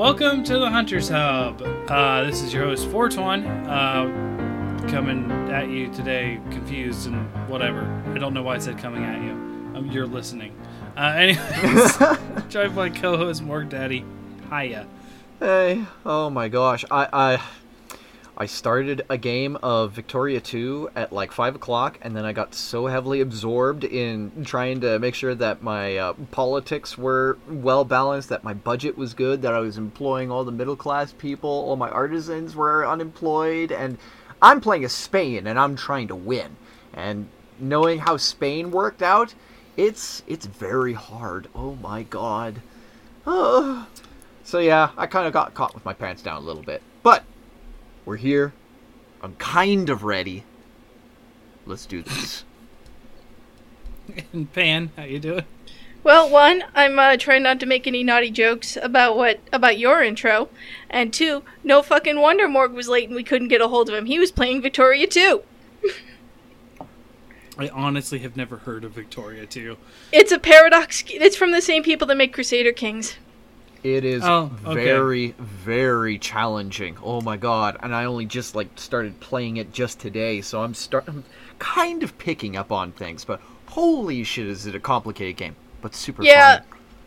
Welcome 0.00 0.44
to 0.44 0.58
the 0.58 0.70
Hunters 0.70 1.10
Hub. 1.10 1.60
Uh, 1.60 2.24
this 2.24 2.40
is 2.40 2.54
your 2.54 2.64
host, 2.64 2.88
Fortuan, 2.88 3.44
uh, 3.68 4.88
coming 4.88 5.30
at 5.50 5.68
you 5.68 5.92
today, 5.92 6.40
confused 6.50 7.06
and 7.06 7.28
whatever. 7.50 7.82
I 8.06 8.16
don't 8.16 8.32
know 8.32 8.42
why 8.42 8.54
I 8.54 8.58
said 8.60 8.78
coming 8.78 9.04
at 9.04 9.20
you. 9.20 9.32
Um, 9.76 9.90
you're 9.92 10.06
listening. 10.06 10.58
Uh, 10.96 11.00
anyways, 11.16 11.98
joined 12.48 12.74
by 12.74 12.88
co-host 12.88 13.42
Morg 13.42 13.68
Daddy. 13.68 14.06
Hiya. 14.48 14.86
Hey, 15.38 15.84
oh 16.06 16.30
my 16.30 16.48
gosh, 16.48 16.82
I 16.90 17.06
I 17.12 17.42
I 18.40 18.46
started 18.46 19.04
a 19.10 19.18
game 19.18 19.58
of 19.62 19.92
Victoria 19.92 20.40
2 20.40 20.92
at 20.96 21.12
like 21.12 21.30
five 21.30 21.54
o'clock, 21.54 21.98
and 22.00 22.16
then 22.16 22.24
I 22.24 22.32
got 22.32 22.54
so 22.54 22.86
heavily 22.86 23.20
absorbed 23.20 23.84
in 23.84 24.46
trying 24.46 24.80
to 24.80 24.98
make 24.98 25.14
sure 25.14 25.34
that 25.34 25.62
my 25.62 25.98
uh, 25.98 26.14
politics 26.30 26.96
were 26.96 27.36
well 27.46 27.84
balanced, 27.84 28.30
that 28.30 28.42
my 28.42 28.54
budget 28.54 28.96
was 28.96 29.12
good, 29.12 29.42
that 29.42 29.52
I 29.52 29.58
was 29.58 29.76
employing 29.76 30.30
all 30.30 30.42
the 30.42 30.52
middle 30.52 30.74
class 30.74 31.12
people, 31.12 31.50
all 31.50 31.76
my 31.76 31.90
artisans 31.90 32.56
were 32.56 32.88
unemployed, 32.88 33.72
and 33.72 33.98
I'm 34.40 34.62
playing 34.62 34.84
as 34.84 34.94
Spain, 34.94 35.46
and 35.46 35.58
I'm 35.58 35.76
trying 35.76 36.08
to 36.08 36.16
win. 36.16 36.56
And 36.94 37.28
knowing 37.58 37.98
how 37.98 38.16
Spain 38.16 38.70
worked 38.70 39.02
out, 39.02 39.34
it's 39.76 40.22
it's 40.26 40.46
very 40.46 40.94
hard. 40.94 41.48
Oh 41.54 41.74
my 41.74 42.04
god. 42.04 42.62
Oh. 43.26 43.86
So 44.42 44.58
yeah, 44.58 44.90
I 44.96 45.06
kind 45.06 45.28
of 45.28 45.32
got 45.32 45.54
caught 45.54 45.74
with 45.74 45.84
my 45.84 45.92
pants 45.92 46.22
down 46.22 46.42
a 46.42 46.44
little 46.44 46.62
bit. 46.62 46.82
But 47.04 47.22
we're 48.04 48.16
here. 48.16 48.52
I'm 49.22 49.34
kind 49.36 49.90
of 49.90 50.04
ready. 50.04 50.44
Let's 51.66 51.86
do 51.86 52.02
this. 52.02 52.44
And 54.32 54.52
Pan, 54.52 54.90
how 54.96 55.04
you 55.04 55.20
doing? 55.20 55.44
Well, 56.02 56.28
one, 56.28 56.64
I'm 56.74 56.98
uh, 56.98 57.16
trying 57.16 57.42
not 57.42 57.60
to 57.60 57.66
make 57.66 57.86
any 57.86 58.02
naughty 58.02 58.30
jokes 58.30 58.76
about 58.82 59.16
what 59.16 59.38
about 59.52 59.78
your 59.78 60.02
intro, 60.02 60.48
and 60.88 61.12
two, 61.12 61.44
no 61.62 61.82
fucking 61.82 62.18
wonder 62.18 62.48
Morg 62.48 62.72
was 62.72 62.88
late 62.88 63.08
and 63.08 63.14
we 63.14 63.22
couldn't 63.22 63.48
get 63.48 63.60
a 63.60 63.68
hold 63.68 63.88
of 63.88 63.94
him. 63.94 64.06
He 64.06 64.18
was 64.18 64.32
playing 64.32 64.62
Victoria 64.62 65.06
2. 65.06 65.42
I 67.58 67.68
honestly 67.68 68.20
have 68.20 68.36
never 68.36 68.56
heard 68.56 68.84
of 68.84 68.92
Victoria 68.92 69.44
2. 69.44 69.76
It's 70.12 70.32
a 70.32 70.38
paradox. 70.38 71.04
It's 71.06 71.36
from 71.36 71.52
the 71.52 71.60
same 71.60 71.82
people 71.82 72.06
that 72.06 72.16
make 72.16 72.32
Crusader 72.32 72.72
Kings. 72.72 73.16
It 73.82 74.04
is 74.04 74.22
Oh, 74.22 74.52
okay. 74.64 74.84
very, 74.84 75.34
very 75.38 76.18
challenging. 76.18 76.96
Oh 77.02 77.20
my 77.22 77.36
god! 77.36 77.76
And 77.80 77.94
I 77.94 78.04
only 78.04 78.26
just 78.26 78.54
like 78.54 78.68
started 78.78 79.20
playing 79.20 79.56
it 79.58 79.72
just 79.72 79.98
today, 80.00 80.40
so 80.42 80.62
I'm 80.62 80.74
start 80.74 81.04
I'm 81.08 81.24
kind 81.58 82.02
of 82.02 82.16
picking 82.18 82.56
up 82.56 82.70
on 82.72 82.92
things. 82.92 83.24
But 83.24 83.40
holy 83.66 84.22
shit, 84.24 84.46
is 84.46 84.66
it 84.66 84.74
a 84.74 84.80
complicated 84.80 85.36
game? 85.36 85.56
But 85.80 85.94
super 85.94 86.24
Yeah. 86.24 86.60
fun. 86.60 86.64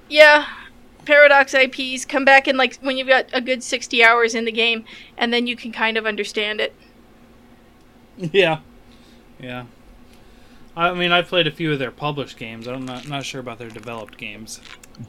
Yeah, 0.09 0.47
paradox 1.05 1.53
IPs 1.53 2.05
come 2.05 2.25
back 2.25 2.47
in 2.47 2.57
like 2.57 2.77
when 2.81 2.97
you've 2.97 3.07
got 3.07 3.27
a 3.33 3.41
good 3.41 3.63
60 3.63 4.03
hours 4.03 4.35
in 4.35 4.45
the 4.45 4.51
game, 4.51 4.85
and 5.17 5.33
then 5.33 5.47
you 5.47 5.55
can 5.55 5.71
kind 5.71 5.97
of 5.97 6.05
understand 6.05 6.61
it. 6.61 6.75
Yeah. 8.17 8.59
Yeah. 9.39 9.65
I 10.75 10.93
mean, 10.93 11.11
I've 11.11 11.27
played 11.27 11.47
a 11.47 11.51
few 11.51 11.71
of 11.71 11.79
their 11.79 11.91
published 11.91 12.37
games. 12.37 12.67
I'm 12.67 12.85
not, 12.85 13.07
not 13.07 13.25
sure 13.25 13.41
about 13.41 13.59
their 13.59 13.69
developed 13.69 14.17
games. 14.17 14.59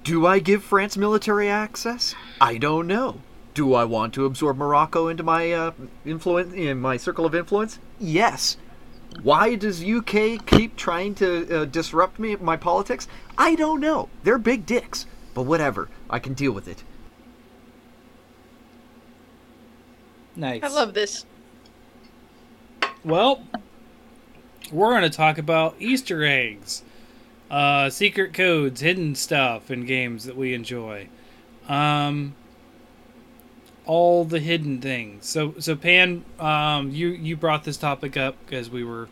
Do 0.03 0.27
I 0.27 0.39
give 0.39 0.63
France 0.63 0.97
military 0.97 1.49
access? 1.49 2.15
I 2.41 2.57
don't 2.59 2.87
know. 2.87 3.21
Do 3.53 3.75
I 3.75 3.85
want 3.85 4.15
to 4.15 4.25
absorb 4.25 4.57
Morocco 4.57 5.09
into 5.09 5.23
my 5.23 5.53
uh, 5.53 5.73
influence 6.05 6.53
in 6.55 6.81
my 6.81 6.97
circle 6.97 7.27
of 7.27 7.35
influence? 7.35 7.79
Yes. 8.01 8.57
Why 9.23 9.55
does 9.55 9.85
UK 9.85 10.45
keep 10.45 10.77
trying 10.77 11.15
to 11.17 11.61
uh, 11.61 11.65
disrupt 11.67 12.19
me 12.19 12.35
my 12.37 12.57
politics? 12.57 13.07
I 13.39 13.55
don't 13.55 13.81
know. 13.81 14.09
They're 14.25 14.39
big 14.39 14.67
dicks, 14.67 15.07
but 15.35 15.43
whatever. 15.43 15.89
I 16.11 16.19
can 16.19 16.35
deal 16.35 16.53
with 16.53 16.67
it. 16.67 16.83
Nice. 20.37 20.63
I 20.65 20.69
love 20.69 20.95
this. 20.95 21.27
Well, 23.05 23.45
we're 24.73 24.91
going 24.91 25.03
to 25.03 25.17
talk 25.17 25.39
about 25.39 25.77
Easter 25.79 26.25
eggs, 26.25 26.83
uh, 27.51 27.91
secret 27.91 28.33
codes, 28.33 28.81
hidden 28.81 29.15
stuff 29.15 29.71
in 29.71 29.87
games 29.87 30.25
that 30.25 30.37
we 30.37 30.55
enjoy. 30.55 31.09
Um, 31.69 32.35
all 33.87 34.25
the 34.25 34.41
hidden 34.41 34.81
things. 34.81 35.27
So, 35.27 35.55
so 35.59 35.77
Pan, 35.77 36.25
um, 36.39 36.91
you 36.91 37.09
you 37.09 37.37
brought 37.37 37.65
this 37.65 37.77
topic 37.77 38.17
up 38.17 38.37
because 38.45 38.71
we 38.71 38.85
were 38.85 39.09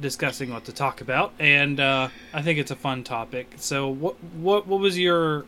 discussing 0.00 0.52
what 0.52 0.64
to 0.64 0.72
talk 0.72 1.00
about, 1.00 1.32
and 1.38 1.78
uh, 1.78 2.08
I 2.32 2.42
think 2.42 2.58
it's 2.58 2.70
a 2.70 2.76
fun 2.76 3.04
topic. 3.04 3.54
So, 3.56 3.88
what 3.88 4.22
what 4.34 4.66
what 4.66 4.80
was 4.80 4.98
your 4.98 5.44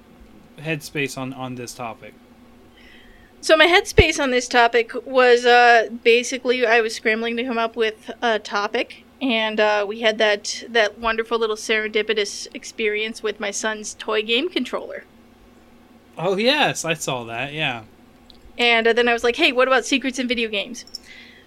headspace 0.59 1.17
on 1.17 1.33
on 1.33 1.55
this 1.55 1.75
topic? 1.75 2.15
So 3.43 3.57
my 3.57 3.67
headspace 3.67 4.23
on 4.23 4.31
this 4.31 4.47
topic 4.47 4.93
was 5.05 5.45
uh, 5.45 5.89
basically 6.05 6.65
I 6.65 6.81
was 6.81 6.95
scrambling 6.95 7.37
to 7.39 7.45
come 7.45 7.59
up 7.59 7.75
with 7.75 8.09
a 8.23 8.39
topic, 8.39 9.05
and 9.23 9.61
uh, 9.61 9.87
we 9.89 10.01
had 10.01 10.19
that 10.19 10.65
that 10.69 10.99
wonderful 10.99 11.39
little 11.39 11.57
serendipitous 11.57 12.49
experience 12.53 13.23
with 13.23 13.39
my 13.39 13.53
son's 13.53 13.95
toy 13.95 14.21
game 14.23 14.51
controller. 14.51 15.05
Oh 16.19 16.37
yes, 16.37 16.85
I 16.85 16.95
saw 16.95 17.25
that. 17.25 17.53
Yeah. 17.53 17.85
And 18.59 18.87
uh, 18.87 18.93
then 18.93 19.09
I 19.09 19.15
was 19.15 19.25
like, 19.25 19.37
hey, 19.37 19.53
what 19.53 19.69
about 19.69 19.87
secrets 19.87 20.19
in 20.19 20.29
video 20.29 20.49
games? 20.51 20.85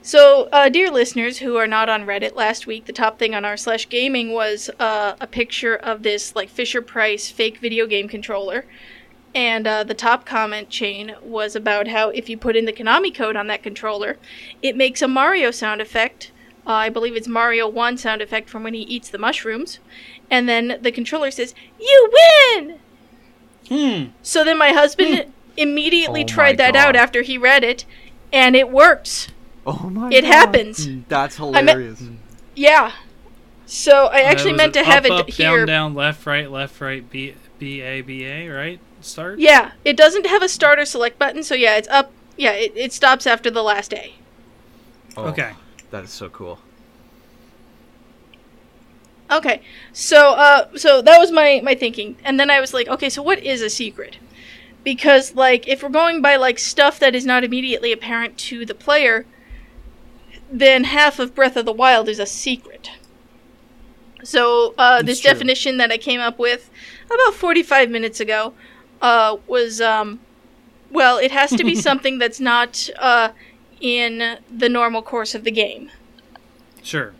So, 0.01 0.49
uh, 0.51 0.69
dear 0.69 0.89
listeners 0.89 1.39
who 1.39 1.57
are 1.57 1.67
not 1.67 1.89
on 1.89 2.05
Reddit, 2.05 2.35
last 2.35 2.65
week 2.65 2.85
the 2.85 2.93
top 2.93 3.19
thing 3.19 3.35
on 3.35 3.43
r 3.43 3.57
slash 3.57 3.89
gaming 3.89 4.31
was 4.31 4.69
uh, 4.79 5.15
a 5.19 5.27
picture 5.27 5.75
of 5.75 6.03
this 6.03 6.35
like 6.35 6.49
Fisher 6.49 6.81
Price 6.81 7.29
fake 7.29 7.57
video 7.57 7.85
game 7.85 8.07
controller, 8.07 8.65
and 9.33 9.67
uh, 9.67 9.83
the 9.83 9.93
top 9.93 10.25
comment 10.25 10.69
chain 10.69 11.15
was 11.21 11.55
about 11.55 11.89
how 11.89 12.09
if 12.09 12.29
you 12.29 12.37
put 12.37 12.55
in 12.55 12.65
the 12.65 12.73
Konami 12.73 13.13
code 13.13 13.35
on 13.35 13.47
that 13.47 13.63
controller, 13.63 14.17
it 14.61 14.77
makes 14.77 15.01
a 15.01 15.07
Mario 15.07 15.51
sound 15.51 15.81
effect. 15.81 16.31
Uh, 16.67 16.71
I 16.71 16.89
believe 16.89 17.15
it's 17.15 17.27
Mario 17.27 17.67
One 17.67 17.97
sound 17.97 18.21
effect 18.21 18.49
from 18.49 18.63
when 18.63 18.73
he 18.73 18.81
eats 18.81 19.09
the 19.09 19.17
mushrooms, 19.19 19.79
and 20.31 20.49
then 20.49 20.79
the 20.81 20.91
controller 20.91 21.29
says, 21.31 21.53
"You 21.79 22.11
win." 22.57 22.79
Hmm. 23.69 24.11
So 24.21 24.43
then 24.43 24.57
my 24.57 24.71
husband 24.71 25.31
immediately 25.57 26.21
Oh 26.23 26.27
tried 26.27 26.57
that 26.57 26.73
God. 26.73 26.79
out 26.79 26.95
after 26.95 27.21
he 27.21 27.37
read 27.37 27.63
it, 27.63 27.85
and 28.33 28.55
it 28.55 28.69
works. 28.69 29.27
Oh 29.65 29.89
my 29.89 30.09
It 30.11 30.23
happens. 30.23 30.87
That's 31.07 31.39
meant- 31.39 31.55
hilarious. 31.69 32.03
Yeah. 32.55 32.91
So 33.65 34.07
I 34.07 34.21
actually 34.21 34.53
Uh, 34.53 34.57
meant 34.57 34.73
to 34.73 34.81
it 34.81 34.85
have 34.85 35.05
it 35.05 35.11
up, 35.11 35.29
here. 35.29 35.57
Down, 35.65 35.67
down, 35.67 35.95
left, 35.95 36.25
right, 36.27 36.49
left, 36.51 36.79
right, 36.81 37.07
B, 37.09 37.33
B, 37.57 37.81
A, 37.81 38.01
B, 38.01 38.23
A, 38.25 38.47
right? 38.49 38.79
Start. 39.01 39.39
Yeah, 39.39 39.71
it 39.83 39.97
doesn't 39.97 40.27
have 40.27 40.43
a 40.43 40.49
start 40.49 40.77
or 40.79 40.85
select 40.85 41.17
button, 41.17 41.41
so 41.43 41.55
yeah, 41.55 41.75
it's 41.77 41.87
up. 41.87 42.11
Yeah, 42.37 42.51
it, 42.51 42.73
it 42.75 42.93
stops 42.93 43.25
after 43.25 43.49
the 43.49 43.63
last 43.63 43.93
A. 43.93 44.13
Oh, 45.17 45.25
Okay. 45.25 45.53
That 45.95 46.03
is 46.03 46.11
so 46.11 46.27
cool. 46.27 46.59
Okay, 49.31 49.61
so 49.93 50.33
uh, 50.33 50.67
so 50.75 51.01
that 51.01 51.17
was 51.19 51.31
my 51.31 51.61
my 51.63 51.73
thinking, 51.73 52.17
and 52.21 52.37
then 52.37 52.49
I 52.49 52.59
was 52.59 52.73
like, 52.73 52.89
okay, 52.89 53.09
so 53.09 53.23
what 53.23 53.39
is 53.39 53.61
a 53.61 53.69
secret? 53.69 54.17
Because 54.83 55.35
like, 55.35 55.69
if 55.69 55.81
we're 55.81 55.87
going 55.87 56.21
by 56.21 56.35
like 56.35 56.59
stuff 56.59 56.99
that 56.99 57.15
is 57.15 57.25
not 57.25 57.45
immediately 57.45 57.93
apparent 57.93 58.37
to 58.39 58.65
the 58.65 58.75
player, 58.75 59.25
then 60.51 60.83
half 60.83 61.17
of 61.17 61.33
Breath 61.33 61.55
of 61.55 61.65
the 61.65 61.71
Wild 61.71 62.09
is 62.09 62.19
a 62.19 62.25
secret. 62.25 62.91
So 64.21 64.73
uh, 64.77 65.01
this 65.01 65.21
true. 65.21 65.31
definition 65.31 65.77
that 65.77 65.93
I 65.93 65.97
came 65.97 66.19
up 66.19 66.37
with 66.37 66.69
about 67.05 67.35
forty 67.35 67.63
five 67.63 67.89
minutes 67.89 68.19
ago 68.19 68.53
uh, 69.01 69.37
was 69.47 69.79
um, 69.79 70.19
well, 70.91 71.19
it 71.19 71.31
has 71.31 71.51
to 71.51 71.63
be 71.63 71.73
something 71.89 72.17
that's 72.17 72.41
not 72.41 72.89
uh, 72.99 73.29
in 73.85 74.39
the 74.49 74.67
normal 74.67 75.03
course 75.03 75.35
of 75.35 75.43
the 75.43 75.51
game 75.51 75.91
Sure. 76.81 77.13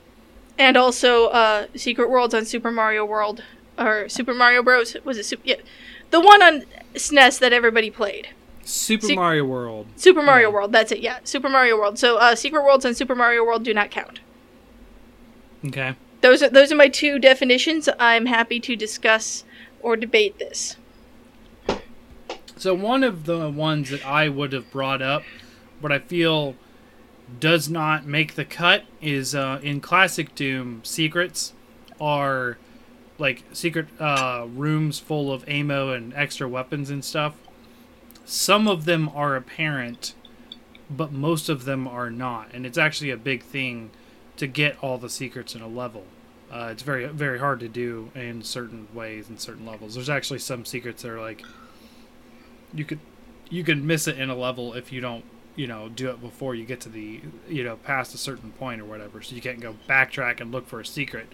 and 0.58 0.76
also 0.76 1.28
uh, 1.28 1.68
Secret 1.76 2.10
Worlds 2.10 2.34
on 2.34 2.44
Super 2.46 2.72
Mario 2.72 3.06
World 3.06 3.44
or 3.78 4.10
Super 4.10 4.34
Mario 4.34 4.64
Bros. 4.64 4.96
Was 5.04 5.20
it 5.20 5.26
Super? 5.26 5.44
Yeah, 5.46 5.56
the 6.10 6.20
one 6.20 6.42
on 6.42 6.64
SNES 6.96 7.38
that 7.40 7.54
everybody 7.54 7.92
played. 7.92 8.30
Super 8.64 9.06
Sec- 9.06 9.16
Mario 9.16 9.46
World. 9.46 9.86
Super 9.96 10.24
Mario 10.24 10.48
Yeah. 10.50 10.54
World. 10.56 10.72
That's 10.72 10.92
it. 10.92 11.00
Yeah, 11.02 11.20
Super 11.24 11.50
Mario 11.50 11.78
World. 11.78 12.00
So 12.00 12.18
uh, 12.18 12.34
Secret 12.36 12.64
Worlds 12.64 12.84
and 12.84 12.98
Super 12.98 13.14
Mario 13.14 13.44
World 13.46 13.64
do 13.64 13.74
not 13.76 13.92
count. 13.92 14.22
Okay. 15.64 15.94
Those 16.22 16.42
are 16.42 16.50
those 16.50 16.72
are 16.72 16.76
my 16.76 16.88
two 16.88 17.20
definitions. 17.20 17.88
I'm 18.00 18.26
happy 18.26 18.60
to 18.62 18.76
discuss 18.76 19.44
or 19.82 19.96
debate 19.96 20.40
this. 20.40 20.78
So 22.58 22.74
one 22.74 23.04
of 23.04 23.26
the 23.26 23.50
ones 23.52 23.92
that 23.92 24.04
I 24.06 24.30
would 24.30 24.54
have 24.54 24.72
brought 24.72 25.02
up, 25.04 25.24
but 25.82 25.92
I 25.92 26.00
feel 26.00 26.56
does 27.40 27.70
not 27.70 28.06
make 28.06 28.36
the 28.36 28.46
cut, 28.46 28.84
is 29.02 29.34
uh, 29.34 29.60
in 29.64 29.82
classic 29.82 30.36
Doom. 30.36 30.82
Secrets 30.84 31.54
are 32.00 32.58
like 33.18 33.44
secret 33.54 33.88
uh, 34.00 34.46
rooms 34.54 35.00
full 35.00 35.32
of 35.32 35.48
ammo 35.48 35.92
and 35.92 36.14
extra 36.14 36.48
weapons 36.48 36.90
and 36.90 37.04
stuff. 37.04 37.36
Some 38.26 38.68
of 38.68 38.86
them 38.86 39.10
are 39.10 39.36
apparent, 39.36 40.14
but 40.90 41.12
most 41.12 41.50
of 41.50 41.66
them 41.66 41.88
are 41.88 42.10
not, 42.10 42.50
and 42.54 42.66
it's 42.66 42.78
actually 42.78 43.12
a 43.12 43.18
big 43.18 43.44
thing 43.44 43.92
to 44.38 44.48
get 44.48 44.78
all 44.84 44.98
the 44.98 45.10
secrets 45.10 45.56
in 45.56 45.62
a 45.62 45.68
level. 45.68 46.04
Uh, 46.52 46.70
it's 46.72 46.84
very 46.84 47.08
very 47.08 47.40
hard 47.40 47.60
to 47.60 47.68
do 47.68 48.12
in 48.14 48.44
certain 48.44 48.88
ways 48.94 49.30
and 49.30 49.40
certain 49.40 49.66
levels. 49.66 49.96
There's 49.96 50.10
actually 50.10 50.40
some 50.40 50.66
secrets 50.66 51.02
that 51.04 51.12
are 51.12 51.22
like 51.22 51.44
you 52.74 52.86
could 52.86 53.00
you 53.50 53.64
can 53.64 53.86
miss 53.86 54.08
it 54.08 54.20
in 54.20 54.30
a 54.30 54.36
level 54.36 54.74
if 54.74 54.92
you 54.92 55.02
don't 55.02 55.24
you 55.56 55.68
know 55.68 55.90
do 55.90 56.10
it 56.10 56.22
before 56.22 56.56
you 56.56 56.66
get 56.66 56.82
to 56.82 56.90
the 56.90 57.22
you 57.48 57.64
know 57.64 57.78
past 57.78 58.14
a 58.14 58.18
certain 58.18 58.52
point 58.54 58.82
or 58.82 58.86
whatever. 58.86 59.22
So 59.22 59.36
you 59.36 59.42
can't 59.42 59.60
go 59.60 59.76
backtrack 59.88 60.42
and 60.42 60.52
look 60.52 60.68
for 60.68 60.80
a 60.80 60.86
secret 60.86 61.28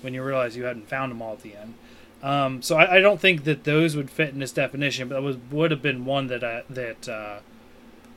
when 0.00 0.14
you 0.14 0.22
realize 0.22 0.56
you 0.56 0.64
hadn't 0.64 0.88
found 0.88 1.10
them 1.10 1.22
all 1.22 1.34
at 1.34 1.42
the 1.42 1.56
end. 1.56 1.74
Um, 2.22 2.62
so 2.62 2.76
I, 2.76 2.96
I, 2.96 3.00
don't 3.00 3.20
think 3.20 3.42
that 3.44 3.64
those 3.64 3.96
would 3.96 4.08
fit 4.08 4.28
in 4.28 4.38
this 4.38 4.52
definition 4.52 5.08
but 5.08 5.16
that 5.16 5.22
was 5.22 5.38
would 5.50 5.72
have 5.72 5.82
been 5.82 6.04
one 6.04 6.28
that 6.28 6.44
I, 6.44 6.62
that 6.70 7.08
uh, 7.08 7.40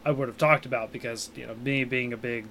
I 0.05 0.11
would 0.11 0.27
have 0.27 0.37
talked 0.37 0.67
about 0.67 0.91
because 0.91 1.31
you 1.35 1.47
know 1.47 1.55
me 1.55 1.83
being 1.85 2.13
a 2.13 2.17
big 2.17 2.45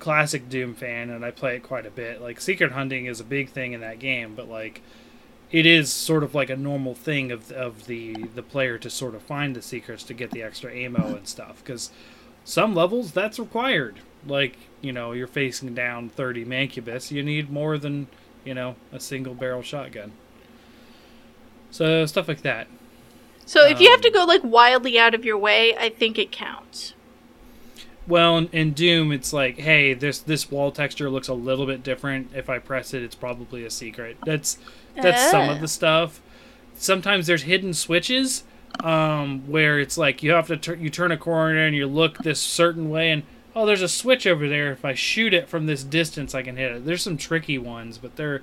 classic 0.00 0.48
Doom 0.48 0.74
fan 0.74 1.08
and 1.08 1.24
I 1.24 1.30
play 1.30 1.54
it 1.54 1.62
quite 1.62 1.86
a 1.86 1.90
bit 1.90 2.20
like 2.20 2.40
secret 2.40 2.72
hunting 2.72 3.06
is 3.06 3.20
a 3.20 3.24
big 3.24 3.50
thing 3.50 3.74
in 3.74 3.80
that 3.80 4.00
game 4.00 4.34
but 4.34 4.48
like 4.48 4.82
it 5.52 5.66
is 5.66 5.92
sort 5.92 6.24
of 6.24 6.34
like 6.34 6.50
a 6.50 6.56
normal 6.56 6.96
thing 6.96 7.30
of, 7.30 7.52
of 7.52 7.86
the 7.86 8.14
the 8.34 8.42
player 8.42 8.76
to 8.78 8.90
sort 8.90 9.14
of 9.14 9.22
find 9.22 9.54
the 9.54 9.62
secrets 9.62 10.02
to 10.02 10.14
get 10.14 10.32
the 10.32 10.42
extra 10.42 10.74
ammo 10.74 11.14
and 11.14 11.28
stuff 11.28 11.62
because 11.64 11.92
some 12.48 12.74
levels 12.74 13.12
that's 13.12 13.38
required. 13.38 13.96
Like, 14.26 14.56
you 14.80 14.90
know, 14.90 15.12
you're 15.12 15.26
facing 15.26 15.74
down 15.74 16.08
30 16.08 16.46
Mancubus, 16.46 17.10
you 17.10 17.22
need 17.22 17.50
more 17.50 17.76
than, 17.76 18.08
you 18.42 18.54
know, 18.54 18.74
a 18.90 18.98
single 18.98 19.34
barrel 19.34 19.60
shotgun. 19.60 20.12
So, 21.70 22.06
stuff 22.06 22.26
like 22.26 22.40
that. 22.42 22.66
So, 23.44 23.66
if 23.66 23.76
um, 23.76 23.82
you 23.82 23.90
have 23.90 24.00
to 24.00 24.08
um, 24.08 24.14
go, 24.14 24.24
like, 24.24 24.42
wildly 24.42 24.98
out 24.98 25.14
of 25.14 25.26
your 25.26 25.36
way, 25.36 25.76
I 25.76 25.90
think 25.90 26.18
it 26.18 26.32
counts. 26.32 26.94
Well, 28.06 28.38
in, 28.38 28.48
in, 28.48 28.72
Doom, 28.72 29.12
it's 29.12 29.34
like, 29.34 29.58
hey, 29.58 29.92
this 29.92 30.18
this 30.18 30.50
wall 30.50 30.72
texture 30.72 31.10
looks 31.10 31.28
a 31.28 31.34
little 31.34 31.66
bit 31.66 31.82
different. 31.82 32.30
If 32.34 32.48
I 32.48 32.58
press 32.58 32.94
it, 32.94 33.02
it's 33.02 33.14
probably 33.14 33.66
a 33.66 33.70
secret. 33.70 34.16
That's 34.24 34.56
that's 34.96 35.24
uh. 35.24 35.30
some 35.30 35.48
of 35.50 35.60
the 35.60 35.68
stuff. 35.68 36.22
Sometimes 36.74 37.26
there's 37.26 37.42
hidden 37.42 37.74
switches 37.74 38.44
um, 38.80 39.42
where 39.46 39.80
it's 39.80 39.98
like 39.98 40.22
you 40.22 40.32
have 40.32 40.46
to 40.48 40.56
tur- 40.56 40.74
you 40.74 40.90
turn 40.90 41.12
a 41.12 41.16
corner 41.16 41.58
and 41.58 41.74
you 41.74 41.86
look 41.86 42.18
this 42.18 42.40
certain 42.40 42.90
way 42.90 43.10
and 43.10 43.22
oh 43.56 43.66
there's 43.66 43.82
a 43.82 43.88
switch 43.88 44.26
over 44.26 44.48
there 44.48 44.70
if 44.72 44.84
I 44.84 44.94
shoot 44.94 45.34
it 45.34 45.48
from 45.48 45.66
this 45.66 45.82
distance 45.82 46.34
I 46.34 46.42
can 46.42 46.56
hit 46.56 46.72
it. 46.72 46.86
There's 46.86 47.02
some 47.02 47.16
tricky 47.16 47.58
ones, 47.58 47.98
but 47.98 48.16
they're 48.16 48.42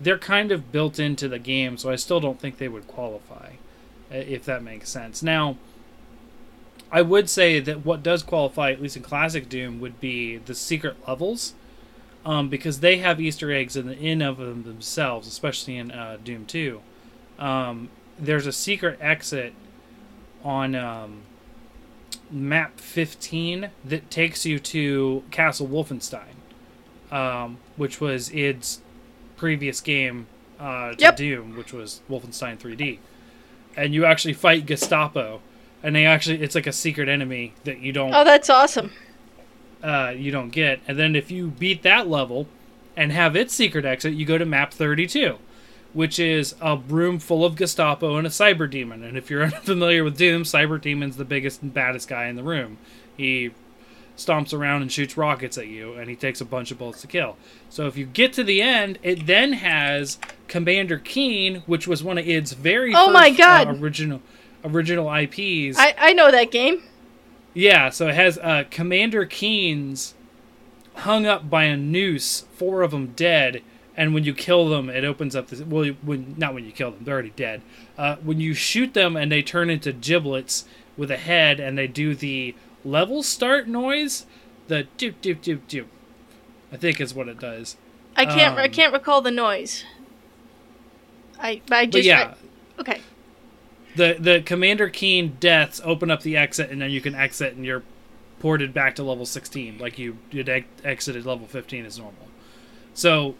they're 0.00 0.18
kind 0.18 0.52
of 0.52 0.72
built 0.72 0.98
into 0.98 1.28
the 1.28 1.38
game, 1.38 1.78
so 1.78 1.90
I 1.90 1.96
still 1.96 2.20
don't 2.20 2.40
think 2.40 2.58
they 2.58 2.68
would 2.68 2.86
qualify 2.86 3.52
if 4.10 4.44
that 4.44 4.62
makes 4.62 4.88
sense. 4.88 5.22
Now, 5.22 5.56
I 6.92 7.02
would 7.02 7.28
say 7.28 7.60
that 7.60 7.84
what 7.84 8.02
does 8.02 8.22
qualify 8.22 8.70
at 8.70 8.80
least 8.80 8.96
in 8.96 9.02
classic 9.02 9.48
Doom 9.48 9.80
would 9.80 10.00
be 10.00 10.36
the 10.38 10.54
secret 10.54 10.96
levels. 11.06 11.54
Um, 12.24 12.48
because 12.48 12.80
they 12.80 12.96
have 12.96 13.20
Easter 13.20 13.52
eggs 13.52 13.76
in 13.76 13.86
the 13.86 13.96
in 13.96 14.20
of 14.20 14.38
them 14.38 14.64
themselves, 14.64 15.28
especially 15.28 15.76
in 15.76 15.92
uh, 15.92 16.16
Doom 16.24 16.44
2. 16.44 16.80
Um, 17.38 17.88
there's 18.18 18.46
a 18.46 18.52
secret 18.52 18.98
exit 19.00 19.52
on 20.44 20.74
um, 20.74 21.22
map 22.30 22.80
15 22.80 23.70
that 23.84 24.10
takes 24.10 24.46
you 24.46 24.58
to 24.58 25.24
Castle 25.30 25.66
Wolfenstein, 25.66 26.34
um, 27.10 27.58
which 27.76 28.00
was 28.00 28.30
id's 28.30 28.80
previous 29.36 29.80
game 29.80 30.26
uh, 30.58 30.92
to 30.92 31.00
yep. 31.00 31.16
Doom, 31.16 31.56
which 31.56 31.72
was 31.72 32.00
Wolfenstein 32.08 32.58
3D. 32.58 32.98
And 33.76 33.94
you 33.94 34.04
actually 34.06 34.34
fight 34.34 34.64
Gestapo, 34.64 35.40
and 35.82 35.94
they 35.94 36.06
actually 36.06 36.42
it's 36.42 36.54
like 36.54 36.66
a 36.66 36.72
secret 36.72 37.08
enemy 37.08 37.54
that 37.64 37.80
you 37.80 37.92
don't. 37.92 38.14
Oh, 38.14 38.24
that's 38.24 38.48
awesome. 38.48 38.92
Uh, 39.82 40.12
you 40.16 40.30
don't 40.30 40.50
get, 40.50 40.80
and 40.88 40.98
then 40.98 41.14
if 41.14 41.30
you 41.30 41.48
beat 41.48 41.82
that 41.82 42.08
level 42.08 42.48
and 42.96 43.12
have 43.12 43.36
its 43.36 43.52
secret 43.52 43.84
exit, 43.84 44.14
you 44.14 44.24
go 44.24 44.38
to 44.38 44.46
map 44.46 44.72
32 44.72 45.38
which 45.96 46.18
is 46.18 46.54
a 46.60 46.76
room 46.76 47.18
full 47.18 47.42
of 47.42 47.56
Gestapo 47.56 48.18
and 48.18 48.26
a 48.26 48.30
cyber 48.30 48.70
demon. 48.70 49.02
And 49.02 49.16
if 49.16 49.30
you're 49.30 49.42
unfamiliar 49.44 50.04
with 50.04 50.18
Doom, 50.18 50.42
cyber 50.42 50.78
demon's 50.78 51.16
the 51.16 51.24
biggest 51.24 51.62
and 51.62 51.72
baddest 51.72 52.06
guy 52.06 52.26
in 52.26 52.36
the 52.36 52.42
room. 52.42 52.76
He 53.16 53.52
stomps 54.14 54.52
around 54.52 54.82
and 54.82 54.92
shoots 54.92 55.16
rockets 55.16 55.56
at 55.56 55.68
you, 55.68 55.94
and 55.94 56.10
he 56.10 56.14
takes 56.14 56.42
a 56.42 56.44
bunch 56.44 56.70
of 56.70 56.76
bullets 56.76 57.00
to 57.00 57.06
kill. 57.06 57.38
So 57.70 57.86
if 57.86 57.96
you 57.96 58.04
get 58.04 58.34
to 58.34 58.44
the 58.44 58.60
end, 58.60 58.98
it 59.02 59.26
then 59.26 59.54
has 59.54 60.18
Commander 60.48 60.98
Keen, 60.98 61.62
which 61.64 61.88
was 61.88 62.04
one 62.04 62.18
of 62.18 62.28
id's 62.28 62.52
very 62.52 62.94
oh 62.94 63.06
first, 63.06 63.14
my 63.14 63.30
god 63.30 63.68
uh, 63.68 63.72
original 63.72 64.20
original 64.66 65.10
IPs. 65.10 65.78
I 65.78 65.94
I 65.98 66.12
know 66.12 66.30
that 66.30 66.50
game. 66.50 66.82
Yeah, 67.54 67.88
so 67.88 68.08
it 68.08 68.14
has 68.14 68.36
uh, 68.36 68.64
Commander 68.70 69.24
Keen's 69.24 70.12
hung 70.94 71.24
up 71.24 71.48
by 71.48 71.64
a 71.64 71.76
noose, 71.76 72.42
four 72.52 72.82
of 72.82 72.90
them 72.90 73.14
dead 73.16 73.62
and 73.96 74.12
when 74.12 74.24
you 74.24 74.34
kill 74.34 74.68
them, 74.68 74.90
it 74.90 75.04
opens 75.04 75.34
up 75.34 75.48
this. 75.48 75.60
well. 75.60 75.86
When 76.02 76.34
not 76.36 76.54
when 76.54 76.64
you 76.64 76.72
kill 76.72 76.90
them, 76.90 77.04
they're 77.04 77.14
already 77.14 77.30
dead. 77.30 77.62
Uh, 77.96 78.16
when 78.16 78.40
you 78.40 78.54
shoot 78.54 78.94
them 78.94 79.16
and 79.16 79.32
they 79.32 79.42
turn 79.42 79.70
into 79.70 79.92
giblets 79.92 80.64
with 80.96 81.10
a 81.10 81.16
head, 81.16 81.60
and 81.60 81.76
they 81.76 81.86
do 81.86 82.14
the 82.14 82.54
level 82.84 83.22
start 83.22 83.68
noise, 83.68 84.26
the 84.68 84.86
doop 84.98 85.14
doop 85.22 85.40
doop 85.40 85.60
doop. 85.68 85.86
I 86.72 86.76
think 86.76 87.00
is 87.00 87.14
what 87.14 87.28
it 87.28 87.38
does. 87.38 87.76
I 88.16 88.26
can't. 88.26 88.54
Um, 88.54 88.58
I 88.58 88.68
can't 88.68 88.92
recall 88.92 89.22
the 89.22 89.30
noise. 89.30 89.84
I. 91.38 91.62
I 91.70 91.86
just. 91.86 92.06
yeah. 92.06 92.34
I, 92.78 92.80
okay. 92.80 93.00
The 93.94 94.16
the 94.18 94.42
Commander 94.42 94.90
Keen 94.90 95.36
deaths 95.40 95.80
open 95.84 96.10
up 96.10 96.22
the 96.22 96.36
exit, 96.36 96.70
and 96.70 96.82
then 96.82 96.90
you 96.90 97.00
can 97.00 97.14
exit, 97.14 97.54
and 97.54 97.64
you're 97.64 97.82
ported 98.40 98.74
back 98.74 98.94
to 98.94 99.02
level 99.02 99.24
16, 99.24 99.78
like 99.78 99.98
you 99.98 100.18
did 100.30 100.48
ex- 100.48 100.66
exited 100.84 101.24
level 101.24 101.46
15 101.46 101.86
as 101.86 101.98
normal. 101.98 102.28
So 102.94 103.34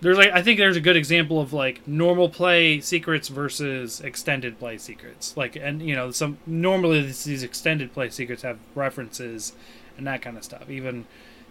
there's 0.00 0.18
like 0.18 0.30
I 0.30 0.42
think 0.42 0.58
there's 0.58 0.76
a 0.76 0.80
good 0.80 0.96
example 0.96 1.40
of 1.40 1.52
like 1.52 1.86
normal 1.88 2.28
play 2.28 2.80
secrets 2.80 3.28
versus 3.28 4.00
extended 4.00 4.58
play 4.58 4.78
secrets. 4.78 5.36
Like 5.36 5.56
and 5.56 5.80
you 5.80 5.94
know 5.94 6.10
some 6.10 6.38
normally 6.46 7.02
these 7.02 7.42
extended 7.42 7.92
play 7.92 8.10
secrets 8.10 8.42
have 8.42 8.58
references 8.74 9.52
and 9.96 10.06
that 10.06 10.22
kind 10.22 10.36
of 10.36 10.44
stuff. 10.44 10.68
Even 10.68 11.06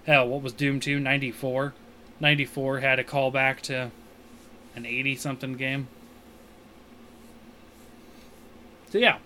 hell, 0.06 0.28
what 0.28 0.42
was 0.42 0.54
Doom 0.54 0.80
2 0.80 1.00
94? 1.00 1.74
94 2.20 2.80
had 2.80 3.00
a 3.00 3.04
callback 3.04 3.60
to 3.62 3.92
an 4.76 4.86
80 4.86 5.16
something 5.16 5.54
game. 5.54 5.88
So 8.92 9.00
yeah. 9.00 9.18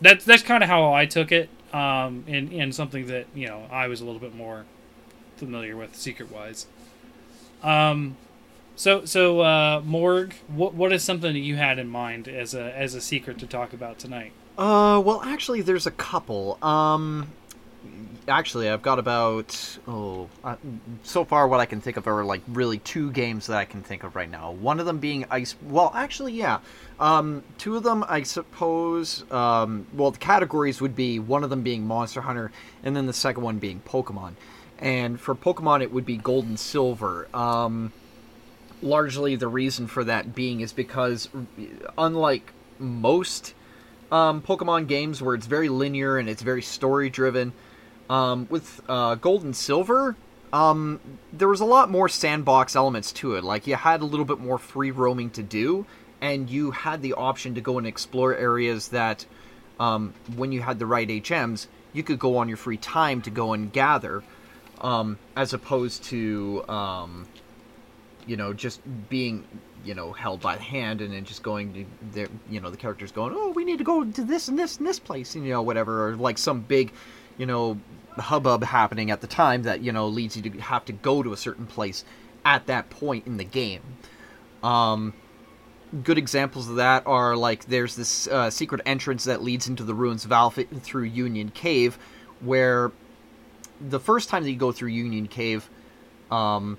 That's 0.00 0.24
that's 0.24 0.42
kind 0.42 0.62
of 0.62 0.68
how 0.68 0.92
I 0.92 1.06
took 1.06 1.32
it 1.32 1.48
um 1.72 2.24
and 2.26 2.52
and 2.52 2.74
something 2.74 3.06
that, 3.06 3.26
you 3.34 3.46
know, 3.46 3.66
I 3.70 3.86
was 3.86 4.00
a 4.00 4.04
little 4.04 4.20
bit 4.20 4.34
more 4.34 4.64
familiar 5.36 5.76
with 5.76 5.94
secret 5.94 6.30
wise. 6.30 6.66
Um, 7.62 8.16
so 8.76 9.04
so 9.04 9.40
uh, 9.40 9.82
Morg, 9.84 10.34
what 10.48 10.74
what 10.74 10.92
is 10.92 11.02
something 11.02 11.32
that 11.32 11.40
you 11.40 11.56
had 11.56 11.78
in 11.78 11.88
mind 11.88 12.28
as 12.28 12.54
a 12.54 12.76
as 12.76 12.94
a 12.94 13.00
secret 13.00 13.38
to 13.38 13.46
talk 13.46 13.72
about 13.72 13.98
tonight? 13.98 14.32
Uh, 14.58 15.00
well, 15.04 15.22
actually, 15.22 15.62
there's 15.62 15.86
a 15.86 15.90
couple. 15.90 16.58
Um, 16.62 17.30
actually, 18.28 18.68
I've 18.68 18.82
got 18.82 18.98
about 18.98 19.78
oh, 19.88 20.28
uh, 20.44 20.56
so 21.02 21.24
far 21.24 21.48
what 21.48 21.60
I 21.60 21.66
can 21.66 21.80
think 21.80 21.96
of 21.96 22.06
are 22.06 22.24
like 22.24 22.42
really 22.48 22.78
two 22.78 23.10
games 23.12 23.46
that 23.46 23.56
I 23.56 23.64
can 23.64 23.82
think 23.82 24.02
of 24.02 24.14
right 24.14 24.30
now. 24.30 24.52
One 24.52 24.80
of 24.80 24.86
them 24.86 24.98
being 24.98 25.24
Ice. 25.30 25.56
Well, 25.62 25.90
actually, 25.94 26.34
yeah. 26.34 26.58
Um, 27.00 27.44
two 27.58 27.76
of 27.76 27.82
them, 27.82 28.04
I 28.08 28.22
suppose. 28.22 29.30
Um, 29.30 29.86
well, 29.94 30.10
the 30.10 30.18
categories 30.18 30.80
would 30.80 30.96
be 30.96 31.18
one 31.18 31.44
of 31.44 31.50
them 31.50 31.62
being 31.62 31.86
Monster 31.86 32.22
Hunter, 32.22 32.50
and 32.82 32.96
then 32.96 33.06
the 33.06 33.12
second 33.12 33.42
one 33.42 33.58
being 33.58 33.80
Pokemon 33.86 34.34
and 34.78 35.20
for 35.20 35.34
Pokemon 35.34 35.82
it 35.82 35.92
would 35.92 36.06
be 36.06 36.16
Gold 36.16 36.46
and 36.46 36.58
Silver. 36.58 37.28
Um, 37.34 37.92
largely, 38.82 39.36
the 39.36 39.48
reason 39.48 39.86
for 39.86 40.04
that 40.04 40.34
being 40.34 40.60
is 40.60 40.72
because, 40.72 41.28
unlike 41.96 42.52
most 42.78 43.54
um, 44.12 44.42
Pokemon 44.42 44.86
games 44.86 45.22
where 45.22 45.34
it's 45.34 45.46
very 45.46 45.68
linear 45.68 46.18
and 46.18 46.28
it's 46.28 46.42
very 46.42 46.62
story 46.62 47.10
driven, 47.10 47.52
um, 48.08 48.46
with 48.50 48.80
uh, 48.88 49.16
Gold 49.16 49.42
and 49.42 49.56
Silver, 49.56 50.16
um, 50.52 51.00
there 51.32 51.48
was 51.48 51.60
a 51.60 51.64
lot 51.64 51.90
more 51.90 52.08
sandbox 52.08 52.76
elements 52.76 53.12
to 53.12 53.34
it. 53.34 53.44
Like 53.44 53.66
you 53.66 53.74
had 53.74 54.00
a 54.00 54.04
little 54.04 54.24
bit 54.24 54.38
more 54.38 54.58
free 54.58 54.90
roaming 54.90 55.30
to 55.30 55.42
do, 55.42 55.86
and 56.20 56.48
you 56.48 56.70
had 56.70 57.02
the 57.02 57.14
option 57.14 57.54
to 57.54 57.60
go 57.60 57.78
and 57.78 57.86
explore 57.86 58.34
areas 58.34 58.88
that, 58.88 59.26
um, 59.80 60.14
when 60.36 60.52
you 60.52 60.62
had 60.62 60.78
the 60.78 60.86
right 60.86 61.08
HMs, 61.08 61.66
you 61.92 62.02
could 62.02 62.18
go 62.18 62.36
on 62.36 62.48
your 62.48 62.56
free 62.56 62.76
time 62.76 63.22
to 63.22 63.30
go 63.30 63.52
and 63.52 63.72
gather 63.72 64.22
um, 64.86 65.18
as 65.34 65.52
opposed 65.52 66.04
to 66.04 66.64
um, 66.68 67.26
you 68.24 68.36
know 68.36 68.52
just 68.52 68.80
being 69.08 69.44
you 69.84 69.94
know 69.94 70.12
held 70.12 70.40
by 70.40 70.54
the 70.56 70.62
hand 70.62 71.00
and 71.00 71.12
then 71.12 71.24
just 71.24 71.42
going 71.42 71.74
to 71.74 71.84
there 72.12 72.28
you 72.48 72.60
know 72.60 72.70
the 72.70 72.76
characters 72.76 73.10
going 73.10 73.34
oh 73.36 73.50
we 73.50 73.64
need 73.64 73.78
to 73.78 73.84
go 73.84 74.04
to 74.04 74.24
this 74.24 74.46
and 74.46 74.56
this 74.56 74.78
and 74.78 74.86
this 74.86 75.00
place 75.00 75.34
and 75.34 75.44
you 75.44 75.52
know 75.52 75.60
whatever 75.60 76.08
or 76.08 76.16
like 76.16 76.38
some 76.38 76.60
big 76.60 76.92
you 77.36 77.46
know 77.46 77.78
hubbub 78.16 78.62
happening 78.62 79.10
at 79.10 79.20
the 79.20 79.26
time 79.26 79.64
that 79.64 79.80
you 79.80 79.90
know 79.90 80.06
leads 80.06 80.36
you 80.36 80.42
to 80.42 80.50
have 80.60 80.84
to 80.84 80.92
go 80.92 81.20
to 81.20 81.32
a 81.32 81.36
certain 81.36 81.66
place 81.66 82.04
at 82.44 82.66
that 82.66 82.88
point 82.88 83.26
in 83.26 83.38
the 83.38 83.44
game. 83.44 83.82
Um, 84.62 85.14
good 86.04 86.16
examples 86.16 86.68
of 86.70 86.76
that 86.76 87.04
are 87.06 87.36
like 87.36 87.64
there's 87.66 87.96
this 87.96 88.28
uh, 88.28 88.50
secret 88.50 88.82
entrance 88.86 89.24
that 89.24 89.42
leads 89.42 89.66
into 89.66 89.82
the 89.82 89.94
ruins 89.94 90.24
of 90.24 90.30
Alpha 90.30 90.64
through 90.64 91.04
Union 91.04 91.50
Cave 91.50 91.98
where 92.40 92.92
the 93.80 94.00
first 94.00 94.28
time 94.28 94.42
that 94.44 94.50
you 94.50 94.56
go 94.56 94.72
through 94.72 94.90
Union 94.90 95.26
Cave, 95.28 95.68
um, 96.30 96.78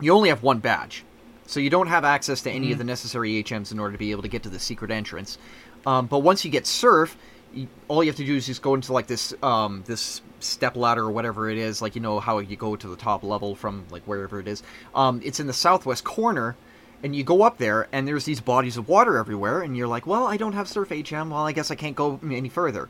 you 0.00 0.12
only 0.12 0.28
have 0.28 0.42
one 0.42 0.58
badge, 0.58 1.04
so 1.46 1.60
you 1.60 1.70
don't 1.70 1.88
have 1.88 2.04
access 2.04 2.42
to 2.42 2.50
any 2.50 2.66
mm-hmm. 2.66 2.72
of 2.72 2.78
the 2.78 2.84
necessary 2.84 3.42
HMs 3.42 3.72
in 3.72 3.78
order 3.78 3.92
to 3.92 3.98
be 3.98 4.10
able 4.10 4.22
to 4.22 4.28
get 4.28 4.42
to 4.44 4.48
the 4.48 4.58
secret 4.58 4.90
entrance. 4.90 5.38
Um, 5.86 6.06
but 6.06 6.20
once 6.20 6.44
you 6.44 6.50
get 6.50 6.66
Surf, 6.66 7.16
you, 7.52 7.68
all 7.88 8.02
you 8.02 8.10
have 8.10 8.16
to 8.16 8.24
do 8.24 8.36
is 8.36 8.46
just 8.46 8.62
go 8.62 8.74
into 8.74 8.92
like 8.92 9.06
this 9.06 9.34
um 9.42 9.82
this 9.86 10.22
step 10.38 10.76
ladder 10.76 11.02
or 11.02 11.10
whatever 11.10 11.50
it 11.50 11.58
is 11.58 11.82
like 11.82 11.94
you 11.94 12.00
know 12.00 12.20
how 12.20 12.38
you 12.38 12.56
go 12.56 12.76
to 12.76 12.88
the 12.88 12.96
top 12.96 13.22
level 13.22 13.54
from 13.54 13.84
like 13.90 14.02
wherever 14.04 14.40
it 14.40 14.48
is 14.48 14.62
um 14.94 15.20
it's 15.24 15.40
in 15.40 15.46
the 15.46 15.52
southwest 15.52 16.04
corner 16.04 16.56
and 17.02 17.16
you 17.16 17.24
go 17.24 17.42
up 17.42 17.58
there 17.58 17.88
and 17.92 18.06
there's 18.06 18.24
these 18.24 18.40
bodies 18.40 18.76
of 18.76 18.88
water 18.88 19.16
everywhere 19.16 19.62
and 19.62 19.76
you're 19.76 19.88
like 19.88 20.06
well 20.06 20.26
i 20.26 20.36
don't 20.36 20.52
have 20.52 20.68
surf 20.68 20.88
hm 20.90 21.30
well 21.30 21.46
i 21.46 21.52
guess 21.52 21.70
i 21.70 21.74
can't 21.74 21.96
go 21.96 22.20
any 22.30 22.48
further 22.48 22.88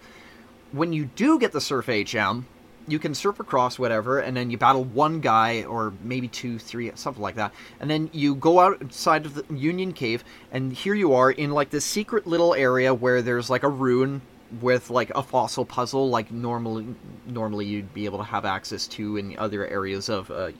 when 0.72 0.92
you 0.92 1.06
do 1.06 1.38
get 1.38 1.52
the 1.52 1.60
surf 1.60 1.86
hm 1.86 2.44
you 2.90 2.98
can 2.98 3.14
surf 3.14 3.40
across 3.40 3.78
whatever 3.78 4.18
and 4.18 4.36
then 4.36 4.50
you 4.50 4.58
battle 4.58 4.84
one 4.84 5.20
guy 5.20 5.64
or 5.64 5.92
maybe 6.02 6.28
two 6.28 6.58
three 6.58 6.90
something 6.94 7.22
like 7.22 7.36
that 7.36 7.52
and 7.80 7.90
then 7.90 8.10
you 8.12 8.34
go 8.34 8.60
outside 8.60 9.26
of 9.26 9.34
the 9.34 9.44
union 9.54 9.92
cave 9.92 10.24
and 10.52 10.72
here 10.72 10.94
you 10.94 11.14
are 11.14 11.30
in 11.30 11.50
like 11.50 11.70
this 11.70 11.84
secret 11.84 12.26
little 12.26 12.54
area 12.54 12.92
where 12.92 13.22
there's 13.22 13.50
like 13.50 13.62
a 13.62 13.68
rune 13.68 14.20
with 14.60 14.90
like 14.90 15.10
a 15.10 15.22
fossil 15.22 15.64
puzzle 15.64 16.10
like 16.10 16.30
normally 16.32 16.86
normally 17.26 17.66
you'd 17.66 17.94
be 17.94 18.04
able 18.04 18.18
to 18.18 18.24
have 18.24 18.44
access 18.44 18.86
to 18.86 19.16
in 19.16 19.38
other 19.38 19.66
areas 19.66 20.08
of 20.08 20.30
uh, 20.30 20.50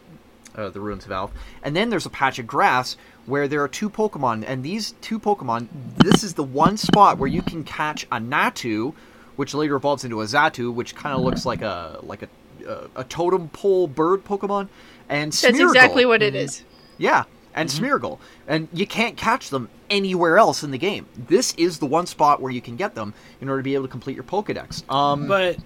uh, 0.54 0.68
the 0.70 0.80
ruins 0.80 1.04
of 1.04 1.12
Alph. 1.12 1.32
And 1.62 1.75
then 1.75 1.90
there's 1.90 2.06
a 2.06 2.10
patch 2.10 2.38
of 2.38 2.46
grass 2.46 2.96
where 3.26 3.49
there 3.49 3.62
are 3.62 3.68
two 3.68 3.90
Pokemon, 3.90 4.44
and 4.46 4.62
these 4.62 4.92
two 5.00 5.20
Pokemon, 5.20 5.68
this 5.96 6.22
is 6.25 6.34
the 6.34 6.42
one 6.42 6.76
spot 6.76 7.18
where 7.18 7.28
you 7.28 7.42
can 7.42 7.64
catch 7.64 8.04
a 8.04 8.18
Natu, 8.18 8.94
which 9.40 9.54
later 9.54 9.75
evolves 9.75 10.04
into 10.04 10.20
a 10.20 10.25
Xatu, 10.26 10.70
which 10.70 10.94
kind 10.94 11.14
of 11.14 11.20
mm-hmm. 11.20 11.30
looks 11.30 11.47
like 11.47 11.62
a 11.62 11.99
like 12.02 12.20
a 12.20 12.28
a, 12.66 13.00
a 13.00 13.04
totem 13.04 13.49
pole 13.49 13.87
bird 13.87 14.23
Pokemon, 14.23 14.68
and 15.09 15.32
Smeargle. 15.32 15.42
That's 15.42 15.61
exactly 15.61 16.04
what 16.04 16.20
it 16.20 16.35
mm-hmm. 16.35 16.44
is. 16.44 16.62
Yeah, 16.99 17.25
and 17.54 17.70
mm-hmm. 17.70 17.82
Smeargle. 17.82 18.18
And 18.47 18.68
you 18.70 18.87
can't 18.87 19.16
catch 19.16 19.49
them 19.49 19.70
anywhere 19.88 20.37
else 20.37 20.62
in 20.62 20.73
the 20.73 20.78
game. 20.78 21.06
This 21.16 21.54
is 21.54 21.78
the 21.78 21.87
one 21.87 22.04
spot 22.04 22.42
where 22.42 22.52
you 22.52 22.61
can 22.61 22.76
get 22.76 22.94
them 22.94 23.14
in 23.40 23.49
order 23.49 23.62
to 23.62 23.64
be 23.64 23.73
able 23.73 23.87
to 23.87 23.90
complete 23.90 24.14
your 24.14 24.25
Pokedex. 24.25 24.88
Um, 24.92 25.26
But 25.26 25.56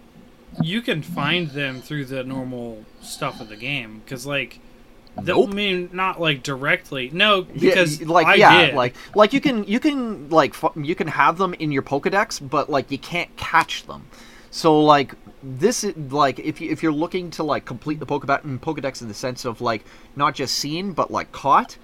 you 0.62 0.80
can 0.80 1.02
find 1.02 1.50
them 1.50 1.80
through 1.80 2.04
the 2.04 2.22
normal 2.22 2.84
stuff 3.02 3.40
of 3.40 3.48
the 3.48 3.56
game 3.56 4.02
because, 4.04 4.24
like, 4.24 4.50
the- 4.52 4.60
Nope. 5.22 5.50
I 5.50 5.52
mean, 5.52 5.90
not 5.92 6.20
like 6.20 6.42
directly. 6.42 7.10
No, 7.12 7.46
Yeah, 7.54 7.70
because 7.70 8.02
like 8.02 8.26
I 8.26 8.34
yeah, 8.34 8.66
did. 8.66 8.74
like 8.74 8.94
like 9.14 9.32
you 9.32 9.40
can 9.40 9.64
you 9.64 9.78
can 9.78 10.28
like 10.28 10.54
you 10.76 10.94
can 10.94 11.06
have 11.06 11.38
them 11.38 11.54
in 11.54 11.70
your 11.70 11.82
Pokedex, 11.82 12.46
but 12.48 12.68
like 12.68 12.90
you 12.90 12.98
can't 12.98 13.34
catch 13.36 13.86
them. 13.86 14.06
So 14.50 14.80
like 14.80 15.14
this 15.42 15.84
is 15.84 15.96
like 16.12 16.38
if 16.38 16.60
you 16.60 16.70
if 16.70 16.82
you're 16.82 16.92
looking 16.92 17.30
to 17.32 17.42
like 17.42 17.64
complete 17.64 18.00
the 18.00 18.06
Pokedex 18.06 19.02
in 19.02 19.08
the 19.08 19.14
sense 19.14 19.44
of 19.44 19.60
like 19.60 19.84
not 20.16 20.34
just 20.34 20.56
seen 20.56 20.92
but 20.92 21.10
like 21.10 21.30
caught, 21.32 21.76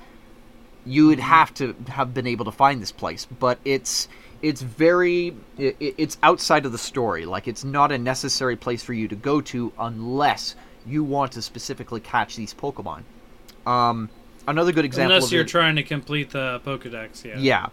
you 0.84 1.06
would 1.06 1.18
mm-hmm. 1.18 1.28
have 1.28 1.54
to 1.54 1.76
have 1.88 2.12
been 2.12 2.26
able 2.26 2.44
to 2.46 2.52
find 2.52 2.82
this 2.82 2.92
place. 2.92 3.26
But 3.26 3.58
it's 3.64 4.08
it's 4.42 4.62
very 4.62 5.36
it, 5.56 5.76
it's 5.78 6.18
outside 6.22 6.66
of 6.66 6.72
the 6.72 6.78
story. 6.78 7.26
Like 7.26 7.46
it's 7.46 7.64
not 7.64 7.92
a 7.92 7.98
necessary 7.98 8.56
place 8.56 8.82
for 8.82 8.92
you 8.92 9.06
to 9.08 9.16
go 9.16 9.40
to 9.42 9.72
unless 9.78 10.56
you 10.86 11.04
want 11.04 11.32
to 11.32 11.42
specifically 11.42 12.00
catch 12.00 12.36
these 12.36 12.54
Pokemon. 12.54 13.02
Um, 13.66 14.08
another 14.48 14.72
good 14.72 14.84
example 14.84 15.16
unless 15.16 15.26
of 15.28 15.32
you're 15.32 15.42
it- 15.42 15.48
trying 15.48 15.76
to 15.76 15.82
complete 15.82 16.30
the 16.30 16.60
Pokedex, 16.64 17.24
yeah. 17.24 17.38
yeah, 17.38 17.66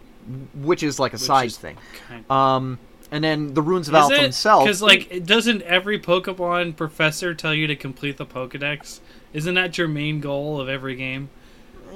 which 0.54 0.82
is 0.82 0.98
like 0.98 1.12
a 1.12 1.16
Which 1.16 1.22
side 1.22 1.52
thing. 1.52 1.76
Kind 2.08 2.30
Um, 2.30 2.78
and 3.10 3.24
then 3.24 3.54
the 3.54 3.62
runes 3.62 3.88
of 3.88 3.94
Is 3.94 4.00
Alpha 4.00 4.14
it? 4.16 4.22
themselves. 4.22 4.64
Because 4.66 4.82
like, 4.82 5.24
doesn't 5.24 5.62
every 5.62 5.98
Pokemon 5.98 6.76
professor 6.76 7.34
tell 7.34 7.54
you 7.54 7.66
to 7.66 7.74
complete 7.76 8.16
the 8.18 8.26
Pokedex? 8.26 9.00
Isn't 9.32 9.54
that 9.54 9.78
your 9.78 9.88
main 9.88 10.20
goal 10.20 10.60
of 10.60 10.68
every 10.68 10.94
game? 10.94 11.30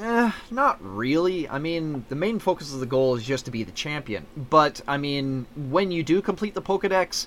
Eh, 0.01 0.33
not 0.51 0.79
really. 0.83 1.47
I 1.49 1.59
mean, 1.59 2.07
the 2.09 2.15
main 2.15 2.39
focus 2.39 2.73
of 2.73 2.81
the 2.81 2.87
goal 2.87 3.15
is 3.17 3.25
just 3.25 3.45
to 3.45 3.51
be 3.51 3.63
the 3.63 3.73
champion. 3.73 4.27
But 4.37 4.81
I 4.89 4.97
mean, 4.97 5.47
when 5.55 5.91
you 5.91 6.03
do 6.03 6.23
complete 6.23 6.55
the 6.55 6.63
Pokedex, 6.63 7.27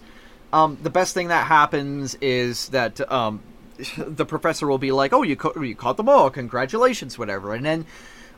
um, 0.52 0.78
the 0.82 0.90
best 0.90 1.14
thing 1.14 1.28
that 1.28 1.46
happens 1.46 2.16
is 2.22 2.70
that 2.70 3.00
um, 3.12 3.42
the 3.98 4.26
professor 4.26 4.68
will 4.68 4.78
be 4.78 4.92
like, 4.92 5.14
"Oh, 5.14 5.24
you 5.24 5.36
ca- 5.36 5.60
you 5.60 5.76
caught 5.76 5.98
them 5.98 6.10
all! 6.10 6.30
Congratulations, 6.30 7.18
whatever." 7.18 7.54
And 7.54 7.66
then 7.66 7.86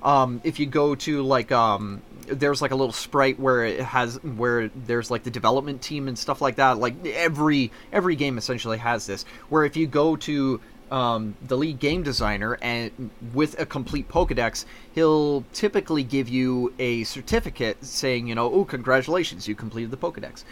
um, 0.03 0.41
if 0.43 0.59
you 0.59 0.65
go 0.65 0.95
to 0.95 1.23
like 1.23 1.51
um, 1.51 2.01
there's 2.27 2.61
like 2.61 2.71
a 2.71 2.75
little 2.75 2.93
sprite 2.93 3.39
where 3.39 3.65
it 3.65 3.79
has 3.79 4.21
where 4.23 4.69
there's 4.69 5.09
like 5.09 5.23
the 5.23 5.31
development 5.31 5.81
team 5.81 6.07
and 6.07 6.17
stuff 6.17 6.41
like 6.41 6.55
that. 6.55 6.77
Like 6.77 7.05
every 7.05 7.71
every 7.91 8.15
game 8.15 8.37
essentially 8.37 8.77
has 8.77 9.05
this. 9.05 9.25
Where 9.49 9.65
if 9.65 9.75
you 9.75 9.87
go 9.87 10.15
to 10.17 10.59
um, 10.91 11.35
the 11.45 11.57
lead 11.57 11.79
game 11.79 12.03
designer 12.03 12.57
and 12.61 13.09
with 13.33 13.59
a 13.59 13.65
complete 13.65 14.07
Pokedex, 14.07 14.65
he'll 14.93 15.43
typically 15.53 16.03
give 16.03 16.29
you 16.29 16.73
a 16.79 17.03
certificate 17.03 17.83
saying, 17.83 18.27
you 18.27 18.35
know, 18.35 18.51
oh, 18.51 18.65
congratulations, 18.65 19.47
you 19.47 19.55
completed 19.55 19.91
the 19.91 19.97
Pokedex. 19.97 20.43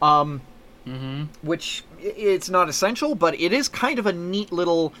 Um, 0.00 0.40
Mm-hmm. 0.86 1.24
which 1.46 1.84
it's 2.00 2.50
not 2.50 2.68
essential, 2.68 3.14
but 3.14 3.38
it 3.40 3.52
is 3.52 3.68
kind 3.68 3.98
of 3.98 4.06
a 4.06 4.12
neat 4.12 4.50
little. 4.52 4.92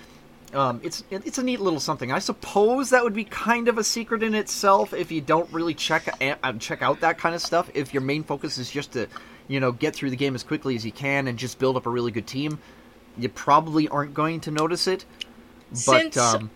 Um, 0.54 0.80
it's 0.84 1.02
it's 1.10 1.38
a 1.38 1.42
neat 1.42 1.60
little 1.60 1.80
something. 1.80 2.12
I 2.12 2.18
suppose 2.18 2.90
that 2.90 3.02
would 3.02 3.14
be 3.14 3.24
kind 3.24 3.68
of 3.68 3.78
a 3.78 3.84
secret 3.84 4.22
in 4.22 4.34
itself 4.34 4.92
if 4.92 5.10
you 5.10 5.20
don't 5.20 5.50
really 5.52 5.74
check 5.74 6.08
uh, 6.20 6.52
check 6.60 6.82
out 6.82 7.00
that 7.00 7.18
kind 7.18 7.34
of 7.34 7.40
stuff. 7.40 7.70
If 7.74 7.92
your 7.94 8.02
main 8.02 8.22
focus 8.22 8.58
is 8.58 8.70
just 8.70 8.92
to, 8.92 9.08
you 9.48 9.58
know, 9.60 9.72
get 9.72 9.94
through 9.96 10.10
the 10.10 10.16
game 10.16 10.34
as 10.34 10.42
quickly 10.44 10.76
as 10.76 10.84
you 10.84 10.92
can 10.92 11.26
and 11.26 11.38
just 11.38 11.58
build 11.58 11.76
up 11.76 11.86
a 11.86 11.90
really 11.90 12.12
good 12.12 12.26
team, 12.26 12.58
you 13.18 13.28
probably 13.28 13.88
aren't 13.88 14.14
going 14.14 14.40
to 14.40 14.50
notice 14.50 14.86
it. 14.86 15.04
But 15.70 15.78
Since- 15.78 16.16
um, 16.18 16.50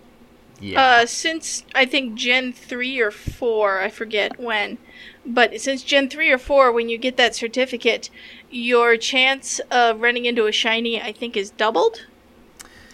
yeah, 0.60 0.80
Uh, 1.02 1.06
since 1.06 1.64
I 1.74 1.84
think 1.84 2.14
Gen 2.14 2.52
3 2.52 2.98
or 3.00 3.10
4, 3.10 3.80
I 3.80 3.90
forget 3.90 4.38
when, 4.40 4.78
but 5.26 5.60
since 5.60 5.82
Gen 5.82 6.08
3 6.08 6.30
or 6.30 6.38
4, 6.38 6.72
when 6.72 6.88
you 6.88 6.96
get 6.96 7.18
that 7.18 7.34
certificate, 7.34 8.08
your 8.56 8.96
chance 8.96 9.60
of 9.70 10.00
running 10.00 10.24
into 10.24 10.46
a 10.46 10.52
shiny, 10.52 11.00
I 11.00 11.12
think, 11.12 11.36
is 11.36 11.50
doubled. 11.50 12.06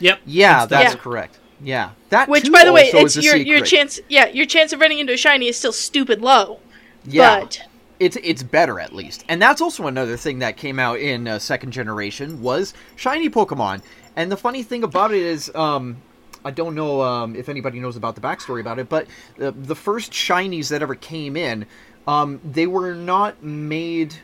Yep. 0.00 0.21
yeah, 0.26 0.66
that's 0.66 0.95
Yeah. 0.95 1.00
correct. 1.00 1.38
Yeah, 1.62 1.90
that 2.09 2.28
Which, 2.28 2.50
by 2.50 2.64
the 2.64 2.73
way, 2.73 2.90
it's 2.92 3.16
your 3.16 3.37
your 3.37 3.61
chance. 3.61 4.00
Yeah, 4.09 4.26
your 4.26 4.47
chance 4.47 4.73
of 4.73 4.81
running 4.81 4.99
into 4.99 5.12
a 5.12 5.16
shiny 5.16 5.47
is 5.47 5.57
still 5.57 5.73
stupid 5.73 6.21
low. 6.21 6.59
Yeah. 7.04 7.40
But 7.40 7.62
it's 8.00 8.16
it's 8.23 8.42
better 8.42 8.81
at 8.81 8.92
least 8.92 9.25
and 9.28 9.40
that's 9.40 9.61
also 9.61 9.87
another 9.87 10.16
thing 10.16 10.40
that 10.40 10.57
came 10.57 10.81
out 10.81 10.99
in 10.99 11.28
uh, 11.28 11.38
second 11.38 11.71
generation 11.71 12.42
was 12.42 12.75
shiny 12.97 13.31
pokemon 13.31 13.81
and 14.16 14.33
the 14.33 14.37
funny 14.37 14.64
thing 14.64 14.83
about 14.83 15.12
it 15.12 15.23
is 15.23 15.54
um 15.54 15.97
i 16.45 16.50
don't 16.50 16.75
know 16.75 17.00
um, 17.00 17.37
if 17.37 17.49
anybody 17.49 17.78
knows 17.78 17.97
about 17.97 18.16
the 18.16 18.21
backstory 18.21 18.61
about 18.61 18.81
it 18.81 18.88
but 18.88 19.07
the, 19.37 19.52
the 19.52 19.76
first 19.76 20.11
shinies 20.11 20.69
that 20.69 20.83
ever 20.83 20.97
came 20.97 21.37
in 21.37 21.64
um, 22.09 22.40
they 22.45 22.66
were 22.66 22.92
not 22.92 23.40
made 23.45 24.16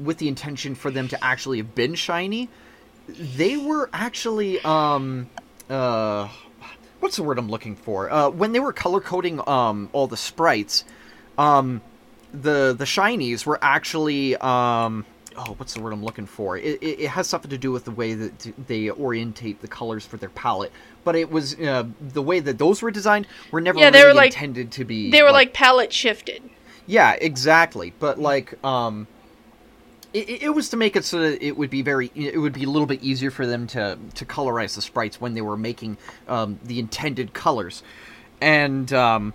with 0.00 0.18
the 0.18 0.28
intention 0.28 0.74
for 0.74 0.90
them 0.90 1.08
to 1.08 1.24
actually 1.24 1.58
have 1.58 1.74
been 1.74 1.94
shiny 1.94 2.48
they 3.08 3.56
were 3.56 3.88
actually 3.92 4.60
um 4.60 5.28
uh 5.70 6.28
what's 7.00 7.16
the 7.16 7.22
word 7.22 7.38
i'm 7.38 7.48
looking 7.48 7.74
for 7.74 8.10
uh 8.10 8.28
when 8.28 8.52
they 8.52 8.60
were 8.60 8.72
color 8.72 9.00
coding 9.00 9.40
um 9.48 9.88
all 9.92 10.06
the 10.06 10.16
sprites 10.16 10.84
um 11.38 11.80
the 12.32 12.74
the 12.78 12.84
shinies 12.84 13.46
were 13.46 13.58
actually 13.62 14.36
um 14.36 15.04
oh 15.36 15.54
what's 15.56 15.72
the 15.74 15.80
word 15.80 15.92
i'm 15.92 16.04
looking 16.04 16.26
for 16.26 16.58
it, 16.58 16.82
it, 16.82 17.00
it 17.00 17.08
has 17.08 17.26
something 17.26 17.50
to 17.50 17.56
do 17.58 17.72
with 17.72 17.84
the 17.84 17.90
way 17.90 18.12
that 18.14 18.52
they 18.66 18.90
orientate 18.90 19.60
the 19.62 19.68
colors 19.68 20.04
for 20.04 20.16
their 20.18 20.28
palette 20.30 20.72
but 21.04 21.16
it 21.16 21.30
was 21.30 21.58
uh, 21.60 21.84
the 22.00 22.20
way 22.22 22.38
that 22.40 22.58
those 22.58 22.82
were 22.82 22.90
designed 22.90 23.26
were 23.50 23.60
never 23.60 23.78
Yeah, 23.78 23.88
they 23.90 24.00
really 24.00 24.10
were 24.10 24.14
like- 24.16 24.32
intended 24.32 24.70
to 24.72 24.84
be 24.84 25.10
they 25.10 25.22
were 25.22 25.30
like 25.32 25.54
palette 25.54 25.92
shifted. 25.92 26.42
yeah, 26.86 27.12
exactly. 27.12 27.94
But 27.98 28.18
like, 28.18 28.62
um, 28.64 29.06
it, 30.18 30.42
it- 30.44 30.54
was 30.54 30.68
to 30.70 30.76
make 30.76 30.96
it 30.96 31.04
so 31.04 31.20
that 31.20 31.42
it 31.44 31.56
would 31.56 31.70
be 31.70 31.82
very, 31.82 32.10
it 32.14 32.38
would 32.38 32.52
be 32.52 32.64
a 32.64 32.68
little 32.68 32.86
bit 32.86 33.02
easier 33.02 33.30
for 33.30 33.46
them 33.46 33.66
to 33.68 33.98
to 34.14 34.24
colorize 34.24 34.74
the 34.74 34.82
sprites 34.82 35.20
when 35.20 35.34
they 35.34 35.40
were 35.42 35.56
making 35.56 35.96
um, 36.28 36.58
the 36.64 36.78
intended 36.78 37.32
colors, 37.32 37.82
and 38.40 38.92
um, 38.92 39.34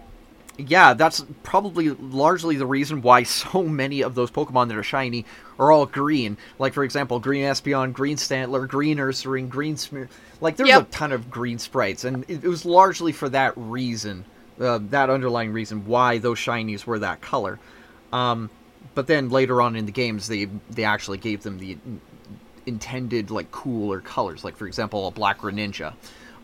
yeah, 0.58 0.94
that's 0.94 1.26
probably 1.44 1.90
largely 1.90 2.56
the 2.58 2.66
reason 2.66 3.02
why 3.02 3.24
so 3.44 3.64
many 3.64 4.02
of 4.04 4.16
those 4.16 4.32
Pokemon 4.32 4.68
that 4.70 4.78
are 4.78 4.84
shiny 4.84 5.26
are 5.60 5.72
all 5.72 5.86
green. 5.86 6.38
Like 6.60 6.74
for 6.74 6.84
example, 6.84 7.20
Green 7.20 7.44
Espeon, 7.46 7.94
Green 7.94 8.18
Stantler, 8.18 8.68
Green 8.68 8.98
Ursaring, 8.98 9.50
Green 9.50 9.78
Smear. 9.78 10.10
Like 10.42 10.56
there's 10.58 10.70
Yep. 10.70 10.82
a 10.82 10.86
ton 10.92 11.12
of 11.12 11.30
green 11.32 11.60
sprites, 11.60 12.04
and 12.04 12.24
it, 12.28 12.44
it 12.44 12.48
was 12.48 12.66
largely 12.66 13.12
for 13.12 13.30
that 13.30 13.54
reason, 13.56 14.26
uh, 14.60 14.80
that 14.90 15.10
underlying 15.10 15.54
reason 15.54 15.86
why 15.86 16.18
those 16.18 16.38
shinies 16.40 16.86
were 16.86 17.00
that 17.00 17.22
color. 17.22 17.60
Um, 18.12 18.50
but 18.96 19.08
then 19.08 19.30
later 19.30 19.62
on 19.62 19.76
in 19.76 19.86
the 19.86 19.92
games, 19.92 20.28
they 20.28 20.46
they 20.70 20.84
actually 20.84 21.18
gave 21.18 21.44
them 21.44 21.60
the 21.60 21.78
intended 22.66 23.32
like 23.32 23.52
cooler 23.52 24.00
colors. 24.00 24.44
Like 24.44 24.58
for 24.58 24.68
example, 24.68 25.08
a 25.08 25.12
Black 25.12 25.40
Greninja. 25.40 25.94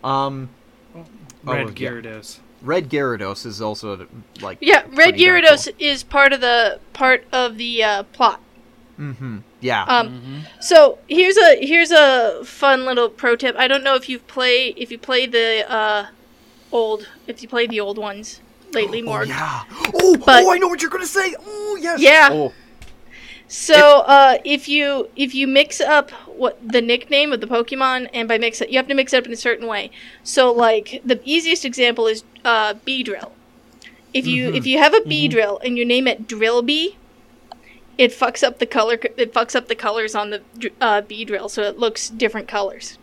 Um, 0.03 0.49
Red 0.95 1.05
Oh, 1.45 1.69
yeah. 1.69 1.91
Gyarados. 1.91 2.39
Red 2.61 2.89
Gyarados 2.89 3.45
is 3.45 3.61
also 3.61 4.07
like 4.41 4.57
Yeah, 4.61 4.81
Red 4.81 4.95
pretty 4.95 5.25
darn 5.25 5.43
Gyarados 5.43 5.73
is 5.79 6.03
part 6.03 6.33
of 6.33 6.41
the 6.41 6.79
part 6.93 7.25
of 7.31 7.57
the 7.57 7.83
uh, 7.83 8.03
plot. 8.03 8.41
Mm-hmm. 8.99 9.37
Yeah. 9.61 9.83
Um, 9.83 10.09
Mm-hmm. 10.09 10.39
So 10.59 10.99
here's 11.07 11.37
a 11.37 11.65
here's 11.65 11.91
a 11.91 12.43
fun 12.43 12.85
little 12.85 13.09
pro 13.09 13.35
tip. 13.35 13.55
I 13.57 13.67
don't 13.67 13.83
know 13.83 13.95
if 13.95 14.09
you've 14.09 14.27
played 14.27 14.77
if 14.77 14.91
you 14.91 14.97
play 14.97 15.25
the 15.25 15.65
uh, 15.71 16.07
old 16.71 17.07
if 17.27 17.41
you 17.41 17.47
play 17.47 17.65
the 17.67 17.79
old 17.79 17.97
ones 17.97 18.41
lately 18.73 19.01
more. 19.01 19.23
oh, 19.23 19.25
more. 19.25 19.25
yeah. 19.25 19.63
Oh, 19.93 20.17
But- 20.17 20.43
oh, 20.45 20.51
I 20.51 20.57
know 20.57 20.67
what 20.67 20.81
you're 20.81 20.91
gonna 20.91 21.05
say. 21.05 21.35
Oh, 21.45 21.77
yes. 21.81 21.99
Yeah. 21.99 22.29
Oh, 22.31 22.53
So, 23.47 24.01
uh, 24.01 24.37
if 24.45 24.69
you 24.69 25.09
if 25.15 25.33
you 25.33 25.47
mix 25.47 25.81
up 25.81 26.11
what 26.27 26.59
the 26.65 26.81
nickname 26.81 27.33
of 27.33 27.41
the 27.41 27.47
Pokemon, 27.47 28.07
and 28.13 28.27
by 28.27 28.37
mix 28.37 28.61
it, 28.61 28.69
you 28.69 28.77
have 28.77 28.87
to 28.87 28.93
mix 28.93 29.11
it 29.11 29.17
up 29.17 29.25
in 29.25 29.33
a 29.33 29.35
certain 29.37 29.65
way. 29.67 29.89
So, 30.23 30.51
like 30.51 31.01
the 31.03 31.19
easiest 31.25 31.65
example 31.65 32.05
is 32.05 32.23
uh, 32.45 32.75
Beedrill. 32.85 33.31
If 34.13 34.27
you 34.27 34.53
if 34.53 34.67
you 34.67 34.77
have 34.77 34.93
a 34.93 34.99
Beedrill 35.01 35.59
and 35.63 35.77
you 35.79 35.83
name 35.85 36.07
it 36.07 36.27
Drillbee, 36.27 36.95
it 37.97 38.11
fucks 38.11 38.43
up 38.43 38.59
the 38.59 38.67
color. 38.67 38.99
It 39.17 39.33
fucks 39.33 39.55
up 39.55 39.67
the 39.67 39.75
colors 39.75 40.13
on 40.13 40.29
the 40.29 40.41
dr- 40.57 40.73
uh, 40.79 41.01
Beedrill, 41.01 41.49
so 41.49 41.63
it 41.63 41.79
looks 41.79 42.07
different 42.09 42.47
colors. 42.47 42.98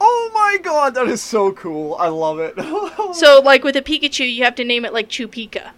Oh 0.00 0.30
my 0.34 0.58
god, 0.62 0.94
that 0.94 1.06
is 1.06 1.22
so 1.22 1.52
cool. 1.52 1.94
I 1.98 2.08
love 2.08 2.38
it. 2.40 2.54
So, 3.14 3.40
like 3.44 3.62
with 3.62 3.76
a 3.76 3.82
Pikachu, 3.82 4.32
you 4.32 4.42
have 4.42 4.56
to 4.56 4.64
name 4.64 4.84
it 4.84 4.92
like 4.92 5.08
Chupika. 5.08 5.70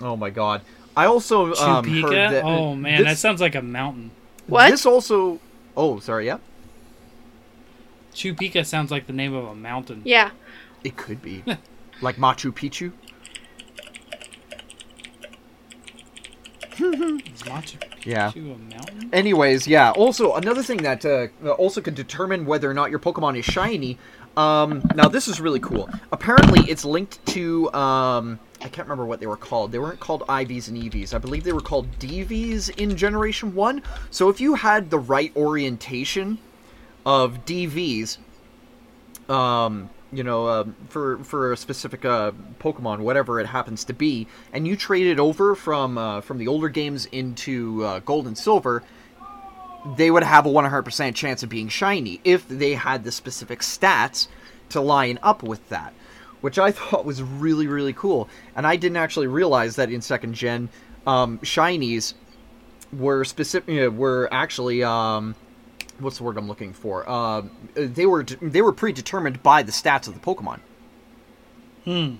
oh 0.00 0.16
my 0.16 0.30
god. 0.30 0.62
I 0.96 1.06
also 1.06 1.54
um, 1.54 1.84
heard 1.84 1.84
Chupika? 1.84 2.30
that. 2.30 2.44
oh 2.44 2.74
man, 2.74 3.04
that 3.04 3.18
sounds 3.18 3.40
like 3.40 3.54
a 3.54 3.62
mountain. 3.62 4.10
What? 4.48 4.70
This 4.70 4.84
also. 4.84 5.38
Oh, 5.76 6.00
sorry. 6.00 6.26
Yeah, 6.26 6.38
Chupika 8.12 8.66
sounds 8.66 8.90
like 8.90 9.06
the 9.06 9.12
name 9.12 9.34
of 9.34 9.44
a 9.44 9.54
mountain. 9.54 10.02
Yeah. 10.04 10.30
it 10.82 10.96
could 10.96 11.22
be 11.22 11.44
like 12.02 12.16
Machu 12.16 12.52
Picchu. 12.52 12.92
Is 16.60 16.64
Machu 16.64 16.67
Yeah. 18.04 18.30
Picchu 18.30 18.54
a 18.54 18.58
mountain? 18.58 19.10
Anyways, 19.12 19.66
yeah. 19.66 19.90
Also, 19.92 20.34
another 20.34 20.62
thing 20.62 20.78
that 20.78 21.04
uh, 21.04 21.28
also 21.52 21.80
can 21.80 21.94
determine 21.94 22.46
whether 22.46 22.70
or 22.70 22.74
not 22.74 22.90
your 22.90 22.98
Pokemon 22.98 23.38
is 23.38 23.44
shiny. 23.44 23.98
Um, 24.36 24.82
now, 24.94 25.08
this 25.08 25.26
is 25.26 25.40
really 25.40 25.58
cool. 25.60 25.90
Apparently, 26.12 26.60
it's 26.70 26.84
linked 26.84 27.24
to. 27.26 27.72
Um, 27.72 28.38
I 28.60 28.68
can't 28.68 28.86
remember 28.86 29.06
what 29.06 29.20
they 29.20 29.26
were 29.26 29.36
called. 29.36 29.72
They 29.72 29.78
weren't 29.78 30.00
called 30.00 30.22
IVs 30.22 30.68
and 30.68 30.76
EVs. 30.76 31.14
I 31.14 31.18
believe 31.18 31.44
they 31.44 31.52
were 31.52 31.60
called 31.60 31.90
DVs 31.98 32.76
in 32.78 32.96
Generation 32.96 33.54
1. 33.54 33.82
So, 34.10 34.28
if 34.28 34.40
you 34.40 34.54
had 34.54 34.90
the 34.90 34.98
right 34.98 35.36
orientation 35.36 36.38
of 37.04 37.44
DVs, 37.44 38.18
um, 39.28 39.90
you 40.12 40.22
know, 40.22 40.46
uh, 40.46 40.64
for 40.88 41.18
for 41.18 41.52
a 41.52 41.56
specific 41.56 42.04
uh, 42.04 42.32
Pokemon, 42.60 43.00
whatever 43.00 43.40
it 43.40 43.46
happens 43.46 43.84
to 43.84 43.92
be, 43.92 44.26
and 44.52 44.66
you 44.66 44.76
trade 44.76 45.06
it 45.06 45.20
over 45.20 45.54
from 45.54 45.98
uh, 45.98 46.20
from 46.20 46.38
the 46.38 46.48
older 46.48 46.68
games 46.68 47.06
into 47.06 47.84
uh, 47.84 47.98
Gold 48.00 48.26
and 48.26 48.36
Silver, 48.36 48.82
they 49.96 50.10
would 50.10 50.22
have 50.22 50.46
a 50.46 50.50
100% 50.50 51.14
chance 51.14 51.42
of 51.42 51.48
being 51.48 51.68
shiny 51.68 52.20
if 52.24 52.48
they 52.48 52.74
had 52.74 53.04
the 53.04 53.12
specific 53.12 53.60
stats 53.60 54.28
to 54.70 54.80
line 54.80 55.18
up 55.22 55.42
with 55.42 55.66
that, 55.68 55.92
which 56.40 56.58
I 56.58 56.70
thought 56.72 57.04
was 57.04 57.22
really 57.22 57.66
really 57.66 57.92
cool. 57.92 58.28
And 58.56 58.66
I 58.66 58.76
didn't 58.76 58.96
actually 58.96 59.26
realize 59.26 59.76
that 59.76 59.90
in 59.90 60.00
second 60.00 60.34
gen, 60.34 60.70
um, 61.06 61.38
shinies 61.40 62.14
were 62.92 63.24
specific 63.24 63.92
were 63.92 64.28
actually 64.32 64.82
um, 64.82 65.34
what's 65.98 66.18
the 66.18 66.24
word 66.24 66.36
I'm 66.36 66.48
looking 66.48 66.72
for? 66.72 67.08
Uh, 67.08 67.42
they 67.74 68.06
were 68.06 68.22
they 68.24 68.62
were 68.62 68.72
predetermined 68.72 69.42
by 69.42 69.62
the 69.62 69.72
stats 69.72 70.08
of 70.08 70.14
the 70.14 70.20
Pokemon. 70.20 70.60
Hmm. 71.84 72.14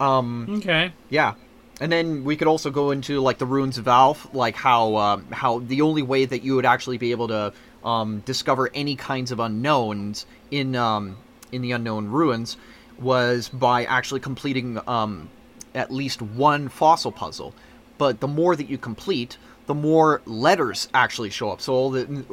Um, 0.00 0.46
Okay. 0.58 0.92
yeah, 1.10 1.34
and 1.80 1.90
then 1.92 2.24
we 2.24 2.36
could 2.36 2.48
also 2.48 2.70
go 2.70 2.90
into 2.90 3.20
like 3.20 3.38
the 3.38 3.46
runes 3.46 3.78
of 3.78 3.86
Alph, 3.86 4.32
like 4.34 4.56
how 4.56 4.96
um, 4.96 5.26
how 5.30 5.60
the 5.60 5.82
only 5.82 6.02
way 6.02 6.24
that 6.24 6.42
you 6.42 6.56
would 6.56 6.66
actually 6.66 6.98
be 6.98 7.12
able 7.12 7.28
to 7.28 7.52
um, 7.84 8.20
discover 8.20 8.70
any 8.74 8.96
kinds 8.96 9.30
of 9.30 9.38
unknowns 9.40 10.26
in 10.50 10.74
um, 10.74 11.16
in 11.52 11.62
the 11.62 11.72
unknown 11.72 12.08
ruins 12.08 12.56
was 12.98 13.48
by 13.48 13.84
actually 13.84 14.20
completing 14.20 14.78
um, 14.88 15.28
at 15.74 15.90
least 15.92 16.20
one 16.22 16.68
fossil 16.68 17.12
puzzle. 17.12 17.54
But 17.98 18.20
the 18.20 18.28
more 18.28 18.56
that 18.56 18.68
you 18.68 18.78
complete, 18.78 19.36
the 19.66 19.74
more 19.74 20.22
letters 20.26 20.88
actually 20.92 21.30
show 21.30 21.50
up. 21.50 21.60
So 21.60 21.72
all 21.72 21.90
the 21.90 22.24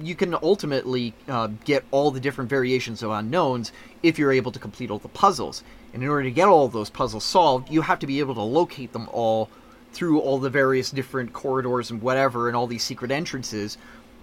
you 0.00 0.14
can 0.14 0.34
ultimately 0.42 1.14
uh, 1.28 1.48
get 1.64 1.84
all 1.90 2.10
the 2.10 2.20
different 2.20 2.48
variations 2.48 3.02
of 3.02 3.10
unknowns 3.10 3.72
if 4.02 4.18
you're 4.18 4.32
able 4.32 4.52
to 4.52 4.58
complete 4.58 4.90
all 4.90 4.98
the 4.98 5.08
puzzles. 5.08 5.62
And 5.92 6.02
in 6.02 6.08
order 6.08 6.24
to 6.24 6.30
get 6.30 6.48
all 6.48 6.68
those 6.68 6.90
puzzles 6.90 7.24
solved, 7.24 7.70
you 7.70 7.82
have 7.82 7.98
to 7.98 8.06
be 8.06 8.20
able 8.20 8.34
to 8.34 8.42
locate 8.42 8.92
them 8.92 9.08
all 9.12 9.50
through 9.92 10.20
all 10.20 10.38
the 10.38 10.50
various 10.50 10.90
different 10.90 11.32
corridors 11.32 11.90
and 11.90 12.00
whatever, 12.00 12.48
and 12.48 12.56
all 12.56 12.66
these 12.66 12.84
secret 12.84 13.10
entrances 13.10 13.76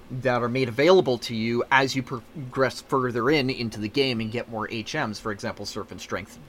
that 0.10 0.42
are 0.42 0.48
made 0.50 0.70
available 0.70 1.18
to 1.18 1.36
you 1.36 1.64
as 1.70 1.96
you 1.96 2.02
progress 2.02 2.82
further 2.82 3.30
in 3.30 3.50
into 3.50 3.80
the 3.80 3.90
game 3.90 4.22
and 4.22 4.32
get 4.32 4.50
more 4.50 4.68
HMs. 4.70 5.20
For 5.20 5.32
example, 5.32 5.66
Surf 5.66 5.92
and 5.92 6.00
Strength, 6.00 6.40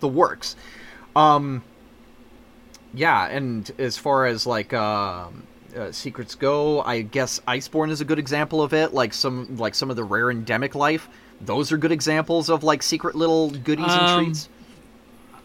the 0.00 0.08
works. 0.08 0.54
Um, 1.16 1.62
yeah, 2.94 3.26
and 3.26 3.70
as 3.78 3.96
far 3.96 4.26
as 4.26 4.46
like 4.46 4.72
um, 4.74 5.46
uh, 5.76 5.92
secrets 5.92 6.34
go, 6.34 6.82
I 6.82 7.02
guess 7.02 7.40
Iceborne 7.48 7.90
is 7.90 8.00
a 8.00 8.04
good 8.04 8.18
example 8.18 8.62
of 8.62 8.72
it. 8.72 8.94
Like 8.94 9.12
some 9.14 9.56
like 9.56 9.74
some 9.74 9.90
of 9.90 9.96
the 9.96 10.04
rare 10.04 10.30
endemic 10.30 10.74
life, 10.74 11.08
those 11.40 11.70
are 11.72 11.76
good 11.76 11.92
examples 11.92 12.48
of 12.48 12.62
like 12.64 12.82
secret 12.82 13.14
little 13.14 13.50
goodies 13.50 13.92
and 13.92 14.00
Um, 14.02 14.24
treats. 14.24 14.48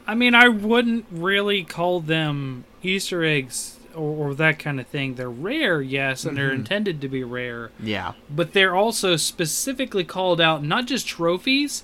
I 0.05 0.15
mean, 0.15 0.35
I 0.35 0.49
wouldn't 0.49 1.05
really 1.11 1.63
call 1.63 2.01
them 2.01 2.65
Easter 2.81 3.23
eggs 3.23 3.79
or, 3.95 4.29
or 4.29 4.35
that 4.35 4.59
kind 4.59 4.79
of 4.79 4.87
thing. 4.87 5.15
They're 5.15 5.29
rare, 5.29 5.81
yes, 5.81 6.25
and 6.25 6.35
they're 6.35 6.49
Mhm. 6.51 6.55
intended 6.55 6.99
to 7.01 7.07
be 7.07 7.23
rare, 7.23 7.71
Yeah. 7.81 8.13
but 8.29 8.51
they're 8.53 8.75
also 8.75 9.15
specifically 9.15 10.03
called 10.03 10.41
out, 10.41 10.61
not 10.63 10.87
just 10.87 11.07
trophies, 11.07 11.83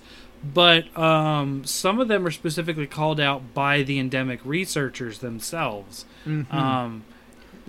but 0.54 0.96
um, 0.98 1.64
some 1.66 2.00
of 2.00 2.08
them 2.10 2.26
are 2.26 2.32
specifically 2.32 2.88
called 2.88 3.20
out 3.22 3.54
by 3.54 3.84
the 3.84 4.00
endemic 4.00 4.40
researchers 4.44 5.20
themselves. 5.20 6.06
Mhm. 6.28 6.54
Um, 6.54 7.04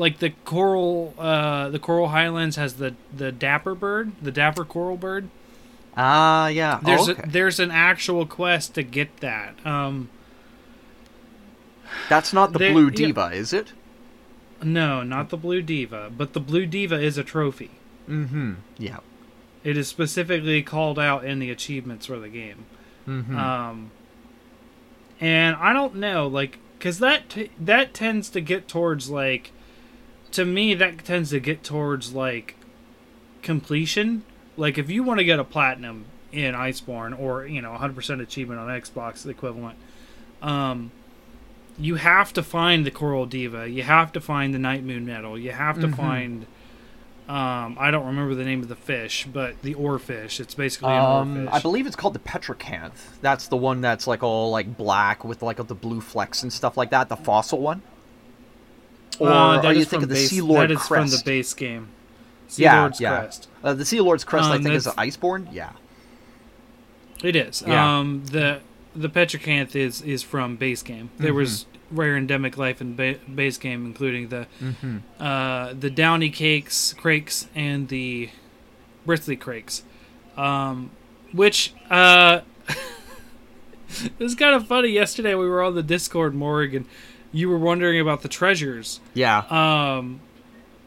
like 0.00 0.18
the 0.18 0.30
coral, 0.46 1.14
uh, 1.18 1.68
the 1.68 1.78
coral 1.78 2.08
highlands 2.08 2.56
has 2.56 2.74
the 2.74 2.94
the 3.14 3.30
dapper 3.30 3.74
bird, 3.74 4.12
the 4.22 4.32
dapper 4.32 4.64
coral 4.64 4.96
bird. 4.96 5.28
Ah, 5.96 6.48
yeah. 6.48 6.80
There's 6.82 7.08
oh, 7.08 7.12
okay. 7.12 7.22
a, 7.22 7.28
there's 7.28 7.60
an 7.60 7.70
actual 7.70 8.24
quest 8.24 8.74
to 8.76 8.82
get 8.82 9.18
that. 9.18 9.54
Um, 9.66 10.08
That's 12.08 12.32
not 12.32 12.52
the 12.54 12.58
they- 12.58 12.72
blue 12.72 12.86
yeah. 12.86 12.96
diva, 12.96 13.26
is 13.32 13.52
it? 13.52 13.74
no, 14.62 15.02
not 15.02 15.30
the 15.30 15.36
blue 15.38 15.62
diva, 15.62 16.10
but 16.14 16.32
the 16.32 16.40
blue 16.40 16.66
diva 16.66 17.00
is 17.00 17.16
a 17.16 17.24
trophy. 17.24 17.70
Mm-hmm. 18.08 18.54
Yeah. 18.78 18.98
It 19.64 19.76
is 19.76 19.88
specifically 19.88 20.62
called 20.62 20.98
out 20.98 21.24
in 21.24 21.38
the 21.38 21.50
achievements 21.50 22.06
for 22.06 22.18
the 22.18 22.28
game. 22.28 22.64
Mm-hmm. 23.08 23.38
Um, 23.38 23.90
and 25.20 25.56
I 25.56 25.72
don't 25.72 25.96
know, 25.96 26.26
like, 26.26 26.58
because 26.78 26.98
that 26.98 27.28
t- 27.28 27.50
that 27.58 27.94
tends 27.94 28.30
to 28.30 28.40
get 28.40 28.68
towards 28.68 29.08
like, 29.10 29.52
to 30.32 30.44
me, 30.44 30.74
that 30.74 31.04
tends 31.04 31.30
to 31.30 31.40
get 31.40 31.62
towards 31.64 32.12
like 32.14 32.54
completion. 33.42 34.22
Like, 34.56 34.78
if 34.78 34.90
you 34.90 35.02
want 35.02 35.18
to 35.18 35.24
get 35.24 35.38
a 35.38 35.44
platinum 35.44 36.04
in 36.32 36.54
Iceborne 36.54 37.18
or 37.18 37.46
you 37.46 37.60
know 37.62 37.70
100% 37.72 38.20
achievement 38.20 38.60
on 38.60 38.68
Xbox 38.68 39.26
equivalent, 39.26 39.78
um, 40.42 40.90
you 41.78 41.96
have 41.96 42.32
to 42.34 42.42
find 42.42 42.84
the 42.84 42.90
Coral 42.90 43.26
Diva. 43.26 43.68
You 43.68 43.82
have 43.82 44.12
to 44.12 44.20
find 44.20 44.52
the 44.52 44.58
Night 44.58 44.84
Moon 44.84 45.06
Nettle. 45.06 45.38
You 45.38 45.52
have 45.52 45.80
to 45.80 45.88
Mhm. 45.88 45.96
find. 45.96 46.46
Um, 47.28 47.76
I 47.78 47.92
don't 47.92 48.06
remember 48.06 48.34
the 48.34 48.44
name 48.44 48.60
of 48.60 48.68
the 48.68 48.74
fish, 48.76 49.24
but 49.32 49.62
the 49.62 49.74
oarfish. 49.76 50.40
It's 50.40 50.54
basically 50.54 50.92
an 50.92 51.04
Um, 51.04 51.36
oarfish. 51.36 51.48
I 51.52 51.60
believe 51.60 51.86
it's 51.86 51.94
called 51.94 52.14
the 52.14 52.18
Petricanth. 52.18 53.20
That's 53.22 53.46
the 53.46 53.56
one 53.56 53.80
that's 53.80 54.06
like 54.08 54.22
all 54.24 54.50
like 54.50 54.76
black 54.76 55.24
with 55.24 55.40
like 55.40 55.64
the 55.64 55.74
blue 55.74 56.00
flecks 56.00 56.42
and 56.42 56.52
stuff 56.52 56.76
like 56.76 56.90
that. 56.90 57.08
The 57.08 57.16
fossil 57.16 57.60
one. 57.60 57.82
Or 59.20 59.28
Uh, 59.30 59.62
are 59.62 59.72
you 59.72 59.80
is 59.80 59.88
thinking 59.88 60.00
from 60.00 60.02
of 60.04 60.08
the 60.08 60.16
Sea 60.16 60.40
Lord 60.40 60.70
That 60.70 60.72
is 60.72 60.78
crest? 60.78 60.88
from 60.88 61.10
the 61.18 61.22
base 61.24 61.54
game. 61.54 61.88
Sea 62.48 62.62
yeah, 62.64 62.80
Lord's 62.80 63.00
yeah. 63.00 63.18
Crest. 63.20 63.48
Uh, 63.62 63.74
the 63.74 63.84
Sea 63.84 64.00
Lord's 64.00 64.24
crest, 64.24 64.48
I 64.50 64.56
Um, 64.56 64.62
think, 64.64 64.74
is 64.74 64.84
that's- 64.84 65.16
Iceborne. 65.16 65.46
Yeah. 65.52 65.70
It 67.22 67.36
is. 67.36 67.62
Yeah. 67.66 67.98
Um, 67.98 68.22
the 68.26 68.60
the 68.96 69.08
Petricanth 69.08 69.76
is 69.76 70.00
is 70.02 70.22
from 70.24 70.56
base 70.56 70.82
game. 70.82 71.10
There 71.18 71.34
was 71.34 71.66
rare 71.92 72.16
endemic 72.16 72.56
life 72.56 72.80
in 72.80 72.96
ba- 72.96 73.18
base 73.32 73.56
game, 73.58 73.84
including 73.86 74.28
the 74.28 74.46
Mm-hmm. 74.62 74.96
uh, 75.22 75.74
the 75.78 75.90
downy 75.90 76.30
cakes, 76.30 76.94
crakes, 76.94 77.46
and 77.54 77.88
the 77.88 78.30
bristly 79.06 79.36
crakes. 79.36 79.82
Um, 80.36 80.90
which 81.32 81.72
uh, 81.90 82.40
it 84.04 84.18
was 84.18 84.34
kind 84.34 84.54
of 84.54 84.66
funny. 84.66 84.88
Yesterday 84.88 85.34
we 85.34 85.46
were 85.48 85.62
on 85.62 85.74
the 85.74 85.82
Discord, 85.82 86.34
Morg, 86.34 86.74
and 86.74 86.86
you 87.32 87.48
were 87.48 87.58
wondering 87.58 88.00
about 88.00 88.22
the 88.22 88.28
treasures. 88.28 89.00
Yeah. 89.14 89.38
Um, 89.50 90.20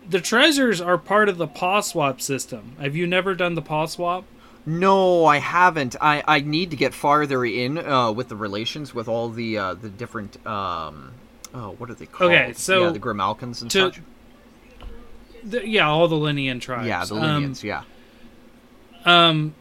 the 0.10 0.20
treasures 0.20 0.82
are 0.82 0.98
part 0.98 1.30
of 1.30 1.38
the 1.38 1.48
paw 1.48 1.82
swap 1.82 2.22
system. 2.22 2.76
Have 2.80 2.96
you 2.96 3.08
never 3.08 3.36
done 3.36 3.56
the 3.56 3.62
paw 3.62 3.86
swap? 3.86 4.26
No, 4.66 5.26
I 5.26 5.40
haven't. 5.40 5.96
I, 6.00 6.24
I 6.28 6.40
need 6.40 6.72
to 6.72 6.78
get 6.78 6.94
farther 6.94 7.44
in 7.44 7.78
uh, 7.78 8.12
with 8.12 8.30
the 8.30 8.36
relations 8.36 8.94
with 8.94 9.08
all 9.08 9.30
the 9.30 9.58
uh, 9.58 9.74
the 9.74 9.90
different 9.90 10.46
um 10.48 11.14
oh 11.54 11.72
what 11.78 11.90
are 11.90 11.94
they 11.96 12.06
called? 12.06 12.32
Okay, 12.32 12.54
so 12.54 12.86
yeah, 12.86 12.92
the 12.92 13.00
Grimalkynes 13.00 13.62
and 13.62 13.72
to- 13.72 13.80
such. 13.92 14.02
The, 15.44 15.68
yeah, 15.68 15.90
all 15.90 16.08
the 16.08 16.16
Lynian 16.16 16.62
tribes. 16.62 16.88
Yeah, 16.88 17.04
the 17.04 17.16
Um, 17.16 17.54
yeah. 17.62 17.84
Um, 19.04 19.54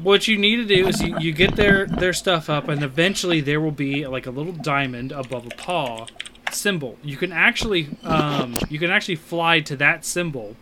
what 0.00 0.26
you 0.26 0.38
need 0.38 0.56
to 0.56 0.64
do 0.64 0.88
is 0.88 1.02
you, 1.02 1.18
you 1.18 1.32
get 1.32 1.56
their 1.56 1.86
their 1.86 2.12
stuff 2.12 2.48
up, 2.48 2.68
and 2.68 2.82
eventually 2.82 3.40
there 3.40 3.60
will 3.60 3.70
be 3.70 4.06
like 4.06 4.26
a 4.26 4.30
little 4.30 4.52
diamond 4.52 5.12
above 5.12 5.46
a 5.46 5.50
paw 5.50 6.06
symbol. 6.50 6.98
You 7.02 7.16
can 7.16 7.32
actually 7.32 7.88
um, 8.02 8.56
you 8.70 8.78
can 8.78 8.90
actually 8.90 9.16
fly 9.16 9.60
to 9.60 9.76
that 9.76 10.04
symbol, 10.04 10.56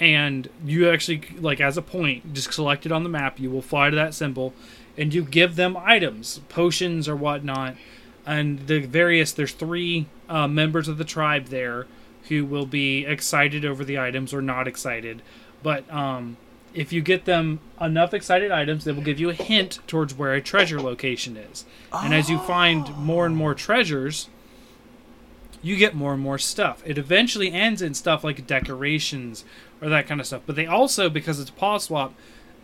and 0.00 0.48
you 0.64 0.90
actually 0.90 1.22
like 1.38 1.60
as 1.60 1.76
a 1.76 1.82
point, 1.82 2.34
just 2.34 2.52
select 2.52 2.84
it 2.84 2.92
on 2.92 3.04
the 3.04 3.08
map. 3.08 3.38
You 3.38 3.50
will 3.50 3.62
fly 3.62 3.90
to 3.90 3.96
that 3.96 4.14
symbol, 4.14 4.54
and 4.98 5.14
you 5.14 5.22
give 5.22 5.54
them 5.54 5.76
items, 5.76 6.40
potions 6.48 7.08
or 7.08 7.14
whatnot, 7.14 7.76
and 8.26 8.66
the 8.66 8.80
various. 8.80 9.30
There's 9.32 9.52
three 9.52 10.06
uh, 10.28 10.48
members 10.48 10.88
of 10.88 10.98
the 10.98 11.04
tribe 11.04 11.46
there 11.46 11.86
who 12.28 12.44
will 12.44 12.66
be 12.66 13.04
excited 13.06 13.64
over 13.64 13.84
the 13.84 13.98
items 13.98 14.34
or 14.34 14.42
not 14.42 14.66
excited, 14.66 15.22
but 15.62 15.90
um, 15.92 16.36
if 16.72 16.92
you 16.92 17.02
get 17.02 17.24
them 17.24 17.60
enough 17.80 18.14
excited 18.14 18.50
items, 18.50 18.84
they 18.84 18.92
will 18.92 19.02
give 19.02 19.18
you 19.18 19.30
a 19.30 19.34
hint 19.34 19.80
towards 19.86 20.14
where 20.14 20.34
a 20.34 20.40
treasure 20.40 20.80
location 20.80 21.36
is. 21.36 21.64
And 21.92 22.14
as 22.14 22.30
you 22.30 22.38
find 22.38 22.96
more 22.96 23.26
and 23.26 23.36
more 23.36 23.54
treasures, 23.54 24.28
you 25.62 25.76
get 25.76 25.94
more 25.94 26.14
and 26.14 26.22
more 26.22 26.38
stuff. 26.38 26.82
It 26.86 26.96
eventually 26.98 27.52
ends 27.52 27.82
in 27.82 27.94
stuff 27.94 28.24
like 28.24 28.46
decorations 28.46 29.44
or 29.82 29.88
that 29.88 30.06
kind 30.06 30.20
of 30.20 30.26
stuff. 30.26 30.42
But 30.46 30.56
they 30.56 30.66
also, 30.66 31.10
because 31.10 31.40
it's 31.40 31.50
a 31.50 31.54
paw 31.54 31.78
swap, 31.78 32.14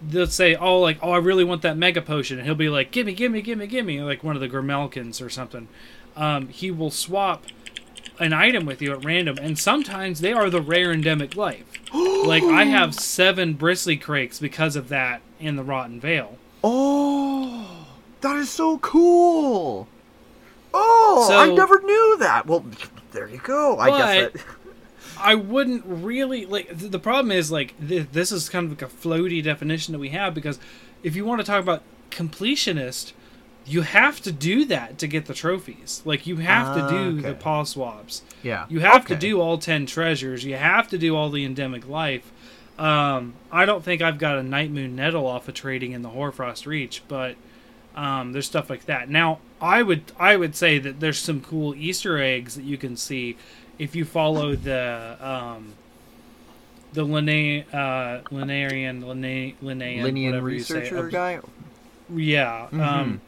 they'll 0.06 0.26
say, 0.26 0.54
"Oh, 0.54 0.80
like, 0.80 0.98
oh, 1.02 1.12
I 1.12 1.18
really 1.18 1.44
want 1.44 1.62
that 1.62 1.76
mega 1.76 2.00
potion," 2.00 2.38
and 2.38 2.46
he'll 2.46 2.54
be 2.54 2.68
like, 2.68 2.90
"Gimme, 2.90 3.14
gimme, 3.14 3.42
gimme, 3.42 3.66
gimme," 3.66 4.00
like 4.02 4.24
one 4.24 4.36
of 4.36 4.40
the 4.40 4.48
Grimalkynes 4.48 5.24
or 5.24 5.28
something. 5.28 5.68
Um, 6.16 6.48
he 6.48 6.70
will 6.70 6.90
swap 6.90 7.44
an 8.18 8.33
item 8.33 8.66
with 8.66 8.81
you 8.83 8.92
at 8.92 9.05
random, 9.05 9.38
and 9.40 9.59
sometimes 9.59 10.20
they 10.20 10.33
are 10.33 10.50
the 10.50 10.61
rare 10.61 10.92
endemic 10.92 11.37
life. 11.37 11.64
like 11.94 12.42
I 12.42 12.64
have 12.64 12.94
seven 12.94 13.55
bristly 13.55 13.96
crakes 13.96 14.38
because 14.38 14.76
of 14.76 14.88
that 14.88 15.20
in 15.38 15.57
the 15.57 15.62
Rotten 15.62 16.00
Vale. 16.00 16.37
Oh, 16.64 17.87
that 18.20 18.37
is 18.37 18.50
so 18.50 18.79
cool. 18.79 19.88
Oh, 20.74 21.26
So- 21.29 21.37
I 21.38 21.55
never 21.55 21.81
knew 21.83 22.16
that. 22.18 22.46
Well, 22.46 22.64
there 23.12 23.29
you 23.29 23.38
go. 23.38 23.79
I 23.79 23.90
guess 23.90 24.33
that. 24.33 24.44
I 25.18 25.35
wouldn't 25.35 25.85
really 25.87 26.44
like. 26.44 26.79
Th- 26.79 26.90
the 26.90 26.98
problem 26.98 27.33
is 27.33 27.50
like 27.50 27.74
th- 27.88 28.09
this 28.12 28.31
is 28.31 28.48
kind 28.50 28.66
of 28.70 28.72
like 28.72 28.83
a 28.83 28.94
floaty 28.94 29.42
definition 29.42 29.92
that 29.92 29.98
we 29.98 30.11
have 30.11 30.35
because 30.35 30.59
if 31.02 31.16
you 31.16 31.24
want 31.24 31.40
to 31.40 31.46
talk 31.46 31.62
about 31.62 31.83
completionist, 32.11 33.12
you 33.66 33.83
have 33.83 34.20
to 34.22 34.31
do 34.33 34.64
that 34.66 34.96
to 34.98 35.07
get 35.09 35.26
the 35.26 35.35
trophies. 35.35 36.00
Like 36.05 36.26
you 36.26 36.37
have 36.37 36.74
to 36.76 36.88
do 36.88 37.20
the 37.20 37.35
paw 37.35 37.64
swaps. 37.64 38.22
Yeah. 38.42 38.66
You 38.68 38.81
have 38.81 39.07
to 39.07 39.16
do 39.16 39.40
all 39.40 39.59
10 39.59 39.87
treasures. 39.87 40.44
You 40.44 40.55
have 40.57 40.88
to 40.90 40.98
do 40.98 41.16
all 41.16 41.31
the 41.31 41.44
endemic 41.44 41.88
life. 41.88 42.31
Um, 42.79 43.35
I 43.50 43.64
don't 43.64 43.83
think 43.83 44.02
I've 44.02 44.18
got 44.18 44.37
a 44.38 44.42
Night 44.42 44.70
Moon 44.70 44.94
Nettle 44.94 45.26
off 45.26 45.48
of 45.48 45.55
trading 45.55 45.92
in 45.92 46.02
the 46.02 46.11
Hoarfrost 46.11 46.66
Reach, 46.66 47.02
but 47.09 47.35
um, 47.96 48.33
there's 48.33 48.46
stuff 48.46 48.68
like 48.70 48.85
that. 48.85 49.09
Now, 49.09 49.40
I 49.61 49.83
would 49.83 50.12
I 50.18 50.37
would 50.37 50.55
say 50.55 50.79
that 50.79 51.00
there's 51.00 51.18
some 51.18 51.40
cool 51.40 51.74
Easter 51.74 52.18
eggs 52.18 52.55
that 52.57 52.64
you 52.64 52.76
can 52.76 52.96
see 52.96 53.37
if 53.79 53.96
you 53.96 54.05
follow 54.05 54.55
the 54.55 55.16
um, 55.20 55.72
the 56.92 57.02
Linne, 57.05 57.62
uh, 57.72 58.20
Linnarian, 58.31 59.00
Linne, 59.07 59.55
Linnean, 59.62 60.02
Linnean 60.02 60.26
whatever 60.26 60.50
say. 60.50 60.55
researcher 60.74 61.07
Uh, 61.07 61.11
guy. 61.11 61.40
yeah. 62.14 62.68
Mhm. 62.70 62.81
Um, 62.87 63.20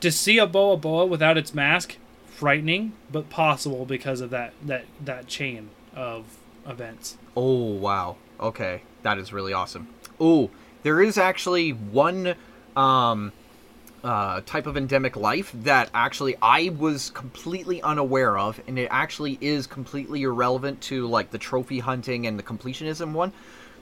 to 0.00 0.12
see 0.12 0.38
a 0.38 0.46
Boaboa 0.46 1.08
without 1.08 1.36
its 1.36 1.54
mask, 1.54 1.96
frightening, 2.26 2.92
but 3.10 3.30
possible 3.30 3.84
because 3.84 4.20
of 4.20 4.30
that 4.30 4.52
that 4.64 4.84
that 5.04 5.26
chain 5.26 5.70
of 5.94 6.38
events. 6.66 7.16
Oh 7.36 7.64
wow. 7.74 8.16
Okay, 8.40 8.82
that 9.02 9.18
is 9.18 9.32
really 9.32 9.52
awesome. 9.52 9.88
Oh, 10.20 10.50
there 10.82 11.02
is 11.02 11.18
actually 11.18 11.70
one 11.70 12.34
um, 12.76 13.32
uh, 14.04 14.40
type 14.46 14.66
of 14.66 14.76
endemic 14.76 15.16
life 15.16 15.50
that 15.52 15.90
actually 15.92 16.36
I 16.40 16.68
was 16.76 17.10
completely 17.10 17.82
unaware 17.82 18.38
of, 18.38 18.60
and 18.68 18.78
it 18.78 18.88
actually 18.90 19.38
is 19.40 19.66
completely 19.66 20.22
irrelevant 20.22 20.80
to 20.82 21.06
like 21.08 21.30
the 21.30 21.38
trophy 21.38 21.80
hunting 21.80 22.26
and 22.26 22.38
the 22.38 22.42
completionism 22.42 23.12
one. 23.12 23.32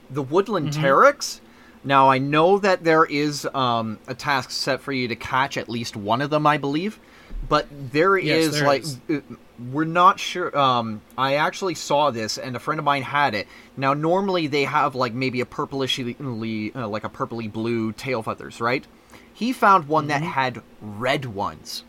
The 0.09 0.23
woodland 0.23 0.71
pteryx. 0.71 1.41
Now 1.83 2.09
I 2.09 2.17
know 2.17 2.57
that 2.59 2.83
there 2.83 3.05
is 3.05 3.47
um, 3.53 3.99
a 4.07 4.13
task 4.13 4.51
set 4.51 4.81
for 4.81 4.91
you 4.91 5.07
to 5.07 5.15
catch 5.15 5.57
at 5.57 5.69
least 5.69 5.95
one 5.95 6.21
of 6.21 6.29
them, 6.29 6.45
I 6.45 6.57
believe, 6.57 6.99
but 7.47 7.67
there 7.91 8.17
is 8.17 8.25
Yes, 8.25 8.51
there 8.59 8.67
like 8.67 8.81
is. 8.83 8.99
uh, 9.09 9.19
we're 9.71 9.85
not 9.85 10.19
sure 10.19 10.55
um 10.55 11.01
i 11.17 11.33
actually 11.35 11.73
saw 11.73 12.11
this 12.11 12.37
and 12.37 12.55
a 12.55 12.59
friend 12.59 12.77
of 12.77 12.85
mine 12.85 13.01
had 13.01 13.33
it 13.33 13.47
now 13.75 13.91
normally 13.91 14.45
they 14.45 14.63
have 14.65 14.93
like 14.93 15.13
maybe 15.15 15.41
a 15.41 15.45
purplishly 15.47 16.15
uh, 16.75 16.87
like 16.87 17.03
a 17.03 17.09
purpley 17.09 17.51
blue 17.51 17.91
tail 17.93 18.21
feathers 18.21 18.61
right 18.61 18.85
he 19.33 19.51
found 19.51 19.87
one 19.87 20.07
that 20.07 20.21
Mhm. 20.21 20.25
had 20.31 20.61
red 20.79 21.25
ones 21.25 21.83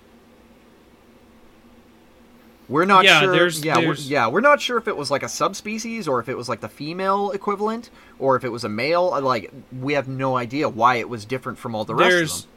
we're 2.69 2.85
not 2.85 3.05
Yeah, 3.05 3.21
sure 3.21 3.33
there's- 3.33 3.65
yeah 3.65 3.79
we're, 3.79 3.95
yeah 3.95 4.27
we're 4.29 4.41
not 4.41 4.61
sure 4.61 4.77
if 4.79 4.87
it 4.89 4.97
was 4.97 5.11
like 5.11 5.23
a 5.23 5.29
subspecies 5.29 6.07
or 6.07 6.21
if 6.21 6.29
it 6.29 6.37
was 6.37 6.49
like 6.49 6.61
the 6.61 6.69
female 6.69 7.31
equivalent 7.31 7.91
or 8.19 8.37
if 8.37 8.45
it 8.45 8.51
was 8.51 8.65
a 8.65 8.69
male 8.69 9.19
like 9.23 9.51
we 9.81 9.95
have 9.95 10.07
no 10.09 10.37
idea 10.37 10.69
why 10.69 10.97
it 10.97 11.09
was 11.09 11.25
different 11.25 11.59
from 11.59 11.75
all 11.75 11.85
the 11.85 11.95
rest 11.95 12.11
there's 12.11 12.35
of 12.35 12.43
them 12.43 12.51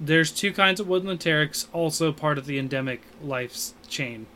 there's 0.00 0.30
two 0.30 0.52
kinds 0.52 0.78
of 0.78 0.86
woodland 0.86 1.18
pteryx, 1.18 1.66
also 1.72 2.12
part 2.12 2.38
of 2.38 2.46
the 2.46 2.56
endemic 2.56 3.02
life 3.20 3.70
chain. 3.88 4.26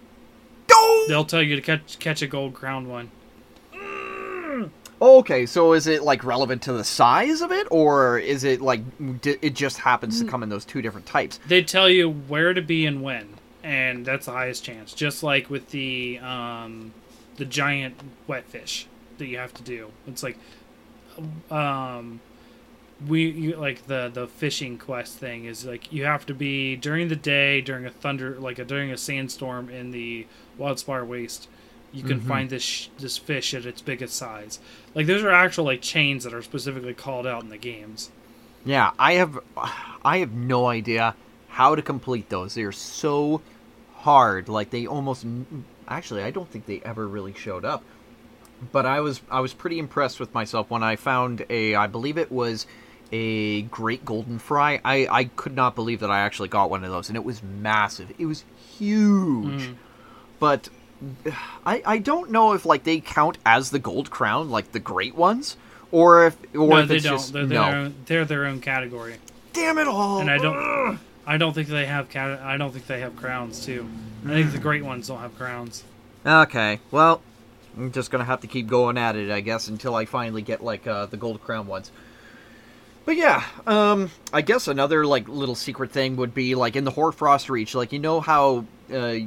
Go! 0.67 1.05
They'll 1.07 1.25
tell 1.25 1.41
you 1.41 1.55
to 1.55 1.63
catch 1.63 2.01
catch 2.01 2.21
a 2.21 2.27
gold 2.27 2.53
crown 2.53 2.89
one. 2.89 3.13
Okay, 5.01 5.47
so 5.47 5.73
is 5.73 5.87
it 5.89 6.03
like 6.03 6.23
relevant 6.25 6.63
to 6.63 6.73
the 6.73 6.85
size 6.85 7.43
of 7.43 7.51
it, 7.51 7.67
or 7.71 8.19
is 8.19 8.45
it 8.45 8.61
like 8.61 8.81
d- 9.21 9.37
it 9.43 9.55
just 9.55 9.79
happens 9.79 10.17
Mm. 10.21 10.25
to 10.27 10.31
come 10.31 10.43
in 10.45 10.49
those 10.49 10.65
two 10.65 10.81
different 10.83 11.07
types? 11.07 11.41
They 11.49 11.63
tell 11.63 11.89
you 11.89 12.09
where 12.11 12.55
to 12.55 12.63
be 12.63 12.87
and 12.87 13.03
when, 13.03 13.29
and 13.63 14.05
that's 14.05 14.27
the 14.27 14.33
highest 14.33 14.65
chance. 14.65 14.93
Just 14.95 15.23
like 15.23 15.51
with 15.51 15.71
the 15.71 16.19
um, 16.19 16.93
the 17.37 17.45
giant 17.45 17.95
wet 18.27 18.45
fish 18.47 18.87
that 19.19 19.27
you 19.27 19.39
have 19.39 19.55
to 19.55 19.63
do. 19.63 19.91
It's 20.07 20.23
like 20.23 20.37
um, 21.51 22.21
we 23.07 23.29
you, 23.31 23.57
like 23.57 23.87
the 23.87 24.11
the 24.13 24.27
fishing 24.27 24.79
quest 24.79 25.17
thing 25.19 25.45
is 25.45 25.65
like 25.65 25.93
you 25.93 26.05
have 26.05 26.25
to 26.27 26.35
be 26.35 26.77
during 26.77 27.09
the 27.09 27.17
day 27.17 27.61
during 27.61 27.85
a 27.87 27.91
thunder 27.91 28.39
like 28.39 28.59
a, 28.59 28.65
during 28.65 28.91
a 28.91 28.97
sandstorm 28.97 29.69
in 29.69 29.91
the 29.91 30.27
wildspire 30.59 31.07
waste. 31.07 31.49
You 31.93 32.03
can 32.05 32.21
Mhm. 32.21 32.27
find 32.29 32.51
this 32.51 32.89
this 32.99 33.19
fish 33.19 33.53
at 33.53 33.67
its 33.67 33.83
biggest 33.83 34.15
size. 34.15 34.61
Like 34.95 35.07
those 35.07 35.23
are 35.23 35.31
actual 35.31 35.65
like 35.67 35.83
chains 35.83 36.25
that 36.25 36.33
are 36.33 36.43
specifically 36.43 36.95
called 36.95 37.27
out 37.27 37.43
in 37.43 37.51
the 37.51 37.59
games. 37.59 38.11
Yeah, 38.65 38.93
I 38.99 39.15
have, 39.15 39.41
I 40.05 40.19
have 40.19 40.33
no 40.33 40.67
idea 40.69 41.17
how 41.49 41.75
to 41.75 41.83
complete 41.83 42.29
those. 42.29 42.55
They're 42.55 42.71
so 42.73 43.43
hard. 44.03 44.49
Like 44.49 44.71
they 44.71 44.87
almost, 44.87 45.27
actually, 45.89 46.23
I 46.23 46.31
don't 46.31 46.49
think 46.51 46.67
they 46.67 46.81
ever 46.85 47.07
really 47.07 47.33
showed 47.35 47.65
up. 47.65 47.83
But 48.71 48.87
I 48.87 49.01
was, 49.01 49.21
I 49.31 49.41
was 49.41 49.53
pretty 49.53 49.79
impressed 49.79 50.21
with 50.21 50.33
myself 50.35 50.71
when 50.71 50.83
I 50.85 50.95
found 50.95 51.45
a, 51.51 51.75
I 51.75 51.89
believe 51.89 52.17
it 52.17 52.31
was 52.31 52.67
a 53.11 53.63
great 53.63 54.05
golden 54.05 54.39
fry. 54.39 54.81
I, 54.85 55.09
I 55.11 55.25
could 55.25 55.55
not 55.57 55.75
believe 55.75 56.01
that 56.01 56.11
I 56.11 56.21
actually 56.21 56.49
got 56.49 56.71
one 56.71 56.85
of 56.85 56.91
those, 56.91 57.09
and 57.09 57.17
it 57.17 57.25
was 57.25 57.43
massive. 57.43 58.13
It 58.19 58.27
was 58.27 58.45
huge. 58.79 59.63
Mm. 59.63 59.77
but 60.39 60.69
I 61.67 61.83
I 61.85 61.99
don't 61.99 62.31
know 62.31 62.53
if 62.53 62.65
like 62.65 62.85
they 62.85 63.01
count 63.01 63.39
as 63.45 63.71
the 63.71 63.79
gold 63.79 64.11
crown, 64.11 64.51
like 64.51 64.73
the 64.73 64.81
great 64.81 65.15
ones, 65.15 65.57
or 65.91 66.27
if 66.27 66.37
or 66.55 66.69
no, 66.69 66.77
if 66.79 66.89
they 66.89 66.97
it's 66.97 67.05
don't. 67.05 67.13
just 67.15 67.33
they're, 67.33 67.43
no. 67.43 67.49
their 67.49 67.77
own, 67.77 67.95
they're 68.07 68.25
their 68.25 68.47
own 68.47 68.61
category, 68.61 69.17
Damn 69.53 69.79
it 69.79 69.87
all! 69.89 70.21
and 70.21 70.31
I 70.31 70.39
don't. 70.39 70.57
Ugh. 70.57 70.99
I 71.27 71.37
don't 71.37 71.53
think 71.53 71.69
they 71.69 71.87
have. 71.87 72.09
cat- 72.09 72.41
I 72.41 72.57
don't 72.57 72.73
think 72.73 72.87
they 72.87 73.01
have 73.01 73.17
crowns 73.17 73.65
too. 73.65 73.89
I 74.25 74.29
think 74.31 74.53
the 74.53 74.59
great 74.59 74.85
ones 74.85 75.09
don't 75.09 75.21
have 75.21 75.37
crowns. 75.37 75.85
Okay, 76.25 76.81
well, 76.91 77.21
I'm 77.77 77.93
just 77.93 78.11
gonna 78.11 78.25
have 78.25 78.41
to 78.41 78.47
keep 78.47 78.69
going 78.69 78.99
at 78.99 79.17
it, 79.17 79.31
I 79.31 79.41
guess, 79.41 79.69
until 79.69 79.95
I 79.95 80.05
finally 80.05 80.43
get 80.43 80.63
like 80.63 80.87
uh, 80.87 81.07
the 81.07 81.17
gold 81.17 81.43
crown 81.43 81.67
ones. 81.67 81.91
But 83.05 83.17
yeah, 83.17 83.45
um, 83.67 84.11
I 84.33 84.43
guess 84.43 84.69
another 84.69 85.05
like 85.05 85.29
little 85.29 85.57
secret 85.57 85.91
thing 85.91 86.17
would 86.17 86.35
be 86.35 86.55
like 86.55 86.77
in 86.77 86.85
the 86.85 86.93
Hoarfrost 86.93 87.51
Reach, 87.51 87.75
like 87.75 87.93
you 87.93 87.99
know 87.99 88.21
how 88.21 88.65
uh, 88.93 89.19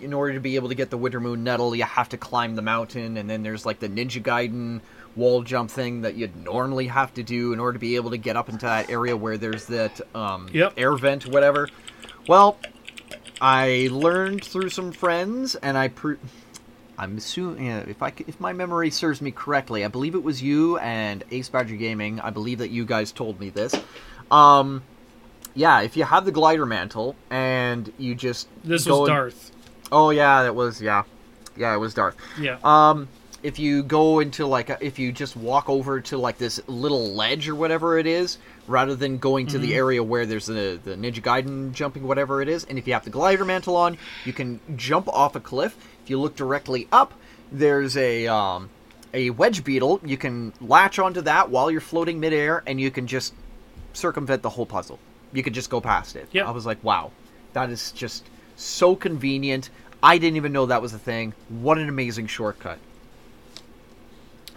in 0.00 0.12
order 0.12 0.34
to 0.34 0.40
be 0.40 0.56
able 0.56 0.68
to 0.68 0.74
get 0.74 0.90
the 0.90 0.96
Winter 0.96 1.20
Moon 1.20 1.44
Nettle, 1.44 1.74
you 1.74 1.84
have 1.84 2.08
to 2.10 2.16
climb 2.16 2.54
the 2.54 2.62
mountain, 2.62 3.16
and 3.16 3.28
then 3.28 3.42
there's 3.42 3.66
like 3.66 3.80
the 3.80 3.88
Ninja 3.88 4.22
Gaiden 4.22 4.80
wall 5.18 5.42
jump 5.42 5.70
thing 5.70 6.02
that 6.02 6.14
you'd 6.14 6.36
normally 6.44 6.86
have 6.86 7.12
to 7.14 7.22
do 7.22 7.52
in 7.52 7.60
order 7.60 7.74
to 7.74 7.78
be 7.78 7.96
able 7.96 8.10
to 8.10 8.16
get 8.16 8.36
up 8.36 8.48
into 8.48 8.64
that 8.66 8.88
area 8.88 9.16
where 9.16 9.36
there's 9.36 9.66
that 9.66 10.00
um, 10.14 10.48
Yep. 10.52 10.74
air 10.76 10.96
vent, 10.96 11.26
whatever. 11.26 11.68
Well, 12.28 12.56
I 13.40 13.88
learned 13.90 14.44
through 14.44 14.70
some 14.70 14.92
friends, 14.92 15.54
and 15.56 15.76
I 15.78 15.88
pre- 15.88 16.16
I'm 16.96 17.16
assuming 17.16 17.66
yeah, 17.66 17.78
if 17.80 18.02
I 18.02 18.12
if 18.26 18.40
my 18.40 18.52
memory 18.52 18.90
serves 18.90 19.20
me 19.22 19.30
correctly, 19.30 19.84
I 19.84 19.88
believe 19.88 20.14
it 20.14 20.22
was 20.22 20.42
you 20.42 20.78
and 20.78 21.22
Ace 21.30 21.48
Badger 21.48 21.76
Gaming. 21.76 22.20
I 22.20 22.30
believe 22.30 22.58
that 22.58 22.70
you 22.70 22.84
guys 22.84 23.12
told 23.12 23.38
me 23.38 23.50
this. 23.50 23.74
Um, 24.30 24.82
yeah, 25.54 25.80
if 25.82 25.96
you 25.96 26.04
have 26.04 26.24
the 26.24 26.32
glider 26.32 26.66
mantle 26.66 27.14
and 27.30 27.92
you 27.98 28.14
just 28.14 28.48
This 28.64 28.84
go 28.86 29.00
was 29.00 29.08
and- 29.08 29.16
Darth. 29.16 29.52
Oh 29.92 30.10
yeah, 30.10 30.42
that 30.42 30.54
was 30.54 30.82
yeah, 30.82 31.04
yeah, 31.56 31.72
it 31.74 31.78
was 31.78 31.94
Darth. 31.94 32.16
Yeah. 32.40 32.58
Um, 32.64 33.08
if 33.42 33.58
you 33.58 33.82
go 33.82 34.20
into 34.20 34.46
like 34.46 34.70
a, 34.70 34.78
if 34.84 34.98
you 34.98 35.12
just 35.12 35.36
walk 35.36 35.68
over 35.68 36.00
to 36.00 36.18
like 36.18 36.38
this 36.38 36.60
little 36.66 37.12
ledge 37.14 37.48
or 37.48 37.54
whatever 37.54 37.98
it 37.98 38.06
is, 38.06 38.38
rather 38.66 38.94
than 38.94 39.18
going 39.18 39.46
to 39.46 39.58
the 39.58 39.74
area 39.74 40.02
where 40.02 40.26
there's 40.26 40.46
the 40.46 40.80
the 40.82 40.96
Ninja 40.96 41.22
Gaiden 41.22 41.72
jumping 41.72 42.06
whatever 42.06 42.42
it 42.42 42.48
is, 42.48 42.64
and 42.64 42.78
if 42.78 42.86
you 42.86 42.92
have 42.94 43.04
the 43.04 43.10
glider 43.10 43.44
mantle 43.44 43.76
on, 43.76 43.96
you 44.24 44.32
can 44.32 44.60
jump 44.76 45.08
off 45.08 45.36
a 45.36 45.40
cliff. 45.40 45.76
If 46.02 46.10
you 46.10 46.18
look 46.18 46.36
directly 46.36 46.88
up, 46.90 47.14
there's 47.52 47.96
a 47.96 48.26
um, 48.26 48.70
a 49.14 49.30
wedge 49.30 49.64
beetle. 49.64 50.00
You 50.04 50.16
can 50.16 50.52
latch 50.60 50.98
onto 50.98 51.20
that 51.22 51.50
while 51.50 51.70
you're 51.70 51.80
floating 51.80 52.20
midair, 52.20 52.62
and 52.66 52.80
you 52.80 52.90
can 52.90 53.06
just 53.06 53.34
circumvent 53.92 54.42
the 54.42 54.50
whole 54.50 54.66
puzzle. 54.66 54.98
You 55.32 55.42
could 55.42 55.54
just 55.54 55.70
go 55.70 55.80
past 55.80 56.16
it. 56.16 56.28
Yep. 56.32 56.46
I 56.46 56.50
was 56.50 56.66
like, 56.66 56.82
wow, 56.82 57.12
that 57.52 57.70
is 57.70 57.92
just 57.92 58.24
so 58.56 58.96
convenient. 58.96 59.70
I 60.02 60.18
didn't 60.18 60.36
even 60.36 60.52
know 60.52 60.66
that 60.66 60.82
was 60.82 60.94
a 60.94 60.98
thing. 60.98 61.34
What 61.48 61.78
an 61.78 61.88
amazing 61.88 62.28
shortcut. 62.28 62.78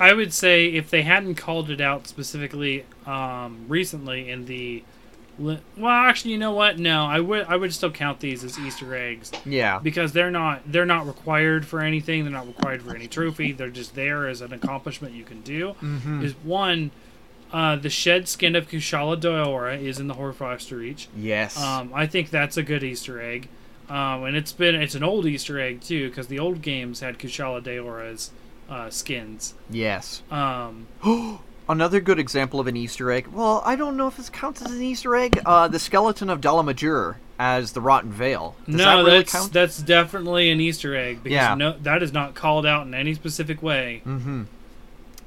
I 0.02 0.14
would 0.14 0.34
say 0.34 0.66
if 0.68 0.90
they 0.90 1.04
hadn't 1.04 1.36
called 1.36 1.70
it 1.70 1.80
out 1.80 2.08
specifically 2.08 2.86
um, 3.06 3.66
recently 3.68 4.30
in 4.30 4.46
the, 4.46 4.84
well, 5.40 5.60
actually, 5.88 6.32
you 6.32 6.38
know 6.38 6.52
what? 6.54 6.78
No, 6.80 7.06
I 7.06 7.20
would 7.20 7.46
I 7.48 7.56
would 7.56 7.74
still 7.74 7.92
count 7.92 8.20
these 8.20 8.44
as 8.44 8.60
Easter 8.60 8.96
eggs 8.96 9.32
Yeah. 9.46 9.80
because 9.80 10.12
they're 10.14 10.32
not 10.32 10.62
they're 10.72 10.86
not 10.86 11.08
required 11.08 11.66
for 11.66 11.80
anything. 11.82 12.24
They're 12.24 12.34
not 12.34 12.48
required 12.48 12.82
for 12.84 12.96
any 12.96 13.08
trophy. 13.08 13.52
They're 13.52 13.70
just 13.70 13.96
there 13.96 14.28
as 14.28 14.42
an 14.42 14.54
accomplishment 14.54 15.14
you 15.14 15.24
can 15.24 15.42
do. 15.42 15.76
Mm-hmm. 15.82 16.24
Is 16.26 16.34
one, 16.44 16.92
uh, 17.52 17.76
the 17.78 17.90
shed 17.90 18.28
skin 18.28 18.56
of 18.56 18.68
Kushala 18.70 19.20
Daora 19.20 19.82
is 19.82 20.00
in 20.00 20.08
the 20.08 20.14
Hoarfrost 20.16 20.72
Reach. 20.72 21.08
Yes. 21.16 21.58
Um, 21.62 21.92
I 21.94 22.06
think 22.08 22.30
that's 22.30 22.58
a 22.58 22.64
good 22.64 22.84
Easter 22.84 23.22
egg. 23.22 23.48
Um, 23.90 24.24
and 24.26 24.36
it's 24.38 24.52
been 24.54 24.76
it's 24.76 24.96
an 24.96 25.04
old 25.04 25.26
Easter 25.26 25.60
egg 25.60 25.82
too 25.82 26.10
because 26.10 26.28
the 26.28 26.40
old 26.40 26.62
games 26.62 27.00
had 27.00 27.18
Kushala 27.20 27.62
Daora's 27.64 28.32
uh, 28.72 28.90
skins. 28.90 29.54
yes. 29.70 30.24
Um, 30.32 30.88
Another 31.70 32.02
good 32.02 32.20
example 32.20 32.60
of 32.60 32.68
an 32.68 32.76
Easter 32.76 33.12
egg. 33.12 33.28
Well, 33.28 33.62
I 33.66 33.76
don't 33.76 33.96
know 33.96 34.08
if 34.08 34.18
this 34.18 34.30
counts 34.30 34.62
as 34.62 34.72
an 34.72 34.82
Easter 34.82 35.16
egg. 35.16 35.40
Uh, 35.46 35.68
the 35.70 35.80
skeleton 35.80 36.30
of 36.30 36.42
Dalamadur 36.42 37.16
as 37.40 37.72
the 37.72 37.80
Rotten 37.82 38.12
Vale. 38.12 38.56
Does 38.66 38.76
no, 38.76 38.84
that 38.84 38.96
really 38.98 39.18
that's 39.20 39.32
count? 39.32 39.54
that's 39.54 39.78
definitely 39.82 40.50
an 40.50 40.60
Easter 40.60 40.96
egg 40.96 41.24
because 41.24 41.36
Yeah. 41.36 41.56
no, 41.56 41.78
that 41.84 42.04
is 42.04 42.12
not 42.12 42.34
called 42.36 42.66
out 42.66 42.88
in 42.88 42.94
any 42.94 43.14
specific 43.14 43.62
way. 43.64 44.02
Mm-hmm. 44.06 44.44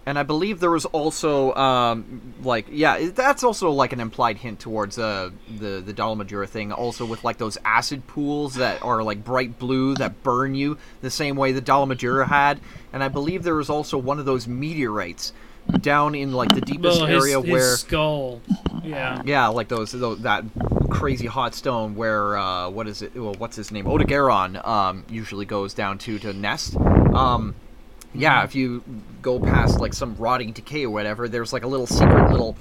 And 0.07 0.19
I 0.19 0.23
believe 0.23 0.61
there 0.61 0.71
was 0.71 0.85
also, 0.85 1.55
um, 1.55 2.35
like, 2.43 2.67
yeah, 2.71 3.09
that's 3.11 3.43
also 3.43 3.71
like 3.71 3.93
an 3.95 4.01
implied 4.01 4.37
hint 4.37 4.61
towards 4.61 4.99
uh, 4.99 5.31
the 5.59 5.81
the 5.81 5.95
Dalamadura 5.95 6.47
thing. 6.47 6.73
Also 6.73 7.07
with 7.07 7.25
like 7.25 7.39
those 7.39 7.57
acid 7.65 8.07
pools 8.07 8.55
that 8.57 8.83
are 8.83 9.03
like 9.03 9.25
bright 9.25 9.59
blue 9.59 9.95
that 9.95 10.23
burn 10.23 10.55
you 10.55 10.77
the 11.01 11.11
same 11.11 11.37
way 11.37 11.53
the 11.53 11.63
Dalamadura 11.63 12.27
had. 12.27 12.61
And 12.93 13.03
I 13.03 13.09
believe 13.09 13.45
there 13.45 13.55
was 13.55 13.71
also 13.71 13.97
one 13.97 14.19
of 14.19 14.27
those 14.27 14.47
meteorites 14.47 15.33
down 15.81 16.15
in 16.15 16.33
like 16.33 16.51
the 16.55 16.61
deepest 16.61 17.01
Well, 17.01 17.07
his, 17.07 17.25
area 17.25 17.41
his 17.41 17.51
where 17.51 17.77
skull, 17.77 18.43
yeah, 18.83 19.23
Yeah, 19.25 19.49
like 19.49 19.69
those, 19.69 19.93
those 19.93 20.21
that 20.21 20.45
crazy 20.91 21.27
hot 21.27 21.55
stone 21.55 21.95
where 21.95 22.37
uh, 22.37 22.69
what 22.69 22.87
is 22.87 23.01
it? 23.01 23.15
Well, 23.17 23.35
what's 23.39 23.57
his 23.57 23.71
name? 23.73 23.87
Odogaron 23.87 24.65
um, 24.67 25.05
usually 25.09 25.47
goes 25.47 25.73
down 25.73 25.97
to 25.99 26.19
to 26.19 26.35
nest. 26.35 26.77
Um, 26.77 27.55
yeah, 28.15 28.45
if 28.45 28.55
you 28.55 28.85
go 29.25 29.41
past 29.41 29.81
like 29.81 29.93
some 29.93 30.15
rotting 30.17 30.53
decay 30.53 30.85
or 30.85 30.91
whatever, 30.91 31.27
there's 31.29 31.53
like 31.53 31.65
a 31.65 31.67
little 31.67 31.87
secret 31.87 32.31
little 32.31 32.57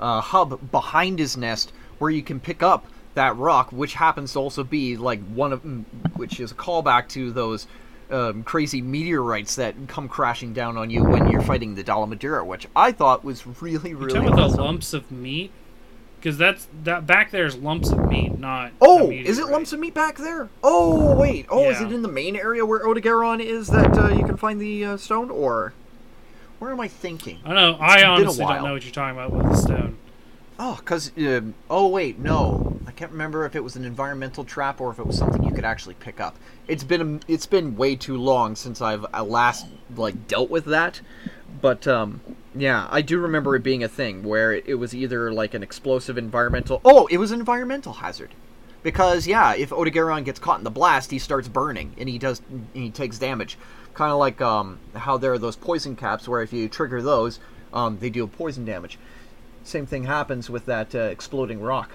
uh, 0.00 0.20
hub 0.20 0.70
behind 0.70 1.18
his 1.18 1.36
nest 1.36 1.72
where 1.98 2.10
you 2.10 2.22
can 2.22 2.40
pick 2.40 2.62
up 2.62 2.86
that 3.14 3.36
rock, 3.36 3.72
which 3.72 3.94
happens 3.94 4.32
to 4.32 4.38
also 4.38 4.62
be 4.62 4.96
like 4.96 5.22
one 5.28 5.52
of, 5.52 5.62
mm, 5.64 5.84
which 6.14 6.40
is 6.40 6.52
a 6.52 6.54
callback 6.54 7.08
to 7.08 7.32
those 7.32 7.66
um, 8.10 8.44
crazy 8.44 8.80
meteorites 8.80 9.56
that 9.56 9.74
come 9.88 10.08
crashing 10.08 10.52
down 10.52 10.76
on 10.76 10.90
you 10.90 11.02
when 11.02 11.28
you're 11.28 11.42
fighting 11.42 11.74
the 11.74 11.82
Dalamadura, 11.82 12.46
which 12.46 12.68
I 12.76 12.92
thought 12.92 13.24
was 13.24 13.46
really, 13.60 13.94
really 13.94 14.14
talking 14.14 14.32
about 14.32 14.52
the 14.52 14.62
lumps 14.62 14.94
of 14.94 15.10
meat 15.10 15.50
because 16.26 16.38
that's 16.38 16.66
that 16.84 17.06
back 17.06 17.30
there 17.30 17.46
is 17.46 17.56
lumps 17.56 17.90
of 17.90 18.08
meat, 18.08 18.38
not. 18.38 18.72
Oh, 18.80 19.10
is 19.10 19.38
it 19.38 19.46
lumps 19.46 19.72
of 19.72 19.80
meat 19.80 19.94
back 19.94 20.16
there? 20.16 20.48
Oh, 20.62 21.14
wait. 21.14 21.46
Oh, 21.48 21.70
is 21.70 21.80
it 21.80 21.92
in 21.92 22.02
the 22.02 22.08
main 22.08 22.36
area 22.36 22.64
where 22.64 22.84
Odogaron 22.84 23.40
is 23.40 23.68
that 23.68 23.96
uh, 23.96 24.08
you 24.08 24.24
can 24.24 24.36
find 24.36 24.60
the 24.60 24.84
uh, 24.84 24.96
stone, 24.96 25.30
or 25.30 25.72
where 26.58 26.70
am 26.70 26.80
I 26.80 26.88
thinking? 26.88 27.40
I 27.44 27.54
know. 27.54 27.76
I 27.80 28.04
honestly 28.04 28.44
don't 28.44 28.64
know 28.64 28.72
what 28.72 28.84
you're 28.84 28.92
talking 28.92 29.18
about 29.18 29.32
with 29.32 29.46
the 29.46 29.56
stone. 29.56 29.98
Oh, 30.58 30.80
cause 30.86 31.12
um, 31.18 31.54
oh 31.68 31.88
wait, 31.88 32.18
no, 32.18 32.78
I 32.86 32.90
can't 32.90 33.12
remember 33.12 33.44
if 33.44 33.54
it 33.54 33.62
was 33.62 33.76
an 33.76 33.84
environmental 33.84 34.42
trap 34.42 34.80
or 34.80 34.90
if 34.90 34.98
it 34.98 35.06
was 35.06 35.18
something 35.18 35.42
you 35.42 35.52
could 35.52 35.66
actually 35.66 35.96
pick 35.96 36.18
up. 36.18 36.36
It's 36.66 36.82
been 36.82 37.00
a, 37.28 37.30
it's 37.30 37.44
been 37.44 37.76
way 37.76 37.94
too 37.94 38.16
long 38.16 38.56
since 38.56 38.80
I've 38.80 39.04
uh, 39.12 39.22
last 39.22 39.66
like 39.94 40.26
dealt 40.26 40.48
with 40.48 40.64
that, 40.66 41.02
but 41.60 41.86
um, 41.86 42.22
yeah, 42.54 42.88
I 42.90 43.02
do 43.02 43.18
remember 43.18 43.54
it 43.54 43.62
being 43.62 43.84
a 43.84 43.88
thing 43.88 44.22
where 44.22 44.54
it, 44.54 44.64
it 44.66 44.74
was 44.76 44.94
either 44.94 45.30
like 45.30 45.52
an 45.52 45.62
explosive 45.62 46.16
environmental. 46.16 46.80
Oh, 46.86 47.06
it 47.08 47.18
was 47.18 47.32
an 47.32 47.40
environmental 47.40 47.92
hazard. 47.92 48.30
Because 48.82 49.26
yeah, 49.26 49.54
if 49.54 49.70
Odogaron 49.70 50.24
gets 50.24 50.38
caught 50.38 50.58
in 50.58 50.64
the 50.64 50.70
blast, 50.70 51.10
he 51.10 51.18
starts 51.18 51.48
burning 51.48 51.94
and 51.98 52.08
he 52.08 52.18
does 52.18 52.40
he 52.72 52.88
takes 52.90 53.18
damage. 53.18 53.58
Kind 53.96 54.12
of 54.12 54.18
like 54.18 54.42
um, 54.42 54.78
how 54.94 55.16
there 55.16 55.32
are 55.32 55.38
those 55.38 55.56
poison 55.56 55.96
caps 55.96 56.28
where 56.28 56.42
if 56.42 56.52
you 56.52 56.68
trigger 56.68 57.00
those, 57.00 57.40
um, 57.72 57.98
they 57.98 58.10
deal 58.10 58.28
poison 58.28 58.66
damage. 58.66 58.98
Same 59.64 59.86
thing 59.86 60.04
happens 60.04 60.50
with 60.50 60.66
that 60.66 60.94
uh, 60.94 60.98
exploding 60.98 61.62
rock. 61.62 61.92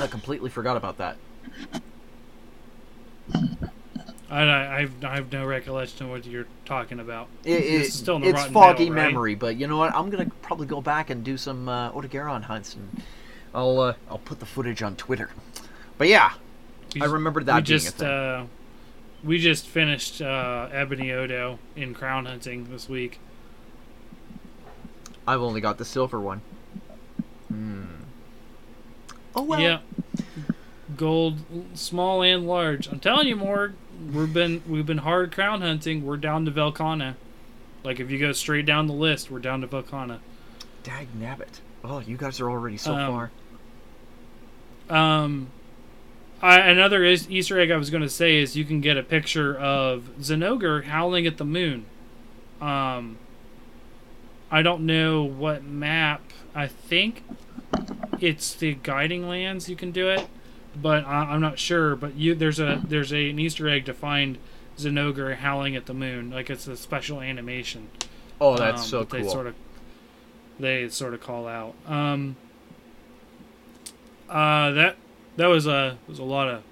I 0.00 0.08
completely 0.08 0.50
forgot 0.50 0.76
about 0.76 0.98
that. 0.98 1.16
I, 4.28 4.42
I, 4.42 4.78
I've, 4.80 5.04
I 5.04 5.14
have 5.14 5.30
no 5.30 5.46
recollection 5.46 6.06
of 6.06 6.10
what 6.10 6.26
you're 6.26 6.46
talking 6.64 6.98
about. 6.98 7.28
It, 7.44 7.52
it- 7.60 7.64
is 7.66 7.94
still 7.94 8.16
in 8.16 8.22
the 8.22 8.28
it's 8.30 8.44
foggy 8.46 8.90
right? 8.90 8.92
memory, 9.12 9.36
but 9.36 9.56
you 9.56 9.68
know 9.68 9.76
what? 9.78 9.94
I'm 9.94 10.10
gonna 10.10 10.30
probably 10.42 10.66
go 10.66 10.80
back 10.80 11.10
and 11.10 11.22
do 11.22 11.36
some 11.36 11.68
uh, 11.68 11.92
Odogaron 11.92 12.42
hunts, 12.42 12.74
and 12.74 13.02
I'll 13.54 13.78
uh, 13.78 13.94
I'll 14.10 14.18
put 14.18 14.40
the 14.40 14.46
footage 14.46 14.82
on 14.82 14.96
Twitter. 14.96 15.30
But 15.98 16.08
yeah, 16.08 16.32
We 16.94 17.02
I 17.02 17.04
remember 17.04 17.44
that 17.44 17.54
we 17.54 17.62
being 17.62 17.76
a 17.76 17.80
just 17.80 17.96
thing. 17.98 18.08
uh, 18.08 18.46
we 19.24 19.38
just 19.38 19.66
finished 19.66 20.20
uh, 20.20 20.68
Ebony 20.72 21.10
Odo 21.12 21.58
in 21.76 21.94
crown 21.94 22.26
hunting 22.26 22.68
this 22.70 22.88
week. 22.88 23.18
I've 25.26 25.40
only 25.40 25.60
got 25.60 25.78
the 25.78 25.84
silver 25.84 26.20
one. 26.20 26.40
Hmm. 27.48 27.84
Oh 29.34 29.42
well. 29.42 29.60
Yeah, 29.60 29.78
gold, 30.96 31.38
small 31.74 32.22
and 32.22 32.46
large. 32.46 32.88
I'm 32.88 33.00
telling 33.00 33.28
you, 33.28 33.36
Morg, 33.36 33.74
we've 34.12 34.32
been 34.32 34.62
we've 34.68 34.86
been 34.86 34.98
hard 34.98 35.32
crown 35.32 35.60
hunting. 35.62 36.04
We're 36.04 36.16
down 36.16 36.44
to 36.46 36.50
Velkhana. 36.50 37.14
Like 37.84 38.00
if 38.00 38.10
you 38.10 38.18
go 38.18 38.32
straight 38.32 38.66
down 38.66 38.86
the 38.86 38.92
list, 38.92 39.30
we're 39.30 39.38
down 39.38 39.60
to 39.62 39.66
Velkhana. 39.66 40.18
Dag 40.82 41.08
nabbit. 41.18 41.60
Oh, 41.84 42.00
you 42.00 42.16
guys 42.16 42.40
are 42.40 42.50
already 42.50 42.76
so 42.76 42.94
Um, 42.94 43.30
far. 44.88 44.96
Um, 44.96 45.46
I, 46.42 46.58
another 46.58 47.04
is, 47.04 47.30
Easter 47.30 47.58
egg 47.60 47.70
I 47.70 47.76
was 47.76 47.88
going 47.88 48.02
to 48.02 48.08
say 48.08 48.38
is 48.38 48.56
you 48.56 48.64
can 48.64 48.80
get 48.80 48.96
a 48.96 49.02
picture 49.02 49.56
of 49.56 50.10
Zinogre 50.20 50.84
howling 50.84 51.26
at 51.26 51.36
the 51.36 51.44
moon. 51.44 51.86
Um, 52.60 53.18
I 54.50 54.62
don't 54.62 54.84
know 54.84 55.22
what 55.22 55.64
map. 55.64 56.20
I 56.54 56.66
think 56.66 57.24
it's 58.20 58.54
the 58.54 58.74
Guiding 58.74 59.28
Lands. 59.28 59.68
You 59.68 59.76
can 59.76 59.92
do 59.92 60.08
it, 60.08 60.26
but 60.74 61.06
I, 61.06 61.32
I'm 61.32 61.40
not 61.40 61.58
sure. 61.58 61.94
But 61.94 62.16
you 62.16 62.34
there's 62.34 62.60
a 62.60 62.82
there's 62.84 63.12
a, 63.12 63.30
an 63.30 63.38
Easter 63.38 63.68
egg 63.68 63.86
to 63.86 63.94
find 63.94 64.38
Zinogre 64.76 65.36
howling 65.36 65.76
at 65.76 65.86
the 65.86 65.94
moon. 65.94 66.30
Like 66.30 66.50
it's 66.50 66.66
a 66.66 66.76
special 66.76 67.20
animation. 67.20 67.88
Oh, 68.40 68.56
that's 68.56 68.82
um, 68.82 68.88
so 68.88 68.98
that 69.04 69.10
They 69.10 69.28
sort 69.28 69.46
of 69.46 69.54
they 70.58 70.88
sort 70.88 71.14
of 71.14 71.20
call 71.20 71.46
out. 71.46 71.74
Um, 71.86 72.36
uh, 74.28 74.72
that 74.72 74.96
that 75.36 75.46
was 75.46 75.66
a 75.66 75.96
was 76.08 76.18
a 76.18 76.24
lot 76.24 76.48
of 76.48 76.62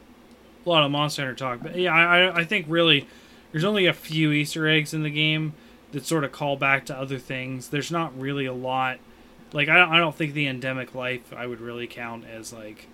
a 0.64 0.68
lot 0.68 0.84
of 0.84 0.90
Monster 0.90 1.22
Hunter 1.22 1.36
talk, 1.36 1.60
but 1.62 1.76
yeah, 1.76 1.92
I 1.94 2.40
I- 2.40 2.44
think 2.44 2.66
really 2.68 3.06
there's 3.52 3.64
only 3.64 3.86
a 3.86 3.92
few 3.92 4.30
Easter 4.32 4.68
eggs 4.68 4.92
in 4.94 5.02
the 5.02 5.10
game 5.10 5.54
that 5.92 6.04
sort 6.06 6.22
of 6.24 6.32
call 6.32 6.56
back 6.56 6.86
to 6.86 6.96
other 6.96 7.18
things. 7.18 7.68
There's 7.68 7.90
not 7.90 8.18
really 8.18 8.46
a 8.46 8.52
lot. 8.52 8.98
Like 9.52 9.68
I 9.68 9.76
don't, 9.78 9.90
I 9.90 9.98
don't 9.98 10.14
think 10.14 10.34
the 10.34 10.46
endemic 10.46 10.94
life 10.94 11.32
I 11.36 11.46
would 11.46 11.60
really 11.60 11.86
count 11.86 12.24
as 12.26 12.52
like 12.52 12.86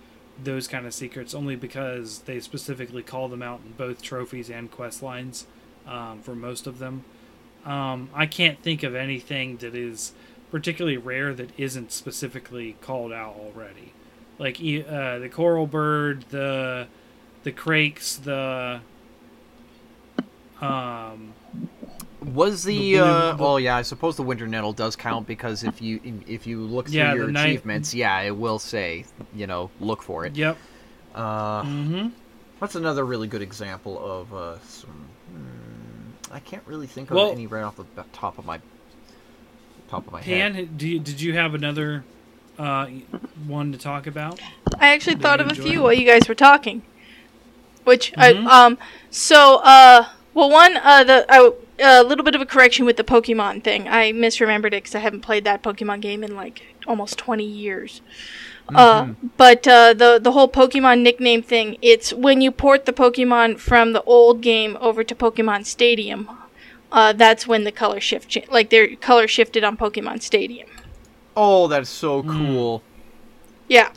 those 0.43 0.67
kind 0.67 0.85
of 0.87 0.93
secrets 0.93 1.33
only 1.33 1.55
because 1.55 2.19
they 2.19 2.39
specifically 2.39 3.03
call 3.03 3.27
them 3.27 3.43
out 3.43 3.61
in 3.65 3.73
both 3.73 4.01
trophies 4.01 4.49
and 4.49 4.71
quest 4.71 5.03
lines 5.03 5.45
um, 5.87 6.21
for 6.21 6.33
most 6.35 6.65
of 6.67 6.79
them. 6.79 7.03
Um, 7.65 8.09
I 8.13 8.25
can't 8.25 8.61
think 8.61 8.81
of 8.83 8.95
anything 8.95 9.57
that 9.57 9.75
is 9.75 10.13
particularly 10.51 10.97
rare 10.97 11.33
that 11.33 11.49
isn't 11.57 11.91
specifically 11.91 12.77
called 12.81 13.11
out 13.11 13.35
already. 13.35 13.91
Like 14.39 14.57
uh, 14.59 15.19
the 15.19 15.29
coral 15.31 15.65
bird, 15.67 16.25
the 16.29 16.87
the 17.43 17.51
crakes, 17.51 18.17
the 18.17 18.81
um, 20.61 21.33
Was 22.33 22.63
the, 22.63 22.93
The 22.95 22.99
uh 22.99 23.37
well 23.37 23.59
yeah, 23.59 23.75
I 23.77 23.81
suppose 23.83 24.15
the 24.15 24.23
winter 24.23 24.47
nettle 24.47 24.73
does 24.73 24.95
count 24.95 25.27
because 25.27 25.63
if 25.63 25.81
you 25.81 25.99
if 26.27 26.45
you 26.47 26.61
look 26.61 26.87
through 26.87 26.95
Yeah, 26.97 27.13
your 27.13 27.25
the 27.27 27.31
night- 27.31 27.47
achievements, 27.49 27.93
yeah, 27.93 28.19
it 28.21 28.35
will 28.35 28.59
say, 28.59 29.05
you 29.35 29.47
know, 29.47 29.69
look 29.79 30.01
for 30.01 30.25
it. 30.25 30.35
yep. 30.35 30.57
Uh 31.15 31.61
Mm-hmm. 31.63 32.07
What's 32.59 32.73
another 32.75 33.05
really 33.05 33.27
good 33.27 33.43
example 33.43 33.99
of 34.03 34.33
uh, 34.33 34.59
some? 34.61 34.89
hmm, 35.31 36.33
I 36.33 36.39
can't 36.39 36.63
really 36.65 36.87
think 36.87 37.11
of 37.11 37.15
Well- 37.15 37.31
any 37.31 37.45
right 37.47 37.63
off 37.63 37.75
the 37.77 37.85
top 38.13 38.37
of 38.39 38.45
my 38.45 38.59
top 39.89 40.05
of 40.07 40.11
my 40.13 40.21
Pan, 40.21 40.53
head. 40.55 40.81
you, 40.81 40.99
did 40.99 41.21
you 41.21 41.33
have 41.33 41.53
another 41.53 42.03
uh, 42.57 42.87
one 43.47 43.71
to 43.71 43.77
talk 43.77 44.07
about? 44.07 44.39
I 44.79 44.93
actually 44.93 45.15
Did 45.15 45.23
thought 45.23 45.41
of 45.41 45.51
a 45.51 45.55
few 45.55 45.79
it? 45.79 45.83
while 45.83 45.93
you 45.93 46.05
guys 46.05 46.27
were 46.27 46.35
talking. 46.35 46.81
Which 47.83 48.11
Mhm. 48.13 48.47
I 48.47 48.65
um 48.65 48.77
so 49.09 49.57
uh 49.63 50.07
well 50.33 50.49
one 50.49 50.77
uh 50.77 51.03
the 51.03 51.25
a 51.29 51.53
uh, 51.79 52.01
little 52.01 52.25
bit 52.25 52.33
of 52.33 52.41
a 52.41 52.45
correction 52.45 52.85
with 52.85 52.97
the 52.97 53.03
Pokemon 53.03 53.63
thing. 53.63 53.87
I 53.87 54.11
misremembered 54.11 54.67
it 54.67 54.83
because 54.83 54.95
I 54.95 54.99
haven't 54.99 55.21
played 55.21 55.43
that 55.43 55.61
Pokemon 55.61 56.01
game 56.01 56.23
in 56.23 56.35
like 56.35 56.63
almost 56.87 57.17
twenty 57.17 57.45
years. 57.45 58.01
Uh, 58.75 59.09
but 59.37 59.65
uh, 59.65 59.93
the 59.93 60.19
the 60.21 60.31
whole 60.33 60.49
Pokemon 60.49 61.01
nickname 61.01 61.41
thing, 61.41 61.77
it's 61.81 62.11
when 62.11 62.41
you 62.41 62.51
port 62.51 62.85
the 62.85 62.91
Pokemon 62.91 63.59
from 63.59 63.93
the 63.93 64.03
old 64.03 64.41
game 64.41 64.77
over 64.81 65.03
to 65.05 65.15
Pokemon 65.15 65.65
Stadium. 65.65 66.29
Uh, 66.91 67.13
that's 67.13 67.47
when 67.47 67.63
the 67.63 67.71
color 67.71 67.99
shift, 67.99 68.27
cha- 68.29 68.41
like 68.51 68.69
their 68.69 68.95
color 68.95 69.27
shifted 69.27 69.63
on 69.63 69.77
Pokemon 69.77 70.21
Stadium. 70.21 70.67
Oh, 71.39 71.67
that's 71.67 71.89
so 71.89 72.23
Mm. 72.23 72.31
cool. 72.31 72.81
Yeah. 73.69 73.91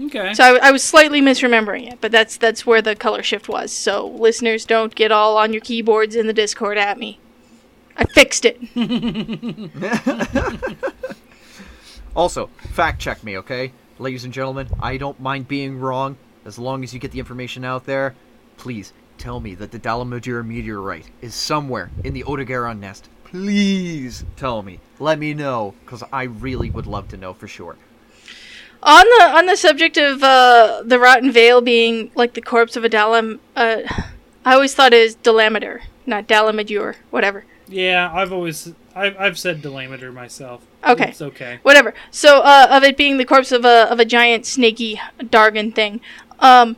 Okay. 0.00 0.34
So 0.34 0.56
I, 0.56 0.68
I 0.68 0.70
was 0.72 0.82
slightly 0.82 1.20
misremembering 1.20 1.92
it, 1.92 2.00
but 2.00 2.10
that's 2.10 2.36
that's 2.36 2.66
where 2.66 2.82
the 2.82 2.96
color 2.96 3.22
shift 3.22 3.48
was. 3.48 3.70
So 3.70 4.08
listeners, 4.08 4.64
don't 4.64 4.92
get 4.94 5.12
all 5.12 5.36
on 5.36 5.52
your 5.52 5.60
keyboards 5.60 6.16
in 6.16 6.26
the 6.26 6.32
Discord 6.32 6.78
at 6.78 6.98
me. 6.98 7.20
I 7.96 8.04
fixed 8.04 8.44
it. 8.44 8.58
Also, 12.16 12.46
fact 12.72 13.00
check 13.00 13.24
me, 13.24 13.36
okay? 13.38 13.72
Ladies 13.98 14.22
and 14.24 14.32
gentlemen, 14.32 14.68
I 14.80 14.98
don't 14.98 15.18
mind 15.18 15.48
being 15.48 15.80
wrong 15.80 16.16
as 16.44 16.60
long 16.60 16.84
as 16.84 16.94
you 16.94 17.00
get 17.00 17.10
the 17.10 17.18
information 17.18 17.64
out 17.64 17.86
there. 17.86 18.14
Please 18.56 18.92
tell 19.18 19.40
me 19.40 19.56
that 19.56 19.72
the 19.72 19.80
Dalamadura 19.80 20.46
meteorite 20.46 21.10
is 21.20 21.34
somewhere 21.34 21.90
in 22.04 22.14
the 22.14 22.22
Odogaron 22.22 22.78
nest. 22.78 23.08
Please 23.34 24.24
tell 24.36 24.62
me. 24.62 24.78
Let 25.00 25.18
me 25.18 25.34
know, 25.34 25.74
because 25.84 26.04
I 26.12 26.22
really 26.22 26.70
would 26.70 26.86
love 26.86 27.08
to 27.08 27.16
know 27.16 27.34
for 27.34 27.48
sure. 27.48 27.74
On 28.80 29.04
the 29.04 29.24
on 29.24 29.46
the 29.46 29.56
subject 29.56 29.96
of 29.96 30.22
uh, 30.22 30.82
the 30.84 31.00
Rotten 31.00 31.32
Vale 31.32 31.60
being 31.60 32.12
like 32.14 32.34
the 32.34 32.40
corpse 32.40 32.76
of 32.76 32.84
a 32.84 32.88
Dalam, 32.88 33.40
uh, 33.56 33.80
I 34.44 34.54
always 34.54 34.72
thought 34.72 34.94
it 34.94 35.02
was 35.02 35.16
Dalameter, 35.16 35.80
not 36.06 36.28
Dalamadur, 36.28 36.94
whatever. 37.10 37.44
yeah, 37.66 38.08
I've 38.14 38.32
always 38.32 38.72
I've, 38.94 39.16
I've 39.18 39.36
said 39.36 39.62
Delameter 39.62 40.14
myself. 40.14 40.64
Okay. 40.86 41.08
It's 41.08 41.20
okay. 41.20 41.58
whatever. 41.62 41.92
So, 42.12 42.38
uh, 42.42 42.68
of 42.70 42.84
it 42.84 42.96
being 42.96 43.16
the 43.16 43.24
corpse 43.24 43.50
of 43.50 43.64
a 43.64 43.90
of 43.90 43.98
a 43.98 44.04
giant 44.04 44.46
snaky 44.46 45.00
Dargon 45.18 45.74
thing. 45.74 46.00
Um, 46.38 46.76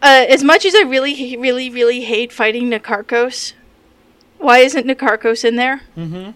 uh, 0.00 0.26
as 0.28 0.44
much 0.44 0.64
as 0.64 0.76
I 0.76 0.82
really, 0.82 1.36
really, 1.36 1.70
really 1.70 2.02
hate 2.02 2.30
fighting 2.32 2.70
Nakarkos, 2.70 3.54
why 4.42 4.58
isn't 4.58 4.86
Nakarkos 4.86 5.44
in 5.44 5.56
there? 5.56 5.80
Mm-hmm. 5.96 6.30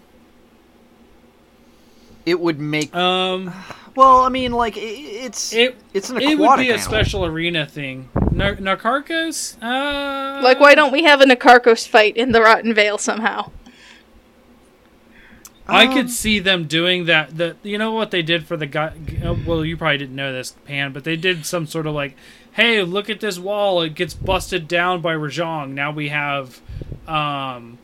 It 2.24 2.40
would 2.40 2.58
make. 2.58 2.94
Um, 2.94 3.52
well, 3.94 4.20
I 4.22 4.28
mean, 4.28 4.52
like, 4.52 4.76
i 4.76 4.80
it's. 4.80 5.52
it 5.52 5.76
it's 5.94 6.10
an 6.10 6.20
it 6.20 6.38
would 6.38 6.56
be 6.58 6.70
a 6.70 6.74
animal. 6.74 6.78
special 6.78 7.24
arena 7.24 7.66
thing. 7.66 8.08
Nar- 8.32 8.56
Narcarcos? 8.56 9.56
Uh, 9.62 10.42
Like, 10.42 10.58
why 10.60 10.74
don't 10.74 10.92
we 10.92 11.04
have 11.04 11.20
a 11.20 11.24
Nakarkos 11.24 11.86
fight 11.86 12.16
in 12.16 12.32
the 12.32 12.40
Rotten 12.42 12.74
Vale 12.74 12.98
somehow? 12.98 13.50
I 15.68 15.86
Um, 15.86 15.94
could 15.94 16.10
see 16.10 16.38
them 16.38 16.64
doing 16.66 17.06
that. 17.06 17.36
The 17.38 17.56
you 17.62 17.78
know 17.78 17.92
what 17.92 18.10
they 18.10 18.22
did 18.22 18.44
for 18.46 18.56
the 18.56 18.66
guy. 18.66 18.92
uh, 19.24 19.34
Well, 19.46 19.64
you 19.64 19.76
probably 19.76 19.98
didn't 19.98 20.16
know 20.16 20.32
this, 20.32 20.54
Pan, 20.64 20.92
but 20.92 21.04
they 21.04 21.16
did 21.16 21.46
some 21.46 21.66
sort 21.66 21.86
of 21.86 21.94
like, 21.94 22.16
hey, 22.52 22.82
look 22.82 23.08
at 23.08 23.20
this 23.20 23.38
wall. 23.38 23.82
It 23.82 23.94
gets 23.94 24.14
busted 24.14 24.66
down 24.68 25.00
by 25.00 25.14
Rajang. 25.14 25.70
Now 25.70 25.90
we 25.92 26.08
have, 26.08 26.60
um, 27.08 27.78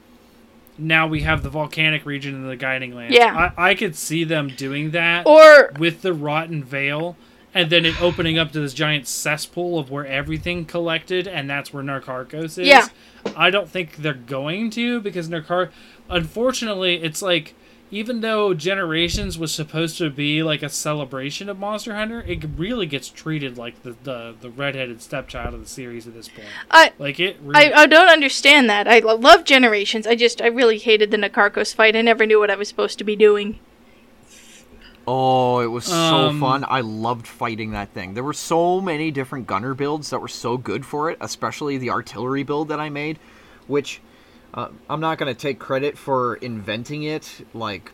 now 0.83 1.07
we 1.07 1.23
have 1.23 1.43
the 1.43 1.51
volcanic 1.51 2.05
region 2.05 2.35
in 2.35 2.47
the 2.47 2.57
Guiding 2.57 2.95
Land. 2.95 3.15
Yeah. 3.15 3.53
I, 3.57 3.71
I 3.71 3.75
could 3.75 3.97
see 3.97 4.25
them 4.25 4.49
doing 4.49 4.91
that 4.91 5.27
Or 5.27 5.73
with 5.79 6.03
the 6.03 6.13
Rotten 6.13 6.63
Vale. 6.65 7.17
And 7.55 7.69
then 7.69 7.85
it 7.85 8.01
opening 8.01 8.39
up 8.39 8.53
to 8.53 8.61
this 8.61 8.73
giant 8.73 9.07
cesspool 9.07 9.79
of 9.79 9.91
where 9.91 10.07
everything 10.07 10.65
collected, 10.65 11.29
and 11.29 11.51
that's 11.51 11.71
where 11.71 11.83
Narcarcos 11.83 12.59
is. 12.59 12.67
Yeah. 12.67 12.89
I 13.37 13.51
don't 13.51 13.69
think 13.69 13.97
they're 13.97 14.15
going 14.15 14.71
to 14.71 15.01
because 15.01 15.29
Narcar. 15.29 15.71
Unfortunately, 16.09 17.03
it's 17.03 17.21
like 17.21 17.55
even 17.93 18.23
though 18.23 18.55
Generations 18.55 19.39
was 19.39 19.53
supposed 19.53 19.99
to 19.99 20.11
be 20.11 20.43
like 20.43 20.63
a 20.63 20.69
celebration 20.69 21.49
of 21.49 21.59
Monster 21.59 21.95
Hunter, 21.95 22.23
it 22.27 22.43
really 22.57 22.87
gets 22.87 23.09
treated 23.09 23.57
like 23.57 23.83
the 23.85 23.95
the, 24.03 24.35
the 24.41 24.51
redheaded 24.51 25.01
stepchild 25.03 25.55
of 25.55 25.61
the 25.61 25.69
series 25.69 26.09
at 26.09 26.15
this 26.15 26.29
point. 26.29 26.49
I. 26.71 26.93
Like 26.99 27.21
it. 27.21 27.37
Really, 27.41 27.73
I, 27.73 27.83
I 27.83 27.87
don't 27.87 28.09
understand 28.09 28.69
that. 28.71 28.89
I 28.89 28.99
lo- 29.01 29.15
love 29.15 29.45
Generations. 29.45 30.07
I 30.07 30.17
just 30.17 30.41
I 30.43 30.47
really 30.47 30.79
hated 30.79 31.11
the 31.11 31.17
Nakarkos 31.19 31.75
fight. 31.75 31.95
I 31.95 32.03
never 32.03 32.27
knew 32.27 32.41
what 32.41 32.51
I 32.51 32.57
was 32.57 32.67
supposed 32.69 32.99
to 32.99 33.05
be 33.05 33.15
doing. 33.15 33.61
Oh, 35.07 35.59
it 35.61 35.67
was 35.67 35.85
so 35.87 35.95
Um, 35.95 36.41
fun. 36.41 36.65
I 36.69 36.81
loved 36.81 37.27
fighting 37.27 37.73
that 37.73 37.93
thing. 37.93 38.15
There 38.15 38.23
were 38.23 38.33
so 38.33 38.81
many 38.81 39.11
different 39.11 39.49
gunner 39.49 39.75
builds 39.75 40.11
that 40.11 40.21
were 40.21 40.29
so 40.29 40.57
good 40.57 40.87
for 40.87 41.11
it, 41.11 41.19
especially 41.21 41.77
the 41.77 41.91
artillery 41.91 42.45
build 42.45 42.69
that 42.69 42.79
I 42.79 42.89
made, 42.89 43.19
which 43.67 44.01
uh, 44.55 44.69
I'm 44.89 45.01
not 45.01 45.19
going 45.19 45.35
to 45.35 45.41
take 45.41 45.59
credit 45.59 45.97
for 45.97 46.37
inventing 46.37 47.05
it, 47.05 47.47
like 47.55 47.93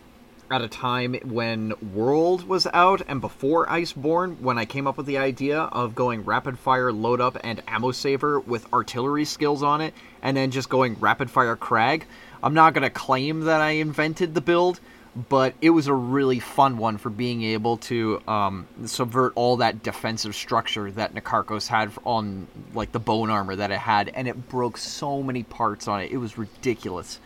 at 0.50 0.62
a 0.62 0.68
time 0.68 1.14
when 1.24 1.74
World 1.94 2.48
was 2.48 2.66
out 2.72 3.02
and 3.06 3.20
before 3.20 3.66
Iceborne, 3.66 4.40
when 4.40 4.58
I 4.58 4.64
came 4.64 4.86
up 4.86 4.96
with 4.96 5.06
the 5.06 5.18
idea 5.18 5.60
of 5.60 5.94
going 5.94 6.24
rapid 6.24 6.58
fire 6.58 6.90
load 6.90 7.20
up 7.20 7.36
and 7.44 7.62
ammo 7.68 7.92
saver 7.92 8.40
with 8.40 8.72
artillery 8.72 9.24
skills 9.24 9.62
on 9.62 9.80
it, 9.80 9.94
and 10.22 10.36
then 10.36 10.50
just 10.50 10.68
going 10.68 10.96
rapid 10.98 11.30
fire 11.30 11.54
crag. 11.56 12.06
I'm 12.42 12.54
not 12.54 12.72
going 12.72 12.82
to 12.82 12.90
claim 12.90 13.40
that 13.42 13.60
I 13.60 13.72
invented 13.72 14.34
the 14.34 14.40
build, 14.40 14.80
but 15.28 15.54
it 15.60 15.70
was 15.70 15.86
a 15.88 15.94
really 15.94 16.38
fun 16.38 16.76
one 16.78 16.98
for 16.98 17.10
being 17.10 17.42
able 17.42 17.76
to 17.78 18.22
um, 18.28 18.68
subvert 18.84 19.32
all 19.34 19.56
that 19.56 19.82
defensive 19.82 20.34
structure 20.34 20.90
that 20.92 21.14
Nakarkos 21.14 21.66
had 21.66 21.90
on 22.04 22.46
like 22.74 22.92
the 22.92 23.00
bone 23.00 23.30
armor 23.30 23.56
that 23.56 23.70
it 23.70 23.78
had, 23.78 24.10
and 24.14 24.28
it 24.28 24.48
broke 24.48 24.76
so 24.76 25.22
many 25.22 25.42
parts 25.42 25.88
on 25.88 26.00
it. 26.02 26.12
It 26.12 26.18
was 26.18 26.38
ridiculous. 26.38 27.18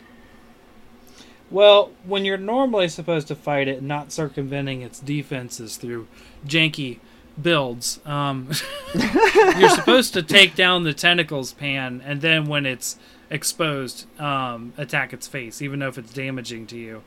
well, 1.51 1.91
when 2.05 2.25
you're 2.25 2.39
normally 2.39 2.89
supposed 2.89 3.29
to 3.29 3.35
fight 3.35 3.69
it, 3.69 3.83
not 3.83 4.11
circumventing 4.13 4.81
its 4.83 4.99
defenses 5.01 5.77
through 5.77 6.07
janky 6.47 6.99
builds, 7.41 8.01
um, 8.07 8.51
you're 9.59 9.69
supposed 9.69 10.15
to 10.15 10.23
take 10.23 10.55
down 10.55 10.85
the 10.85 10.95
tentacles 10.95 11.53
pan, 11.53 12.03
and 12.07 12.23
then 12.23 12.47
when 12.47 12.65
it's 12.65 12.97
exposed, 13.29 14.07
um, 14.21 14.73
attack 14.79 15.13
its 15.13 15.27
face, 15.27 15.61
even 15.61 15.81
though 15.81 15.89
if 15.89 15.99
it's 15.99 16.13
damaging 16.13 16.67
to 16.69 16.77
you. 16.79 17.03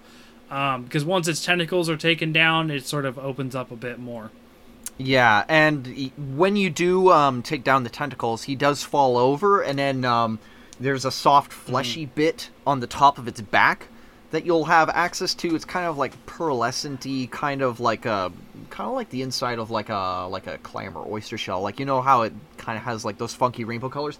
Um, 0.50 0.84
because 0.84 1.04
once 1.04 1.28
its 1.28 1.44
tentacles 1.44 1.90
are 1.90 1.98
taken 1.98 2.32
down, 2.32 2.70
it 2.70 2.86
sort 2.86 3.06
of 3.06 3.18
opens 3.18 3.56
up 3.56 3.72
a 3.72 3.76
bit 3.76 4.00
more. 4.00 4.32
Yeah, 4.98 5.44
and 5.50 6.12
when 6.36 6.56
you 6.56 6.70
do 6.70 7.12
um, 7.12 7.42
take 7.42 7.64
down 7.64 7.84
the 7.84 7.90
tentacles, 7.90 8.44
he 8.44 8.56
does 8.56 8.84
fall 8.84 9.18
over, 9.18 9.62
and 9.62 9.78
then 9.78 10.06
um, 10.06 10.40
there's 10.80 11.04
a 11.04 11.12
soft, 11.12 11.52
fleshy 11.52 12.06
bit 12.06 12.50
on 12.66 12.80
the 12.80 12.88
top 12.88 13.18
of 13.18 13.28
its 13.28 13.42
back 13.42 13.88
that 14.32 14.46
you'll 14.46 14.66
have 14.66 14.90
access 14.90 15.34
to. 15.36 15.56
It's 15.56 15.66
kind 15.66 15.86
of 15.86 15.98
like 15.98 16.26
pearlescent-y, 16.26 17.28
kind 17.30 17.62
of 17.62 17.80
like 17.80 18.06
a, 18.06 18.32
kind 18.70 18.90
of 18.90 18.96
like 18.96 19.10
the 19.10 19.22
inside 19.22 19.60
of 19.60 19.70
like 19.70 19.90
a 19.90 20.28
like 20.30 20.48
a 20.48 20.58
clam 20.60 20.98
or 20.98 21.06
oyster 21.10 21.38
shell. 21.38 21.62
Like 21.62 21.80
you 21.80 21.86
know 21.86 22.02
how 22.02 22.22
it 22.22 22.34
kind 22.58 22.78
of 22.78 22.84
has 22.84 23.04
like 23.04 23.18
those 23.18 23.34
funky 23.34 23.66
rainbow 23.66 23.90
colors. 23.90 24.18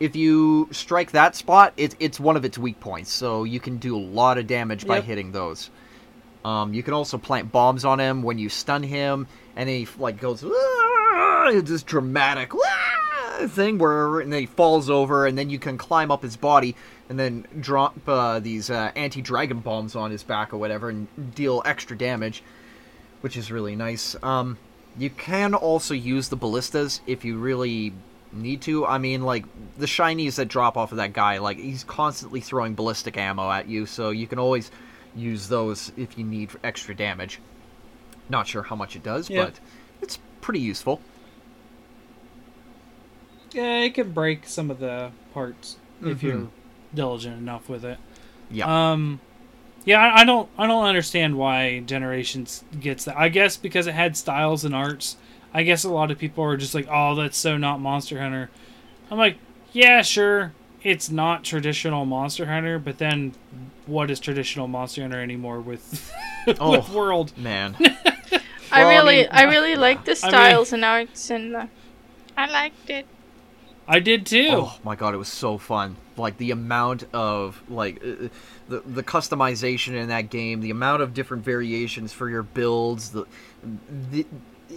If 0.00 0.14
you 0.14 0.68
strike 0.70 1.10
that 1.12 1.34
spot, 1.34 1.72
it, 1.76 1.96
it's 1.98 2.20
one 2.20 2.36
of 2.36 2.44
its 2.44 2.56
weak 2.56 2.78
points, 2.78 3.12
so 3.12 3.44
you 3.44 3.58
can 3.58 3.78
do 3.78 3.96
a 3.96 3.98
lot 3.98 4.38
of 4.38 4.46
damage 4.46 4.86
by 4.86 5.00
hitting 5.00 5.32
those. 5.32 5.70
Um, 6.44 6.72
you 6.72 6.84
can 6.84 6.94
also 6.94 7.18
plant 7.18 7.50
bombs 7.50 7.84
on 7.84 7.98
him 7.98 8.22
when 8.22 8.38
you 8.38 8.48
stun 8.48 8.84
him, 8.84 9.26
and 9.56 9.68
he 9.68 9.88
like 9.98 10.20
goes 10.20 10.44
"Ah!" 10.44 11.48
it's 11.48 11.68
this 11.68 11.82
dramatic 11.82 12.52
"Ah!" 12.54 13.46
thing 13.48 13.78
where 13.78 14.20
and 14.20 14.32
then 14.32 14.40
he 14.40 14.46
falls 14.46 14.88
over, 14.88 15.26
and 15.26 15.36
then 15.36 15.50
you 15.50 15.58
can 15.58 15.76
climb 15.76 16.12
up 16.12 16.22
his 16.22 16.36
body 16.36 16.76
and 17.08 17.18
then 17.18 17.46
drop 17.58 17.96
uh, 18.06 18.38
these 18.38 18.70
uh, 18.70 18.92
anti-dragon 18.94 19.60
bombs 19.60 19.96
on 19.96 20.10
his 20.12 20.22
back 20.22 20.52
or 20.52 20.58
whatever, 20.58 20.90
and 20.90 21.08
deal 21.34 21.60
extra 21.64 21.98
damage, 21.98 22.42
which 23.20 23.36
is 23.36 23.50
really 23.50 23.74
nice. 23.74 24.14
Um, 24.22 24.58
you 24.96 25.10
can 25.10 25.54
also 25.54 25.94
use 25.94 26.28
the 26.28 26.36
ballistas 26.36 27.00
if 27.06 27.24
you 27.24 27.38
really 27.38 27.92
need 28.32 28.60
to. 28.62 28.86
I 28.86 28.98
mean, 28.98 29.22
like 29.22 29.44
the 29.78 29.86
shinies 29.86 30.36
that 30.36 30.46
drop 30.48 30.76
off 30.76 30.92
of 30.92 30.98
that 30.98 31.12
guy, 31.12 31.38
like 31.38 31.58
he's 31.58 31.84
constantly 31.84 32.40
throwing 32.40 32.74
ballistic 32.74 33.16
ammo 33.16 33.50
at 33.50 33.68
you, 33.68 33.86
so 33.86 34.10
you 34.10 34.26
can 34.26 34.38
always 34.38 34.70
use 35.16 35.48
those 35.48 35.92
if 35.96 36.16
you 36.18 36.24
need 36.24 36.50
extra 36.62 36.94
damage. 36.94 37.40
Not 38.28 38.46
sure 38.46 38.62
how 38.62 38.76
much 38.76 38.94
it 38.96 39.02
does, 39.02 39.28
Yeah. 39.30 39.44
but 39.46 39.60
it's 40.02 40.18
pretty 40.40 40.60
useful. 40.60 41.00
Yeah, 43.52 43.80
it 43.80 43.94
can 43.94 44.12
break 44.12 44.46
some 44.46 44.70
of 44.70 44.78
the 44.78 45.10
parts 45.32 45.76
if 46.02 46.18
Mhm. 46.18 46.22
you're 46.22 46.48
diligent 46.94 47.38
enough 47.38 47.68
with 47.68 47.84
it. 47.84 47.98
Yeah. 48.50 48.92
Um, 48.92 49.20
yeah, 49.84 50.00
I, 50.00 50.20
I 50.20 50.24
don't, 50.24 50.48
I 50.58 50.66
don't 50.66 50.84
understand 50.84 51.36
why 51.38 51.80
Generations 51.80 52.62
gets 52.78 53.04
that. 53.04 53.16
I 53.16 53.28
guess 53.30 53.56
because 53.56 53.86
it 53.86 53.94
had 53.94 54.16
styles 54.16 54.64
and 54.64 54.74
arts. 54.74 55.16
I 55.54 55.62
guess 55.62 55.84
a 55.84 55.90
lot 55.90 56.10
of 56.10 56.18
people 56.18 56.44
are 56.44 56.56
just 56.56 56.74
like, 56.74 56.86
"Oh, 56.90 57.14
that's 57.14 57.36
so 57.36 57.56
not 57.56 57.80
Monster 57.80 58.20
Hunter." 58.20 58.50
I'm 59.10 59.18
like, 59.18 59.38
"Yeah, 59.72 60.02
sure, 60.02 60.52
it's 60.82 61.10
not 61.10 61.44
traditional 61.44 62.04
Monster 62.04 62.46
Hunter, 62.46 62.78
but 62.78 62.98
then 62.98 63.34
what 63.86 64.10
is 64.10 64.20
traditional 64.20 64.68
Monster 64.68 65.02
Hunter 65.02 65.20
anymore 65.22 65.60
with 65.60 66.12
Oh. 66.60 66.72
with 66.72 66.88
World? 66.90 67.36
Man. 67.36 67.76
I 68.70 68.82
Well, 68.82 68.88
I 68.90 68.94
really, 68.94 69.16
mean- 69.18 69.28
I, 69.30 69.42
really 69.44 69.76
like 69.76 70.04
the 70.04 70.10
I 70.12 70.14
mean- 70.26 70.30
styles 70.30 70.72
and 70.72 70.84
arts 70.84 71.30
and 71.30 71.54
the. 71.54 71.68
I 72.36 72.50
liked 72.50 72.90
it. 72.90 73.06
I 73.90 74.00
did 74.00 74.26
too. 74.26 74.48
Oh 74.52 74.78
my 74.84 74.94
god, 74.94 75.14
it 75.14 75.16
was 75.16 75.28
so 75.28 75.56
fun! 75.56 75.96
Like 76.18 76.36
the 76.36 76.50
amount 76.50 77.04
of 77.14 77.62
like 77.70 77.96
uh, 78.04 78.28
the 78.68 78.80
the 78.80 79.02
customization 79.02 79.94
in 79.94 80.08
that 80.08 80.28
game, 80.28 80.60
the 80.60 80.68
amount 80.70 81.00
of 81.00 81.14
different 81.14 81.42
variations 81.42 82.12
for 82.12 82.28
your 82.28 82.42
builds, 82.42 83.10
the, 83.12 83.24
the 84.10 84.26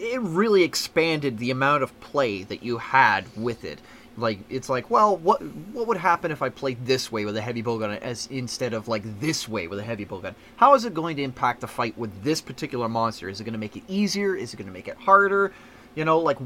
it 0.02 0.20
really 0.22 0.64
expanded 0.64 1.38
the 1.38 1.52
amount 1.52 1.84
of 1.84 1.98
play 2.00 2.44
that 2.44 2.64
you 2.64 2.80
had 2.80 3.26
with 3.38 3.64
it. 3.64 3.80
Like 4.18 4.40
it's 4.50 4.68
like, 4.68 4.90
well, 4.90 5.16
what 5.16 5.42
what 5.42 5.88
would 5.88 5.98
happen 5.98 6.32
if 6.32 6.42
I 6.42 6.50
played 6.50 6.86
this 6.86 7.12
way 7.12 7.24
with 7.24 7.38
a 7.38 7.42
heavy 7.42 7.64
bowgun 7.64 7.98
as 8.02 8.28
instead 8.30 8.74
of 8.74 8.88
like 8.88 9.04
this 9.22 9.48
way 9.48 9.68
with 9.68 9.80
a 9.80 9.84
heavy 9.84 10.06
bowgun? 10.06 10.36
How 10.58 10.74
is 10.74 10.84
it 10.84 10.94
going 10.94 11.16
to 11.18 11.24
impact 11.24 11.62
the 11.62 11.68
fight 11.68 11.98
with 11.98 12.24
this 12.24 12.42
particular 12.42 12.90
monster? 12.90 13.30
Is 13.30 13.40
it 13.40 13.46
going 13.46 13.54
to 13.54 13.60
make 13.60 13.78
it 13.78 13.84
easier? 13.88 14.36
Is 14.36 14.54
it 14.54 14.58
going 14.58 14.68
to 14.68 14.74
make 14.74 14.90
it 14.90 14.98
harder? 14.98 15.54
You 15.96 16.04
know, 16.04 16.20
like 16.20 16.38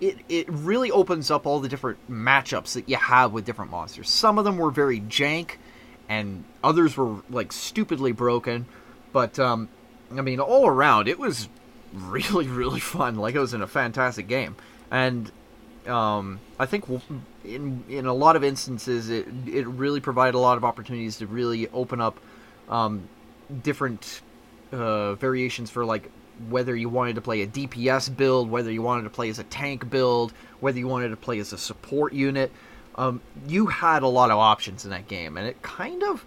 it 0.00 0.18
it 0.28 0.48
really 0.48 0.90
opens 0.90 1.30
up 1.30 1.46
all 1.46 1.60
the 1.60 1.68
different 1.68 1.98
matchups 2.10 2.72
that 2.72 2.88
you 2.88 2.96
have 2.96 3.32
with 3.32 3.44
different 3.44 3.70
monsters. 3.70 4.10
Some 4.10 4.38
of 4.38 4.44
them 4.44 4.56
were 4.56 4.70
very 4.70 5.00
jank, 5.00 5.52
and 6.08 6.44
others 6.64 6.96
were 6.96 7.22
like 7.30 7.52
stupidly 7.52 8.12
broken. 8.12 8.66
But 9.12 9.38
um, 9.38 9.68
I 10.10 10.20
mean, 10.20 10.40
all 10.40 10.66
around, 10.66 11.06
it 11.06 11.18
was 11.18 11.48
really 11.94 12.48
really 12.62 12.80
fun. 12.80 13.16
Like 13.16 13.34
it 13.34 13.40
was 13.40 13.54
in 13.54 13.62
a 13.62 13.66
fantastic 13.66 14.28
game, 14.28 14.56
and 14.90 15.30
um, 15.86 16.40
I 16.58 16.66
think 16.66 16.84
in 17.44 17.84
in 17.88 18.06
a 18.06 18.14
lot 18.14 18.36
of 18.36 18.44
instances, 18.44 19.10
it 19.10 19.26
it 19.46 19.66
really 19.66 20.00
provided 20.00 20.36
a 20.36 20.40
lot 20.40 20.56
of 20.56 20.64
opportunities 20.64 21.18
to 21.18 21.26
really 21.26 21.68
open 21.68 22.00
up 22.00 22.18
um, 22.68 23.08
different 23.62 24.22
uh, 24.72 25.14
variations 25.14 25.70
for 25.70 25.84
like 25.84 26.10
whether 26.48 26.74
you 26.74 26.88
wanted 26.88 27.14
to 27.14 27.20
play 27.20 27.42
a 27.42 27.46
DPS 27.46 28.14
build, 28.14 28.50
whether 28.50 28.70
you 28.70 28.82
wanted 28.82 29.04
to 29.04 29.10
play 29.10 29.28
as 29.28 29.38
a 29.38 29.44
tank 29.44 29.88
build, 29.88 30.32
whether 30.60 30.78
you 30.78 30.88
wanted 30.88 31.10
to 31.10 31.16
play 31.16 31.38
as 31.38 31.52
a 31.52 31.58
support 31.58 32.12
unit. 32.12 32.50
Um, 32.96 33.20
you 33.46 33.66
had 33.66 34.02
a 34.02 34.08
lot 34.08 34.30
of 34.30 34.38
options 34.38 34.84
in 34.84 34.90
that 34.90 35.08
game, 35.08 35.36
and 35.36 35.46
it 35.46 35.62
kind 35.62 36.02
of. 36.02 36.24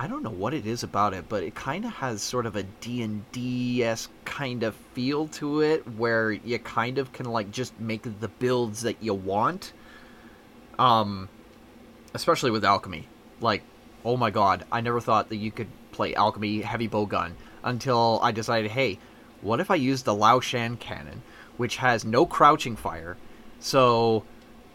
I 0.00 0.06
don't 0.06 0.22
know 0.22 0.30
what 0.30 0.54
it 0.54 0.66
is 0.66 0.84
about 0.84 1.12
it, 1.12 1.24
but 1.28 1.42
it 1.42 1.56
kind 1.56 1.84
of 1.84 1.92
has 1.92 2.22
sort 2.22 2.46
of 2.46 2.54
a 2.54 2.62
D&D 2.62 3.82
esque 3.82 4.10
kind 4.24 4.62
of 4.62 4.76
feel 4.94 5.26
to 5.28 5.60
it, 5.60 5.86
where 5.96 6.30
you 6.30 6.58
kind 6.60 6.98
of 6.98 7.12
can 7.12 7.26
like 7.26 7.50
just 7.50 7.78
make 7.80 8.02
the 8.20 8.28
builds 8.28 8.82
that 8.82 9.02
you 9.02 9.14
want. 9.14 9.72
Um, 10.78 11.28
especially 12.14 12.52
with 12.52 12.64
alchemy. 12.64 13.08
Like, 13.40 13.62
oh 14.04 14.16
my 14.16 14.30
god, 14.30 14.64
I 14.70 14.80
never 14.80 15.00
thought 15.00 15.28
that 15.30 15.36
you 15.36 15.50
could 15.50 15.68
play 15.90 16.14
alchemy 16.14 16.60
heavy 16.60 16.88
bowgun 16.88 17.32
until 17.64 18.20
I 18.22 18.30
decided, 18.30 18.70
hey, 18.70 18.98
what 19.40 19.60
if 19.60 19.70
I 19.70 19.74
use 19.74 20.02
the 20.02 20.14
Lao 20.14 20.38
Shan 20.38 20.76
cannon, 20.76 21.22
which 21.56 21.76
has 21.76 22.04
no 22.04 22.24
crouching 22.24 22.76
fire, 22.76 23.16
so 23.58 24.24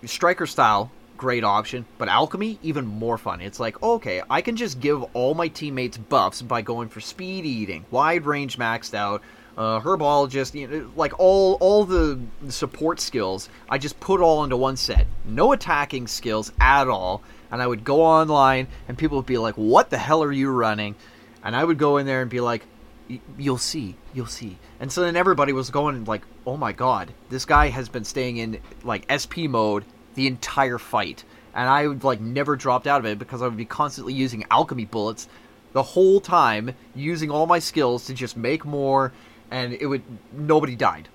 striker 0.05 0.45
style 0.45 0.91
great 1.23 1.45
option, 1.45 1.85
but 1.97 2.09
alchemy 2.09 2.59
even 2.61 2.85
more 2.85 3.17
fun. 3.17 3.39
It's 3.39 3.57
like, 3.57 3.81
okay, 3.81 4.21
I 4.29 4.41
can 4.41 4.57
just 4.57 4.81
give 4.81 5.01
all 5.13 5.33
my 5.33 5.47
teammates 5.47 5.97
buffs 5.97 6.41
by 6.41 6.61
going 6.61 6.89
for 6.89 6.99
speed 6.99 7.45
eating, 7.45 7.85
wide 7.91 8.25
range 8.25 8.57
maxed 8.57 8.93
out, 8.93 9.21
uh, 9.57 9.79
herbologist, 9.79 10.53
you 10.53 10.67
know, 10.67 10.91
like 10.97 11.17
all 11.17 11.53
all 11.61 11.85
the 11.85 12.19
support 12.49 12.99
skills. 12.99 13.47
I 13.69 13.77
just 13.77 14.01
put 14.01 14.19
all 14.19 14.43
into 14.43 14.57
one 14.57 14.75
set. 14.75 15.07
No 15.23 15.53
attacking 15.53 16.07
skills 16.07 16.51
at 16.59 16.89
all, 16.89 17.21
and 17.49 17.61
I 17.61 17.67
would 17.67 17.85
go 17.85 18.01
online 18.01 18.67
and 18.89 18.97
people 18.97 19.15
would 19.15 19.25
be 19.25 19.37
like, 19.37 19.55
"What 19.55 19.91
the 19.91 19.97
hell 19.97 20.23
are 20.23 20.31
you 20.33 20.51
running?" 20.51 20.95
And 21.41 21.55
I 21.55 21.63
would 21.63 21.77
go 21.77 21.95
in 21.95 22.05
there 22.05 22.21
and 22.21 22.29
be 22.29 22.41
like, 22.41 22.65
"Y- 23.09 23.21
"You'll 23.37 23.57
see, 23.57 23.95
you'll 24.13 24.25
see." 24.25 24.57
And 24.81 24.91
so 24.91 24.99
then 25.03 25.15
everybody 25.15 25.53
was 25.53 25.69
going 25.69 26.03
like, 26.03 26.23
"Oh 26.45 26.57
my 26.57 26.73
god, 26.73 27.13
this 27.29 27.45
guy 27.45 27.69
has 27.69 27.87
been 27.87 28.03
staying 28.03 28.35
in 28.35 28.59
like 28.83 29.05
SP 29.07 29.47
mode 29.47 29.85
the 30.15 30.27
entire 30.27 30.77
fight." 30.77 31.23
And 31.55 31.69
I 31.69 31.87
would 31.87 32.03
like 32.03 32.19
never 32.19 32.55
dropped 32.55 32.87
out 32.87 32.99
of 32.99 33.05
it 33.05 33.19
because 33.19 33.41
I 33.41 33.45
would 33.45 33.57
be 33.57 33.65
constantly 33.65 34.13
using 34.13 34.45
alchemy 34.49 34.85
bullets 34.85 35.27
the 35.73 35.83
whole 35.83 36.19
time, 36.19 36.73
using 36.95 37.29
all 37.29 37.45
my 37.45 37.59
skills 37.59 38.05
to 38.05 38.13
just 38.13 38.37
make 38.37 38.63
more, 38.63 39.11
and 39.51 39.73
it 39.73 39.85
would 39.85 40.03
nobody 40.31 40.75
died. 40.75 41.09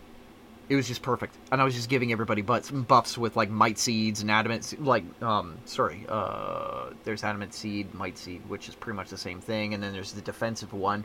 It 0.68 0.76
was 0.76 0.86
just 0.86 1.00
perfect, 1.00 1.34
and 1.50 1.62
I 1.62 1.64
was 1.64 1.74
just 1.74 1.88
giving 1.88 2.12
everybody 2.12 2.42
butts, 2.42 2.70
buffs 2.70 3.16
with 3.16 3.36
like 3.36 3.48
might 3.48 3.78
seeds 3.78 4.20
and 4.20 4.30
adamant, 4.30 4.74
like 4.84 5.04
um, 5.22 5.56
sorry, 5.64 6.04
uh, 6.08 6.90
there's 7.04 7.24
adamant 7.24 7.54
seed, 7.54 7.94
might 7.94 8.18
seed, 8.18 8.42
which 8.48 8.68
is 8.68 8.74
pretty 8.74 8.96
much 8.96 9.08
the 9.08 9.16
same 9.16 9.40
thing, 9.40 9.72
and 9.72 9.82
then 9.82 9.94
there's 9.94 10.12
the 10.12 10.20
defensive 10.20 10.74
one. 10.74 11.04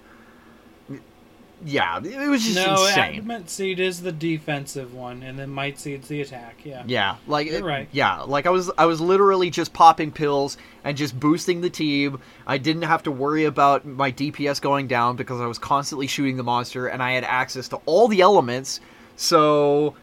Yeah, 1.65 1.97
it 2.03 2.29
was 2.29 2.43
just 2.43 2.55
no, 2.55 2.85
insane. 2.85 3.17
Adamant 3.17 3.49
Seed 3.49 3.79
is 3.79 4.01
the 4.01 4.11
defensive 4.11 4.93
one, 4.93 5.23
and 5.23 5.37
then 5.39 5.49
Might 5.49 5.79
Seed's 5.79 6.07
the 6.07 6.21
attack. 6.21 6.57
Yeah. 6.63 6.83
Yeah, 6.85 7.15
like 7.27 7.47
You're 7.47 7.63
right. 7.63 7.87
Yeah, 7.91 8.21
like 8.21 8.45
I 8.45 8.49
was 8.49 8.69
I 8.77 8.85
was 8.85 8.99
literally 8.99 9.49
just 9.49 9.73
popping 9.73 10.11
pills 10.11 10.57
and 10.83 10.97
just 10.97 11.19
boosting 11.19 11.61
the 11.61 11.69
team. 11.69 12.19
I 12.45 12.57
didn't 12.57 12.83
have 12.83 13.03
to 13.03 13.11
worry 13.11 13.45
about 13.45 13.85
my 13.85 14.11
DPS 14.11 14.61
going 14.61 14.87
down 14.87 15.15
because 15.15 15.39
I 15.39 15.45
was 15.45 15.57
constantly 15.57 16.07
shooting 16.07 16.37
the 16.37 16.43
monster 16.43 16.87
and 16.87 17.01
I 17.01 17.11
had 17.13 17.23
access 17.23 17.67
to 17.69 17.77
all 17.85 18.07
the 18.07 18.21
elements. 18.21 18.79
So 19.15 19.95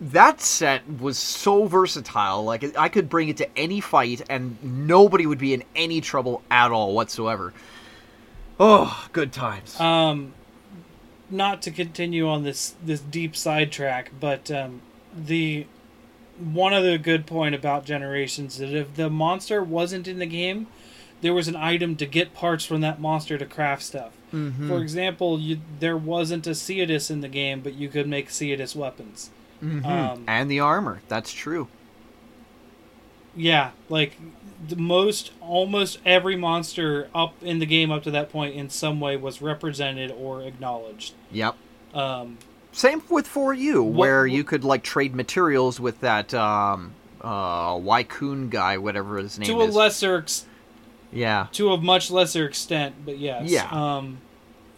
that 0.00 0.40
set 0.40 0.82
was 1.00 1.18
so 1.18 1.66
versatile. 1.66 2.44
Like 2.44 2.76
I 2.76 2.88
could 2.88 3.08
bring 3.08 3.28
it 3.28 3.36
to 3.38 3.58
any 3.58 3.80
fight 3.80 4.22
and 4.30 4.56
nobody 4.62 5.26
would 5.26 5.38
be 5.38 5.52
in 5.52 5.62
any 5.76 6.00
trouble 6.00 6.42
at 6.50 6.70
all 6.70 6.94
whatsoever. 6.94 7.52
Oh, 8.58 9.08
good 9.12 9.32
times. 9.32 9.78
Um, 9.80 10.34
not 11.30 11.62
to 11.62 11.70
continue 11.70 12.28
on 12.28 12.42
this 12.42 12.74
this 12.84 13.00
deep 13.00 13.36
sidetrack, 13.36 14.10
but 14.18 14.50
um, 14.50 14.80
the 15.16 15.66
one 16.38 16.72
other 16.72 16.96
good 16.98 17.26
point 17.26 17.54
about 17.54 17.84
Generations 17.84 18.58
that 18.58 18.70
if 18.74 18.94
the 18.94 19.10
monster 19.10 19.62
wasn't 19.62 20.08
in 20.08 20.18
the 20.18 20.26
game, 20.26 20.66
there 21.20 21.34
was 21.34 21.48
an 21.48 21.56
item 21.56 21.96
to 21.96 22.06
get 22.06 22.32
parts 22.34 22.64
from 22.64 22.80
that 22.80 23.00
monster 23.00 23.36
to 23.36 23.44
craft 23.44 23.82
stuff. 23.82 24.12
Mhm. 24.32 24.68
For 24.68 24.80
example, 24.80 25.38
you, 25.38 25.58
there 25.80 25.96
wasn't 25.96 26.46
a 26.46 26.54
Ceadeus 26.54 27.10
in 27.10 27.20
the 27.20 27.28
game, 27.28 27.60
but 27.60 27.74
you 27.74 27.88
could 27.88 28.06
make 28.08 28.30
Ceadeus 28.30 28.74
weapons. 28.74 29.30
Mhm. 29.62 29.84
um, 29.84 30.24
and 30.26 30.50
the 30.50 30.60
armor. 30.60 31.02
That's 31.08 31.32
true. 31.32 31.68
Yeah, 33.36 33.70
like 33.88 34.16
the 34.68 34.76
most 34.76 35.32
almost 35.40 35.98
every 36.04 36.36
monster 36.36 37.08
up 37.14 37.34
in 37.42 37.58
the 37.60 37.66
game 37.66 37.90
up 37.90 38.02
to 38.04 38.10
that 38.10 38.30
point 38.30 38.54
in 38.54 38.68
some 38.70 39.00
way 39.00 39.16
was 39.16 39.40
represented 39.40 40.10
or 40.10 40.42
acknowledged. 40.42 41.14
Yep. 41.32 41.56
Um, 41.94 42.38
Same 42.72 43.02
with 43.10 43.26
for 43.26 43.52
you, 43.54 43.82
What- 43.82 43.98
where 43.98 44.26
you 44.26 44.44
could 44.44 44.62
like 44.64 44.82
trade 44.82 45.14
materials 45.14 45.80
with 45.80 46.00
that 46.00 46.32
um 46.34 46.92
uh 47.22 47.72
Wycoon 47.74 48.48
guy, 48.50 48.78
whatever 48.78 49.18
his 49.18 49.38
name 49.38 49.46
to 49.48 49.60
a 49.60 49.64
is. 49.66 49.74
lesser 49.74 50.18
ex- 50.18 50.46
yeah. 51.12 51.46
to 51.52 51.72
a 51.72 51.76
much 51.80 52.10
lesser 52.10 52.44
extent, 52.46 52.94
but 53.04 53.18
yes. 53.18 53.50
Yeah. 53.50 53.68
Um, 53.70 54.18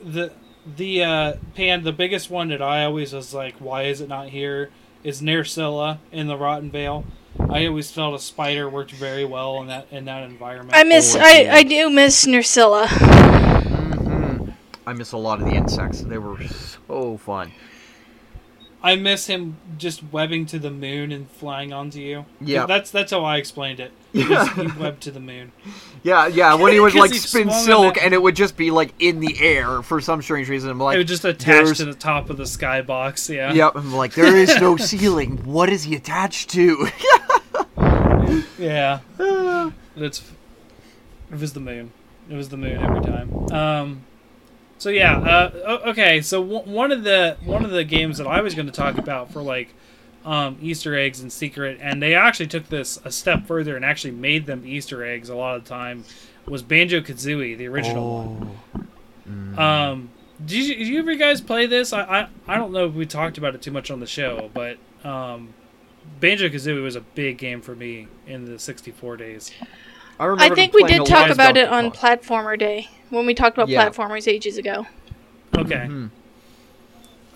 the 0.02 0.32
the 0.76 1.02
uh, 1.04 1.32
pan 1.56 1.82
the 1.82 1.92
biggest 1.92 2.30
one 2.30 2.48
that 2.48 2.62
I 2.62 2.84
always 2.84 3.12
was 3.12 3.34
like, 3.34 3.56
why 3.56 3.82
is 3.82 4.00
it 4.00 4.08
not 4.08 4.28
here? 4.28 4.70
Is 5.04 5.20
Nerscylla 5.20 5.98
in 6.12 6.28
the 6.28 6.36
Rotten 6.36 6.70
Vale. 6.70 7.04
I 7.38 7.66
always 7.66 7.90
felt 7.90 8.14
a 8.14 8.18
spider 8.18 8.68
worked 8.68 8.92
very 8.92 9.24
well 9.24 9.60
in 9.60 9.68
that 9.68 9.86
in 9.90 10.04
that 10.06 10.22
environment. 10.24 10.74
I 10.74 10.84
miss. 10.84 11.14
Oh, 11.16 11.20
I. 11.20 11.48
I 11.50 11.62
do 11.62 11.90
miss 11.90 12.26
Nerscylla. 12.26 12.86
hmm 12.88 14.50
I 14.86 14.92
miss 14.92 15.12
a 15.12 15.16
lot 15.16 15.40
of 15.40 15.46
the 15.46 15.54
insects. 15.54 16.00
They 16.02 16.18
were 16.18 16.42
so 16.88 17.16
fun. 17.18 17.52
I 18.84 18.96
miss 18.96 19.26
him 19.28 19.56
just 19.78 20.02
webbing 20.12 20.46
to 20.46 20.58
the 20.58 20.70
moon 20.70 21.12
and 21.12 21.30
flying 21.30 21.72
onto 21.72 22.00
you. 22.00 22.26
Yeah. 22.40 22.66
that's 22.66 22.90
that's 22.90 23.12
how 23.12 23.24
I 23.24 23.36
explained 23.36 23.80
it. 23.80 23.92
Yeah. 24.12 24.52
He 24.54 24.66
webbed 24.78 25.02
to 25.04 25.10
the 25.10 25.20
moon. 25.20 25.52
Yeah, 26.02 26.26
yeah. 26.26 26.54
When 26.54 26.72
he 26.74 26.80
would 26.84 26.94
like 26.94 27.12
he 27.12 27.18
spin 27.18 27.50
silk, 27.50 27.96
and 27.96 28.12
it 28.12 28.20
would 28.20 28.36
just 28.36 28.58
be 28.58 28.70
like 28.70 28.92
in 28.98 29.20
the 29.20 29.38
air 29.40 29.80
for 29.80 30.02
some 30.02 30.20
strange 30.20 30.50
reason. 30.50 30.68
I'm 30.68 30.78
like, 30.78 30.96
it 30.96 30.98
would 30.98 31.08
just 31.08 31.24
attach 31.24 31.78
to 31.78 31.86
the 31.86 31.94
top 31.94 32.28
of 32.28 32.36
the 32.36 32.42
skybox. 32.42 33.34
Yeah. 33.34 33.54
Yep. 33.54 33.72
I'm 33.76 33.94
like, 33.94 34.12
there 34.12 34.36
is 34.36 34.60
no 34.60 34.76
ceiling. 34.90 35.38
What 35.44 35.70
is 35.70 35.84
he 35.84 35.96
attached 35.96 36.50
to? 36.50 36.88
Yeah. 38.58 39.00
That's. 39.96 40.22
It 41.30 41.38
was 41.40 41.54
the 41.54 41.60
moon. 41.60 41.92
It 42.28 42.34
was 42.34 42.50
the 42.50 42.58
moon 42.58 42.82
every 42.82 43.00
time. 43.00 43.52
Um. 43.52 44.02
So 44.82 44.90
yeah. 44.90 45.16
Uh. 45.16 45.78
Okay. 45.90 46.20
So 46.22 46.42
w- 46.42 46.68
one 46.68 46.90
of 46.90 47.04
the 47.04 47.36
one 47.44 47.64
of 47.64 47.70
the 47.70 47.84
games 47.84 48.18
that 48.18 48.26
I 48.26 48.40
was 48.40 48.56
going 48.56 48.66
to 48.66 48.72
talk 48.72 48.98
about 48.98 49.32
for 49.32 49.40
like, 49.40 49.72
um, 50.24 50.58
Easter 50.60 50.96
eggs 50.96 51.20
and 51.20 51.32
secret, 51.32 51.78
and 51.80 52.02
they 52.02 52.16
actually 52.16 52.48
took 52.48 52.68
this 52.68 52.98
a 53.04 53.12
step 53.12 53.46
further 53.46 53.76
and 53.76 53.84
actually 53.84 54.10
made 54.10 54.46
them 54.46 54.64
Easter 54.66 55.04
eggs 55.04 55.28
a 55.28 55.36
lot 55.36 55.54
of 55.54 55.62
the 55.62 55.68
time, 55.68 56.04
was 56.46 56.64
Banjo 56.64 57.00
Kazooie, 57.00 57.56
the 57.56 57.68
original 57.68 58.24
one. 58.24 59.56
Oh. 59.56 59.62
Um, 59.62 60.10
did 60.44 60.66
you, 60.66 60.74
did 60.74 60.88
you 60.88 60.98
ever 60.98 61.14
guys 61.14 61.40
play 61.40 61.66
this? 61.66 61.92
I, 61.92 62.02
I 62.02 62.28
I 62.48 62.56
don't 62.56 62.72
know 62.72 62.86
if 62.86 62.94
we 62.94 63.06
talked 63.06 63.38
about 63.38 63.54
it 63.54 63.62
too 63.62 63.70
much 63.70 63.88
on 63.88 64.00
the 64.00 64.06
show, 64.06 64.50
but 64.52 64.78
um, 65.04 65.54
Banjo 66.18 66.48
Kazooie 66.48 66.82
was 66.82 66.96
a 66.96 67.02
big 67.02 67.38
game 67.38 67.60
for 67.62 67.76
me 67.76 68.08
in 68.26 68.46
the 68.46 68.58
64 68.58 69.16
days. 69.16 69.52
I 70.22 70.26
remember 70.26 70.52
I 70.52 70.54
think 70.54 70.72
we 70.72 70.84
did 70.84 71.04
talk 71.04 71.30
about 71.30 71.56
it 71.56 71.68
on 71.68 71.90
Platformer 71.90 72.56
Day 72.56 72.88
when 73.10 73.26
we 73.26 73.34
talked 73.34 73.58
about 73.58 73.68
Yeah. 73.68 73.88
platformers 73.88 74.28
ages 74.28 74.56
ago. 74.56 74.86
Okay. 75.58 75.88
Mhm. 75.88 76.10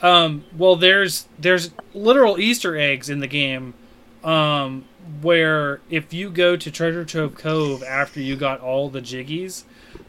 Um, 0.01 0.45
well, 0.57 0.77
there's 0.77 1.27
there's 1.37 1.73
literal 1.95 2.39
Easter 2.39 2.77
eggs 2.77 3.11
in 3.11 3.19
the 3.19 3.27
game, 3.27 3.75
um, 4.23 4.85
where 5.21 5.81
if 5.91 6.15
you 6.15 6.31
go 6.31 6.55
to 6.57 6.71
Treasure 6.71 7.05
Trove 7.05 7.35
Cove 7.35 7.83
after 7.83 8.21
you 8.21 8.37
got 8.37 8.61
all 8.61 8.89
the 8.89 9.01
jiggies, 9.01 9.65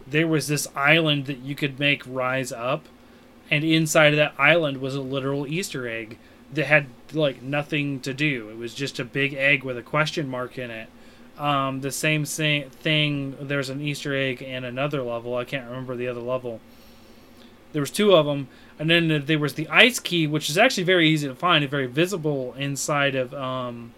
there 0.06 0.28
was 0.28 0.48
this 0.48 0.68
island 0.76 1.26
that 1.26 1.40
you 1.40 1.56
could 1.56 1.80
make 1.80 2.04
rise 2.06 2.52
up, 2.52 2.86
and 3.50 3.64
inside 3.64 4.14
of 4.14 4.18
that 4.18 4.36
island 4.38 4.82
was 4.82 4.94
a 4.94 5.02
literal 5.02 5.48
Easter 5.48 5.88
egg 5.88 6.20
that 6.54 6.66
had 6.68 6.86
like 7.12 7.42
nothing 7.42 8.00
to 8.02 8.14
do. 8.14 8.50
It 8.52 8.58
was 8.58 8.76
just 8.76 9.00
a 9.00 9.04
big 9.04 9.34
egg 9.34 9.64
with 9.64 9.80
a 9.80 9.82
question 9.84 10.30
mark 10.30 10.60
in 10.60 10.70
it. 10.70 10.90
Um, 11.38 11.82
the 11.82 11.92
same 11.92 12.26
thing. 12.26 13.38
There's 13.40 13.70
an 13.70 13.82
Easter 13.82 14.16
egg 14.16 14.42
in 14.42 14.64
another 14.64 15.04
level. 15.04 15.36
I 15.36 15.44
can't 15.46 15.68
remember 15.70 15.96
the 15.96 16.08
other 16.08 16.22
level. 16.22 16.60
There 17.74 17.82
was 17.82 17.92
two 17.92 18.16
of 18.16 18.26
them, 18.26 18.48
and 18.80 18.90
then 18.90 19.26
there 19.26 19.38
was 19.38 19.54
the 19.54 19.68
ice 19.68 20.00
key, 20.00 20.26
which 20.26 20.50
is 20.50 20.58
actually 20.58 20.84
very 20.84 21.10
easy 21.10 21.28
to 21.28 21.36
find 21.36 21.64
and 21.64 21.70
very 21.70 21.86
visible 21.86 22.56
inside 22.58 23.14
of 23.14 23.34
um, 23.34 23.94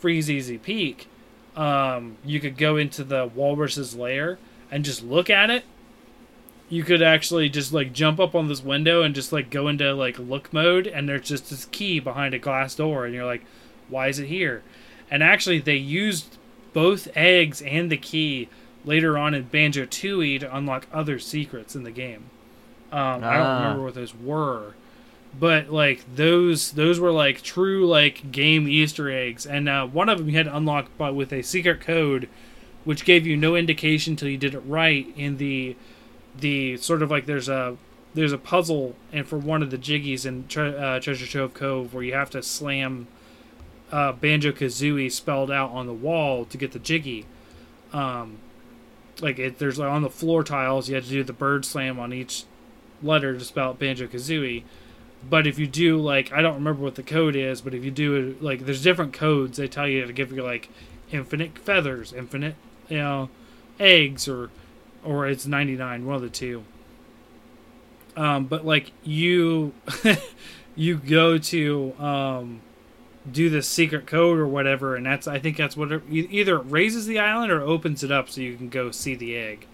Freezeezy 0.00 0.60
Peak. 0.60 1.06
Um, 1.54 2.16
you 2.24 2.40
could 2.40 2.56
go 2.56 2.76
into 2.76 3.04
the 3.04 3.30
walrus's 3.32 3.94
lair 3.94 4.38
and 4.70 4.84
just 4.84 5.04
look 5.04 5.28
at 5.28 5.50
it. 5.50 5.64
You 6.70 6.82
could 6.82 7.02
actually 7.02 7.50
just 7.50 7.72
like 7.72 7.92
jump 7.92 8.18
up 8.18 8.34
on 8.34 8.48
this 8.48 8.64
window 8.64 9.02
and 9.02 9.14
just 9.14 9.30
like 9.30 9.50
go 9.50 9.68
into 9.68 9.92
like 9.94 10.18
look 10.18 10.52
mode, 10.52 10.86
and 10.86 11.08
there's 11.08 11.28
just 11.28 11.50
this 11.50 11.66
key 11.66 12.00
behind 12.00 12.34
a 12.34 12.38
glass 12.38 12.74
door, 12.74 13.04
and 13.04 13.14
you're 13.14 13.26
like, 13.26 13.44
why 13.88 14.08
is 14.08 14.18
it 14.18 14.26
here? 14.26 14.62
And 15.10 15.22
actually, 15.22 15.58
they 15.58 15.76
used 15.76 16.38
both 16.72 17.08
eggs 17.16 17.60
and 17.62 17.90
the 17.90 17.96
key 17.96 18.48
later 18.84 19.16
on 19.16 19.34
in 19.34 19.44
Banjo 19.44 19.84
Tooie 19.86 20.40
to 20.40 20.56
unlock 20.56 20.86
other 20.92 21.18
secrets 21.18 21.74
in 21.76 21.82
the 21.84 21.90
game. 21.90 22.24
Um, 22.90 23.22
I 23.24 23.36
don't 23.36 23.46
Ah. 23.46 23.62
remember 23.62 23.84
what 23.84 23.94
those 23.94 24.14
were, 24.14 24.74
but 25.38 25.70
like 25.70 26.04
those 26.14 26.72
those 26.72 27.00
were 27.00 27.12
like 27.12 27.40
true 27.42 27.86
like 27.86 28.30
game 28.32 28.68
Easter 28.68 29.10
eggs, 29.10 29.46
and 29.46 29.68
uh, 29.68 29.86
one 29.86 30.08
of 30.08 30.18
them 30.18 30.28
you 30.28 30.36
had 30.36 30.46
to 30.46 30.56
unlock 30.56 30.88
by 30.98 31.10
with 31.10 31.32
a 31.32 31.42
secret 31.42 31.80
code, 31.80 32.28
which 32.84 33.04
gave 33.04 33.26
you 33.26 33.36
no 33.36 33.56
indication 33.56 34.14
till 34.16 34.28
you 34.28 34.36
did 34.36 34.54
it 34.54 34.60
right 34.66 35.06
in 35.16 35.36
the 35.38 35.74
the 36.38 36.76
sort 36.78 37.02
of 37.02 37.10
like 37.10 37.26
there's 37.26 37.48
a 37.48 37.76
there's 38.14 38.32
a 38.32 38.38
puzzle 38.38 38.94
and 39.10 39.26
for 39.26 39.38
one 39.38 39.62
of 39.62 39.70
the 39.70 39.78
jiggies 39.78 40.26
in 40.26 40.46
tre- 40.48 40.76
uh, 40.76 41.00
Treasure 41.00 41.26
Trove 41.26 41.54
Cove 41.54 41.94
where 41.94 42.02
you 42.02 42.12
have 42.12 42.28
to 42.30 42.42
slam 42.42 43.06
uh, 43.92 44.12
Banjo 44.12 44.52
Kazooie 44.52 45.12
spelled 45.12 45.50
out 45.50 45.70
on 45.70 45.86
the 45.86 45.92
wall 45.92 46.44
to 46.46 46.56
get 46.56 46.72
the 46.72 46.78
jiggy. 46.78 47.26
Um, 47.92 48.38
like 49.20 49.38
it, 49.38 49.58
there's 49.58 49.78
like 49.78 49.90
on 49.90 50.02
the 50.02 50.10
floor 50.10 50.42
tiles, 50.42 50.88
you 50.88 50.94
have 50.94 51.04
to 51.04 51.10
do 51.10 51.22
the 51.22 51.32
bird 51.32 51.64
slam 51.64 52.00
on 52.00 52.12
each 52.12 52.44
letter 53.02 53.38
to 53.38 53.44
spell 53.44 53.74
Banjo 53.74 54.06
Kazooie. 54.06 54.64
But 55.28 55.46
if 55.46 55.58
you 55.58 55.66
do 55.66 55.98
like, 55.98 56.32
I 56.32 56.42
don't 56.42 56.54
remember 56.54 56.82
what 56.82 56.96
the 56.96 57.02
code 57.02 57.36
is, 57.36 57.60
but 57.60 57.74
if 57.74 57.84
you 57.84 57.90
do 57.90 58.14
it 58.14 58.42
like, 58.42 58.64
there's 58.64 58.82
different 58.82 59.12
codes. 59.12 59.58
They 59.58 59.68
tell 59.68 59.86
you 59.86 60.04
to 60.04 60.12
give 60.12 60.32
you 60.32 60.42
like 60.42 60.68
infinite 61.12 61.58
feathers, 61.58 62.12
infinite, 62.12 62.56
you 62.88 62.98
know, 62.98 63.30
eggs, 63.78 64.26
or 64.26 64.50
or 65.04 65.26
it's 65.26 65.46
99, 65.46 66.06
one 66.06 66.16
of 66.16 66.22
the 66.22 66.30
two. 66.30 66.64
Um, 68.16 68.46
but 68.46 68.64
like 68.64 68.92
you, 69.04 69.72
you 70.76 70.96
go 70.96 71.38
to 71.38 71.94
um, 71.98 72.60
do 73.30 73.48
the 73.50 73.62
secret 73.62 74.06
code 74.06 74.38
or 74.38 74.46
whatever, 74.46 74.96
and 74.96 75.06
that's 75.06 75.26
I 75.28 75.38
think 75.38 75.56
that's 75.56 75.76
what 75.76 75.92
it, 75.92 76.02
either 76.10 76.56
it 76.56 76.64
raises 76.66 77.06
the 77.06 77.18
island 77.18 77.52
or 77.52 77.60
opens 77.62 78.02
it 78.02 78.10
up 78.10 78.28
so 78.28 78.40
you 78.40 78.56
can 78.56 78.68
go 78.68 78.90
see 78.90 79.14
the 79.14 79.36
egg. 79.36 79.66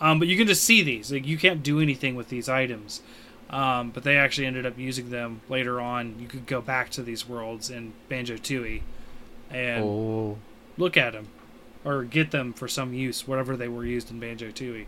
Um, 0.00 0.18
but 0.18 0.28
you 0.28 0.36
can 0.36 0.46
just 0.46 0.64
see 0.64 0.82
these. 0.82 1.12
Like 1.12 1.26
you 1.26 1.36
can't 1.38 1.62
do 1.62 1.80
anything 1.80 2.14
with 2.16 2.28
these 2.28 2.48
items. 2.48 3.02
Um, 3.50 3.90
but 3.90 4.04
they 4.04 4.16
actually 4.16 4.46
ended 4.46 4.64
up 4.64 4.78
using 4.78 5.10
them 5.10 5.40
later 5.48 5.80
on. 5.80 6.14
You 6.20 6.28
could 6.28 6.46
go 6.46 6.60
back 6.60 6.88
to 6.90 7.02
these 7.02 7.28
worlds 7.28 7.68
in 7.68 7.94
Banjo 8.08 8.36
Tooie 8.36 8.82
and 9.50 9.82
Oh. 9.84 10.38
look 10.78 10.96
at 10.96 11.14
them 11.14 11.26
or 11.84 12.04
get 12.04 12.30
them 12.30 12.52
for 12.52 12.68
some 12.68 12.94
use, 12.94 13.26
whatever 13.26 13.56
they 13.56 13.66
were 13.66 13.84
used 13.84 14.08
in 14.10 14.20
Banjo 14.20 14.50
Tooie. 14.50 14.86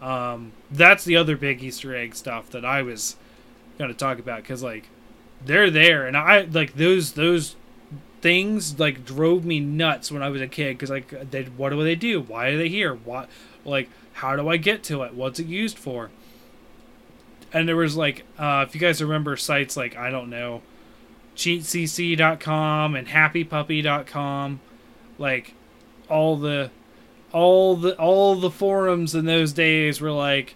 Um, 0.00 0.52
that's 0.70 1.04
the 1.04 1.16
other 1.16 1.36
big 1.36 1.62
Easter 1.62 1.94
egg 1.94 2.14
stuff 2.14 2.48
that 2.50 2.64
I 2.64 2.80
was 2.80 3.16
going 3.76 3.90
to 3.90 3.96
talk 3.96 4.18
about 4.18 4.42
because 4.42 4.62
like 4.62 4.88
they're 5.44 5.70
there, 5.70 6.06
and 6.06 6.16
I 6.16 6.42
like 6.42 6.74
those 6.74 7.12
those 7.12 7.56
things 8.20 8.78
like 8.78 9.04
drove 9.04 9.44
me 9.44 9.60
nuts 9.60 10.12
when 10.12 10.22
I 10.22 10.28
was 10.28 10.42
a 10.42 10.46
kid 10.46 10.74
because 10.74 10.90
like 10.90 11.30
they 11.30 11.44
what 11.44 11.70
do 11.70 11.82
they 11.82 11.94
do? 11.94 12.20
Why 12.20 12.48
are 12.48 12.56
they 12.56 12.68
here? 12.68 12.94
What 12.94 13.28
like 13.64 13.88
how 14.14 14.36
do 14.36 14.48
I 14.48 14.56
get 14.56 14.82
to 14.84 15.02
it? 15.02 15.14
What's 15.14 15.40
it 15.40 15.46
used 15.46 15.78
for? 15.78 16.10
And 17.52 17.68
there 17.68 17.76
was 17.76 17.96
like 17.96 18.24
uh, 18.38 18.64
if 18.68 18.74
you 18.74 18.80
guys 18.80 19.02
remember 19.02 19.36
sites 19.36 19.76
like 19.76 19.96
I 19.96 20.10
don't 20.10 20.30
know 20.30 20.62
cheatcc.com 21.36 22.94
and 22.94 23.08
happypuppy.com 23.08 24.60
like 25.18 25.54
all 26.08 26.36
the 26.36 26.70
all 27.32 27.76
the 27.76 27.96
all 27.96 28.34
the 28.36 28.50
forums 28.50 29.14
in 29.14 29.24
those 29.24 29.52
days 29.52 30.00
were 30.00 30.10
like 30.10 30.54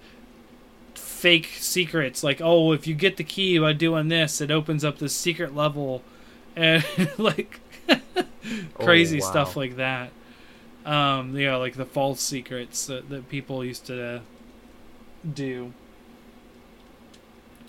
fake 1.24 1.52
secrets. 1.58 2.22
Like 2.22 2.42
oh 2.42 2.72
if 2.72 2.86
you 2.86 2.94
get 2.94 3.16
the 3.16 3.24
key 3.24 3.58
by 3.58 3.72
doing 3.72 4.08
this 4.08 4.42
it 4.42 4.50
opens 4.50 4.84
up 4.84 4.98
this 4.98 5.16
secret 5.16 5.54
level. 5.56 6.02
And 6.56 6.84
like 7.18 7.58
crazy 8.74 9.18
wow. 9.18 9.28
stuff 9.28 9.56
like 9.56 9.74
that. 9.76 10.12
Um 10.86 11.36
yeah 11.36 11.56
like 11.56 11.74
the 11.74 11.86
false 11.86 12.20
secrets 12.20 12.86
that, 12.86 13.08
that 13.08 13.28
people 13.28 13.64
used 13.64 13.86
to 13.86 14.20
do. 15.28 15.72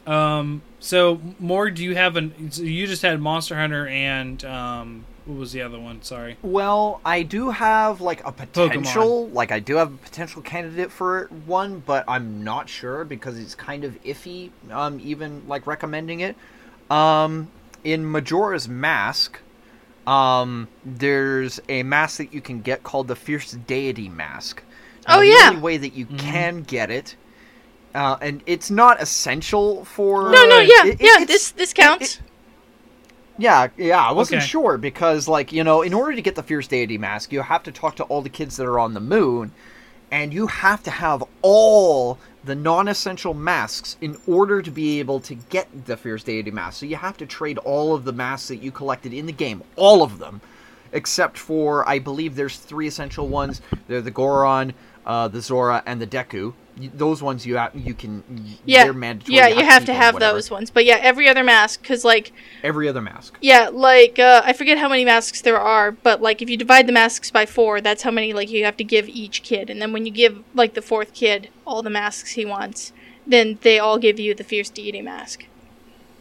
Um 0.05 0.61
so 0.79 1.19
more 1.39 1.71
do 1.71 1.83
you 1.83 1.95
have 1.95 2.15
an 2.15 2.51
so 2.51 2.61
you 2.61 2.85
just 2.85 3.01
had 3.01 3.19
monster 3.19 3.55
hunter 3.55 3.87
and 3.87 4.45
um 4.45 5.05
what 5.25 5.37
was 5.39 5.51
the 5.53 5.61
other 5.61 5.79
one 5.79 6.01
sorry 6.03 6.37
Well, 6.41 7.01
I 7.03 7.23
do 7.23 7.49
have 7.49 7.99
like 8.01 8.25
a 8.25 8.31
potential, 8.31 9.27
like 9.29 9.51
I 9.51 9.59
do 9.59 9.75
have 9.77 9.93
a 9.93 9.97
potential 9.97 10.41
candidate 10.41 10.91
for 10.91 11.27
one, 11.45 11.81
but 11.85 12.03
I'm 12.07 12.43
not 12.43 12.69
sure 12.69 13.03
because 13.03 13.39
it's 13.39 13.55
kind 13.55 13.83
of 13.83 14.01
iffy. 14.03 14.51
Um, 14.71 14.99
even 15.03 15.41
like 15.47 15.65
recommending 15.67 16.19
it. 16.19 16.35
Um, 16.91 17.49
in 17.83 18.05
Majora's 18.09 18.67
Mask, 18.69 19.39
um, 20.05 20.67
there's 20.83 21.59
a 21.69 21.81
mask 21.83 22.17
that 22.17 22.33
you 22.33 22.41
can 22.41 22.61
get 22.61 22.83
called 22.83 23.07
the 23.07 23.15
Fierce 23.15 23.51
Deity 23.53 24.09
Mask. 24.09 24.61
Now, 25.07 25.17
Oh, 25.17 25.19
the 25.21 25.27
yeah. 25.27 25.49
only 25.49 25.61
way 25.61 25.77
that 25.77 25.93
you 25.93 26.05
can 26.05 26.61
get 26.61 26.89
it, 26.91 27.15
uh, 27.95 28.17
and 28.21 28.41
it's 28.45 28.69
not 28.69 29.01
essential 29.01 29.85
for. 29.85 30.31
No, 30.31 30.45
no, 30.45 30.57
Right. 30.57 30.67
yeah, 30.69 30.85
It- 30.91 31.01
it- 31.01 31.19
yeah. 31.19 31.25
This 31.25 31.51
this 31.51 31.73
counts. 31.73 32.19
Yeah, 33.37 33.67
yeah, 33.77 34.01
I 34.01 34.11
wasn't 34.13 34.41
Okay. 34.43 34.47
sure 34.47 34.77
because, 34.77 35.27
like, 35.27 35.51
you 35.51 35.63
know, 35.63 35.81
in 35.81 35.93
order 35.93 36.15
to 36.15 36.21
get 36.21 36.35
the 36.35 36.43
Fierce 36.43 36.67
Deity 36.67 36.97
mask, 36.97 37.33
you 37.33 37.41
have 37.41 37.63
to 37.63 37.71
talk 37.71 37.95
to 37.97 38.03
all 38.03 38.21
the 38.21 38.29
kids 38.29 38.55
that 38.57 38.65
are 38.65 38.79
on 38.79 38.93
the 38.93 39.01
moon, 39.01 39.51
and 40.09 40.33
you 40.33 40.47
have 40.47 40.81
to 40.83 40.91
have 40.91 41.21
all 41.41 42.17
the 42.45 42.55
non 42.55 42.87
essential 42.87 43.33
masks 43.33 43.97
in 43.99 44.17
order 44.27 44.61
to 44.61 44.71
be 44.71 44.99
able 44.99 45.19
to 45.19 45.35
get 45.35 45.67
the 45.85 45.97
Fierce 45.97 46.23
Deity 46.23 46.51
mask. 46.51 46.79
So 46.79 46.85
you 46.85 46.95
have 46.95 47.17
to 47.17 47.25
trade 47.25 47.57
all 47.59 47.93
of 47.93 48.05
the 48.05 48.13
masks 48.13 48.47
that 48.47 48.57
you 48.57 48.71
collected 48.71 49.13
in 49.13 49.25
the 49.25 49.33
game, 49.33 49.63
all 49.75 50.01
of 50.01 50.17
them, 50.19 50.39
except 50.93 51.37
for, 51.37 51.87
I 51.89 51.99
believe 51.99 52.35
there's 52.35 52.57
three 52.57 52.87
essential 52.87 53.27
ones. 53.27 53.61
They're 53.87 54.01
the 54.01 54.11
Goron, 54.11 54.73
uh, 55.05 55.27
the 55.27 55.41
Zora, 55.41 55.83
and 55.85 56.01
the 56.01 56.07
Deku. 56.07 56.53
Those 56.93 57.23
ones 57.23 57.45
you 57.45 57.55
have, 57.55 57.71
you 57.73 57.93
can, 57.93 58.23
yeah, 58.65 58.83
they're 58.83 58.93
mandatory. 58.93 59.37
yeah. 59.37 59.47
You 59.47 59.63
have 59.63 59.85
to 59.85 59.93
have 59.93 60.19
those 60.19 60.51
ones, 60.51 60.69
but 60.69 60.83
yeah, 60.83 60.97
every 61.01 61.29
other 61.29 61.43
mask, 61.43 61.81
because 61.81 62.03
like 62.03 62.33
Every 62.63 62.89
other 62.89 63.01
mask. 63.01 63.37
Yeah, 63.41 63.69
like 63.71 64.19
uh, 64.19 64.41
I 64.43 64.51
forget 64.53 64.77
how 64.77 64.89
many 64.89 65.05
masks 65.05 65.41
there 65.41 65.59
are, 65.59 65.91
but 65.91 66.21
like 66.21 66.41
if 66.41 66.49
you 66.49 66.57
divide 66.57 66.85
the 66.87 66.91
masks 66.91 67.31
by 67.31 67.45
four, 67.45 67.79
that's 67.79 68.03
how 68.03 68.11
many 68.11 68.33
like 68.33 68.49
you 68.49 68.65
have 68.65 68.75
to 68.77 68.83
give 68.83 69.07
each 69.07 69.41
kid. 69.43 69.69
And 69.69 69.81
then 69.81 69.93
when 69.93 70.05
you 70.05 70.11
give 70.11 70.43
like 70.53 70.73
the 70.73 70.81
fourth 70.81 71.13
kid 71.13 71.49
all 71.65 71.81
the 71.81 71.89
masks 71.89 72.31
he 72.33 72.45
wants, 72.45 72.91
then 73.25 73.57
they 73.61 73.79
all 73.79 73.97
give 73.97 74.19
you 74.19 74.33
the 74.35 74.43
fierce 74.43 74.69
deity 74.69 75.01
mask. 75.01 75.45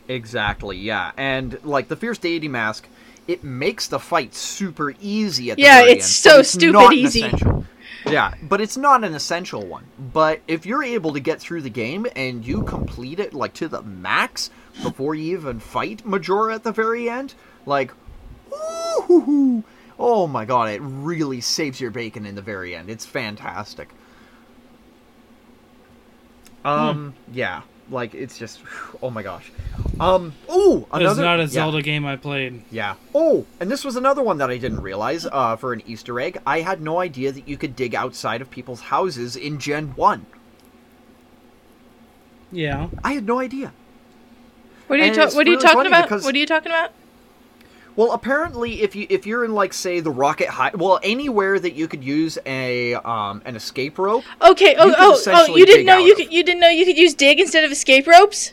Exactly, 0.09 0.77
yeah. 0.77 1.13
And 1.17 1.59
like 1.65 1.89
the 1.89 1.97
Fierce 1.97 2.19
Deity 2.19 2.49
mask, 2.49 2.87
it 3.27 3.43
makes 3.43 3.87
the 3.89 3.99
fight 3.99 4.35
super 4.35 4.95
easy 5.01 5.51
at 5.51 5.57
the 5.57 5.63
Yeah, 5.63 5.81
it's 5.83 6.05
end, 6.05 6.37
so 6.37 6.43
stupid 6.43 6.93
easy. 6.93 7.23
essential. 7.25 7.65
Yeah, 8.07 8.35
but 8.43 8.61
it's 8.61 8.77
not 8.77 9.05
an 9.05 9.15
essential 9.15 9.67
one. 9.67 9.87
But 9.99 10.41
if 10.47 10.67
you're 10.67 10.83
able 10.83 11.13
to 11.15 11.21
get 11.21 11.41
through 11.41 11.63
the 11.63 11.71
game 11.71 12.07
and 12.15 12.47
you 12.47 12.63
complete 12.63 13.19
it 13.19 13.33
like 13.33 13.55
to 13.55 13.69
the 13.69 13.83
max 13.83 14.51
before 14.83 15.15
you 15.15 15.37
even 15.39 15.61
fight 15.61 16.05
Majora 16.05 16.55
at 16.55 16.65
the 16.65 16.73
very 16.73 17.09
end, 17.09 17.35
like 17.67 17.93
ooh, 18.53 19.65
oh 19.99 20.27
my 20.27 20.45
god, 20.45 20.71
it 20.71 20.81
really 20.83 21.41
saves 21.41 21.81
your 21.81 21.91
bacon 21.91 22.27
in 22.27 22.35
the 22.35 22.43
very 22.43 22.75
end. 22.75 22.91
It's 22.91 23.07
fantastic. 23.07 23.89
Um, 26.65 27.15
yeah, 27.31 27.63
like 27.91 28.15
it's 28.15 28.39
just 28.39 28.61
oh 29.03 29.11
my 29.11 29.23
gosh. 29.23 29.51
Um. 30.01 30.33
Oh, 30.49 30.79
It's 30.93 31.01
another. 31.01 31.23
not 31.23 31.39
a 31.39 31.43
yeah. 31.43 31.49
Zelda 31.49 31.83
game 31.83 32.05
I 32.07 32.17
played. 32.17 32.63
Yeah. 32.71 32.95
Oh, 33.15 33.47
and 33.61 33.71
this 33.71 33.85
was 33.85 33.97
another 33.97 34.23
one 34.23 34.39
that 34.39 34.51
I 34.51 34.57
didn't 34.59 34.81
realize. 34.81 35.27
Uh, 35.31 35.57
for 35.57 35.73
an 35.73 35.83
Easter 35.87 36.19
egg, 36.21 36.39
I 36.47 36.61
had 36.61 36.81
no 36.81 37.01
idea 37.01 37.31
that 37.33 37.47
you 37.47 37.57
could 37.57 37.77
dig 37.77 37.95
outside 37.95 38.41
of 38.41 38.51
people's 38.51 38.81
houses 38.81 39.37
in 39.37 39.59
Gen 39.59 39.89
One. 39.97 40.27
Yeah. 42.53 42.89
I 43.03 43.13
had 43.15 43.27
no 43.27 43.41
idea. 43.41 43.73
What 44.87 45.01
are 45.01 45.05
you 45.07 45.15
ta- 45.15 45.23
it's 45.25 45.35
What 45.35 45.47
are 45.47 45.51
you 45.51 45.57
really 45.57 45.67
talking 45.67 45.87
about? 45.87 46.05
because- 46.05 46.25
What 46.25 46.35
are 46.35 46.39
you 46.39 46.47
talking 46.47 46.71
about? 46.71 46.93
Well, 47.97 48.13
apparently, 48.13 48.83
if 48.83 48.97
you 48.97 49.07
if 49.09 49.27
you're 49.27 49.45
in 49.45 49.55
like 49.55 49.73
say 49.73 50.01
the 50.01 50.11
rocket 50.11 50.49
high, 50.49 50.73
well, 50.75 50.99
anywhere 51.03 51.59
that 51.61 51.75
you 51.75 51.87
could 51.87 52.03
use 52.03 52.37
a 52.45 52.95
um 52.95 53.41
an 53.45 53.55
escape 53.57 53.99
rope, 53.99 54.25
Okay. 54.43 54.75
Oh, 54.79 54.93
oh, 54.99 55.21
oh! 55.29 55.57
You 55.57 55.65
didn't 55.65 55.87
know 55.87 55.99
you 55.99 56.13
of. 56.13 56.19
could. 56.19 56.33
You 56.33 56.43
didn't 56.43 56.61
know 56.61 56.69
you 56.69 56.85
could 56.85 56.99
use 56.99 57.15
dig 57.15 57.39
instead 57.39 57.65
of 57.65 57.71
escape 57.71 58.07
ropes. 58.07 58.53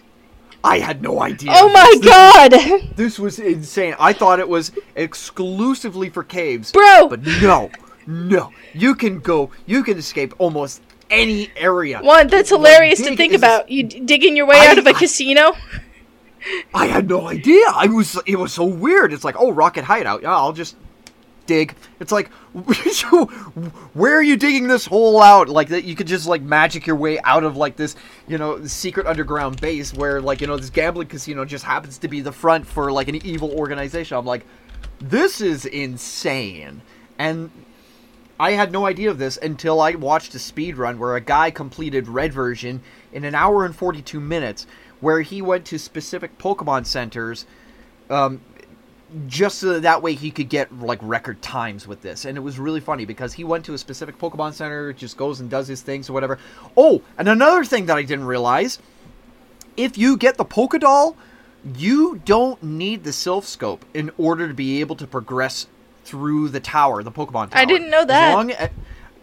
I 0.63 0.77
had 0.77 1.01
no 1.01 1.19
idea. 1.23 1.53
Oh 1.55 1.69
my 1.69 1.89
This- 1.99 2.05
god, 2.05 2.91
This 2.95 3.17
was 3.17 3.39
insane. 3.39 3.95
I 3.99 4.13
thought 4.13 4.39
it 4.39 4.47
was 4.47 4.71
exclusively 4.95 6.09
for 6.09 6.23
caves, 6.23 6.71
bro! 6.71 7.07
but 7.07 7.23
no, 7.41 7.71
no. 8.05 8.51
You 8.73 8.93
can 8.93 9.19
go. 9.21 9.49
You 9.65 9.83
can 9.83 9.97
escape 9.97 10.35
almost 10.37 10.81
any 11.09 11.49
area. 11.55 11.99
One, 12.03 12.27
that's 12.27 12.49
hilarious 12.49 13.01
to 13.01 13.15
think 13.15 13.33
about. 13.33 13.69
You 13.71 13.83
digging 13.83 14.37
your 14.37 14.45
way 14.45 14.57
I- 14.57 14.67
out 14.67 14.77
of 14.77 14.85
a 14.85 14.91
I- 14.91 14.93
casino. 14.93 15.53
I 16.73 16.87
had 16.87 17.07
no 17.09 17.27
idea. 17.27 17.65
I 17.73 17.87
was. 17.87 18.17
It 18.25 18.37
was 18.37 18.53
so 18.53 18.65
weird. 18.65 19.13
It's 19.13 19.23
like, 19.23 19.35
oh, 19.37 19.51
rocket 19.51 19.83
hideout. 19.83 20.21
Yeah, 20.23 20.35
I'll 20.35 20.53
just 20.53 20.75
dig. 21.45 21.75
It's 21.99 22.11
like, 22.11 22.29
so 22.91 23.25
where 23.93 24.15
are 24.15 24.23
you 24.23 24.37
digging 24.37 24.67
this 24.67 24.85
hole 24.85 25.21
out? 25.21 25.49
Like 25.49 25.69
that, 25.69 25.83
you 25.83 25.95
could 25.95 26.07
just 26.07 26.27
like 26.27 26.41
magic 26.41 26.87
your 26.87 26.95
way 26.95 27.19
out 27.21 27.43
of 27.43 27.57
like 27.57 27.75
this, 27.75 27.95
you 28.27 28.37
know, 28.37 28.65
secret 28.65 29.07
underground 29.07 29.59
base 29.59 29.93
where 29.93 30.21
like 30.21 30.41
you 30.41 30.47
know 30.47 30.57
this 30.57 30.69
gambling 30.69 31.07
casino 31.07 31.45
just 31.45 31.65
happens 31.65 31.97
to 31.99 32.07
be 32.07 32.21
the 32.21 32.31
front 32.31 32.65
for 32.65 32.91
like 32.91 33.07
an 33.07 33.15
evil 33.25 33.51
organization. 33.51 34.17
I'm 34.17 34.25
like, 34.25 34.45
this 34.99 35.41
is 35.41 35.65
insane. 35.65 36.81
And 37.17 37.51
I 38.39 38.53
had 38.53 38.71
no 38.71 38.87
idea 38.87 39.11
of 39.11 39.19
this 39.19 39.37
until 39.37 39.81
I 39.81 39.91
watched 39.91 40.33
a 40.33 40.39
speed 40.39 40.75
run 40.77 40.97
where 40.97 41.15
a 41.15 41.21
guy 41.21 41.51
completed 41.51 42.07
red 42.07 42.33
version 42.33 42.81
in 43.13 43.23
an 43.23 43.35
hour 43.35 43.65
and 43.65 43.75
42 43.75 44.19
minutes, 44.19 44.65
where 45.01 45.21
he 45.21 45.41
went 45.41 45.65
to 45.65 45.77
specific 45.77 46.37
Pokemon 46.37 46.85
centers, 46.85 47.45
um, 48.09 48.41
just 49.27 49.59
so 49.59 49.73
that, 49.73 49.81
that 49.81 50.01
way 50.01 50.13
he 50.13 50.31
could 50.31 50.47
get 50.47 50.73
like 50.79 50.99
record 51.01 51.41
times 51.41 51.87
with 51.87 52.01
this. 52.01 52.23
And 52.23 52.37
it 52.37 52.41
was 52.41 52.57
really 52.57 52.79
funny 52.79 53.05
because 53.05 53.33
he 53.33 53.43
went 53.43 53.65
to 53.65 53.73
a 53.73 53.77
specific 53.77 54.17
Pokemon 54.17 54.53
center, 54.53 54.93
just 54.93 55.17
goes 55.17 55.41
and 55.41 55.49
does 55.49 55.67
his 55.67 55.81
things 55.81 56.09
or 56.09 56.13
whatever. 56.13 56.39
Oh, 56.77 57.01
and 57.17 57.27
another 57.27 57.65
thing 57.65 57.87
that 57.87 57.97
I 57.97 58.03
didn't 58.03 58.25
realize: 58.25 58.79
if 59.75 59.97
you 59.97 60.15
get 60.17 60.37
the 60.37 60.45
Pokédoll, 60.45 61.15
you 61.75 62.21
don't 62.25 62.61
need 62.63 63.03
the 63.03 63.11
Silph 63.11 63.43
Scope 63.43 63.85
in 63.93 64.11
order 64.17 64.47
to 64.47 64.53
be 64.53 64.79
able 64.79 64.95
to 64.95 65.07
progress 65.07 65.67
through 66.03 66.49
the 66.49 66.59
tower, 66.59 67.03
the 67.03 67.11
Pokemon 67.11 67.51
tower. 67.51 67.61
I 67.61 67.65
didn't 67.65 67.89
know 67.89 68.05
that. 68.05 68.29
As 68.29 68.35
long 68.35 68.51
as, 68.51 68.69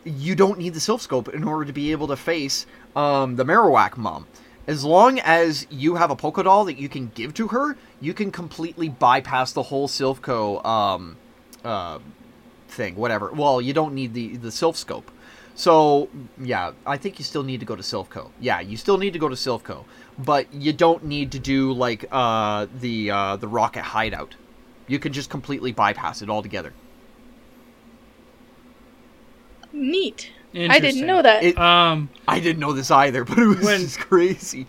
you 0.04 0.34
don't 0.34 0.58
need 0.58 0.74
the 0.74 0.80
Silph 0.80 1.00
Scope 1.00 1.28
in 1.28 1.44
order 1.44 1.64
to 1.64 1.72
be 1.72 1.92
able 1.92 2.08
to 2.08 2.16
face 2.16 2.66
um, 2.96 3.36
the 3.36 3.44
Marowak 3.44 3.96
mom. 3.96 4.26
As 4.68 4.84
long 4.84 5.18
as 5.20 5.66
you 5.70 5.94
have 5.94 6.10
a 6.10 6.16
polka 6.16 6.42
doll 6.42 6.66
that 6.66 6.76
you 6.76 6.90
can 6.90 7.10
give 7.14 7.32
to 7.34 7.48
her, 7.48 7.78
you 8.02 8.12
can 8.12 8.30
completely 8.30 8.90
bypass 8.90 9.52
the 9.52 9.62
whole 9.62 9.88
Silph 9.88 10.20
Co 10.20 10.62
um, 10.62 11.16
uh, 11.64 11.98
thing, 12.68 12.94
whatever. 12.94 13.32
Well, 13.32 13.62
you 13.62 13.72
don't 13.72 13.94
need 13.94 14.12
the 14.12 14.36
the 14.36 14.48
Silph 14.50 14.76
Scope. 14.76 15.10
So 15.54 16.10
yeah, 16.38 16.72
I 16.86 16.98
think 16.98 17.18
you 17.18 17.24
still 17.24 17.42
need 17.42 17.60
to 17.60 17.66
go 17.66 17.76
to 17.76 17.82
Silph 17.82 18.10
Co. 18.10 18.30
Yeah, 18.40 18.60
you 18.60 18.76
still 18.76 18.98
need 18.98 19.14
to 19.14 19.18
go 19.18 19.30
to 19.30 19.34
Silph 19.34 19.62
Co, 19.62 19.86
but 20.18 20.52
you 20.52 20.74
don't 20.74 21.02
need 21.02 21.32
to 21.32 21.38
do 21.38 21.72
like 21.72 22.04
uh, 22.12 22.66
the 22.78 23.10
uh, 23.10 23.36
the 23.36 23.48
Rocket 23.48 23.82
Hideout. 23.82 24.34
You 24.86 24.98
can 24.98 25.14
just 25.14 25.30
completely 25.30 25.72
bypass 25.72 26.20
it 26.20 26.28
altogether. 26.28 26.74
Neat. 29.72 30.30
I 30.54 30.78
didn't 30.80 31.06
know 31.06 31.22
that. 31.22 31.42
It- 31.44 31.58
Um, 31.58 32.08
I 32.26 32.40
didn't 32.40 32.60
know 32.60 32.72
this 32.72 32.90
either, 32.90 33.24
but 33.26 33.38
it 33.38 33.46
was 33.46 33.58
When- 33.60 33.80
just 33.80 34.00
crazy. 34.00 34.66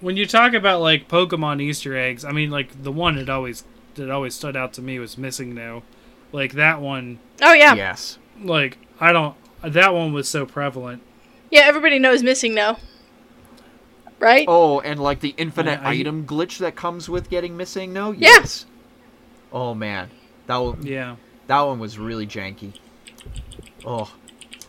when 0.00 0.16
you 0.16 0.26
talk 0.26 0.52
about 0.54 0.80
like 0.80 1.08
Pokemon 1.08 1.60
Easter 1.62 1.96
eggs, 1.96 2.24
I 2.24 2.32
mean, 2.32 2.50
like 2.50 2.82
the 2.82 2.92
one 2.92 3.16
that 3.16 3.28
always 3.28 3.64
that 3.94 4.10
always 4.10 4.34
stood 4.34 4.56
out 4.56 4.72
to 4.74 4.82
me 4.82 4.98
was 4.98 5.16
MissingNo. 5.16 5.82
Like 6.32 6.52
that 6.54 6.80
one, 6.80 7.18
oh 7.42 7.52
yeah. 7.54 7.74
yeah, 7.74 7.74
Yes. 7.74 8.18
like 8.42 8.78
I 9.00 9.12
don't. 9.12 9.34
That 9.62 9.94
one 9.94 10.12
was 10.12 10.28
so 10.28 10.44
prevalent. 10.46 11.02
Yeah, 11.50 11.62
everybody 11.64 11.98
knows 11.98 12.22
missing 12.22 12.54
now. 12.54 12.78
Right? 14.18 14.44
Oh, 14.48 14.80
and 14.80 14.98
like 15.00 15.20
the 15.20 15.34
infinite 15.36 15.80
I- 15.80 15.90
I- 15.90 15.92
item 15.94 16.26
glitch 16.26 16.58
that 16.58 16.74
comes 16.74 17.08
with 17.08 17.28
getting 17.30 17.56
missing. 17.56 17.92
No. 17.92 18.12
Yeah. 18.12 18.28
Yes. 18.28 18.64
Oh 19.52 19.74
man, 19.74 20.10
that 20.46 20.56
one, 20.56 20.84
Yeah, 20.86 21.16
that 21.46 21.60
one 21.60 21.78
was 21.78 21.98
really 21.98 22.26
janky. 22.26 22.72
Oh, 23.84 24.10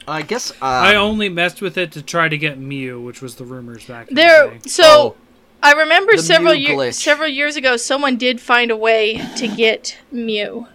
I 0.08 0.22
guess. 0.22 0.52
Um, 0.52 0.58
I 0.62 0.96
only 0.96 1.30
messed 1.30 1.62
with 1.62 1.78
it 1.78 1.92
to 1.94 2.02
try 2.02 2.30
to 2.30 2.38
get 2.38 2.58
Mew, 2.58 3.02
which 3.02 3.22
was 3.22 3.36
the 3.36 3.44
rumors 3.46 3.86
back. 3.86 4.10
In 4.10 4.16
There. 4.16 4.48
the 4.48 4.54
day. 4.56 4.60
So 4.70 4.84
Oh, 4.86 5.16
I 5.62 5.74
remember 5.74 6.18
several 6.18 6.54
years 6.54 6.98
several 6.98 7.30
years 7.30 7.56
ago, 7.56 7.78
someone 7.78 8.16
did 8.18 8.40
find 8.40 8.72
a 8.72 8.78
way 8.78 9.18
to 9.38 9.48
get 9.48 9.98
Mew. 10.12 10.68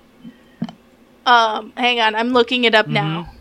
Um, 1.24 1.72
hang 1.76 2.00
on, 2.00 2.14
I'm 2.14 2.30
looking 2.32 2.64
it 2.64 2.74
up 2.74 2.88
now. 2.88 3.32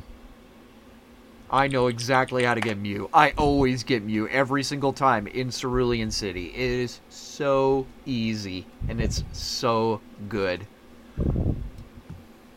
I 1.50 1.68
know 1.68 1.88
exactly 1.88 2.46
how 2.46 2.54
to 2.54 2.62
get 2.62 2.78
Mew. 2.78 3.10
I 3.14 3.32
always 3.32 3.84
get 3.84 4.04
Mew 4.04 4.28
every 4.30 4.64
single 4.64 4.94
time 4.94 5.28
in 5.28 5.50
Cerulean 5.52 6.10
City. 6.10 6.46
It 6.56 6.60
is 6.60 7.02
so 7.10 7.86
easy 8.06 8.66
and 8.88 9.02
it's 9.02 9.24
so 9.34 10.00
good. 10.30 10.66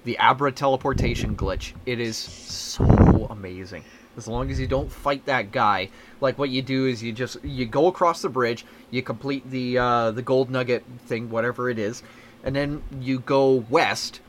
The 0.05 0.18
Abra 0.18 0.52
teleportation 0.52 1.36
glitch. 1.36 1.72
It 1.86 2.00
is 2.00 2.16
so 2.16 3.26
amazing. 3.30 3.84
As 4.16 4.28
long 4.28 4.50
as 4.50 4.61
you 4.61 4.66
don't 4.66 4.92
fight 4.92 5.26
that 5.26 5.50
guy, 5.50 5.90
like 6.20 6.38
what 6.38 6.50
you 6.50 6.62
do 6.62 6.86
is 6.86 7.02
you 7.02 7.12
just 7.12 7.42
you 7.42 7.66
go 7.66 7.88
across 7.88 8.22
the 8.22 8.28
bridge, 8.28 8.64
you 8.90 9.02
complete 9.02 9.50
the 9.50 9.78
uh, 9.78 10.11
the 10.12 10.22
gold 10.22 10.50
nugget 10.50 10.84
thing, 11.07 11.30
whatever 11.30 11.68
it 11.68 11.78
is, 11.78 12.02
and 12.44 12.55
then 12.55 12.82
you 13.00 13.18
go 13.18 13.64
west, 13.68 14.20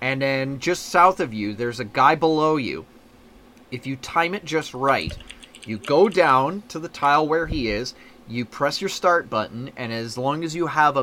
and 0.00 0.20
then 0.20 0.58
just 0.58 0.86
south 0.86 1.20
of 1.20 1.32
you, 1.32 1.54
there's 1.54 1.80
a 1.80 1.84
guy 1.84 2.14
below 2.14 2.56
you 2.56 2.84
if 3.70 3.86
you 3.86 3.96
time 3.96 4.34
it 4.34 4.44
just 4.44 4.74
right, 4.74 5.16
you 5.64 5.78
go 5.78 6.08
down 6.08 6.62
to 6.68 6.78
the 6.78 6.88
tile 6.88 7.26
where 7.26 7.46
he 7.46 7.68
is, 7.68 7.94
you 8.28 8.44
press 8.44 8.80
your 8.80 8.88
start 8.88 9.28
button, 9.28 9.70
and 9.76 9.92
as 9.92 10.16
long 10.16 10.44
as 10.44 10.54
you 10.54 10.66
have 10.66 10.96
a 10.96 11.00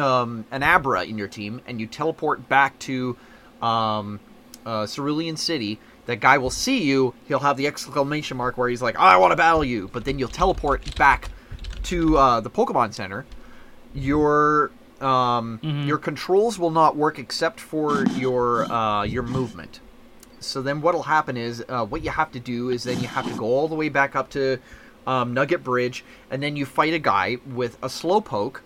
um, 0.00 0.44
an 0.50 0.62
Abra 0.62 1.04
in 1.04 1.18
your 1.18 1.28
team, 1.28 1.60
and 1.66 1.80
you 1.80 1.86
teleport 1.86 2.48
back 2.48 2.78
to 2.80 3.16
um, 3.62 4.20
uh, 4.66 4.86
Cerulean 4.86 5.36
City, 5.36 5.78
that 6.06 6.20
guy 6.20 6.38
will 6.38 6.50
see 6.50 6.82
you. 6.82 7.14
He'll 7.26 7.38
have 7.40 7.56
the 7.56 7.66
exclamation 7.66 8.36
mark 8.36 8.56
where 8.58 8.68
he's 8.68 8.82
like, 8.82 8.96
"I 8.98 9.16
want 9.16 9.32
to 9.32 9.36
battle 9.36 9.64
you," 9.64 9.88
but 9.92 10.04
then 10.04 10.18
you'll 10.18 10.28
teleport 10.28 10.94
back 10.96 11.30
to 11.84 12.16
uh, 12.18 12.40
the 12.40 12.50
Pokemon 12.50 12.94
Center. 12.94 13.24
Your 13.94 14.70
um, 15.00 15.60
Mhm. 15.62 15.86
your 15.86 15.98
controls 15.98 16.58
will 16.58 16.70
not 16.72 16.96
work 16.96 17.18
except 17.18 17.60
for 17.60 18.04
your 18.16 18.70
uh, 18.70 19.04
your 19.04 19.22
movement. 19.22 19.80
So 20.40 20.60
then 20.62 20.80
what'll 20.80 21.04
happen 21.04 21.36
is 21.36 21.64
uh, 21.68 21.84
what 21.84 22.02
you 22.02 22.10
have 22.10 22.30
to 22.32 22.40
do 22.40 22.68
is 22.70 22.84
then 22.84 23.00
you 23.00 23.08
have 23.08 23.26
to 23.30 23.34
go 23.36 23.44
all 23.46 23.68
the 23.68 23.74
way 23.74 23.88
back 23.88 24.14
up 24.16 24.28
to 24.30 24.58
um, 25.06 25.34
Nugget 25.34 25.64
Bridge, 25.64 26.04
and 26.30 26.42
then 26.42 26.56
you 26.56 26.66
fight 26.66 26.92
a 26.94 26.98
guy 26.98 27.38
with 27.46 27.76
a 27.82 27.86
slowpoke. 27.88 28.56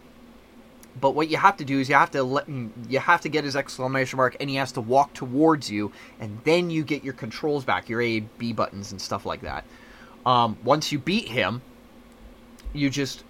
But 1.00 1.14
what 1.14 1.28
you 1.28 1.36
have 1.36 1.56
to 1.56 1.64
do 1.64 1.80
is 1.80 1.88
you 1.88 1.94
have 1.94 2.10
to 2.12 2.22
let 2.22 2.48
you 2.48 2.98
have 2.98 3.20
to 3.22 3.28
get 3.28 3.44
his 3.44 3.56
exclamation 3.56 4.16
mark, 4.16 4.36
and 4.40 4.50
he 4.50 4.56
has 4.56 4.72
to 4.72 4.80
walk 4.80 5.14
towards 5.14 5.70
you, 5.70 5.92
and 6.20 6.38
then 6.44 6.70
you 6.70 6.84
get 6.84 7.02
your 7.02 7.14
controls 7.14 7.64
back, 7.64 7.88
your 7.88 8.02
A, 8.02 8.20
B 8.20 8.52
buttons, 8.52 8.92
and 8.92 9.00
stuff 9.00 9.24
like 9.24 9.40
that. 9.42 9.64
Um, 10.26 10.56
once 10.62 10.92
you 10.92 10.98
beat 10.98 11.28
him, 11.28 11.62
you 12.72 12.90
just 12.90 13.24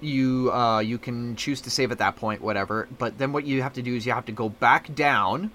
you 0.00 0.52
uh, 0.52 0.80
you 0.80 0.98
can 0.98 1.34
choose 1.36 1.60
to 1.62 1.70
save 1.70 1.90
at 1.92 1.98
that 1.98 2.16
point, 2.16 2.42
whatever. 2.42 2.88
But 2.98 3.18
then 3.18 3.32
what 3.32 3.44
you 3.44 3.62
have 3.62 3.72
to 3.74 3.82
do 3.82 3.96
is 3.96 4.06
you 4.06 4.12
have 4.12 4.26
to 4.26 4.32
go 4.32 4.48
back 4.48 4.94
down 4.94 5.50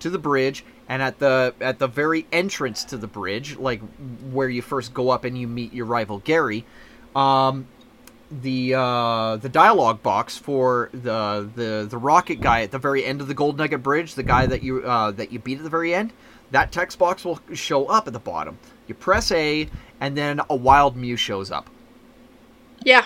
to 0.00 0.10
the 0.10 0.18
bridge 0.18 0.64
and 0.88 1.02
at 1.02 1.18
the 1.18 1.54
at 1.60 1.78
the 1.78 1.86
very 1.86 2.26
entrance 2.32 2.84
to 2.84 2.96
the 2.96 3.06
bridge 3.06 3.56
like 3.56 3.80
where 4.30 4.48
you 4.48 4.60
first 4.60 4.92
go 4.92 5.10
up 5.10 5.24
and 5.24 5.38
you 5.38 5.46
meet 5.46 5.72
your 5.72 5.86
rival 5.86 6.18
Gary 6.18 6.64
um 7.16 7.66
the 8.42 8.74
uh 8.74 9.36
the 9.36 9.48
dialogue 9.48 10.02
box 10.02 10.36
for 10.36 10.90
the 10.92 11.48
the 11.54 11.86
the 11.88 11.98
rocket 11.98 12.40
guy 12.40 12.62
at 12.62 12.70
the 12.70 12.78
very 12.78 13.04
end 13.04 13.20
of 13.20 13.28
the 13.28 13.34
gold 13.34 13.56
nugget 13.56 13.82
bridge 13.82 14.14
the 14.14 14.22
guy 14.22 14.46
that 14.46 14.62
you 14.62 14.82
uh 14.82 15.10
that 15.12 15.30
you 15.32 15.38
beat 15.38 15.58
at 15.58 15.64
the 15.64 15.70
very 15.70 15.94
end 15.94 16.12
that 16.50 16.72
text 16.72 16.98
box 16.98 17.24
will 17.24 17.38
show 17.52 17.86
up 17.86 18.06
at 18.06 18.12
the 18.12 18.18
bottom 18.18 18.58
you 18.86 18.94
press 18.94 19.30
A 19.30 19.68
and 20.00 20.16
then 20.16 20.40
a 20.50 20.56
wild 20.56 20.96
Mew 20.96 21.16
shows 21.16 21.50
up 21.50 21.68
Yeah. 22.82 23.04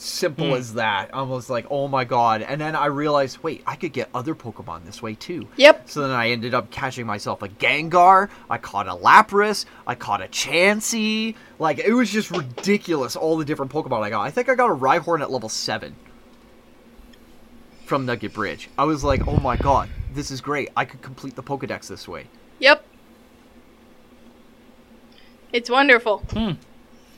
Simple 0.00 0.46
Hmm. 0.50 0.54
as 0.54 0.74
that. 0.74 1.10
I 1.12 1.22
was 1.22 1.50
like, 1.50 1.66
oh 1.70 1.88
my 1.88 2.04
god. 2.04 2.42
And 2.42 2.60
then 2.60 2.76
I 2.76 2.86
realized, 2.86 3.42
wait, 3.42 3.62
I 3.66 3.74
could 3.74 3.92
get 3.92 4.08
other 4.14 4.34
Pokemon 4.34 4.84
this 4.84 5.02
way 5.02 5.14
too. 5.14 5.48
Yep. 5.56 5.90
So 5.90 6.02
then 6.02 6.10
I 6.12 6.30
ended 6.30 6.54
up 6.54 6.70
catching 6.70 7.04
myself 7.04 7.42
a 7.42 7.48
Gengar. 7.48 8.30
I 8.48 8.58
caught 8.58 8.86
a 8.86 8.92
Lapras. 8.94 9.64
I 9.88 9.96
caught 9.96 10.22
a 10.22 10.28
Chansey. 10.28 11.34
Like 11.58 11.80
it 11.80 11.92
was 11.92 12.10
just 12.10 12.30
ridiculous. 12.30 13.16
All 13.16 13.36
the 13.36 13.44
different 13.44 13.72
Pokemon 13.72 14.02
I 14.02 14.10
got. 14.10 14.22
I 14.22 14.30
think 14.30 14.48
I 14.48 14.54
got 14.54 14.70
a 14.70 14.74
Rhyhorn 14.74 15.20
at 15.20 15.32
level 15.32 15.48
seven 15.48 15.96
from 17.84 18.06
Nugget 18.06 18.32
Bridge. 18.34 18.68
I 18.78 18.84
was 18.84 19.02
like, 19.02 19.26
oh 19.26 19.38
my 19.40 19.56
god, 19.56 19.88
this 20.14 20.30
is 20.30 20.40
great. 20.40 20.68
I 20.76 20.84
could 20.84 21.02
complete 21.02 21.34
the 21.34 21.42
Pokedex 21.42 21.88
this 21.88 22.06
way. 22.06 22.26
Yep. 22.60 22.84
It's 25.52 25.70
wonderful. 25.70 26.18
Hmm. 26.30 26.52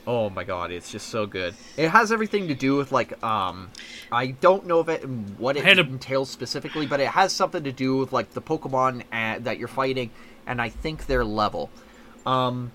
Oh 0.07 0.29
my 0.31 0.43
god, 0.43 0.71
it's 0.71 0.91
just 0.91 1.09
so 1.09 1.25
good. 1.27 1.53
It 1.77 1.89
has 1.89 2.11
everything 2.11 2.47
to 2.47 2.55
do 2.55 2.75
with 2.75 2.91
like 2.91 3.21
um 3.23 3.69
I 4.11 4.27
don't 4.27 4.65
know 4.65 4.79
if 4.79 4.89
it 4.89 5.03
what 5.07 5.57
it 5.57 5.65
a- 5.65 5.81
entails 5.81 6.29
specifically, 6.29 6.87
but 6.87 6.99
it 6.99 7.09
has 7.09 7.31
something 7.33 7.63
to 7.63 7.71
do 7.71 7.97
with 7.97 8.11
like 8.11 8.31
the 8.31 8.41
Pokemon 8.41 9.03
uh, 9.11 9.39
that 9.39 9.59
you're 9.59 9.67
fighting 9.67 10.09
and 10.47 10.61
I 10.61 10.69
think 10.69 11.05
their 11.05 11.23
level. 11.23 11.69
Um 12.25 12.71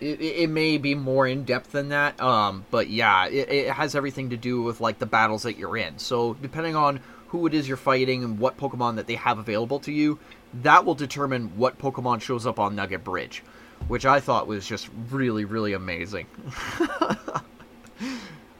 it, 0.00 0.20
it 0.20 0.36
it 0.42 0.50
may 0.50 0.78
be 0.78 0.94
more 0.94 1.26
in 1.26 1.44
depth 1.44 1.72
than 1.72 1.90
that, 1.90 2.20
um, 2.20 2.64
but 2.70 2.88
yeah, 2.88 3.26
it, 3.26 3.48
it 3.50 3.70
has 3.72 3.94
everything 3.94 4.30
to 4.30 4.36
do 4.36 4.62
with 4.62 4.80
like 4.80 4.98
the 4.98 5.06
battles 5.06 5.42
that 5.42 5.58
you're 5.58 5.76
in. 5.76 5.98
So 5.98 6.34
depending 6.34 6.74
on 6.76 7.00
who 7.28 7.46
it 7.46 7.54
is 7.54 7.68
you're 7.68 7.76
fighting 7.76 8.24
and 8.24 8.38
what 8.38 8.56
Pokemon 8.58 8.96
that 8.96 9.06
they 9.06 9.14
have 9.14 9.38
available 9.38 9.78
to 9.80 9.92
you, 9.92 10.18
that 10.62 10.84
will 10.84 10.94
determine 10.94 11.56
what 11.56 11.78
Pokemon 11.78 12.20
shows 12.22 12.46
up 12.46 12.58
on 12.58 12.74
Nugget 12.74 13.04
Bridge, 13.04 13.42
which 13.88 14.06
I 14.06 14.20
thought 14.20 14.46
was 14.46 14.66
just 14.66 14.88
really, 15.10 15.44
really 15.44 15.72
amazing. 15.72 16.26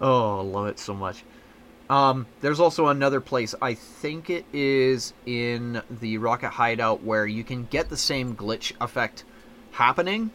oh, 0.00 0.38
I 0.38 0.42
love 0.42 0.66
it 0.66 0.78
so 0.78 0.94
much. 0.94 1.24
Um, 1.88 2.26
there's 2.40 2.60
also 2.60 2.86
another 2.86 3.20
place. 3.20 3.54
I 3.60 3.74
think 3.74 4.30
it 4.30 4.44
is 4.52 5.12
in 5.26 5.82
the 5.90 6.18
Rocket 6.18 6.50
Hideout 6.50 7.02
where 7.02 7.26
you 7.26 7.42
can 7.42 7.64
get 7.64 7.88
the 7.88 7.96
same 7.96 8.36
glitch 8.36 8.72
effect 8.80 9.24
happening. 9.72 10.30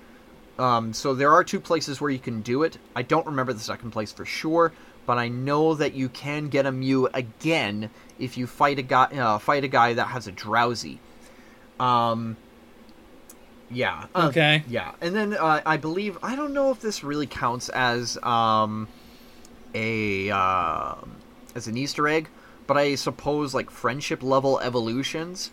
Um, 0.60 0.94
so 0.94 1.14
there 1.14 1.32
are 1.32 1.44
two 1.44 1.60
places 1.62 2.02
where 2.02 2.12
you 2.12 2.20
can 2.20 2.42
do 2.42 2.64
it. 2.64 2.78
I 2.96 3.04
don't 3.04 3.26
remember 3.26 3.54
the 3.54 3.60
second 3.60 3.92
place 3.92 4.12
for 4.12 4.26
sure, 4.26 4.74
but 5.06 5.18
I 5.18 5.30
know 5.30 5.76
that 5.76 5.94
you 5.94 6.10
can 6.10 6.50
get 6.50 6.66
a 6.66 6.72
Mew 6.72 7.08
again 7.14 7.90
if 8.20 8.38
you 8.38 8.48
fight 8.48 8.80
a 8.80 8.82
guy 8.82 9.06
uh, 9.06 9.38
fight 9.40 9.64
a 9.64 9.68
guy 9.68 9.94
that 9.94 10.08
has 10.08 10.28
a 10.28 10.32
Drowzee. 10.32 11.00
Um, 11.80 12.38
yeah. 13.72 14.06
uh, 14.16 14.28
Okay. 14.30 14.64
yeah, 14.68 14.92
and 15.02 15.16
then 15.16 15.34
uh, 15.34 15.62
I 15.66 15.78
believe 15.78 16.18
I 16.24 16.36
don't 16.36 16.54
know 16.54 16.72
if 16.72 16.82
this 16.82 17.04
really 17.04 17.28
counts 17.28 17.70
as 17.70 18.18
um, 18.24 18.88
a 19.74 20.30
uh, 20.32 20.96
as 21.56 21.68
an 21.68 21.78
Easter 21.78 22.08
egg, 22.08 22.30
but 22.68 22.78
I 22.78 22.96
suppose 22.96 23.54
like 23.54 23.70
friendship 23.72 24.24
level 24.24 24.60
evolutions, 24.60 25.52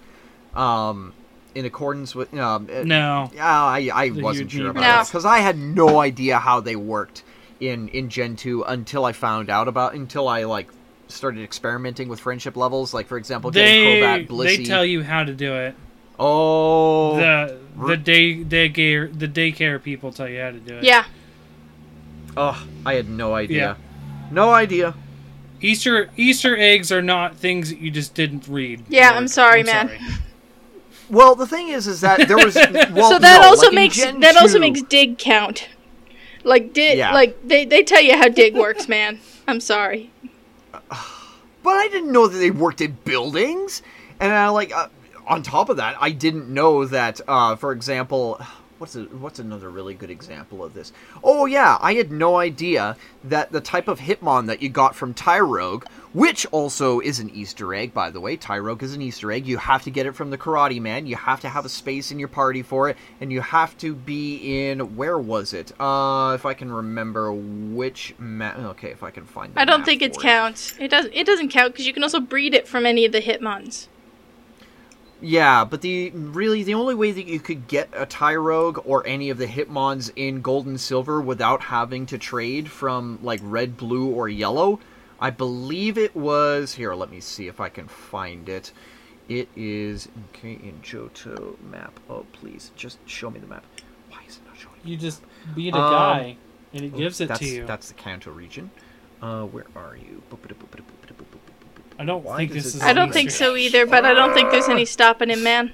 um, 0.54 1.12
in 1.54 1.64
accordance 1.64 2.14
with 2.14 2.32
um, 2.34 2.68
uh, 2.72 2.82
No. 2.84 3.30
yeah, 3.34 3.46
I, 3.62 3.90
I 3.92 4.08
The 4.10 4.22
wasn't 4.22 4.50
sure 4.50 4.70
about 4.70 4.80
No. 4.80 4.86
that 4.86 5.06
because 5.06 5.24
I 5.24 5.38
had 5.38 5.58
no 5.58 6.00
idea 6.00 6.38
how 6.38 6.60
they 6.60 6.76
worked 6.76 7.22
in 7.60 7.88
in 7.88 8.08
Gen 8.08 8.36
two 8.36 8.62
until 8.62 9.04
I 9.04 9.12
found 9.12 9.50
out 9.50 9.68
about 9.68 9.94
until 9.94 10.28
I 10.28 10.44
like 10.44 10.68
started 11.08 11.42
experimenting 11.44 12.08
with 12.08 12.20
friendship 12.20 12.56
levels. 12.56 12.94
Like 12.94 13.06
for 13.06 13.18
example, 13.18 13.50
getting 13.50 13.84
They 13.84 14.00
Crobat, 14.00 14.28
Blissey. 14.28 14.56
they 14.58 14.64
tell 14.64 14.84
you 14.84 15.02
how 15.02 15.24
to 15.24 15.34
do 15.34 15.54
it. 15.54 15.74
Oh, 16.18 17.16
The 17.16 17.58
the 17.76 17.82
r- 17.88 17.96
day 17.96 18.44
daycare 18.44 19.16
the 19.18 19.28
daycare 19.28 19.82
people 19.82 20.12
tell 20.12 20.28
you 20.28 20.40
how 20.40 20.50
to 20.50 20.58
do 20.60 20.76
it. 20.78 20.84
Yeah. 20.84 21.04
oh, 22.36 22.66
I 22.86 22.94
had 22.94 23.08
no 23.08 23.34
idea. 23.34 23.58
Yeah. 23.58 23.74
No 24.30 24.52
idea. 24.52 24.94
Easter 25.60 26.10
Easter 26.16 26.56
eggs 26.56 26.90
are 26.92 27.02
not 27.02 27.36
things 27.36 27.70
that 27.70 27.78
you 27.78 27.90
just 27.90 28.14
didn't 28.14 28.48
read. 28.48 28.82
Yeah, 28.88 29.12
Or- 29.12 29.16
I'm 29.16 29.28
sorry, 29.28 29.62
man. 29.62 29.90
Well, 31.08 31.34
the 31.34 31.46
thing 31.46 31.68
is, 31.68 31.86
is 31.86 32.00
that 32.00 32.26
there 32.26 32.36
was 32.38 32.54
well, 32.92 33.10
so 33.10 33.18
that 33.18 33.40
no, 33.42 33.48
also 33.48 33.66
like 33.66 33.74
makes 33.74 33.96
Gen 33.96 34.20
that 34.20 34.36
also 34.36 34.58
makes 34.58 34.82
dig 34.82 35.18
count. 35.18 35.68
Like 36.44 36.72
dig 36.72 36.98
Yeah. 36.98 37.12
like 37.12 37.36
they 37.46 37.64
they 37.64 37.82
tell 37.82 38.00
you 38.02 38.16
how 38.16 38.28
dig 38.28 38.54
works, 38.54 38.88
man. 38.88 39.20
I'm 39.46 39.60
sorry. 39.60 40.10
But 41.64 41.76
I 41.76 41.86
didn't 41.86 42.10
know 42.10 42.26
that 42.26 42.38
they 42.38 42.50
worked 42.50 42.80
in 42.80 42.98
buildings, 43.04 43.82
and 44.18 44.32
I 44.32 44.48
like 44.48 44.74
uh, 44.74 44.88
on 45.26 45.42
top 45.42 45.68
of 45.68 45.76
that, 45.76 45.96
I 46.00 46.10
didn't 46.10 46.48
know 46.48 46.84
that. 46.86 47.20
Uh, 47.26 47.56
for 47.56 47.72
example, 47.72 48.40
what's 48.78 48.96
a, 48.96 49.02
what's 49.04 49.38
another 49.38 49.70
really 49.70 49.94
good 49.94 50.10
example 50.10 50.64
of 50.64 50.74
this? 50.74 50.92
Oh 51.22 51.46
yeah, 51.46 51.78
I 51.80 51.94
had 51.94 52.10
no 52.10 52.36
idea 52.36 52.96
that 53.24 53.52
the 53.52 53.60
type 53.60 53.86
of 53.86 54.00
Hitmon 54.00 54.46
that 54.46 54.60
you 54.60 54.68
got 54.68 54.96
from 54.96 55.14
Tyrogue, 55.14 55.84
which 56.12 56.44
also 56.46 56.98
is 56.98 57.20
an 57.20 57.30
Easter 57.30 57.72
egg, 57.74 57.94
by 57.94 58.10
the 58.10 58.20
way. 58.20 58.36
Tyrogue 58.36 58.82
is 58.82 58.94
an 58.94 59.02
Easter 59.02 59.30
egg. 59.30 59.46
You 59.46 59.58
have 59.58 59.82
to 59.84 59.90
get 59.90 60.06
it 60.06 60.16
from 60.16 60.30
the 60.30 60.38
Karate 60.38 60.80
Man. 60.80 61.06
You 61.06 61.16
have 61.16 61.40
to 61.42 61.48
have 61.48 61.64
a 61.64 61.68
space 61.68 62.10
in 62.10 62.18
your 62.18 62.28
party 62.28 62.62
for 62.62 62.88
it, 62.88 62.96
and 63.20 63.32
you 63.32 63.40
have 63.40 63.78
to 63.78 63.94
be 63.94 64.68
in 64.68 64.96
where 64.96 65.18
was 65.18 65.52
it? 65.52 65.72
Uh, 65.80 66.32
if 66.34 66.44
I 66.44 66.54
can 66.54 66.72
remember 66.72 67.32
which 67.32 68.14
map. 68.18 68.58
Okay, 68.58 68.90
if 68.90 69.02
I 69.02 69.10
can 69.10 69.24
find. 69.24 69.52
I 69.56 69.64
don't 69.64 69.84
think 69.84 70.02
it 70.02 70.18
counts. 70.18 70.74
It 70.80 70.88
does 70.88 71.06
it 71.12 71.24
doesn't 71.24 71.50
count 71.50 71.72
because 71.72 71.86
you 71.86 71.92
can 71.92 72.02
also 72.02 72.20
breed 72.20 72.52
it 72.52 72.66
from 72.66 72.84
any 72.84 73.04
of 73.04 73.12
the 73.12 73.20
Hitmons. 73.20 73.86
Yeah, 75.24 75.64
but 75.64 75.82
the 75.82 76.10
really 76.10 76.64
the 76.64 76.74
only 76.74 76.96
way 76.96 77.12
that 77.12 77.26
you 77.26 77.38
could 77.38 77.68
get 77.68 77.88
a 77.92 78.06
Tyrogue 78.06 78.80
or 78.84 79.06
any 79.06 79.30
of 79.30 79.38
the 79.38 79.46
Hitmons 79.46 80.10
in 80.16 80.42
Gold 80.42 80.66
and 80.66 80.80
Silver 80.80 81.20
without 81.20 81.62
having 81.62 82.06
to 82.06 82.18
trade 82.18 82.68
from 82.68 83.20
like 83.22 83.40
red, 83.42 83.76
blue, 83.76 84.08
or 84.10 84.28
yellow, 84.28 84.80
I 85.20 85.30
believe 85.30 85.96
it 85.96 86.16
was 86.16 86.74
here. 86.74 86.92
Let 86.94 87.10
me 87.10 87.20
see 87.20 87.46
if 87.46 87.60
I 87.60 87.68
can 87.68 87.86
find 87.86 88.48
it. 88.48 88.72
It 89.28 89.48
is 89.54 90.08
okay 90.30 90.54
in 90.54 90.80
Johto 90.82 91.56
map. 91.62 92.00
Oh, 92.10 92.26
please, 92.32 92.72
just 92.74 92.98
show 93.08 93.30
me 93.30 93.38
the 93.38 93.46
map. 93.46 93.64
Why 94.10 94.18
is 94.28 94.38
it 94.38 94.46
not 94.46 94.58
showing? 94.58 94.80
You 94.84 94.96
just 94.96 95.22
beat 95.54 95.74
a 95.74 95.78
Um, 95.78 95.92
guy 95.92 96.36
and 96.72 96.84
it 96.84 96.96
gives 96.96 97.20
it 97.20 97.32
to 97.36 97.44
you. 97.46 97.64
That's 97.64 97.88
the 97.88 97.94
Kanto 97.94 98.32
region. 98.32 98.72
Uh, 99.20 99.44
where 99.44 99.66
are 99.76 99.96
you? 99.96 100.22
I 102.02 102.04
don't 102.04 102.24
Why 102.24 102.38
think 102.38 102.50
this 102.50 102.64
it 102.64 102.68
is. 102.68 102.80
say 102.80 102.86
I 102.88 102.92
don't 102.94 103.12
think 103.12 103.30
so 103.30 103.54
either, 103.54 103.86
but 103.86 104.04
I 104.04 104.12
don't 104.12 104.34
think 104.34 104.50
there's 104.50 104.68
any 104.68 104.84
stopping 104.96 105.28
him, 105.30 105.44
man. 105.44 105.72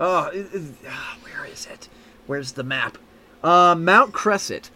Oh, 0.00 0.24
it- 0.34 0.48
it- 0.52 0.62
ah, 0.88 1.16
where 1.22 1.44
is 1.46 1.64
it? 1.66 1.88
Where's 2.26 2.52
the 2.52 2.64
map? 2.64 2.98
Uh, 3.44 3.76
Mount 3.78 4.12
Crescent. 4.12 4.70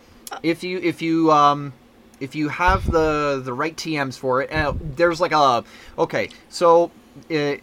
If 0.44 0.62
you 0.62 0.78
if 0.78 1.02
you 1.02 1.32
um 1.32 1.72
if 2.20 2.36
you 2.36 2.48
have 2.48 2.88
the 2.92 3.42
the 3.44 3.52
right 3.52 3.74
TMs 3.76 4.16
for 4.16 4.40
it, 4.40 4.52
uh, 4.52 4.72
there's 4.80 5.20
like 5.20 5.32
a 5.32 5.64
okay. 5.98 6.28
So 6.48 6.92
uh, 7.28 7.54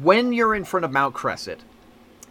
when 0.00 0.32
you're 0.32 0.54
in 0.54 0.64
front 0.64 0.84
of 0.84 0.92
Mount 0.92 1.14
Crescent, 1.14 1.62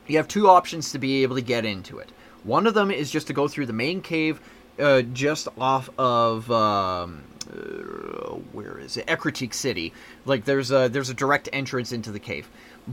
you 0.07 0.15
have 0.15 0.29
two 0.29 0.47
options 0.47 0.93
to 0.93 0.97
be 0.97 1.23
able 1.23 1.35
to 1.35 1.41
get 1.41 1.65
into 1.65 1.99
it. 1.99 2.09
One 2.45 2.67
of 2.67 2.73
them 2.73 2.89
is 2.89 3.11
just 3.11 3.27
to 3.27 3.33
go 3.33 3.49
through 3.49 3.65
the 3.65 3.73
main 3.73 3.99
cave, 4.01 4.39
uh, 4.79 5.01
just 5.01 5.49
off 5.57 5.89
of 5.97 6.49
um, 6.49 7.23
where 7.43 8.77
is 8.79 8.97
it? 8.97 9.07
Ecruteak 9.07 9.53
City. 9.53 9.93
Like 10.25 10.45
there's 10.45 10.71
a 10.71 10.87
there's 10.87 11.09
a 11.09 11.13
direct 11.13 11.49
entrance 11.53 11.91
into 11.91 12.11
the 12.11 12.19
cave. 12.19 12.49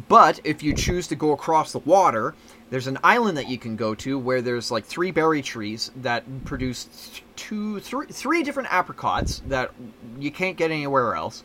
But 0.09 0.41
if 0.45 0.63
you 0.63 0.75
choose 0.75 1.09
to 1.09 1.17
go 1.17 1.33
across 1.33 1.73
the 1.73 1.81
water, 1.81 2.35
there's 2.71 2.87
an 2.87 2.99
island 3.03 3.37
that 3.39 3.49
you 3.49 3.59
can 3.59 3.77
go 3.77 3.95
to 3.97 4.19
where 4.19 4.41
there's 4.41 4.71
like 4.71 4.85
three 4.85 5.11
berry 5.11 5.43
trees 5.43 5.91
that 5.97 6.25
produce 6.45 7.21
two, 7.35 7.81
three, 7.81 8.07
three 8.07 8.43
different 8.43 8.69
Apricorns 8.69 9.47
that 9.49 9.73
you 10.19 10.31
can't 10.31 10.57
get 10.57 10.71
anywhere 10.71 11.15
else. 11.15 11.43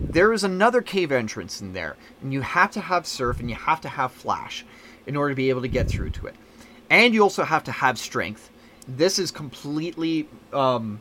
There 0.00 0.32
is 0.32 0.44
another 0.44 0.80
cave 0.80 1.10
entrance 1.10 1.60
in 1.60 1.72
there, 1.72 1.96
and 2.22 2.32
you 2.32 2.40
have 2.40 2.70
to 2.72 2.80
have 2.80 3.06
surf 3.06 3.40
and 3.40 3.50
you 3.50 3.56
have 3.56 3.80
to 3.82 3.88
have 3.88 4.12
flash 4.12 4.64
in 5.06 5.16
order 5.16 5.30
to 5.30 5.36
be 5.36 5.48
able 5.50 5.62
to 5.62 5.68
get 5.68 5.88
through 5.88 6.10
to 6.10 6.26
it. 6.26 6.36
And 6.90 7.14
you 7.14 7.22
also 7.22 7.44
have 7.44 7.64
to 7.64 7.72
have 7.72 7.98
strength. 7.98 8.50
This 8.86 9.18
is 9.18 9.30
completely 9.30 10.28
um, 10.52 11.00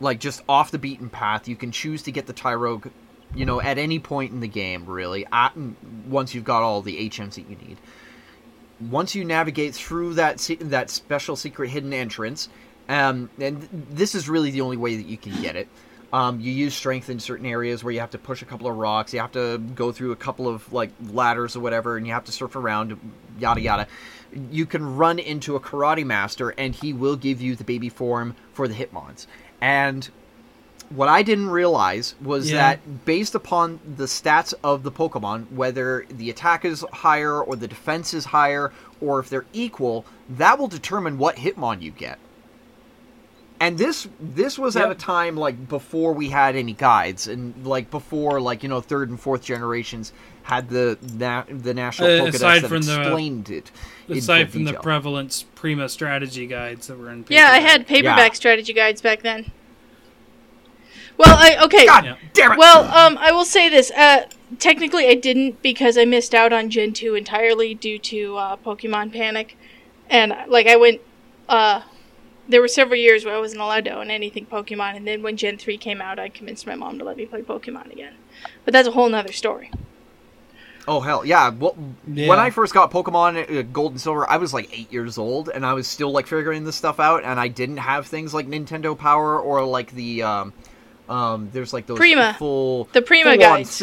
like 0.00 0.20
just 0.20 0.42
off 0.48 0.70
the 0.70 0.78
beaten 0.78 1.08
path. 1.08 1.48
You 1.48 1.56
can 1.56 1.72
choose 1.72 2.02
to 2.02 2.12
get 2.12 2.26
the 2.26 2.32
Tyrogue, 2.32 2.88
you 3.34 3.44
know, 3.44 3.60
at 3.60 3.78
any 3.78 3.98
point 3.98 4.32
in 4.32 4.40
the 4.40 4.48
game, 4.48 4.86
really. 4.86 5.26
At, 5.32 5.52
once 6.06 6.34
you've 6.34 6.44
got 6.44 6.62
all 6.62 6.82
the 6.82 7.08
HMs 7.08 7.34
that 7.34 7.48
you 7.48 7.56
need. 7.56 7.78
Once 8.80 9.14
you 9.14 9.24
navigate 9.24 9.74
through 9.74 10.14
that 10.14 10.48
that 10.60 10.88
special 10.88 11.34
secret 11.34 11.68
hidden 11.70 11.92
entrance, 11.92 12.48
um, 12.88 13.28
and 13.40 13.60
th- 13.60 13.70
this 13.90 14.14
is 14.14 14.28
really 14.28 14.50
the 14.52 14.60
only 14.60 14.76
way 14.76 14.96
that 14.96 15.06
you 15.06 15.16
can 15.16 15.40
get 15.42 15.56
it. 15.56 15.68
Um, 16.10 16.40
you 16.40 16.50
use 16.50 16.74
strength 16.74 17.10
in 17.10 17.20
certain 17.20 17.44
areas 17.44 17.84
where 17.84 17.92
you 17.92 18.00
have 18.00 18.12
to 18.12 18.18
push 18.18 18.40
a 18.40 18.46
couple 18.46 18.66
of 18.66 18.76
rocks. 18.76 19.12
You 19.12 19.20
have 19.20 19.32
to 19.32 19.58
go 19.58 19.92
through 19.92 20.12
a 20.12 20.16
couple 20.16 20.48
of 20.48 20.72
like 20.72 20.90
ladders 21.10 21.54
or 21.54 21.60
whatever, 21.60 21.96
and 21.96 22.06
you 22.06 22.14
have 22.14 22.24
to 22.24 22.32
surf 22.32 22.56
around, 22.56 22.98
yada 23.38 23.60
yada. 23.60 23.86
You 24.50 24.64
can 24.64 24.96
run 24.96 25.18
into 25.18 25.56
a 25.56 25.60
karate 25.60 26.06
master, 26.06 26.50
and 26.50 26.74
he 26.74 26.92
will 26.92 27.16
give 27.16 27.42
you 27.42 27.56
the 27.56 27.64
baby 27.64 27.88
form 27.88 28.36
for 28.52 28.68
the 28.68 28.74
Hitmons. 28.74 29.26
And 29.60 30.08
what 30.90 31.08
I 31.08 31.22
didn't 31.22 31.50
realize 31.50 32.14
was 32.22 32.50
Yeah. 32.50 32.56
that 32.58 33.04
based 33.04 33.34
upon 33.34 33.80
the 33.96 34.04
stats 34.04 34.54
of 34.64 34.82
the 34.84 34.90
Pokemon, 34.92 35.50
whether 35.52 36.06
the 36.08 36.30
attack 36.30 36.64
is 36.64 36.84
higher 36.92 37.40
or 37.42 37.56
the 37.56 37.68
defense 37.68 38.14
is 38.14 38.26
higher, 38.26 38.72
or 39.00 39.18
if 39.20 39.28
they're 39.28 39.44
equal, 39.52 40.06
that 40.28 40.58
will 40.58 40.68
determine 40.68 41.18
what 41.18 41.36
Hitmon 41.36 41.82
you 41.82 41.90
get. 41.90 42.18
and 43.60 43.76
this 43.76 44.06
this 44.20 44.56
was 44.56 44.76
at 44.76 44.88
a 44.88 44.94
time 44.94 45.36
like 45.36 45.68
before 45.68 46.12
we 46.12 46.28
had 46.28 46.54
any 46.54 46.72
guides 46.72 47.26
and 47.26 47.66
like 47.66 47.90
before 47.90 48.40
like 48.40 48.62
you 48.62 48.68
know 48.68 48.80
third 48.80 49.10
and 49.10 49.18
fourth 49.18 49.42
generations 49.42 50.12
had 50.48 50.70
the 50.70 50.98
na- 51.14 51.44
the 51.48 51.74
national 51.74 52.08
Uh, 52.08 52.20
Pokedex 52.24 52.34
aside 52.34 52.62
that 52.62 52.68
from 52.68 52.82
the- 52.82 53.00
explained 53.00 53.50
it 53.50 53.70
Aside 54.08 54.44
full 54.46 54.52
from 54.52 54.64
the 54.64 54.72
prevalence 54.72 55.44
Prima 55.54 55.88
strategy 55.90 56.46
guides 56.46 56.86
that 56.86 56.98
were 56.98 57.10
in. 57.10 57.26
Yeah, 57.28 57.48
I 57.50 57.58
had 57.58 57.86
paperback 57.86 58.30
Yeah. 58.30 58.36
strategy 58.36 58.72
guides 58.72 59.02
back 59.02 59.20
then. 59.20 59.50
Well, 61.18 61.36
I 61.36 61.62
okay. 61.64 61.84
God 61.84 62.04
Yeah. 62.06 62.14
damn 62.32 62.52
it! 62.52 62.58
Well, 62.58 62.84
um, 62.84 63.18
I 63.20 63.30
will 63.32 63.44
say 63.44 63.68
this. 63.68 63.90
Uh, 63.90 64.24
technically, 64.58 65.08
I 65.08 65.14
didn't 65.14 65.60
because 65.62 65.98
I 65.98 66.06
missed 66.06 66.34
out 66.34 66.52
on 66.54 66.70
Gen 66.70 66.92
two 66.94 67.14
entirely 67.14 67.74
due 67.74 67.98
to 67.98 68.36
uh, 68.36 68.56
Pokemon 68.56 69.12
Panic, 69.12 69.56
and 70.08 70.34
like 70.46 70.66
I 70.66 70.76
went. 70.76 71.00
Uh, 71.48 71.82
there 72.48 72.62
were 72.62 72.68
several 72.68 72.98
years 72.98 73.26
where 73.26 73.34
I 73.34 73.38
wasn't 73.38 73.60
allowed 73.60 73.84
to 73.84 73.90
own 73.90 74.10
anything 74.10 74.46
Pokemon, 74.46 74.96
and 74.96 75.06
then 75.06 75.22
when 75.22 75.36
Gen 75.36 75.58
three 75.58 75.76
came 75.76 76.00
out, 76.00 76.18
I 76.18 76.30
convinced 76.30 76.66
my 76.66 76.74
mom 76.76 76.98
to 76.98 77.04
let 77.04 77.18
me 77.18 77.26
play 77.26 77.42
Pokemon 77.42 77.92
again. 77.92 78.14
But 78.64 78.72
that's 78.72 78.88
a 78.88 78.92
whole 78.92 79.08
nother 79.10 79.32
story. 79.32 79.70
Oh 80.88 81.00
hell 81.00 81.24
yeah! 81.24 81.50
Well, 81.50 81.76
Yeah. 82.06 82.28
when 82.28 82.38
I 82.38 82.48
first 82.50 82.72
got 82.72 82.90
Pokemon 82.90 83.58
uh, 83.58 83.62
Gold 83.72 83.92
and 83.92 84.00
Silver, 84.00 84.28
I 84.28 84.38
was 84.38 84.54
like 84.54 84.70
eight 84.76 84.90
years 84.90 85.18
old, 85.18 85.50
and 85.50 85.64
I 85.66 85.74
was 85.74 85.86
still 85.86 86.10
like 86.10 86.26
figuring 86.26 86.64
this 86.64 86.76
stuff 86.76 86.98
out, 86.98 87.24
and 87.24 87.38
I 87.38 87.48
didn't 87.48 87.76
have 87.76 88.06
things 88.06 88.32
like 88.32 88.48
Nintendo 88.48 88.96
Power 88.98 89.38
or 89.38 89.64
like 89.66 89.92
the 89.92 90.22
um, 90.22 90.52
um, 91.08 91.50
there's 91.52 91.72
like 91.74 91.86
those 91.86 91.98
Prima. 91.98 92.34
full 92.38 92.84
The 92.92 93.02
Prima 93.02 93.34
full-on 93.34 93.38
guides. 93.38 93.82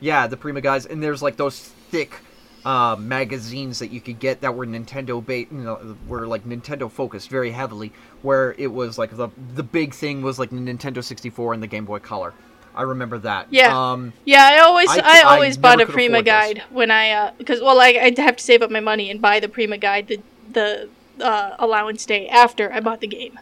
yeah, 0.00 0.26
the 0.28 0.36
Prima 0.36 0.60
guys, 0.60 0.86
and 0.86 1.02
there's 1.02 1.22
like 1.22 1.36
those 1.36 1.58
thick 1.58 2.20
uh, 2.64 2.94
magazines 2.96 3.80
that 3.80 3.88
you 3.90 4.00
could 4.00 4.20
get 4.20 4.42
that 4.42 4.54
were 4.54 4.64
Nintendo 4.64 5.24
bait, 5.24 5.50
you 5.50 5.58
know, 5.58 5.96
were 6.06 6.28
like 6.28 6.44
Nintendo 6.44 6.88
focused 6.88 7.30
very 7.30 7.50
heavily, 7.50 7.92
where 8.22 8.54
it 8.58 8.68
was 8.68 8.96
like 8.96 9.16
the 9.16 9.28
the 9.56 9.64
big 9.64 9.92
thing 9.92 10.22
was 10.22 10.38
like 10.38 10.50
Nintendo 10.50 11.02
64 11.02 11.54
and 11.54 11.62
the 11.62 11.66
Game 11.66 11.84
Boy 11.84 11.98
Color. 11.98 12.32
I 12.74 12.82
remember 12.82 13.18
that. 13.18 13.48
Yeah. 13.50 13.92
Um, 13.92 14.12
Yeah, 14.24 14.44
I 14.50 14.58
always 14.60 14.88
I- 14.90 14.96
I, 14.98 15.20
I 15.20 15.22
always 15.34 15.56
never 15.58 15.76
bought 15.78 15.80
a 15.88 15.92
Prima 15.92 16.14
afford 16.18 16.24
those. 16.26 16.32
guide 16.32 16.62
when 16.70 16.90
I 16.90 17.10
uh 17.10 17.32
because 17.38 17.60
well 17.60 17.80
I, 17.80 17.88
I'd 17.88 18.18
have 18.18 18.36
to 18.36 18.42
save 18.44 18.62
up 18.62 18.70
my 18.70 18.80
money 18.80 19.10
and 19.10 19.20
buy 19.20 19.40
the 19.40 19.48
Prima 19.48 19.76
guide 19.78 20.08
the 20.08 20.20
the 20.52 20.88
uh, 21.24 21.56
allowance 21.58 22.06
day 22.06 22.28
after 22.28 22.72
I 22.72 22.80
bought 22.80 23.00
the 23.00 23.06
game, 23.06 23.38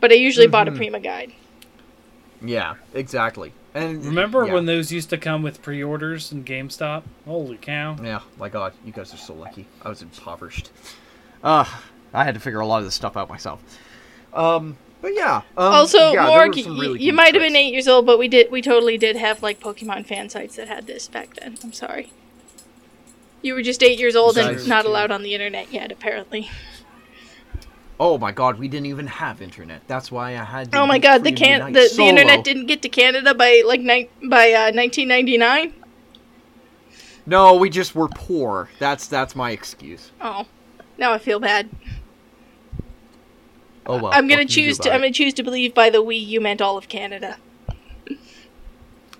but 0.00 0.12
I 0.12 0.14
usually 0.14 0.46
bought 0.46 0.68
a 0.68 0.70
Mhm. 0.70 0.76
Prima 0.76 1.00
guide. 1.00 1.32
yeah, 2.42 2.74
exactly. 2.94 3.52
And 3.74 4.04
Remember 4.04 4.46
yeah. 4.46 4.54
when 4.54 4.66
those 4.66 4.90
used 4.90 5.10
to 5.10 5.18
come 5.18 5.42
with 5.42 5.60
pre-orders 5.62 6.32
in 6.32 6.44
GameStop? 6.44 7.02
Holy 7.26 7.56
cow! 7.58 7.96
Yeah, 8.02 8.20
my 8.38 8.48
God, 8.48 8.72
you 8.84 8.92
guys 8.92 9.12
are 9.12 9.18
so 9.18 9.34
lucky. 9.34 9.66
I 9.82 9.88
was 9.88 10.02
impoverished. 10.02 10.70
Uh, 11.44 11.64
I 12.14 12.24
had 12.24 12.34
to 12.34 12.40
figure 12.40 12.60
a 12.60 12.66
lot 12.66 12.78
of 12.78 12.84
this 12.84 12.94
stuff 12.94 13.16
out 13.16 13.28
myself. 13.28 13.60
Um, 14.32 14.76
but 15.00 15.14
yeah. 15.14 15.42
Um, 15.56 15.72
also, 15.74 16.12
yeah, 16.12 16.26
Morg, 16.26 16.56
were 16.56 16.62
y- 16.72 16.80
really 16.80 17.00
you 17.00 17.12
neat 17.12 17.14
might 17.14 17.34
have 17.34 17.42
been 17.42 17.56
eight 17.56 17.72
years 17.72 17.88
old, 17.88 18.06
but 18.06 18.18
we 18.18 18.28
did 18.28 18.50
we 18.50 18.62
totally 18.62 18.98
did 18.98 19.16
have 19.16 19.42
like 19.42 19.60
Pokemon 19.60 20.06
fan 20.06 20.28
sites 20.28 20.56
that 20.56 20.68
had 20.68 20.86
this 20.86 21.08
back 21.08 21.34
then. 21.36 21.56
I'm 21.62 21.72
sorry. 21.72 22.12
You 23.42 23.54
were 23.54 23.62
just 23.62 23.82
eight 23.82 23.98
years 23.98 24.16
old 24.16 24.36
and 24.36 24.66
not 24.66 24.84
allowed 24.84 25.10
on 25.10 25.22
the 25.22 25.32
internet 25.34 25.72
yet, 25.72 25.92
apparently. 25.92 26.50
Oh 28.00 28.16
my 28.18 28.30
God, 28.30 28.58
we 28.58 28.68
didn't 28.68 28.86
even 28.86 29.06
have 29.08 29.42
internet. 29.42 29.82
That's 29.88 30.12
why 30.12 30.30
I 30.30 30.44
had. 30.44 30.70
To 30.72 30.78
Oh 30.80 30.86
my 30.86 30.98
god, 30.98 31.24
the 31.24 31.32
can 31.32 31.60
Unite 31.60 31.74
the, 31.74 31.94
the 31.96 32.08
internet 32.08 32.44
didn't 32.44 32.66
get 32.66 32.82
to 32.82 32.88
Canada 32.88 33.34
by 33.34 33.62
like 33.64 33.80
ni- 33.80 34.08
by 34.28 34.52
uh, 34.52 34.72
1999. 34.72 35.74
No, 37.26 37.54
we 37.56 37.70
just 37.70 37.94
were 37.94 38.08
poor. 38.08 38.70
That's 38.78 39.06
that's 39.06 39.34
my 39.36 39.50
excuse. 39.50 40.12
Oh, 40.20 40.46
now 40.96 41.12
I 41.12 41.18
feel 41.18 41.40
bad. 41.40 41.68
Oh 43.88 43.94
well. 43.94 44.12
I'm 44.12 44.28
gonna 44.28 44.42
what 44.42 44.48
can 44.50 44.58
you 44.58 44.66
do 44.66 44.68
choose 44.68 44.78
to 44.80 44.92
I'm 44.92 45.00
gonna 45.00 45.12
choose 45.12 45.34
to 45.34 45.42
believe 45.42 45.74
by 45.74 45.88
the 45.88 46.02
we 46.02 46.16
you 46.16 46.40
meant 46.40 46.60
all 46.60 46.76
of 46.76 46.88
Canada. 46.88 47.38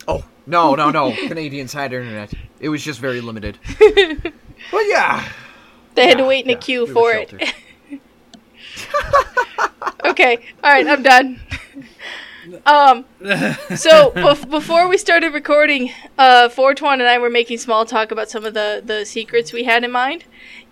Oh 0.06 0.24
no 0.46 0.74
no 0.74 0.90
no! 0.90 1.12
Canadians 1.12 1.72
had 1.72 1.92
internet. 1.92 2.32
It 2.60 2.68
was 2.68 2.84
just 2.84 3.00
very 3.00 3.20
limited. 3.20 3.58
but 3.78 4.82
yeah. 4.86 5.26
They 5.94 6.06
had 6.06 6.18
to 6.18 6.24
wait 6.24 6.44
in 6.44 6.50
a 6.50 6.56
queue 6.56 6.84
we 6.84 6.92
for 6.92 7.12
it. 7.12 7.32
okay, 10.04 10.38
all 10.62 10.70
right, 10.70 10.86
I'm 10.86 11.02
done. 11.02 11.40
um, 12.66 13.04
so 13.74 14.12
bef- 14.12 14.48
before 14.48 14.86
we 14.86 14.96
started 14.96 15.34
recording, 15.34 15.90
uh, 16.16 16.48
Fortuan 16.50 17.00
and 17.00 17.08
I 17.08 17.18
were 17.18 17.30
making 17.30 17.58
small 17.58 17.84
talk 17.84 18.10
about 18.10 18.30
some 18.30 18.44
of 18.44 18.54
the 18.54 18.82
the 18.84 19.04
secrets 19.04 19.52
we 19.52 19.64
had 19.64 19.82
in 19.82 19.90
mind, 19.90 20.24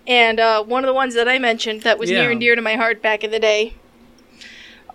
and 0.05 0.39
uh, 0.39 0.63
one 0.63 0.83
of 0.83 0.87
the 0.87 0.93
ones 0.93 1.13
that 1.15 1.27
I 1.27 1.39
mentioned 1.39 1.81
that 1.81 1.99
was 1.99 2.09
near 2.09 2.31
and 2.31 2.39
dear 2.39 2.55
to 2.55 2.61
my 2.61 2.75
heart 2.75 3.01
back 3.01 3.23
in 3.23 3.31
the 3.31 3.39
day. 3.39 3.73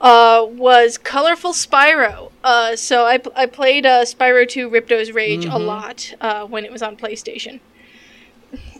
Uh, 0.02 0.44
was 0.50 0.98
colorful 0.98 1.52
Spyro. 1.52 2.32
Uh, 2.42 2.74
so 2.74 3.04
I, 3.06 3.20
I 3.36 3.46
played 3.46 3.86
uh, 3.86 4.04
Spyro 4.04 4.48
2 4.48 4.68
Ripto's 4.68 5.12
Rage 5.12 5.44
a 5.44 5.50
Mhm. 5.50 5.64
lot 5.66 6.14
uh, 6.20 6.44
when 6.44 6.64
it 6.64 6.72
was 6.72 6.82
on 6.82 6.96
PlayStation. 6.96 7.60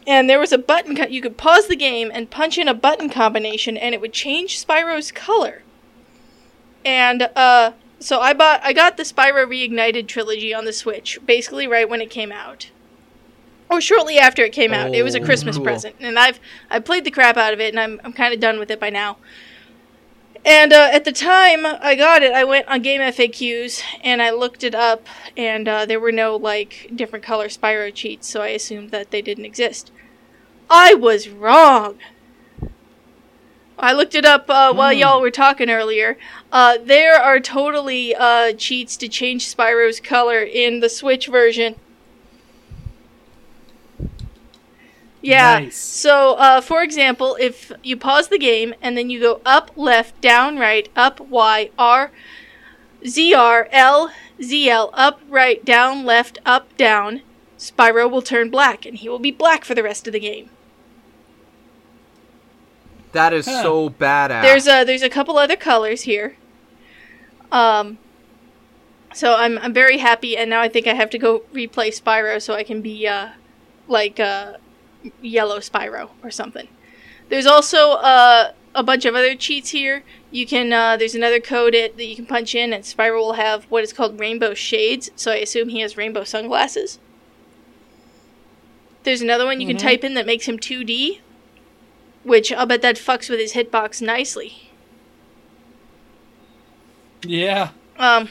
And 0.04 0.28
there 0.28 0.40
was 0.40 0.50
a 0.50 0.58
button 0.58 0.96
co- 0.96 1.06
you 1.06 1.22
could 1.22 1.36
pause 1.36 1.68
the 1.68 1.76
game 1.76 2.10
and 2.12 2.28
punch 2.28 2.58
in 2.58 2.66
a 2.66 2.74
button 2.74 3.08
combination, 3.08 3.76
and 3.76 3.94
it 3.94 4.00
would 4.00 4.12
change 4.12 4.58
Spyro's 4.66 5.12
color. 5.12 5.62
And 6.84 7.22
uh, 7.36 7.72
so 8.00 8.18
I 8.20 8.32
bought 8.32 8.60
I 8.64 8.72
got 8.72 8.96
the 8.96 9.04
Spyro 9.04 9.46
Reignited 9.46 10.08
trilogy 10.08 10.52
on 10.52 10.64
the 10.64 10.72
Switch, 10.72 11.20
basically 11.24 11.68
right 11.68 11.88
when 11.88 12.00
it 12.00 12.10
came 12.10 12.32
out. 12.32 12.70
Or 13.70 13.80
shortly 13.80 14.18
after 14.18 14.42
it 14.44 14.52
came 14.52 14.74
out. 14.74 14.92
It 14.92 15.04
was 15.04 15.14
a 15.14 15.20
Oh, 15.20 15.24
Christmas 15.24 15.54
cool. 15.56 15.64
present, 15.64 15.94
and 16.00 16.18
I've 16.18 16.40
I 16.68 16.80
played 16.80 17.04
the 17.04 17.12
crap 17.12 17.36
out 17.36 17.52
of 17.54 17.60
it, 17.60 17.72
and 17.72 17.78
I'm 17.78 18.00
I'm 18.02 18.12
kind 18.12 18.34
of 18.34 18.40
done 18.40 18.58
with 18.58 18.72
it 18.72 18.80
by 18.80 18.90
now. 18.90 19.18
And 20.45 20.72
uh, 20.72 20.88
at 20.93 21.05
the 21.05 21.12
time 21.12 21.64
I 21.64 21.95
got 21.95 22.22
it, 22.22 22.32
I 22.32 22.43
went 22.45 22.66
on 22.66 22.82
Game 22.82 23.01
FAQs 23.01 23.80
and 24.03 24.20
I 24.20 24.30
looked 24.30 24.64
it 24.64 24.74
up, 24.74 25.07
and 25.36 25.68
uh, 25.68 25.86
there 25.86 26.01
were 26.01 26.11
no 26.11 26.34
like 26.36 26.90
different 26.95 27.24
color 27.24 27.47
Spyro 27.49 27.95
cheats, 27.95 28.28
so 28.28 28.43
I 28.43 28.49
assumed 28.49 28.90
that 28.90 29.12
they 29.12 29.22
didn't 29.22 29.45
exist. 29.45 29.93
I 30.68 30.95
was 30.95 31.28
wrong. 31.28 31.99
I 33.78 33.93
looked 33.93 34.14
it 34.14 34.24
up 34.24 34.49
uh, 34.49 34.72
while 34.72 34.93
Hmm. 34.93 34.99
y'all 35.01 35.20
were 35.20 35.30
talking 35.30 35.70
earlier. 35.70 36.18
Uh, 36.51 36.78
there 36.82 37.16
are 37.16 37.40
totally 37.40 38.14
uh, 38.14 38.53
cheats 38.53 38.97
to 38.99 39.09
change 39.09 39.55
Spyro's 39.55 40.01
color 40.01 40.40
in 40.43 40.80
the 40.80 40.88
Switch 40.88 41.26
version. 41.28 41.76
Yeah. 45.22 45.60
Nice. 45.60 45.76
So, 45.76 46.34
uh, 46.34 46.60
for 46.60 46.82
example, 46.82 47.36
if 47.40 47.70
you 47.82 47.96
pause 47.96 48.28
the 48.28 48.38
game 48.38 48.74
and 48.82 48.96
then 48.98 49.08
you 49.08 49.20
go 49.20 49.40
up, 49.46 49.70
left, 49.76 50.20
down, 50.20 50.58
right, 50.58 50.88
up, 50.96 51.20
Y, 51.20 51.70
R, 51.78 52.10
ZR, 53.04 53.68
L, 53.70 54.12
ZL, 54.40 54.90
up, 54.92 55.20
right, 55.28 55.64
down, 55.64 56.04
left, 56.04 56.38
up, 56.44 56.76
down, 56.76 57.22
Spyro 57.56 58.10
will 58.10 58.22
turn 58.22 58.50
black 58.50 58.84
and 58.84 58.96
he 58.96 59.08
will 59.08 59.20
be 59.20 59.30
black 59.30 59.64
for 59.64 59.74
the 59.76 59.82
rest 59.84 60.08
of 60.08 60.12
the 60.12 60.18
game. 60.20 60.50
That 63.12 63.32
is 63.32 63.46
Huh. 63.46 63.62
so 63.62 63.90
badass. 63.90 64.42
There's 64.42 64.66
a 64.66 64.84
there's 64.84 65.02
a 65.02 65.10
couple 65.10 65.38
other 65.38 65.54
colors 65.56 66.02
here. 66.02 66.36
Um 67.52 67.98
so 69.12 69.34
I'm 69.36 69.58
I'm 69.58 69.74
very 69.74 69.98
happy 69.98 70.36
and 70.36 70.48
now 70.50 70.60
I 70.60 70.68
think 70.68 70.86
I 70.86 70.94
have 70.94 71.10
to 71.10 71.18
go 71.18 71.40
replay 71.52 71.88
Spyro 71.88 72.40
so 72.40 72.54
I 72.54 72.64
can 72.64 72.80
be 72.80 73.06
uh 73.06 73.28
like 73.86 74.18
uh 74.18 74.54
yellow 75.20 75.59
Spyro 75.59 76.11
or 76.22 76.30
something. 76.30 76.68
There's 77.28 77.46
also 77.46 77.92
uh 77.92 78.53
a 78.74 78.82
bunch 78.82 79.05
of 79.05 79.14
other 79.14 79.34
cheats 79.34 79.70
here. 79.70 80.03
You 80.30 80.46
can 80.46 80.72
uh 80.72 80.96
there's 80.96 81.14
another 81.14 81.40
code 81.40 81.74
it 81.74 81.96
that 81.96 82.07
you 82.07 82.16
can 82.16 82.26
punch 82.26 82.55
in 82.55 82.72
and 82.72 82.84
Spyro 82.84 83.16
will 83.18 83.32
have 83.34 83.64
what 83.64 83.84
is 83.84 83.92
called 83.92 84.18
rainbow 84.20 84.55
shades, 84.55 85.11
so 85.16 85.32
I 85.32 85.36
assume 85.36 85.68
he 85.68 85.80
has 85.80 85.96
rainbow 85.96 86.24
sunglasses. 86.24 86.98
There's 89.05 89.20
another 89.22 89.44
one 89.44 89.61
you 89.61 89.66
can 89.66 89.76
Mhm. 89.76 89.80
type 89.80 90.05
in 90.05 90.14
that 90.14 90.26
makes 90.26 90.46
him 90.46 90.59
2D, 90.59 91.20
which 92.22 92.53
I'll 92.53 92.66
bet 92.66 92.82
that 92.82 92.96
fucks 92.96 93.28
with 93.28 93.40
his 93.40 93.53
hitbox 93.55 94.00
nicely. 94.00 94.70
Yeah. 97.24 97.70
Um, 97.98 98.28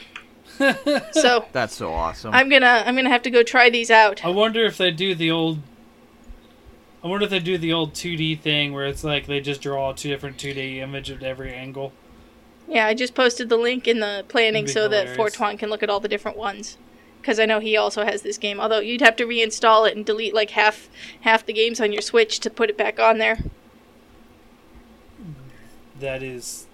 so 1.12 1.46
That's 1.52 1.74
so 1.74 1.92
awesome. 1.92 2.34
I'm 2.34 2.48
gonna 2.48 2.82
I'm 2.86 2.94
gonna 2.96 3.08
have 3.10 3.22
to 3.22 3.30
go 3.30 3.42
try 3.42 3.70
these 3.70 3.90
out. 3.90 4.24
I 4.24 4.28
wonder 4.28 4.64
if 4.64 4.76
they 4.76 4.90
do 4.90 5.14
the 5.14 5.30
old. 5.30 5.58
I 7.02 7.08
wonder 7.08 7.24
if 7.24 7.30
they 7.30 7.40
do 7.40 7.58
the 7.58 7.72
old 7.72 7.94
2D 7.94 8.40
thing 8.40 8.72
where 8.72 8.86
it's 8.86 9.02
like 9.02 9.26
they 9.26 9.40
just 9.40 9.60
draw 9.60 9.92
two 9.92 10.08
different 10.08 10.36
2D 10.36 10.76
image 10.76 11.10
at 11.10 11.22
every 11.22 11.52
angle. 11.52 11.92
Yeah, 12.68 12.86
I 12.86 12.94
just 12.94 13.14
posted 13.14 13.48
the 13.48 13.56
link 13.56 13.88
in 13.88 14.00
the 14.00 14.24
planning 14.28 14.68
so 14.68 14.88
that. 14.88 15.16
Fortuan 15.16 15.58
can 15.58 15.68
look 15.68 15.82
at 15.82 15.90
all 15.90 16.00
the 16.00 16.08
different 16.08 16.38
ones. 16.38 16.78
Because 17.20 17.38
I 17.38 17.46
know 17.46 17.60
he 17.60 17.76
also 17.76 18.04
has 18.04 18.22
this 18.22 18.38
game. 18.38 18.60
Although 18.60 18.80
you'd 18.80 19.00
have 19.00 19.16
to 19.16 19.26
reinstall 19.26 19.88
it 19.88 19.96
and 19.96 20.04
delete 20.04 20.34
like 20.34 20.50
half 20.50 20.88
half 21.20 21.44
the 21.46 21.52
games 21.52 21.80
on 21.80 21.92
your 21.92 22.02
Switch 22.02 22.40
to 22.40 22.50
put 22.50 22.70
it 22.70 22.76
back 22.76 22.98
on 22.98 23.18
there. 23.18 23.38
That 26.00 26.22
is, 26.22 26.66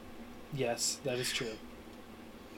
yes, 0.54 1.00
that 1.04 1.18
is 1.18 1.32
true. 1.32 1.58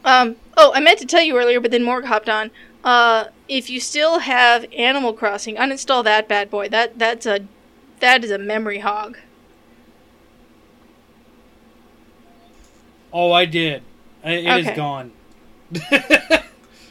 Um, 0.04 0.36
oh, 0.56 0.72
I 0.72 0.80
meant 0.80 1.00
to 1.00 1.06
tell 1.06 1.22
you 1.22 1.36
earlier, 1.36 1.60
but 1.60 1.72
then 1.72 1.82
Morg 1.82 2.04
hopped 2.04 2.28
on. 2.28 2.52
Uh, 2.84 3.24
if 3.48 3.68
you 3.68 3.80
still 3.80 4.20
have 4.20 4.66
Animal 4.72 5.12
Crossing, 5.12 5.56
uninstall 5.56 6.04
that 6.04 6.28
bad 6.28 6.48
boy. 6.48 6.68
That 6.68 6.98
that's 6.98 7.26
a 7.26 7.40
that 8.00 8.24
is 8.24 8.30
a 8.30 8.38
memory 8.38 8.78
hog. 8.80 9.16
Oh, 13.12 13.32
I 13.32 13.44
did. 13.44 13.82
I- 14.24 14.30
It 14.32 14.58
is 14.60 14.66
Okay. 14.68 14.76
gone. 14.76 15.12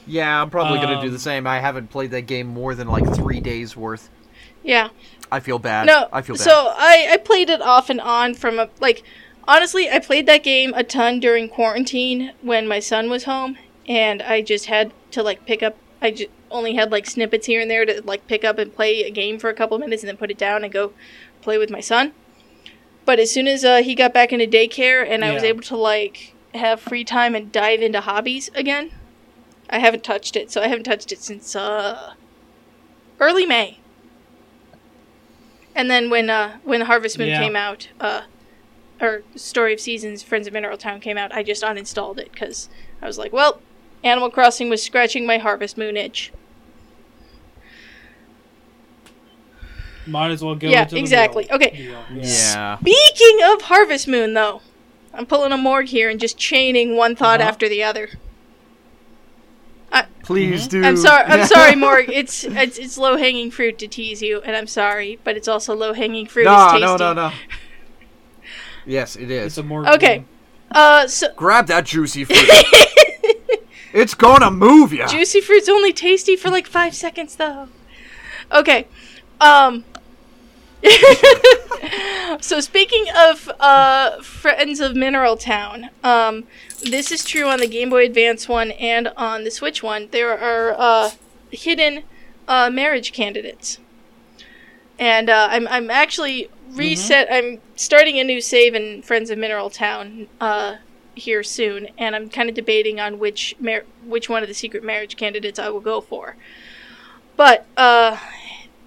Yeah, 0.08 0.42
I'm 0.42 0.50
probably 0.50 0.80
gonna 0.80 1.02
do 1.02 1.08
Um, 1.08 1.14
the 1.14 1.20
same. 1.20 1.46
I 1.46 1.60
haven't 1.60 1.92
played 1.92 2.10
that 2.12 2.24
game 2.24 2.48
more 2.48 2.74
than 2.74 2.88
like 2.88 3.06
three 3.14 3.40
days 3.40 3.78
worth. 3.78 4.10
Yeah. 4.64 4.90
I 5.32 5.40
feel 5.40 5.60
bad. 5.60 5.86
No, 5.86 6.08
I 6.12 6.24
feel 6.24 6.36
bad. 6.36 6.44
so 6.44 6.74
I, 6.76 7.10
I 7.12 7.18
played 7.18 7.50
it 7.52 7.62
off 7.62 7.90
and 7.92 8.02
on 8.02 8.34
from 8.34 8.58
a 8.58 8.70
like 8.80 9.04
honestly 9.48 9.88
I 9.90 10.00
played 10.00 10.26
that 10.26 10.42
game 10.44 10.74
a 10.76 10.84
ton 10.84 11.20
during 11.20 11.48
quarantine 11.48 12.32
when 12.42 12.68
my 12.68 12.80
son 12.80 13.10
was 13.12 13.26
home 13.26 13.58
and 13.88 14.24
I 14.24 14.42
just 14.42 14.66
had 14.66 14.92
to 15.12 15.22
like 15.22 15.46
pick 15.46 15.62
up 15.62 15.78
I 16.02 16.10
just 16.12 16.32
only 16.52 16.76
had 16.76 16.92
like 16.92 17.06
snippets 17.06 17.48
here 17.48 17.62
and 17.62 17.70
there 17.70 17.86
to 17.86 18.02
like 18.04 18.28
pick 18.28 18.44
up 18.44 18.58
and 18.58 18.74
play 18.74 19.04
a 19.04 19.12
game 19.12 19.40
for 19.40 19.50
a 19.50 19.54
couple 19.54 19.78
minutes 19.78 20.04
and 20.04 20.08
then 20.10 20.18
put 20.18 20.32
it 20.32 20.38
down 20.38 20.64
and 20.64 20.74
go 20.74 20.94
play 21.42 21.58
with 21.58 21.70
my 21.70 21.80
son. 21.80 22.14
But 23.06 23.20
as 23.20 23.32
soon 23.32 23.48
as 23.48 23.64
uh, 23.64 23.82
he 23.82 23.96
got 23.96 24.14
back 24.14 24.32
into 24.32 24.46
daycare 24.46 25.06
and 25.08 25.24
I 25.26 25.34
was 25.34 25.44
able 25.44 25.62
to 25.64 25.78
like 25.78 26.36
have 26.54 26.80
free 26.80 27.04
time 27.04 27.36
and 27.36 27.52
dive 27.52 27.82
into 27.82 28.02
hobbies 28.02 28.50
again, 28.54 28.92
I 29.70 29.80
haven't 29.80 30.04
touched 30.04 30.36
it. 30.36 30.52
So 30.52 30.62
I 30.62 30.68
haven't 30.68 30.84
touched 30.84 31.12
it 31.12 31.20
since 31.20 31.56
uh 31.56 31.98
early 33.20 33.46
May. 33.46 33.80
And 35.76 35.90
then 35.90 36.10
when 36.10 36.30
uh, 36.30 36.58
when 36.64 36.82
Harvest 36.82 37.18
Moon 37.18 37.30
Yeah. 37.30 37.40
came 37.40 37.56
out, 37.56 37.88
uh, 38.00 38.22
or 39.02 39.24
Story 39.36 39.74
of 39.74 39.80
Seasons, 39.80 40.24
Friends 40.24 40.48
of 40.48 40.54
Mineral 40.54 40.78
Town 40.78 41.00
came 41.00 41.18
out, 41.18 41.34
I 41.34 41.44
just 41.44 41.64
uninstalled 41.64 42.20
it 42.20 42.32
because 42.34 42.70
I 43.02 43.08
was 43.08 43.18
like, 43.18 43.32
well, 43.32 43.62
Animal 44.04 44.30
Crossing 44.30 44.70
was 44.70 44.82
scratching 44.82 45.26
my 45.26 45.38
Harvest 45.38 45.78
Moon 45.78 45.98
itch. 45.98 46.32
Might 50.08 50.32
as 50.32 50.44
well 50.44 50.56
go. 50.56 50.68
Yeah, 50.70 50.86
to 50.86 50.96
the 50.96 51.00
exactly. 51.02 51.46
real 51.50 51.56
Okay. 51.56 51.70
deal. 51.76 52.04
yeah. 52.14 52.78
Speaking 52.80 53.40
of 53.54 53.62
Harvest 53.64 54.08
Moon, 54.08 54.34
though, 54.34 54.62
I'm 55.14 55.26
pulling 55.26 55.52
a 55.52 55.58
Morg 55.58 55.88
here 55.88 56.10
and 56.10 56.20
just 56.20 56.38
chaining 56.38 56.96
one 56.96 57.16
thought 57.16 57.42
Uh-huh. 57.42 57.50
after 57.50 57.70
the 57.70 57.84
other. 57.84 58.10
Please 60.24 60.68
do. 60.68 60.84
I'm 60.86 60.96
sorry. 60.96 61.24
I'm 61.26 61.48
sorry, 61.48 61.76
Morg. 61.76 62.08
It's 62.10 62.44
it's, 62.44 62.78
it's 62.78 63.00
low 63.00 63.18
hanging 63.18 63.50
fruit 63.50 63.80
to 63.80 63.88
tease 63.88 64.22
you, 64.22 64.42
and 64.42 64.56
I'm 64.56 64.68
sorry, 64.68 65.18
but 65.24 65.36
it's 65.36 65.48
also 65.48 65.74
low 65.76 65.92
hanging 65.94 66.28
fruit. 66.28 66.44
No, 66.46 66.68
tasty. 66.72 66.82
no, 66.82 66.98
no, 66.98 67.14
no. 67.14 67.32
Yes, 68.86 69.16
it 69.16 69.32
is. 69.32 69.46
It's 69.48 69.54
is. 69.54 69.58
a 69.58 69.64
more 69.64 69.90
Okay. 69.90 70.24
Uh, 70.70 71.08
so 71.08 71.34
Grab 71.36 71.66
that 71.68 71.86
juicy 71.86 72.26
fruit. 72.26 72.38
it's 73.94 74.14
gonna 74.14 74.52
move 74.52 74.94
ya. 74.94 75.08
Juicy 75.08 75.42
fruit's 75.42 75.70
only 75.70 75.94
tasty 75.94 76.36
for 76.36 76.50
like 76.50 76.68
five 76.68 76.94
seconds, 76.94 77.36
though. 77.36 77.70
Okay. 78.52 78.88
Um. 79.40 79.86
so 82.40 82.62
speaking 82.62 83.06
of 83.16 83.52
uh, 83.60 84.22
Friends 84.22 84.80
of 84.80 84.96
Mineral 84.96 85.36
Town, 85.36 85.90
um, 86.04 86.46
this 86.82 87.12
is 87.12 87.26
true 87.26 87.48
on 87.48 87.60
the 87.60 87.68
Game 87.68 87.90
Boy 87.90 88.06
Advance 88.06 88.48
one 88.48 88.72
and 88.72 89.10
on 89.18 89.44
the 89.44 89.52
Switch 89.52 89.84
one. 89.84 90.08
There 90.12 90.38
are 90.38 90.74
uh, 90.78 91.12
hidden 91.52 92.04
uh, 92.48 92.70
marriage 92.70 93.12
candidates, 93.12 93.80
and 94.98 95.30
uh, 95.30 95.50
I'm 95.52 95.68
I'm 95.68 95.90
actually 95.90 96.50
reset. 96.70 97.28
I'm 97.32 97.60
starting 97.76 98.18
a 98.20 98.24
new 98.24 98.40
save 98.40 98.74
in 98.74 99.02
Friends 99.02 99.30
of 99.30 99.38
Mineral 99.38 99.70
Town 99.70 100.28
uh, 100.40 100.78
here 101.20 101.44
soon, 101.44 101.90
and 101.98 102.16
I'm 102.16 102.30
kind 102.30 102.50
of 102.50 102.56
debating 102.56 103.00
on 103.00 103.20
which 103.20 103.56
mar- 103.60 103.86
which 104.04 104.30
one 104.30 104.42
of 104.42 104.48
the 104.50 104.56
secret 104.56 104.84
marriage 104.84 105.16
candidates 105.16 105.60
I 105.60 105.70
will 105.70 105.80
go 105.80 106.02
for. 106.02 106.36
But 107.36 107.66
uh, 107.78 108.18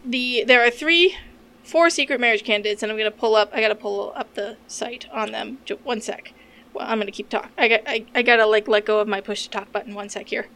the 0.04 0.44
there 0.46 0.66
are 0.66 0.70
three, 0.70 1.16
four 1.62 1.88
secret 1.90 2.20
marriage 2.20 2.44
candidates, 2.44 2.82
and 2.82 2.90
I'm 2.90 2.98
gonna 2.98 3.10
pull 3.10 3.34
up. 3.34 3.50
I 3.52 3.60
gotta 3.60 3.74
pull 3.74 4.12
up 4.14 4.34
the 4.34 4.56
site 4.66 5.06
on 5.12 5.32
them. 5.32 5.58
Ju- 5.64 5.78
one 5.84 6.00
sec. 6.00 6.32
Well, 6.74 6.86
I'm 6.86 6.98
gonna 6.98 7.10
keep 7.10 7.28
talking. 7.28 7.50
I 7.56 7.68
got. 7.68 7.80
I, 7.86 8.04
I 8.14 8.22
gotta 8.22 8.46
like 8.46 8.68
let 8.68 8.84
go 8.84 9.00
of 9.00 9.08
my 9.08 9.20
push 9.20 9.44
to 9.44 9.50
talk 9.50 9.72
button. 9.72 9.94
One 9.94 10.08
sec 10.08 10.28
here. 10.28 10.48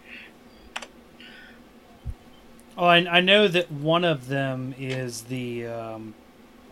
Oh, 2.79 2.85
I, 2.85 2.97
I 3.19 3.21
know 3.21 3.49
that 3.49 3.73
one 3.73 4.05
of 4.05 4.29
them 4.29 4.75
is 4.79 5.23
the 5.23 5.67
um, 5.67 6.15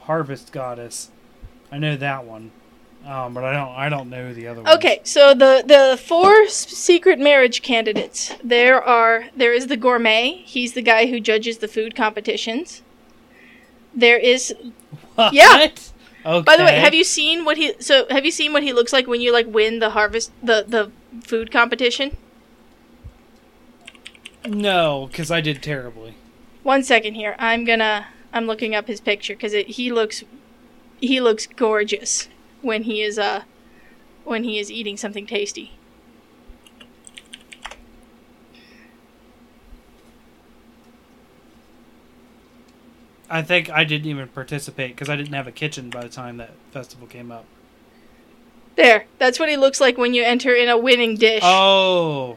harvest 0.00 0.52
goddess. 0.52 1.11
I 1.72 1.78
know 1.78 1.96
that 1.96 2.26
one, 2.26 2.50
um, 3.07 3.34
but 3.34 3.44
I 3.44 3.52
don't. 3.52 3.70
I 3.76 3.88
don't 3.88 4.09
know 4.09 4.32
the 4.32 4.46
other 4.46 4.62
one. 4.62 4.74
Okay, 4.76 5.00
so 5.05 5.34
the 5.34 5.62
the 5.66 6.00
four 6.02 6.48
secret 6.48 7.18
marriage 7.18 7.61
candidates. 7.62 8.34
There 8.42 8.82
are 8.82 9.26
there 9.36 9.52
is 9.52 9.66
the 9.66 9.76
gourmet. 9.76 10.42
He's 10.44 10.72
the 10.72 10.82
guy 10.82 11.07
who 11.07 11.20
judges 11.20 11.59
the 11.59 11.68
food 11.68 11.94
competitions. 11.94 12.82
There 13.94 14.18
is 14.18 14.55
Yeah. 15.32 15.68
Okay. 16.26 16.42
By 16.42 16.57
the 16.57 16.64
way, 16.64 16.76
have 16.76 16.94
you 16.94 17.05
seen 17.05 17.44
what 17.44 17.59
he 17.59 17.74
so 17.80 18.07
have 18.09 18.24
you 18.24 18.30
seen 18.30 18.55
what 18.55 18.62
he 18.62 18.72
looks 18.72 18.94
like 18.94 19.07
when 19.07 19.20
you 19.20 19.30
like 19.30 19.46
win 19.46 19.78
the 19.80 19.90
harvest 19.90 20.32
the 20.42 20.64
the 20.66 20.90
food 21.22 21.52
competition? 21.52 22.16
No, 24.46 25.09
because 25.11 25.30
I 25.30 25.42
did 25.42 25.62
terribly. 25.62 26.14
One 26.62 26.82
second 26.82 27.14
here. 27.14 27.36
I'm 27.38 27.66
gonna 27.66 28.07
I'm 28.32 28.46
looking 28.46 28.74
up 28.74 28.86
his 28.86 29.02
picture 29.02 29.34
because 29.34 29.52
he 29.52 29.92
looks 29.92 30.24
he 30.98 31.20
looks 31.20 31.46
gorgeous 31.46 32.28
when 32.65 32.85
he 32.85 33.03
is 33.03 33.19
uh 33.19 33.43
when 34.25 34.43
he 34.45 34.59
is 34.59 34.71
eating 34.71 34.97
something 34.97 35.27
tasty. 35.27 35.71
I 43.29 43.43
think 43.43 43.71
I 43.71 43.85
didn't 43.85 44.09
even 44.09 44.29
participate 44.29 44.95
because 44.95 45.09
I 45.09 45.17
didn't 45.17 45.33
have 45.35 45.47
a 45.47 45.53
kitchen 45.53 45.91
by 45.91 46.03
the 46.03 46.09
time 46.09 46.37
that 46.39 46.51
festival 46.73 47.07
came 47.07 47.31
up. 47.33 47.45
There, 48.77 49.07
that's 49.19 49.39
what 49.39 49.49
he 49.49 49.57
looks 49.57 49.81
like 49.81 49.97
when 49.97 50.15
you 50.15 50.23
enter 50.25 50.55
in 50.55 50.69
a 50.69 50.77
winning 50.77 51.17
dish. 51.17 51.43
Oh. 51.43 52.37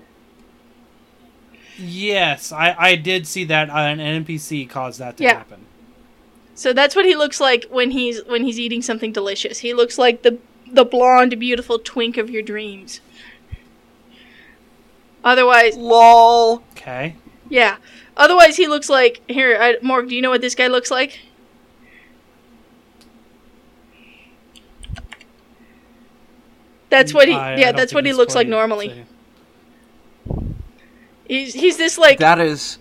Yes, 1.80 2.52
I, 2.52 2.76
I 2.78 2.96
did 2.96 3.28
see 3.28 3.44
that 3.46 3.70
uh, 3.70 3.74
an 3.74 4.00
NPC 4.00 4.68
caused 4.70 5.00
that 5.00 5.18
to 5.18 5.24
Yeah. 5.24 5.38
happen. 5.38 5.66
So 6.58 6.74
that's 6.74 6.95
what 6.95 7.05
he 7.05 7.16
looks 7.16 7.39
like 7.39 7.66
when 7.70 7.91
he's 7.91 8.26
when 8.26 8.43
he's 8.43 8.60
eating 8.60 8.82
something 8.82 9.12
delicious. 9.12 9.60
He 9.60 9.76
looks 9.76 9.99
like 9.99 10.24
the 10.24 10.39
the 10.72 10.84
blonde, 10.84 11.39
beautiful 11.39 11.78
twink 11.78 12.18
of 12.18 12.32
your 12.32 12.41
dreams. 12.41 12.99
Otherwise, 15.24 15.78
Lol. 15.78 16.64
Okay. 16.72 17.16
yeah. 17.47 17.78
Otherwise, 18.18 18.58
he 18.58 18.68
looks 18.68 18.89
like 18.89 19.22
here. 19.30 19.55
I, 19.62 19.78
Morg, 19.84 20.10
do 20.10 20.16
you 20.16 20.22
know 20.24 20.32
what 20.32 20.41
this 20.41 20.55
guy 20.55 20.66
looks 20.66 20.89
like? 20.89 21.20
That's 26.89 27.14
what 27.14 27.28
he. 27.28 27.36
I- 27.36 27.53
I 27.53 27.58
yeah, 27.58 27.66
don't 27.68 27.76
that's 27.76 27.93
what 27.93 28.05
he 28.05 28.14
looks 28.14 28.34
like 28.36 28.47
normally. 28.47 28.89
so- 28.89 30.43
He's 31.28 31.53
he's 31.53 31.78
this 31.78 31.97
like 31.97 32.20
That 32.20 32.39
is. 32.39 32.80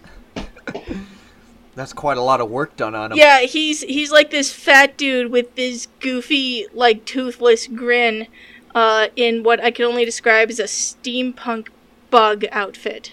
That's 1.77 1.93
quite 1.93 2.17
a 2.17 2.23
lot 2.23 2.41
of 2.41 2.51
work 2.51 2.75
done 2.77 2.95
on 2.95 3.13
him. 3.13 3.19
Yeah, 3.19 3.41
he's 3.43 3.83
he's 3.83 4.11
like 4.11 4.31
this 4.31 4.51
fat 4.51 4.97
dude 4.97 5.31
with 5.31 5.55
this 5.57 5.89
goofy, 6.01 6.67
like 6.73 7.05
toothless 7.05 7.67
grin, 7.67 8.29
uh, 8.75 9.09
in 9.15 9.43
what 9.43 9.63
I 9.63 9.71
can 9.71 9.85
only 9.85 10.07
describe 10.07 10.49
as 10.49 10.59
a 10.59 10.65
steampunk 10.65 11.69
bug 12.11 12.47
outfit. 12.51 13.13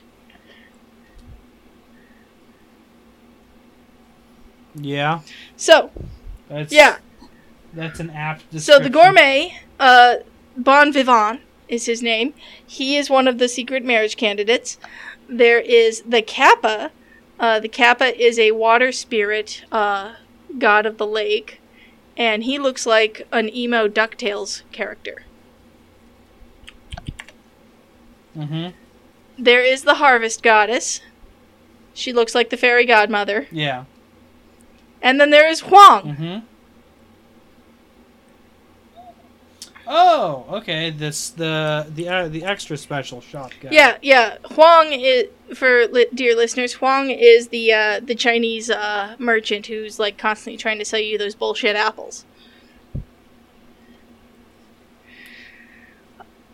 Yeah. 4.76 5.20
So 5.58 5.92
That's, 6.50 6.74
yeah, 6.74 6.98
That's 7.74 8.00
an 8.00 8.10
apt 8.10 8.60
so 8.60 8.80
the 8.80 8.90
gourmet, 8.90 9.60
uh, 9.80 10.16
Bon 10.58 10.92
Vivant 10.92 11.42
is 11.68 11.86
his 11.86 12.02
name. 12.02 12.34
He 12.66 12.96
is 12.98 13.10
one 13.10 13.28
of 13.28 13.38
the 13.38 13.48
secret 13.48 13.84
marriage 13.84 14.18
candidates. 14.18 14.78
There 15.28 15.60
is 15.60 16.02
the 16.08 16.22
Kappa. 16.22 16.92
Uh, 17.44 17.60
the 17.60 17.68
Kappa 17.68 18.18
is 18.18 18.40
a 18.40 18.52
water 18.52 18.94
spirit, 18.94 19.66
uh, 19.70 20.14
god 20.58 20.86
of 20.86 20.98
the 20.98 21.06
lake, 21.06 21.60
and 22.16 22.46
he 22.46 22.58
looks 22.58 22.86
like 22.86 23.28
an 23.34 23.54
emo 23.54 23.90
Ducktales 23.90 24.62
character. 24.72 25.24
Mm-hmm. 28.34 28.70
There 29.38 29.62
is 29.62 29.84
the 29.84 29.96
harvest 29.96 30.42
goddess. 30.42 31.02
She 31.94 32.14
looks 32.14 32.34
like 32.34 32.50
the 32.50 32.56
fairy 32.56 32.86
godmother. 32.86 33.48
Yeah. 33.52 33.84
And 35.02 35.20
then 35.20 35.30
there 35.30 35.50
is 35.50 35.60
Huang. 35.60 36.16
Mm-hmm. 36.16 36.46
Oh, 39.86 40.46
okay. 40.50 40.90
This 40.92 41.30
the 41.32 41.86
the 41.94 42.08
uh, 42.08 42.28
the 42.30 42.44
extra 42.46 42.78
special 42.78 43.20
shot 43.20 43.54
guy. 43.62 43.70
Yeah, 43.72 43.98
yeah. 44.02 44.38
Huang 44.52 44.94
is 44.94 45.26
for 45.56 45.88
li- 45.88 46.08
dear 46.14 46.36
listeners. 46.36 46.74
Huang 46.74 47.10
is 47.10 47.50
the 47.50 47.74
uh, 47.74 48.00
the 48.02 48.16
Chinese 48.16 48.70
uh, 48.70 49.16
merchant 49.20 49.68
who's 49.68 50.00
like 50.00 50.18
constantly 50.18 50.58
trying 50.58 50.80
to 50.80 50.86
sell 50.86 51.00
you 51.02 51.18
those 51.18 51.36
bullshit 51.36 51.76
apples. 51.76 52.24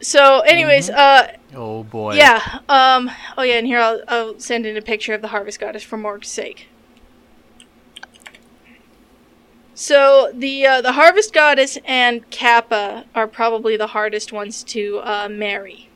So, 0.01 0.39
anyways, 0.41 0.89
uh, 0.89 1.35
Oh 1.53 1.83
boy. 1.83 2.15
yeah. 2.15 2.59
Um. 2.69 3.11
Oh 3.37 3.43
yeah, 3.43 3.55
and 3.57 3.67
here 3.67 3.79
I'll 3.79 4.01
I'll 4.07 4.39
send 4.39 4.65
in 4.65 4.77
a 4.77 4.81
picture 4.81 5.13
of 5.13 5.21
the 5.21 5.27
harvest 5.27 5.59
goddess 5.59 5.83
for 5.83 5.97
Morg's 5.97 6.29
sake. 6.29 6.67
So 9.81 10.29
the 10.33 10.65
uh, 10.67 10.81
the 10.81 10.91
harvest 10.91 11.33
goddess 11.33 11.77
and 11.85 12.29
Kappa 12.29 13.05
are 13.15 13.27
probably 13.29 13.77
the 13.77 13.87
hardest 13.87 14.33
ones 14.33 14.61
to 14.65 14.99
uh, 14.99 15.29
marry. 15.31 15.89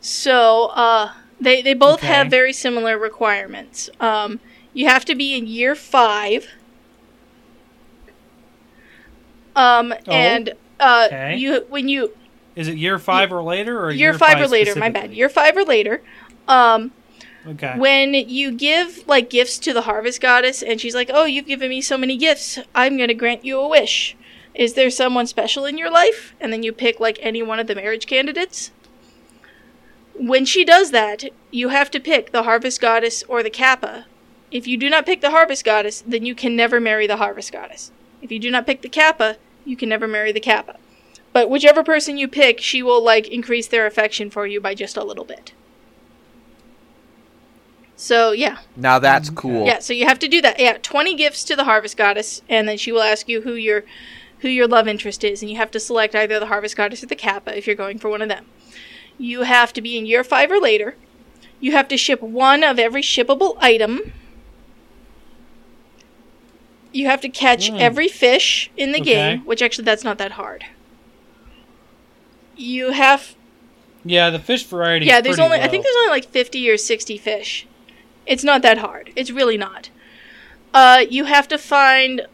So 0.00 0.66
uh, 0.74 1.12
they 1.40 1.62
they 1.62 1.74
both 1.74 2.04
Okay. 2.04 2.06
have 2.08 2.30
very 2.30 2.52
similar 2.52 2.98
requirements. 2.98 3.90
Um, 4.00 4.40
you 4.72 4.86
have 4.88 5.04
to 5.06 5.14
be 5.14 5.36
in 5.36 5.46
year 5.46 5.74
five. 5.74 6.46
Um, 9.56 9.92
Oh, 10.06 10.12
and 10.12 10.54
uh, 10.78 11.08
okay. 11.10 11.36
you 11.36 11.64
when 11.68 11.88
you 11.88 12.12
Is 12.54 12.68
it 12.68 12.76
year 12.76 12.98
five 12.98 13.32
or 13.32 13.42
later, 13.42 13.80
or 13.84 13.90
year, 13.90 14.14
five, 14.14 14.40
or 14.40 14.46
later, 14.46 14.74
my 14.76 14.88
bad, 14.88 15.12
year 15.12 15.28
five 15.28 15.56
or 15.56 15.64
later. 15.64 16.02
Um, 16.46 16.92
Okay. 17.46 17.78
when 17.78 18.14
you 18.14 18.50
give 18.50 19.06
like 19.06 19.30
gifts 19.30 19.58
to 19.60 19.72
the 19.72 19.82
harvest 19.82 20.20
goddess 20.20 20.62
and 20.62 20.80
she's 20.80 20.94
like 20.94 21.10
oh 21.12 21.24
you've 21.24 21.46
given 21.46 21.68
me 21.68 21.80
so 21.80 21.96
many 21.96 22.16
gifts. 22.16 22.58
I'm 22.74 22.96
going 22.96 23.08
to 23.08 23.14
grant 23.14 23.44
you 23.44 23.58
a 23.60 23.68
wish. 23.68 24.16
Is 24.54 24.74
there 24.74 24.90
someone 24.90 25.26
special 25.26 25.64
in 25.64 25.78
your 25.78 25.90
life? 25.90 26.34
And 26.40 26.52
then 26.52 26.62
you 26.62 26.72
pick 26.72 26.98
like 26.98 27.18
any 27.22 27.42
one 27.42 27.60
of 27.60 27.66
the 27.66 27.74
marriage 27.74 28.06
candidates? 28.06 28.72
When 30.14 30.44
she 30.44 30.64
does 30.64 30.90
that 30.90 31.24
you 31.50 31.68
have 31.68 31.90
to 31.92 32.00
pick 32.00 32.32
the 32.32 32.42
harvest 32.42 32.80
goddess 32.80 33.22
or 33.28 33.42
the 33.42 33.50
kappa. 33.50 34.06
If 34.50 34.66
you 34.66 34.76
do 34.76 34.90
not 34.90 35.06
pick 35.06 35.20
the 35.20 35.30
harvest 35.30 35.64
goddess 35.64 36.02
then 36.06 36.26
you 36.26 36.34
can 36.34 36.56
never 36.56 36.80
marry 36.80 37.06
the 37.06 37.18
harvest 37.18 37.52
goddess. 37.52 37.92
If 38.20 38.32
you 38.32 38.40
do 38.40 38.50
not 38.50 38.66
pick 38.66 38.82
the 38.82 38.88
kappa 38.88 39.36
you 39.64 39.76
can 39.76 39.88
never 39.88 40.08
marry 40.08 40.32
the 40.32 40.40
kappa. 40.40 40.76
But 41.32 41.48
whichever 41.48 41.84
person 41.84 42.18
you 42.18 42.26
pick 42.26 42.60
she 42.60 42.82
will 42.82 43.02
like 43.02 43.28
increase 43.28 43.68
their 43.68 43.86
affection 43.86 44.28
for 44.28 44.46
you 44.46 44.60
by 44.60 44.74
just 44.74 44.96
a 44.96 45.04
little 45.04 45.24
bit 45.24 45.52
so 48.00 48.30
yeah 48.32 48.58
Now 48.76 48.98
that's 49.00 49.28
cool. 49.28 49.66
yeah, 49.66 49.80
so 49.80 49.92
you 49.92 50.06
have 50.06 50.20
to 50.20 50.28
do 50.28 50.40
that. 50.40 50.58
Yeah, 50.60 50.78
20 50.80 51.14
gifts 51.14 51.42
to 51.44 51.56
the 51.56 51.64
harvest 51.64 51.96
goddess 51.96 52.40
and 52.48 52.66
then 52.68 52.78
she 52.78 52.92
will 52.92 53.02
ask 53.02 53.28
you 53.28 53.42
who 53.42 53.54
your 53.54 53.82
who 54.38 54.48
your 54.48 54.68
love 54.68 54.86
interest 54.86 55.24
is 55.24 55.42
and 55.42 55.50
you 55.50 55.56
have 55.56 55.70
to 55.72 55.80
select 55.80 56.14
either 56.14 56.38
the 56.38 56.46
harvest 56.46 56.76
goddess 56.76 57.02
or 57.02 57.06
the 57.06 57.16
kappa 57.16 57.56
if 57.58 57.66
you're 57.66 57.74
going 57.76 57.98
for 57.98 58.08
one 58.08 58.22
of 58.22 58.28
them. 58.28 58.46
You 59.18 59.42
have 59.42 59.72
to 59.72 59.80
be 59.82 59.98
in 59.98 60.06
year 60.06 60.22
5 60.22 60.50
or 60.52 60.60
later. 60.60 60.94
You 61.60 61.72
have 61.72 61.88
to 61.88 61.96
ship 61.96 62.22
one 62.22 62.62
of 62.62 62.78
every 62.78 63.02
shippable 63.02 63.56
item. 63.60 64.12
You 66.92 67.06
have 67.06 67.20
to 67.22 67.28
catch 67.28 67.68
Mm. 67.70 67.80
every 67.80 68.06
fish 68.08 68.70
in 68.76 68.92
the 68.92 69.00
Okay. 69.00 69.12
game, 69.36 69.40
which 69.44 69.60
actually 69.60 69.84
that's 69.84 70.04
not 70.04 70.18
that 70.18 70.32
hard. 70.32 70.64
You 72.56 72.92
have 72.92 73.34
yeah, 74.04 74.30
the 74.30 74.38
fish 74.38 74.64
variety. 74.64 75.06
yeah, 75.06 75.20
there's 75.20 75.36
pretty 75.36 75.42
only 75.52 75.58
I 75.60 75.68
think 75.68 75.82
there's 75.84 75.96
only 75.96 76.10
like 76.10 76.28
50 76.28 76.70
or 76.70 76.76
60 76.76 77.18
fish. 77.18 77.66
It's 78.28 78.44
not 78.44 78.62
that 78.62 78.78
hard. 78.78 79.10
It's 79.16 79.30
really 79.30 79.56
not. 79.56 79.90
Uh, 80.72 81.04
you 81.08 81.24
have 81.24 81.48
to 81.48 81.58
find 81.58 82.26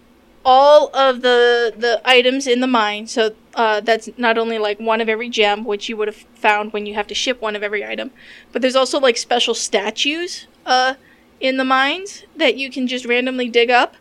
all 0.45 0.95
of 0.95 1.23
the 1.23 1.73
the 1.77 2.03
items 2.05 2.47
in 2.47 2.61
the 2.61 2.67
mine. 2.67 3.07
So 3.07 3.35
uh, 3.55 3.81
that's 3.81 4.11
not 4.19 4.37
only 4.37 4.59
like 4.59 4.79
one 4.79 5.01
of 5.01 5.09
every 5.09 5.31
gem, 5.31 5.65
which 5.65 5.89
you 5.89 5.97
would 5.97 6.09
have 6.09 6.27
found 6.35 6.73
when 6.73 6.85
you 6.85 6.95
have 6.95 7.07
to 7.07 7.15
ship 7.15 7.41
one 7.41 7.57
of 7.57 7.63
every 7.63 7.85
item, 7.85 8.11
but 8.53 8.61
there's 8.61 8.77
also 8.77 8.99
like 9.01 9.17
special 9.17 9.55
statues 9.55 10.47
uh, 10.67 10.95
in 11.41 11.57
the 11.57 11.65
mines 11.65 12.25
that 12.37 12.57
you 12.57 12.71
can 12.71 12.87
just 12.87 13.07
randomly 13.07 13.49
dig 13.49 13.71
up. 13.71 13.95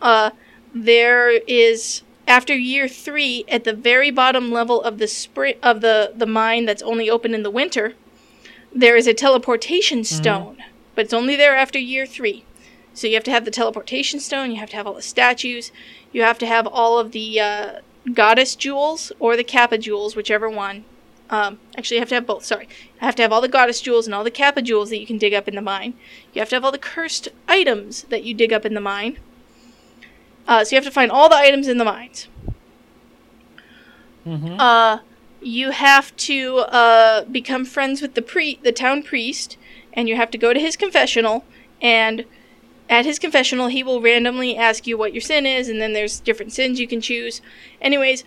Uh, 0.00 0.30
there 0.74 1.30
is 1.30 2.02
after 2.28 2.54
year 2.54 2.86
three 2.86 3.44
at 3.48 3.64
the 3.64 3.72
very 3.72 4.10
bottom 4.10 4.52
level 4.52 4.82
of 4.82 4.98
the 4.98 5.08
spring 5.08 5.54
of 5.62 5.80
the 5.80 6.12
the 6.14 6.26
mine 6.26 6.66
that's 6.66 6.82
only 6.82 7.08
open 7.10 7.34
in 7.34 7.42
the 7.42 7.50
winter. 7.50 7.94
There 8.72 8.96
is 8.96 9.06
a 9.06 9.14
teleportation 9.14 10.04
stone, 10.04 10.58
but 10.98 11.04
it's 11.04 11.14
only 11.14 11.36
there 11.36 11.56
after 11.56 11.78
year 11.78 12.06
three. 12.06 12.42
So 12.92 13.06
you 13.06 13.14
have 13.14 13.22
to 13.22 13.30
have 13.30 13.44
the 13.44 13.52
teleportation 13.52 14.18
stone. 14.18 14.50
You 14.50 14.56
have 14.56 14.70
to 14.70 14.76
have 14.76 14.84
all 14.84 14.94
the 14.94 15.00
statues. 15.00 15.70
You 16.12 16.22
have 16.22 16.38
to 16.38 16.46
have 16.46 16.66
all 16.66 16.98
of 16.98 17.12
the 17.12 17.38
uh, 17.38 17.72
goddess 18.12 18.56
jewels 18.56 19.12
or 19.20 19.36
the 19.36 19.44
kappa 19.44 19.78
jewels, 19.78 20.16
whichever 20.16 20.50
one. 20.50 20.84
Um, 21.30 21.60
actually, 21.76 21.98
you 21.98 22.00
have 22.00 22.08
to 22.08 22.16
have 22.16 22.26
both. 22.26 22.44
Sorry, 22.44 22.64
you 22.64 22.98
have 22.98 23.14
to 23.14 23.22
have 23.22 23.32
all 23.32 23.40
the 23.40 23.46
goddess 23.46 23.80
jewels 23.80 24.08
and 24.08 24.14
all 24.14 24.24
the 24.24 24.32
kappa 24.32 24.60
jewels 24.60 24.90
that 24.90 24.98
you 24.98 25.06
can 25.06 25.18
dig 25.18 25.34
up 25.34 25.46
in 25.46 25.54
the 25.54 25.62
mine. 25.62 25.94
You 26.34 26.40
have 26.40 26.48
to 26.48 26.56
have 26.56 26.64
all 26.64 26.72
the 26.72 26.78
cursed 26.78 27.28
items 27.46 28.02
that 28.08 28.24
you 28.24 28.34
dig 28.34 28.52
up 28.52 28.66
in 28.66 28.74
the 28.74 28.80
mine. 28.80 29.20
Uh, 30.48 30.64
so 30.64 30.74
you 30.74 30.78
have 30.78 30.84
to 30.84 30.90
find 30.90 31.12
all 31.12 31.28
the 31.28 31.36
items 31.36 31.68
in 31.68 31.78
the 31.78 31.84
mines. 31.84 32.26
Mhm. 34.26 34.56
Uh, 34.58 34.98
you 35.40 35.70
have 35.70 36.16
to 36.16 36.58
uh, 36.58 37.24
become 37.26 37.64
friends 37.64 38.02
with 38.02 38.14
the 38.14 38.22
pre 38.22 38.58
the 38.64 38.72
town 38.72 39.04
priest, 39.04 39.57
and 39.98 40.08
you 40.08 40.14
have 40.14 40.30
to 40.30 40.38
go 40.38 40.54
to 40.54 40.60
his 40.60 40.76
confessional. 40.76 41.44
And 41.82 42.24
at 42.88 43.04
his 43.04 43.18
confessional, 43.18 43.66
he 43.66 43.82
will 43.82 44.00
randomly 44.00 44.56
ask 44.56 44.86
you 44.86 44.96
what 44.96 45.12
your 45.12 45.20
sin 45.20 45.44
is, 45.44 45.68
and 45.68 45.80
then 45.80 45.92
there's 45.92 46.20
different 46.20 46.52
sins 46.52 46.78
you 46.78 46.86
can 46.86 47.00
choose. 47.00 47.42
Anyways, 47.82 48.22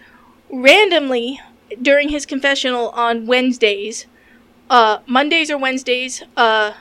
randomly 0.49 1.39
during 1.81 2.09
his 2.09 2.25
confessional 2.25 2.89
on 2.89 3.25
Wednesdays, 3.25 4.05
uh, 4.69 4.97
Mondays 5.07 5.49
or 5.49 5.57
Wednesdays, 5.57 6.23
uh, 6.35 6.73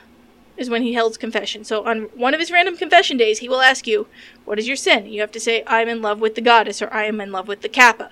is 0.57 0.69
when 0.69 0.83
he 0.83 0.93
holds 0.93 1.17
confession. 1.17 1.63
So 1.63 1.85
on 1.85 2.09
one 2.13 2.33
of 2.33 2.41
his 2.41 2.51
random 2.51 2.75
confession 2.75 3.15
days, 3.15 3.39
he 3.39 3.47
will 3.47 3.61
ask 3.61 3.87
you, 3.87 4.07
"What 4.43 4.59
is 4.59 4.67
your 4.67 4.75
sin?" 4.75 5.05
You 5.05 5.21
have 5.21 5.31
to 5.31 5.39
say, 5.39 5.63
"I'm 5.67 5.87
in 5.87 6.01
love 6.01 6.19
with 6.19 6.35
the 6.35 6.41
goddess," 6.41 6.81
or 6.81 6.93
"I 6.93 7.05
am 7.05 7.21
in 7.21 7.31
love 7.31 7.47
with 7.47 7.61
the 7.61 7.69
kappa." 7.69 8.11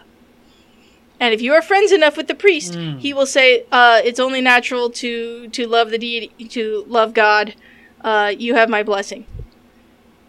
And 1.20 1.34
if 1.34 1.42
you 1.42 1.54
are 1.54 1.62
friends 1.62 1.92
enough 1.92 2.16
with 2.16 2.28
the 2.28 2.36
priest, 2.36 2.74
Mm. 2.74 3.00
he 3.00 3.14
will 3.14 3.26
say, 3.26 3.66
uh, 3.72 4.02
"It's 4.04 4.20
only 4.20 4.42
natural 4.42 4.90
to 4.92 5.48
to 5.50 5.68
love 5.68 5.90
the 5.92 5.98
deity, 5.98 6.32
to 6.50 6.86
love 6.88 7.14
God. 7.14 7.56
Uh, 8.04 8.34
you 8.38 8.56
have 8.56 8.70
my 8.70 8.84
blessing." 8.84 9.26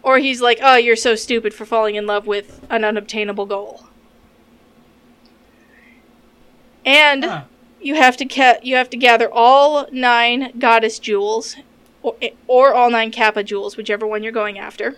Or 0.03 0.17
he's 0.17 0.41
like, 0.41 0.59
"Oh, 0.61 0.75
you're 0.75 0.95
so 0.97 1.15
stupid 1.15 1.53
for 1.53 1.65
falling 1.65 1.95
in 1.95 2.05
love 2.07 2.27
with 2.27 2.59
an 2.69 2.83
unobtainable 2.83 3.45
goal." 3.45 3.85
And 6.85 7.23
Huh. 7.25 7.41
you 7.81 7.95
have 7.95 8.17
to 8.17 8.25
ca- 8.25 8.57
you 8.61 8.75
have 8.75 8.89
to 8.89 8.97
gather 8.97 9.31
all 9.31 9.87
nine 9.91 10.51
goddess 10.59 10.99
jewels, 10.99 11.55
or, 12.01 12.15
or 12.47 12.73
all 12.73 12.89
nine 12.89 13.11
kappa 13.11 13.43
jewels, 13.43 13.77
whichever 13.77 14.05
one 14.07 14.23
you're 14.23 14.31
going 14.31 14.57
after. 14.59 14.97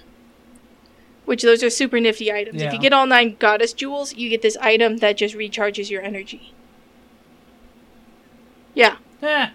Which 1.25 1.41
those 1.41 1.63
are 1.63 1.69
super 1.69 1.99
nifty 1.99 2.31
items. 2.31 2.61
If 2.61 2.73
you 2.73 2.79
get 2.79 2.91
all 2.93 3.05
nine 3.07 3.37
goddess 3.39 3.71
jewels, 3.73 4.13
you 4.15 4.29
get 4.29 4.41
this 4.41 4.57
item 4.57 4.97
that 4.97 5.15
just 5.17 5.35
recharges 5.35 5.89
your 5.89 6.01
energy. 6.01 6.53
Yeah, 8.73 8.97
Yeah. 9.21 9.51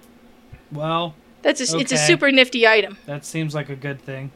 Well, 0.72 1.14
that's 1.42 1.60
a, 1.72 1.78
it's 1.78 1.92
a 1.92 1.96
super 1.98 2.30
nifty 2.32 2.66
item. 2.66 2.98
that 3.06 3.24
seems 3.24 3.54
like 3.54 3.68
a 3.68 3.76
good 3.76 4.00
thing. 4.00 4.30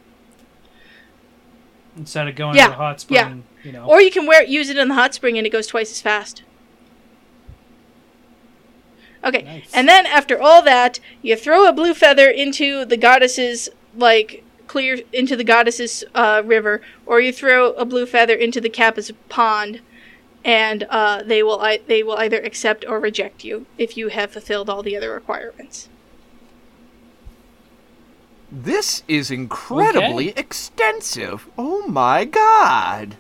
Instead 1.97 2.27
of 2.29 2.35
going 2.37 2.57
Yeah, 2.57 2.65
to 2.67 2.71
the 2.71 2.77
hot 2.77 3.05
yeah. 3.09 3.25
spring, 3.27 3.45
you 3.65 3.73
know. 3.73 3.85
Or 3.85 4.01
you 4.01 4.11
can 4.11 4.27
wear 4.27 4.43
it, 4.43 4.49
use 4.49 4.71
it 4.71 4.77
in 4.79 4.89
the 4.89 4.95
hot 4.95 5.15
spring 5.15 5.37
and 5.39 5.47
it 5.47 5.51
goes 5.51 5.67
twice 5.67 5.91
as 5.91 6.01
fast. 6.01 6.43
Okay, 9.25 9.43
Nice. 9.43 9.71
and 9.73 9.89
then 9.89 10.05
after 10.07 10.41
all 10.41 10.63
that, 10.63 10.99
you 11.23 11.37
throw 11.37 11.69
a 11.69 11.73
blue 11.73 11.95
feather 11.95 12.29
into 12.29 12.85
the 12.85 12.97
goddess's 12.97 13.69
like 13.97 14.43
clear 14.73 15.01
into 15.13 15.37
the 15.37 15.45
goddess's 15.45 16.03
uh, 16.15 16.41
river, 16.45 16.81
or 17.05 17.21
you 17.21 17.31
throw 17.31 17.73
a 17.75 17.85
blue 17.85 18.07
feather 18.07 18.35
into 18.35 18.59
the 18.61 18.71
kappa's 18.71 19.13
pond, 19.29 19.81
and 20.45 20.85
uh, 20.89 21.23
they 21.23 21.43
will 21.43 21.61
I- 21.61 21.81
they 21.87 22.03
will 22.03 22.17
either 22.17 22.41
accept 22.41 22.85
or 22.89 22.99
reject 22.99 23.45
you 23.45 23.67
if 23.77 23.97
you 23.99 24.09
have 24.09 24.31
fulfilled 24.33 24.71
all 24.71 24.83
the 24.83 24.97
other 24.97 25.13
requirements. 25.13 25.89
This 28.51 29.03
is 29.09 29.31
incredibly 29.31 30.31
extensive. 30.31 31.49
Oh 31.59 31.87
my 31.87 32.25
god. 32.25 33.17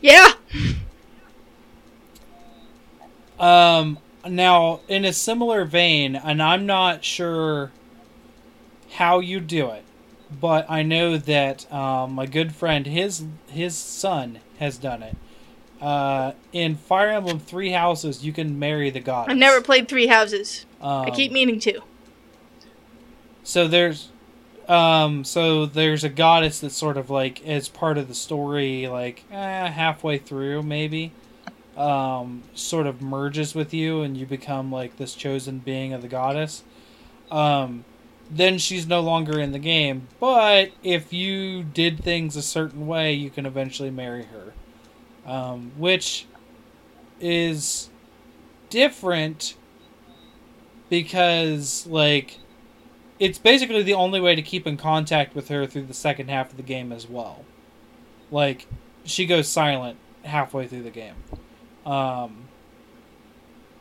Yeah. 0.00 0.32
Um, 3.38 3.96
now, 4.28 4.80
in 4.86 5.06
a 5.06 5.14
similar 5.14 5.64
vein, 5.64 6.14
and 6.14 6.42
I'm 6.42 6.66
not 6.66 7.04
sure 7.06 7.72
how 8.92 9.20
you 9.20 9.40
do 9.40 9.70
it, 9.70 9.82
but 10.38 10.66
I 10.68 10.82
know 10.82 11.16
that 11.16 11.72
um, 11.72 12.12
my 12.12 12.26
good 12.26 12.54
friend, 12.54 12.86
his 12.86 13.24
his 13.48 13.76
son, 13.76 14.40
has 14.58 14.78
done 14.78 15.02
it. 15.02 15.16
Uh, 15.80 16.32
in 16.52 16.76
Fire 16.76 17.08
Emblem 17.08 17.38
Three 17.38 17.70
Houses, 17.70 18.24
you 18.24 18.32
can 18.32 18.58
marry 18.58 18.90
the 18.90 19.00
goddess. 19.00 19.32
I've 19.32 19.38
never 19.38 19.60
played 19.62 19.88
Three 19.88 20.06
Houses. 20.06 20.66
Um, 20.80 21.06
I 21.06 21.10
keep 21.10 21.32
meaning 21.32 21.58
to. 21.60 21.80
So 23.42 23.66
there's, 23.66 24.10
um, 24.68 25.24
so 25.24 25.64
there's 25.64 26.04
a 26.04 26.10
goddess 26.10 26.60
that's 26.60 26.76
sort 26.76 26.98
of 26.98 27.08
like 27.08 27.44
as 27.46 27.68
part 27.68 27.96
of 27.96 28.08
the 28.08 28.14
story, 28.14 28.86
like 28.86 29.24
eh, 29.32 29.68
halfway 29.70 30.18
through 30.18 30.62
maybe, 30.62 31.12
um, 31.76 32.42
sort 32.54 32.86
of 32.86 33.00
merges 33.00 33.54
with 33.54 33.72
you 33.72 34.02
and 34.02 34.16
you 34.16 34.26
become 34.26 34.70
like 34.70 34.98
this 34.98 35.14
chosen 35.14 35.58
being 35.58 35.94
of 35.94 36.02
the 36.02 36.08
goddess. 36.08 36.62
Um, 37.30 37.84
then 38.30 38.58
she's 38.58 38.86
no 38.86 39.00
longer 39.00 39.40
in 39.40 39.52
the 39.52 39.58
game, 39.58 40.08
but 40.20 40.70
if 40.82 41.12
you 41.12 41.64
did 41.64 42.02
things 42.02 42.36
a 42.36 42.42
certain 42.42 42.86
way, 42.86 43.12
you 43.12 43.28
can 43.28 43.44
eventually 43.44 43.90
marry 43.90 44.24
her, 44.24 44.52
um, 45.30 45.72
which 45.76 46.26
is 47.20 47.90
different 48.70 49.56
because 50.88 51.86
like 51.86 52.38
it's 53.18 53.38
basically 53.38 53.82
the 53.82 53.94
only 53.94 54.20
way 54.20 54.34
to 54.34 54.42
keep 54.42 54.66
in 54.66 54.76
contact 54.76 55.34
with 55.34 55.48
her 55.48 55.66
through 55.66 55.86
the 55.86 55.94
second 55.94 56.30
half 56.30 56.50
of 56.50 56.56
the 56.56 56.62
game 56.62 56.92
as 56.92 57.08
well. 57.08 57.44
Like 58.30 58.66
she 59.04 59.26
goes 59.26 59.48
silent 59.48 59.98
halfway 60.22 60.66
through 60.66 60.84
the 60.84 60.90
game. 60.90 61.16
Um, 61.84 62.48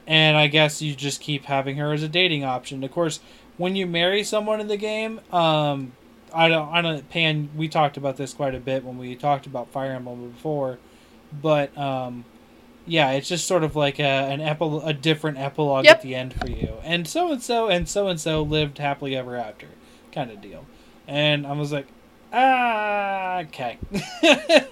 and 0.08 0.36
I 0.38 0.48
guess 0.48 0.82
you 0.82 0.96
just 0.96 1.22
keep 1.22 1.46
having 1.46 1.78
her 1.78 1.94
as 1.94 2.04
a 2.04 2.10
dating 2.10 2.44
option. 2.44 2.84
Of 2.84 2.92
course, 2.92 3.20
when 3.60 3.76
you 3.76 3.86
marry 3.86 4.24
someone 4.24 4.60
in 4.60 4.68
the 4.68 4.78
game, 4.78 5.20
um, 5.32 5.92
I 6.34 6.48
don't, 6.50 6.70
I 6.74 6.82
don't, 6.82 7.08
Pan, 7.10 7.50
we 7.56 7.68
talked 7.68 7.98
about 7.98 8.18
this 8.18 8.34
quite 8.34 8.56
a 8.56 8.60
bit 8.60 8.84
when 8.84 8.98
we 8.98 9.16
talked 9.16 9.46
about 9.46 9.70
Fire 9.70 9.92
Emblem 9.92 10.32
before, 10.32 10.80
but 11.42 11.78
um, 11.78 12.24
yeah, 12.88 13.12
it's 13.12 13.28
just 13.28 13.46
sort 13.48 13.64
of 13.64 13.76
like 13.76 14.00
a 14.00 14.04
an 14.04 14.40
epil- 14.40 14.82
a 14.88 14.94
different 14.94 15.38
epilogue 15.38 15.86
Yep. 15.86 15.96
at 15.98 16.02
the 16.02 16.16
end 16.16 16.34
for 16.34 16.50
you. 16.50 16.74
And 16.84 17.08
so 17.08 17.32
and 17.32 17.42
so 17.44 17.68
and 17.68 17.88
so 17.88 18.08
and 18.08 18.20
so 18.20 18.42
lived 18.42 18.78
happily 18.80 19.16
ever 19.16 19.36
after, 19.36 19.68
kind 20.12 20.32
of 20.32 20.42
deal. 20.42 20.66
And 21.08 21.46
I 21.46 21.52
was 21.54 21.72
like, 21.72 21.88
ah, 22.34 23.40
okay. 23.40 23.78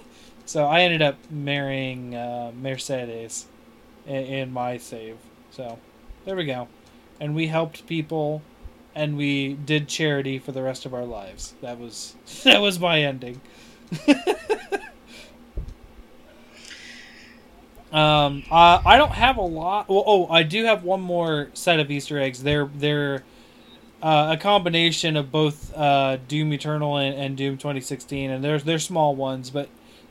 so 0.46 0.64
I 0.66 0.80
ended 0.80 1.02
up 1.02 1.16
marrying 1.30 2.14
uh, 2.14 2.52
Mercedes 2.60 3.46
in, 4.06 4.14
in 4.24 4.52
my 4.52 4.76
save. 4.78 5.16
So 5.50 5.78
there 6.24 6.36
we 6.36 6.44
go. 6.44 6.68
And 7.20 7.34
we 7.34 7.48
helped 7.48 7.86
people, 7.86 8.42
and 8.94 9.16
we 9.16 9.54
did 9.54 9.88
charity 9.88 10.38
for 10.38 10.52
the 10.52 10.62
rest 10.62 10.86
of 10.86 10.94
our 10.94 11.04
lives. 11.04 11.54
That 11.60 11.78
was 11.78 12.14
that 12.44 12.60
was 12.60 12.78
my 12.78 13.02
ending. 13.02 13.40
Um, 17.92 18.42
uh, 18.50 18.82
I 18.84 18.98
don't 18.98 19.12
have 19.12 19.36
a 19.38 19.42
lot. 19.42 19.88
Well, 19.88 20.04
oh, 20.06 20.26
I 20.28 20.42
do 20.42 20.64
have 20.64 20.84
one 20.84 21.00
more 21.00 21.48
set 21.54 21.80
of 21.80 21.90
Easter 21.90 22.18
eggs. 22.18 22.42
They're 22.42 22.66
they're 22.66 23.24
uh, 24.02 24.34
a 24.34 24.36
combination 24.36 25.16
of 25.16 25.32
both 25.32 25.74
uh, 25.76 26.18
Doom 26.28 26.52
Eternal 26.52 26.98
and, 26.98 27.18
and 27.18 27.36
Doom 27.36 27.56
2016, 27.56 28.30
and 28.30 28.44
there's 28.44 28.64
they're 28.64 28.78
small 28.78 29.16
ones, 29.16 29.50
but 29.50 29.68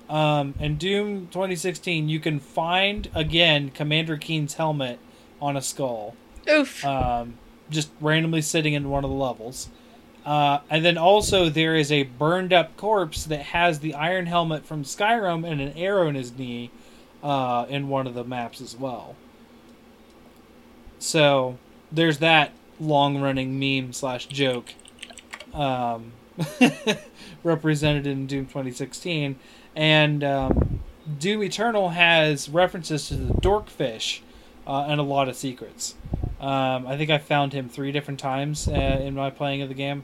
um, 0.09 0.55
in 0.59 0.77
Doom 0.77 1.27
2016 1.27 2.09
you 2.09 2.19
can 2.19 2.39
find 2.39 3.09
again 3.13 3.69
Commander 3.69 4.17
Keen's 4.17 4.55
helmet 4.55 4.99
on 5.39 5.55
a 5.55 5.61
skull, 5.61 6.15
Oof. 6.49 6.83
um, 6.83 7.35
just 7.69 7.89
randomly 8.01 8.41
sitting 8.41 8.73
in 8.73 8.89
one 8.89 9.03
of 9.03 9.09
the 9.09 9.15
levels. 9.15 9.69
Uh, 10.25 10.59
and 10.69 10.83
then 10.83 10.97
also 10.97 11.49
there 11.49 11.75
is 11.75 11.91
a 11.91 12.03
burned 12.03 12.51
up 12.51 12.75
corpse 12.75 13.23
that 13.25 13.41
has 13.41 13.79
the 13.79 13.93
iron 13.93 14.25
helmet 14.25 14.65
from 14.65 14.83
Skyrim 14.83 15.49
and 15.49 15.61
an 15.61 15.71
arrow 15.77 16.07
in 16.07 16.15
his 16.15 16.37
knee 16.37 16.69
uh, 17.23 17.65
in 17.69 17.87
one 17.87 18.07
of 18.07 18.13
the 18.13 18.25
maps 18.25 18.59
as 18.59 18.75
well. 18.75 19.15
So 20.99 21.57
there's 21.91 22.17
that 22.17 22.51
long 22.79 23.21
running 23.21 23.57
meme 23.57 23.93
slash 23.93 24.25
joke 24.27 24.73
um, 25.53 26.11
represented 27.43 28.05
in 28.05 28.27
Doom 28.27 28.45
2016. 28.47 29.37
And 29.75 30.23
um, 30.23 30.81
Doom 31.19 31.43
Eternal 31.43 31.89
has 31.89 32.49
references 32.49 33.07
to 33.07 33.15
the 33.15 33.33
Dopefish 33.35 34.21
uh, 34.65 34.85
and 34.89 34.99
a 34.99 35.03
lot 35.03 35.29
of 35.29 35.35
secrets. 35.35 35.95
Um, 36.39 36.85
I 36.85 36.97
think 36.97 37.09
I 37.09 37.17
found 37.17 37.53
him 37.53 37.67
three 37.69 37.91
different 37.91 38.19
times 38.19 38.67
uh, 38.67 38.71
in 38.71 39.15
my 39.15 39.29
playing 39.29 39.61
of 39.61 39.69
the 39.69 39.75
game. 39.75 40.03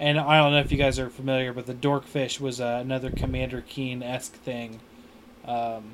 And 0.00 0.18
I 0.18 0.38
don't 0.38 0.52
know 0.52 0.60
if 0.60 0.70
you 0.70 0.78
guys 0.78 0.98
are 0.98 1.10
familiar, 1.10 1.52
but 1.52 1.66
the 1.66 1.74
Dopefish 1.74 2.40
was 2.40 2.60
uh, 2.60 2.78
another 2.80 3.10
Commander 3.10 3.62
Keen 3.66 4.02
esque 4.02 4.34
thing 4.34 4.80
um, 5.44 5.90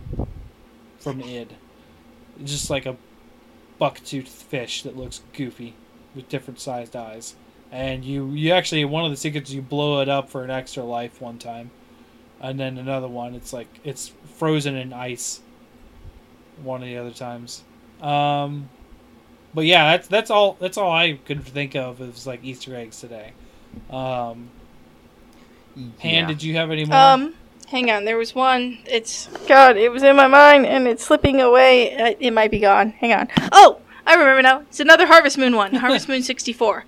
from 0.98 1.22
id. 1.22 1.56
Just 2.44 2.68
like 2.68 2.86
a 2.86 2.96
buck-toothed 3.78 4.28
fish 4.28 4.82
that 4.82 4.96
looks 4.96 5.22
goofy 5.32 5.74
with 6.14 6.28
different 6.28 6.60
sized 6.60 6.94
eyes. 6.94 7.34
And 7.72 8.04
you, 8.04 8.30
you 8.30 8.52
actually 8.52 8.84
one 8.84 9.04
of 9.04 9.10
the 9.10 9.16
secrets 9.16 9.50
you 9.50 9.62
blow 9.62 10.00
it 10.00 10.08
up 10.08 10.28
for 10.30 10.44
an 10.44 10.50
extra 10.50 10.84
life 10.84 11.20
one 11.20 11.38
time, 11.38 11.72
and 12.40 12.60
then 12.60 12.78
another 12.78 13.08
one 13.08 13.34
it's 13.34 13.52
like 13.52 13.66
it's 13.82 14.12
frozen 14.36 14.76
in 14.76 14.92
ice. 14.92 15.40
One 16.62 16.82
of 16.82 16.88
the 16.88 16.98
other 16.98 17.10
times, 17.10 17.64
um, 18.00 18.68
but 19.54 19.64
yeah, 19.66 19.92
that's 19.96 20.08
that's 20.08 20.30
all 20.30 20.56
that's 20.60 20.76
all 20.76 20.90
I 20.90 21.18
could 21.24 21.44
think 21.44 21.74
of 21.76 22.00
as 22.00 22.26
like 22.26 22.44
Easter 22.44 22.74
eggs 22.76 23.00
today. 23.00 23.32
Um, 23.90 24.50
Pan, 25.98 26.14
Yeah. 26.22 26.26
did 26.26 26.42
you 26.42 26.54
have 26.56 26.70
any 26.70 26.84
more? 26.84 26.96
Um, 26.96 27.34
hang 27.68 27.90
on. 27.90 28.04
There 28.04 28.16
was 28.16 28.34
one. 28.34 28.78
It's 28.86 29.26
God. 29.48 29.76
It 29.76 29.90
was 29.90 30.02
in 30.02 30.14
my 30.16 30.26
mind 30.28 30.66
and 30.66 30.86
it's 30.86 31.04
slipping 31.04 31.40
away. 31.40 31.96
Uh, 31.96 32.14
It 32.20 32.32
might 32.32 32.50
be 32.50 32.60
gone. 32.60 32.90
Hang 32.90 33.12
on. 33.12 33.28
Oh, 33.52 33.80
I 34.06 34.14
remember 34.14 34.42
now. 34.42 34.60
It's 34.60 34.80
another 34.80 35.06
Harvest 35.06 35.36
Moon 35.38 35.56
one. 35.56 35.74
Harvest 35.74 36.08
Moon 36.10 36.22
sixty 36.22 36.52
four. 36.52 36.84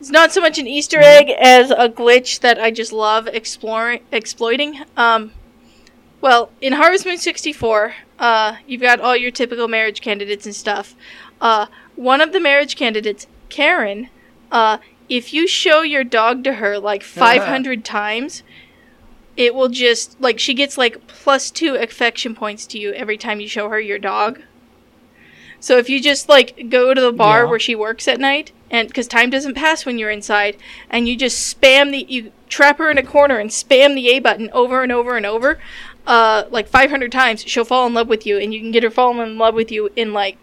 It's 0.00 0.10
not 0.10 0.30
so 0.32 0.40
much 0.40 0.58
an 0.58 0.66
Easter 0.66 0.98
egg 1.00 1.30
as 1.30 1.70
a 1.70 1.88
glitch 1.88 2.40
that 2.40 2.60
I 2.60 2.70
just 2.70 2.92
love 2.92 3.28
exploring, 3.28 4.00
exploiting. 4.12 4.82
Um, 4.96 5.32
well, 6.20 6.50
in 6.60 6.74
Harvest 6.74 7.06
Moon 7.06 7.16
64, 7.16 7.94
uh, 8.18 8.56
you've 8.66 8.80
got 8.80 9.00
all 9.00 9.16
your 9.16 9.30
typical 9.30 9.68
marriage 9.68 10.00
candidates 10.00 10.46
and 10.46 10.54
stuff. 10.54 10.94
Uh, 11.40 11.66
one 11.96 12.20
of 12.20 12.32
the 12.32 12.40
marriage 12.40 12.76
candidates, 12.76 13.26
Karen, 13.48 14.08
uh, 14.50 14.78
if 15.08 15.32
you 15.32 15.46
show 15.46 15.82
your 15.82 16.04
dog 16.04 16.44
to 16.44 16.54
her 16.54 16.78
like 16.78 17.02
500 17.04 17.84
times, 17.84 18.42
it 19.36 19.54
will 19.54 19.68
just, 19.68 20.18
like, 20.20 20.38
she 20.38 20.54
gets 20.54 20.78
like 20.78 21.06
plus 21.06 21.50
two 21.50 21.74
affection 21.74 22.34
points 22.34 22.66
to 22.68 22.78
you 22.78 22.92
every 22.92 23.18
time 23.18 23.40
you 23.40 23.48
show 23.48 23.68
her 23.68 23.78
your 23.80 23.98
dog. 23.98 24.40
So 25.60 25.78
if 25.78 25.88
you 25.88 26.00
just 26.02 26.28
like 26.28 26.68
go 26.68 26.94
to 26.94 27.00
the 27.00 27.12
bar 27.12 27.44
Yeah. 27.44 27.50
where 27.50 27.58
she 27.58 27.74
works 27.74 28.06
at 28.08 28.20
night, 28.20 28.52
and 28.70 28.88
because 28.88 29.06
time 29.08 29.30
doesn't 29.30 29.54
pass 29.54 29.84
when 29.86 29.98
you're 29.98 30.10
inside, 30.10 30.56
and 30.90 31.08
you 31.08 31.16
just 31.16 31.54
spam 31.60 31.90
the, 31.92 32.04
you 32.08 32.30
trap 32.48 32.78
her 32.78 32.90
in 32.90 32.98
a 32.98 33.02
corner 33.02 33.38
and 33.38 33.50
spam 33.50 33.94
the 33.94 34.08
A 34.10 34.18
button 34.18 34.50
over 34.52 34.82
and 34.82 34.92
over 34.92 35.16
and 35.16 35.24
over, 35.26 35.58
uh, 36.06 36.44
like 36.50 36.68
500 36.68 37.10
times, 37.10 37.42
she'll 37.42 37.64
fall 37.64 37.86
in 37.86 37.94
love 37.94 38.08
with 38.08 38.26
you, 38.26 38.38
and 38.38 38.54
you 38.54 38.60
can 38.60 38.70
get 38.70 38.82
her 38.82 38.90
falling 38.90 39.18
in 39.26 39.38
love 39.38 39.54
with 39.54 39.70
you 39.70 39.90
in 39.96 40.12
like, 40.12 40.38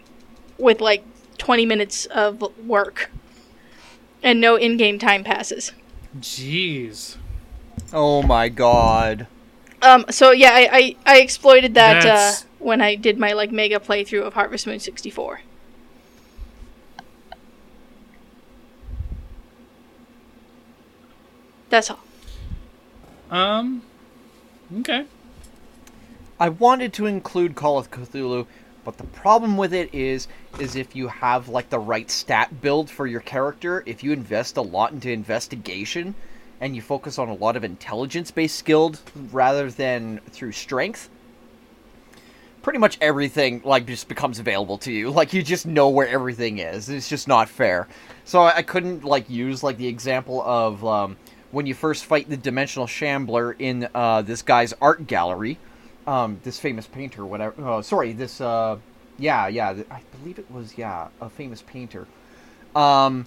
with 0.58 0.80
like 0.80 1.04
20 1.38 1.66
minutes 1.66 2.06
of 2.06 2.42
work, 2.66 3.10
and 4.22 4.40
no 4.40 4.56
in-game 4.56 4.98
time 4.98 5.24
passes. 5.24 5.72
Jeez. 6.18 7.16
Oh 7.92 8.22
my 8.22 8.48
god. 8.48 9.26
Um, 9.82 10.06
so 10.10 10.30
yeah, 10.30 10.50
I, 10.52 10.68
I, 10.72 10.96
I 11.16 11.20
exploited 11.20 11.74
that 11.74 12.06
uh, 12.06 12.32
when 12.58 12.80
I 12.80 12.94
did 12.94 13.18
my 13.18 13.32
like 13.32 13.52
mega 13.52 13.78
playthrough 13.78 14.22
of 14.22 14.34
Harvest 14.34 14.66
Moon 14.66 14.80
64. 14.80 15.42
That's 21.68 21.90
all. 21.90 22.00
Um. 23.30 23.82
Okay. 24.78 25.06
I 26.38 26.48
wanted 26.48 26.92
to 26.94 27.06
include 27.06 27.54
Call 27.54 27.78
of 27.78 27.92
Cthulhu, 27.92 28.46
but 28.84 28.98
the 28.98 29.04
problem 29.04 29.56
with 29.56 29.72
it 29.72 29.94
is 29.94 30.26
is 30.58 30.74
if 30.74 30.96
you 30.96 31.06
have 31.06 31.48
like 31.48 31.70
the 31.70 31.78
right 31.78 32.10
stat 32.10 32.60
build 32.60 32.90
for 32.90 33.06
your 33.06 33.20
character, 33.20 33.84
if 33.86 34.02
you 34.02 34.12
invest 34.12 34.56
a 34.56 34.62
lot 34.62 34.90
into 34.90 35.10
investigation 35.10 36.16
and 36.60 36.74
you 36.74 36.82
focus 36.82 37.20
on 37.20 37.28
a 37.28 37.34
lot 37.34 37.54
of 37.54 37.62
intelligence 37.62 38.32
based 38.32 38.56
skills 38.56 39.00
rather 39.30 39.70
than 39.70 40.20
through 40.30 40.50
strength, 40.50 41.08
pretty 42.62 42.80
much 42.80 42.98
everything 43.00 43.62
like 43.64 43.86
just 43.86 44.08
becomes 44.08 44.40
available 44.40 44.78
to 44.78 44.90
you. 44.90 45.10
Like 45.12 45.32
you 45.32 45.42
just 45.42 45.66
know 45.66 45.88
where 45.88 46.08
everything 46.08 46.58
is. 46.58 46.88
It's 46.88 47.08
just 47.08 47.28
not 47.28 47.48
fair. 47.48 47.86
So 48.24 48.42
I 48.42 48.56
I 48.56 48.62
couldn't 48.62 49.04
like 49.04 49.30
use 49.30 49.62
like 49.62 49.76
the 49.76 49.86
example 49.86 50.42
of 50.42 50.84
um, 50.84 51.16
when 51.52 51.66
you 51.66 51.74
first 51.74 52.06
fight 52.06 52.28
the 52.28 52.36
dimensional 52.36 52.88
shambler 52.88 53.52
in 53.52 53.88
uh, 53.94 54.22
this 54.22 54.42
guy's 54.42 54.72
art 54.80 55.06
gallery 55.06 55.58
um, 56.06 56.40
this 56.42 56.58
famous 56.58 56.86
painter, 56.86 57.24
whatever. 57.24 57.54
Oh, 57.58 57.80
sorry, 57.80 58.12
this. 58.12 58.40
Uh, 58.40 58.78
yeah, 59.18 59.46
yeah. 59.48 59.82
I 59.90 60.02
believe 60.18 60.38
it 60.38 60.50
was 60.50 60.76
yeah 60.76 61.08
a 61.20 61.28
famous 61.28 61.62
painter. 61.62 62.06
Um, 62.74 63.26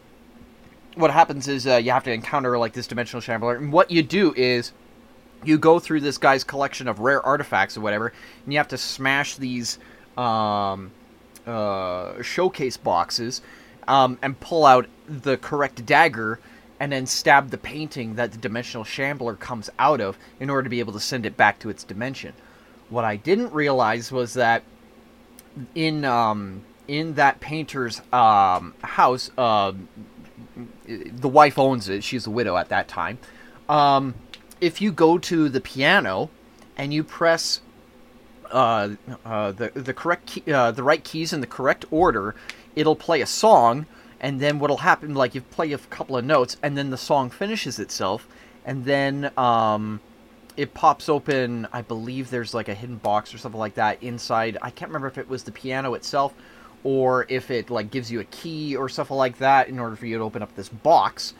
what 0.95 1.11
happens 1.11 1.47
is 1.47 1.67
uh, 1.67 1.77
you 1.77 1.91
have 1.91 2.03
to 2.03 2.11
encounter 2.11 2.57
like 2.57 2.73
this 2.73 2.87
dimensional 2.87 3.21
shambler, 3.21 3.55
and 3.55 3.71
what 3.71 3.91
you 3.91 4.03
do 4.03 4.33
is 4.35 4.73
you 5.43 5.57
go 5.57 5.79
through 5.79 6.01
this 6.01 6.17
guy's 6.17 6.43
collection 6.43 6.87
of 6.87 6.99
rare 6.99 7.23
artifacts 7.25 7.77
or 7.77 7.81
whatever, 7.81 8.13
and 8.43 8.53
you 8.53 8.57
have 8.57 8.67
to 8.69 8.77
smash 8.77 9.37
these 9.37 9.77
um, 10.17 10.91
uh, 11.45 12.21
showcase 12.21 12.77
boxes 12.77 13.41
um, 13.87 14.17
and 14.21 14.39
pull 14.39 14.65
out 14.65 14.87
the 15.07 15.37
correct 15.37 15.85
dagger 15.85 16.39
and 16.79 16.91
then 16.91 17.05
stab 17.05 17.49
the 17.49 17.57
painting 17.57 18.15
that 18.15 18.31
the 18.31 18.37
dimensional 18.37 18.83
shambler 18.83 19.35
comes 19.35 19.69
out 19.79 20.01
of 20.01 20.17
in 20.39 20.49
order 20.49 20.63
to 20.63 20.69
be 20.69 20.79
able 20.79 20.93
to 20.93 20.99
send 20.99 21.25
it 21.25 21.37
back 21.37 21.59
to 21.59 21.69
its 21.69 21.83
dimension. 21.83 22.33
What 22.89 23.05
I 23.05 23.15
didn't 23.15 23.53
realize 23.53 24.11
was 24.11 24.33
that 24.33 24.63
in 25.75 26.05
um, 26.05 26.63
in 26.87 27.15
that 27.15 27.39
painter's 27.39 28.01
um, 28.13 28.73
house, 28.81 29.31
um 29.37 29.87
the 30.85 31.27
wife 31.27 31.59
owns 31.59 31.89
it. 31.89 32.03
She's 32.03 32.25
a 32.25 32.31
widow 32.31 32.57
at 32.57 32.69
that 32.69 32.87
time. 32.87 33.19
Um, 33.69 34.15
if 34.61 34.81
you 34.81 34.91
go 34.91 35.17
to 35.17 35.49
the 35.49 35.61
piano 35.61 36.29
and 36.77 36.93
you 36.93 37.03
press 37.03 37.61
uh, 38.51 38.89
uh, 39.25 39.51
the 39.51 39.71
the 39.75 39.93
correct 39.93 40.27
key, 40.27 40.51
uh, 40.51 40.71
the 40.71 40.83
right 40.83 41.03
keys 41.03 41.33
in 41.33 41.41
the 41.41 41.47
correct 41.47 41.85
order, 41.91 42.33
it'll 42.75 42.95
play 42.95 43.21
a 43.21 43.25
song, 43.25 43.85
and 44.19 44.39
then 44.39 44.59
what'll 44.59 44.77
happen, 44.77 45.13
like 45.13 45.35
you 45.35 45.41
play 45.41 45.73
a 45.73 45.77
couple 45.77 46.15
of 46.15 46.23
notes, 46.23 46.57
and 46.63 46.77
then 46.77 46.89
the 46.89 46.97
song 46.97 47.29
finishes 47.29 47.77
itself, 47.77 48.27
and 48.65 48.85
then 48.85 49.31
um, 49.37 49.99
it 50.57 50.73
pops 50.73 51.07
open. 51.07 51.67
I 51.71 51.83
believe 51.83 52.29
there's 52.29 52.53
like 52.53 52.67
a 52.67 52.73
hidden 52.73 52.97
box 52.97 53.33
or 53.33 53.37
something 53.37 53.59
like 53.59 53.75
that 53.75 54.01
inside. 54.01 54.57
I 54.61 54.71
can't 54.71 54.89
remember 54.89 55.07
if 55.07 55.19
it 55.19 55.29
was 55.29 55.43
the 55.43 55.51
piano 55.51 55.93
itself 55.93 56.33
or 56.83 57.25
if 57.29 57.51
it 57.51 57.69
like 57.69 57.91
gives 57.91 58.11
you 58.11 58.19
a 58.19 58.25
key 58.25 58.75
or 58.75 58.89
something 58.89 59.15
like 59.15 59.37
that 59.37 59.69
in 59.69 59.79
order 59.79 59.95
for 59.95 60.07
you 60.07 60.17
to 60.17 60.23
open 60.23 60.41
up 60.41 60.55
this 60.55 60.69
box. 60.69 61.35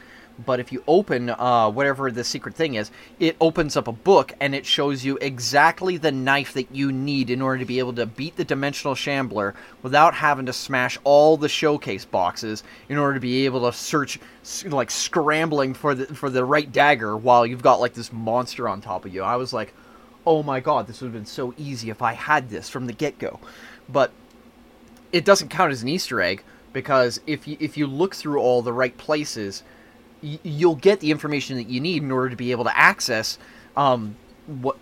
But 0.46 0.60
if 0.60 0.72
you 0.72 0.84
open 0.88 1.30
uh, 1.32 1.70
whatever 1.72 2.12
the 2.12 2.24
secret 2.24 2.54
thing 2.54 2.76
is, 2.76 2.92
it 3.20 3.36
opens 3.42 3.76
up 3.76 3.88
a 3.88 3.92
book 3.92 4.34
and 4.40 4.54
it 4.54 4.66
shows 4.66 5.04
you 5.04 5.18
exactly 5.20 5.98
the 5.98 6.12
knife 6.12 6.54
that 6.54 6.74
you 6.74 6.92
need 6.92 7.30
in 7.30 7.42
order 7.42 7.60
to 7.60 7.66
be 7.66 7.80
able 7.80 7.94
to 7.94 8.06
beat 8.06 8.36
the 8.36 8.46
Dimensional 8.46 8.94
Shambler 8.94 9.56
without 9.82 10.14
having 10.14 10.46
to 10.46 10.54
smash 10.54 10.98
all 11.04 11.38
the 11.38 11.50
showcase 11.50 12.06
boxes 12.06 12.64
in 12.88 12.98
order 12.98 13.16
to 13.16 13.20
be 13.20 13.46
able 13.46 13.70
to 13.70 13.76
search, 13.76 14.20
like 14.66 14.92
scrambling 14.92 15.74
for 15.74 15.96
the 15.96 16.06
for 16.14 16.30
the 16.30 16.46
right 16.46 16.72
dagger 16.72 17.18
while 17.18 17.46
you've 17.46 17.64
got 17.64 17.80
like 17.80 17.94
this 17.94 18.14
monster 18.14 18.70
on 18.70 18.80
top 18.80 19.06
of 19.06 19.14
you. 19.14 19.24
I 19.24 19.38
was 19.38 19.54
like, 19.54 19.74
oh 20.26 20.44
my 20.44 20.60
god, 20.60 20.86
this 20.86 21.02
would 21.02 21.08
have 21.08 21.14
been 21.14 21.26
so 21.26 21.54
easy 21.58 21.90
if 21.90 22.02
I 22.04 22.14
had 22.14 22.50
this 22.50 22.70
from 22.70 22.86
the 22.86 22.94
get 22.94 23.18
go. 23.18 23.40
But 23.90 24.12
it 25.12 25.26
doesn't 25.26 25.50
count 25.50 25.72
as 25.72 25.82
an 25.82 25.90
Easter 25.90 26.22
egg 26.22 26.44
because 26.74 27.20
if 27.26 27.48
you 27.48 27.58
if 27.60 27.76
you 27.76 27.88
look 27.88 28.14
through 28.14 28.40
all 28.40 28.62
the 28.62 28.74
right 28.74 28.96
places 28.98 29.64
you'll 30.44 30.76
get 30.76 31.00
the 31.00 31.12
information 31.12 31.58
that 31.58 31.68
you 31.68 31.80
need 31.80 32.04
in 32.04 32.12
order 32.12 32.30
to 32.30 32.36
be 32.36 32.52
able 32.52 32.64
to 32.66 32.78
access 32.78 33.38
um, 33.76 34.16
what 34.62 34.78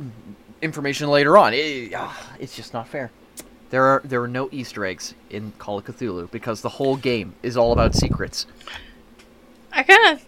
information 0.61 1.09
later 1.09 1.37
on. 1.37 1.53
It, 1.53 1.93
uh, 1.93 2.11
it's 2.39 2.55
just 2.55 2.73
not 2.73 2.87
fair. 2.87 3.11
There 3.69 3.83
are 3.83 4.01
there 4.05 4.21
are 4.21 4.27
no 4.27 4.47
Easter 4.51 4.85
eggs 4.85 5.15
in 5.29 5.51
Call 5.57 5.79
of 5.79 5.85
Cthulhu 5.85 6.29
because 6.31 6.61
the 6.61 6.69
whole 6.69 6.95
game 6.95 7.33
is 7.43 7.57
all 7.57 7.71
about 7.71 7.95
secrets. 7.95 8.45
I 9.71 9.83
kind 9.83 10.13
of 10.13 10.25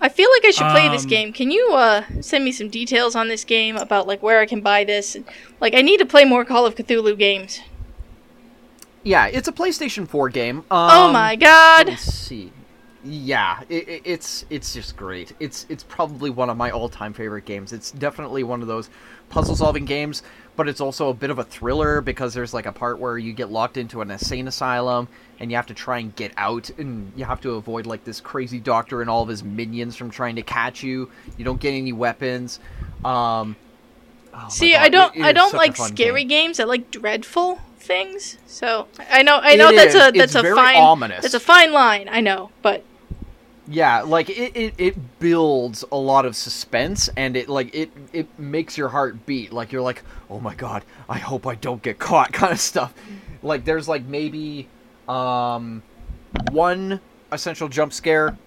I 0.00 0.08
feel 0.10 0.28
like 0.30 0.44
I 0.44 0.50
should 0.50 0.70
play 0.72 0.88
this 0.88 1.04
Um, 1.04 1.08
game. 1.08 1.32
Can 1.32 1.50
you 1.50 1.72
uh, 1.72 2.02
send 2.20 2.44
me 2.44 2.52
some 2.52 2.68
details 2.68 3.14
on 3.16 3.28
this 3.28 3.44
game 3.44 3.76
about 3.76 4.06
like 4.06 4.22
where 4.22 4.40
I 4.40 4.46
can 4.46 4.60
buy 4.60 4.84
this? 4.84 5.16
Like 5.60 5.74
I 5.74 5.80
need 5.80 5.98
to 5.98 6.06
play 6.06 6.24
more 6.24 6.44
Call 6.44 6.66
of 6.66 6.74
Cthulhu 6.74 7.16
games. 7.16 7.60
Yeah, 9.02 9.26
it's 9.26 9.46
a 9.46 9.52
PlayStation 9.52 10.06
4 10.08 10.28
game. 10.30 10.58
Um, 10.58 10.64
oh 10.70 11.12
my 11.12 11.36
god. 11.36 11.86
Let's 11.86 12.02
see. 12.02 12.52
Yeah, 13.08 13.60
it, 13.68 13.88
it, 13.88 14.02
it's 14.04 14.44
it's 14.50 14.74
just 14.74 14.96
great. 14.96 15.32
It's 15.38 15.64
it's 15.68 15.84
probably 15.84 16.28
one 16.30 16.50
of 16.50 16.56
my 16.56 16.70
all-time 16.70 17.12
favorite 17.12 17.44
games. 17.44 17.72
It's 17.72 17.92
definitely 17.92 18.42
one 18.42 18.62
of 18.62 18.68
those 18.68 18.90
puzzle-solving 19.28 19.84
games, 19.84 20.22
but 20.56 20.68
it's 20.68 20.80
also 20.80 21.08
a 21.10 21.14
bit 21.14 21.30
of 21.30 21.38
a 21.38 21.44
thriller 21.44 22.00
because 22.00 22.34
there's 22.34 22.52
like 22.52 22.66
a 22.66 22.72
part 22.72 22.98
where 22.98 23.16
you 23.16 23.32
get 23.32 23.50
locked 23.50 23.76
into 23.76 24.00
an 24.00 24.10
insane 24.10 24.48
asylum 24.48 25.06
and 25.38 25.50
you 25.50 25.56
have 25.56 25.66
to 25.66 25.74
try 25.74 25.98
and 25.98 26.16
get 26.16 26.32
out, 26.36 26.68
and 26.78 27.12
you 27.14 27.24
have 27.24 27.40
to 27.42 27.52
avoid 27.52 27.86
like 27.86 28.02
this 28.04 28.20
crazy 28.20 28.58
doctor 28.58 29.00
and 29.02 29.10
all 29.10 29.22
of 29.22 29.28
his 29.28 29.44
minions 29.44 29.94
from 29.94 30.10
trying 30.10 30.34
to 30.36 30.42
catch 30.42 30.82
you. 30.82 31.08
You 31.36 31.44
don't 31.44 31.60
get 31.60 31.74
any 31.74 31.92
weapons. 31.92 32.58
Um, 33.04 33.54
oh 34.34 34.48
See, 34.48 34.72
God, 34.72 34.82
I 34.82 34.88
don't 34.88 35.16
I 35.20 35.32
don't 35.32 35.54
like 35.54 35.76
scary 35.76 36.24
game. 36.24 36.46
games. 36.46 36.58
I 36.60 36.64
like 36.64 36.90
dreadful 36.90 37.60
things. 37.78 38.38
So 38.46 38.88
I 39.10 39.22
know 39.22 39.38
I 39.40 39.54
know 39.54 39.68
It 39.68 39.76
that's 39.76 39.94
is. 39.94 40.00
a 40.02 40.08
It's 40.08 40.32
that's 40.32 40.34
a 40.34 40.54
fine 40.54 40.76
ominous. 40.76 41.22
that's 41.22 41.34
a 41.34 41.40
fine 41.40 41.72
line. 41.72 42.08
I 42.10 42.20
know, 42.20 42.50
but 42.62 42.82
Yeah, 43.68 44.02
like 44.02 44.30
it, 44.30 44.56
it, 44.56 44.74
it 44.78 45.18
builds 45.18 45.84
a 45.90 45.96
lot 45.96 46.24
of 46.24 46.36
suspense 46.36 47.08
and 47.16 47.36
it 47.36 47.48
like 47.48 47.74
it 47.74 47.90
it 48.12 48.38
makes 48.38 48.78
your 48.78 48.88
heart 48.88 49.26
beat. 49.26 49.52
Like 49.52 49.72
you're 49.72 49.82
like, 49.82 50.02
oh 50.30 50.38
my 50.38 50.54
god, 50.54 50.84
I 51.08 51.18
hope 51.18 51.46
I 51.46 51.56
don't 51.56 51.82
get 51.82 51.98
caught 51.98 52.32
kind 52.32 52.52
of 52.52 52.60
stuff. 52.60 52.94
Like 53.42 53.64
there's 53.64 53.88
like 53.88 54.04
maybe 54.04 54.68
um 55.08 55.82
one 56.52 57.00
essential 57.32 57.68
jump 57.68 57.92
scare, 57.92 58.38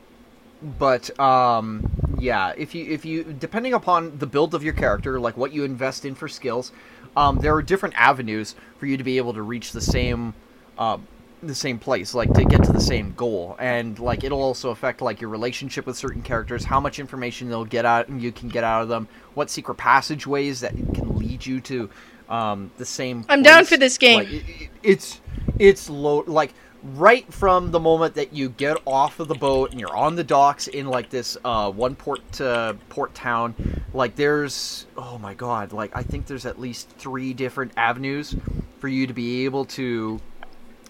but 0.77 1.17
um 1.19 1.89
yeah, 2.17 2.53
if 2.55 2.73
you 2.73 2.85
if 2.89 3.03
you 3.03 3.23
depending 3.25 3.73
upon 3.73 4.17
the 4.19 4.27
build 4.27 4.55
of 4.55 4.63
your 4.63 4.73
character, 4.73 5.19
like 5.19 5.35
what 5.35 5.51
you 5.51 5.65
invest 5.65 6.05
in 6.05 6.15
for 6.15 6.29
skills, 6.29 6.71
um 7.17 7.39
there 7.39 7.53
are 7.55 7.61
different 7.61 7.95
avenues 7.97 8.55
for 8.77 8.85
you 8.85 8.95
to 8.95 9.03
be 9.03 9.17
able 9.17 9.33
to 9.33 9.41
reach 9.41 9.73
the 9.73 9.81
same 9.81 10.33
uh 10.77 10.97
the 11.41 11.56
same 11.56 11.80
place 11.80 12.14
like 12.14 12.34
to 12.34 12.44
get 12.45 12.64
to 12.64 12.72
the 12.74 12.82
same 12.82 13.14
goal 13.16 13.56
and 13.60 13.98
like 13.99 14.24
it'll 14.24 14.41
also 14.41 14.72
affect 14.72 15.02
like 15.02 15.22
your 15.22 15.30
relationship 15.30 15.86
with 15.86 15.95
certain 15.98 16.22
characters 16.22 16.66
how 16.66 16.80
much 16.80 16.99
information 16.99 17.49
they'll 17.49 17.66
get 17.66 17.86
out 17.86 18.10
you 18.10 18.32
can 18.32 18.49
get 18.49 18.64
out 18.64 18.82
of 18.82 18.90
them 18.90 19.07
what 19.36 19.49
secret 19.49 19.76
passageways 19.76 20.60
that 20.60 20.74
can 20.94 21.18
lead 21.18 21.45
you 21.45 21.61
to 21.61 21.90
um 22.30 22.72
the 22.78 22.86
same 22.86 23.26
I'm 23.30 23.41
down 23.41 23.66
for 23.66 23.78
this 23.78 23.98
game. 23.98 24.20
Like, 24.20 24.30
it, 24.32 24.44
it- 24.48 24.70
it's 24.84 25.22
it's 25.57 25.90
low 25.90 26.24
like 26.28 26.53
right 26.84 27.32
from 27.34 27.72
the 27.72 27.80
moment 27.80 28.16
that 28.16 28.32
you 28.34 28.49
get 28.49 28.78
off 28.86 29.20
of 29.20 29.28
the 29.28 29.36
boat 29.36 29.72
and 29.72 29.80
you're 29.80 29.95
on 29.95 30.16
the 30.16 30.24
docks 30.24 30.68
in 30.68 30.88
like 30.88 31.10
this 31.10 31.38
uh 31.44 31.70
one 31.72 31.95
port 31.95 32.40
uh, 32.40 32.74
port 32.88 33.14
town 33.14 33.53
like 33.94 34.16
there's 34.16 34.86
oh 34.95 35.18
my 35.18 35.34
god 35.34 35.74
like 35.74 35.91
i 35.94 36.02
think 36.03 36.26
there's 36.28 36.45
at 36.45 36.57
least 36.60 36.90
three 36.91 37.34
different 37.34 37.72
avenues 37.76 38.34
for 38.80 38.88
you 38.88 39.06
to 39.07 39.14
be 39.14 39.44
able 39.44 39.66
to 39.66 40.22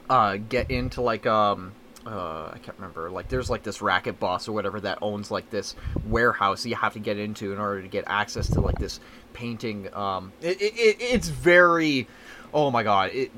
uh, 0.10 0.38
get 0.38 0.72
into 0.72 1.02
like 1.02 1.26
um 1.26 1.74
uh, 2.06 2.50
I 2.54 2.58
can't 2.60 2.78
remember. 2.78 3.12
Like, 3.12 3.28
there's 3.30 3.50
like 3.50 3.62
this 3.62 3.82
racket 3.82 4.20
boss 4.20 4.48
or 4.48 4.54
whatever 4.54 4.80
that 4.82 5.00
owns 5.02 5.30
like 5.30 5.50
this 5.50 5.76
warehouse 6.08 6.66
you 6.66 6.76
have 6.76 6.94
to 6.94 7.00
get 7.00 7.20
into 7.20 7.54
in 7.54 7.60
order 7.60 7.82
to 7.82 7.88
get 7.88 8.06
access 8.08 8.50
to 8.52 8.62
like 8.62 8.80
this 8.80 9.00
painting. 9.34 9.94
Um, 9.94 10.32
it, 10.42 10.60
it, 10.62 10.74
it 10.76 10.98
it's 11.00 11.28
very, 11.28 12.08
oh 12.54 12.72
my 12.72 12.84
god, 12.84 13.12
it 13.14 13.32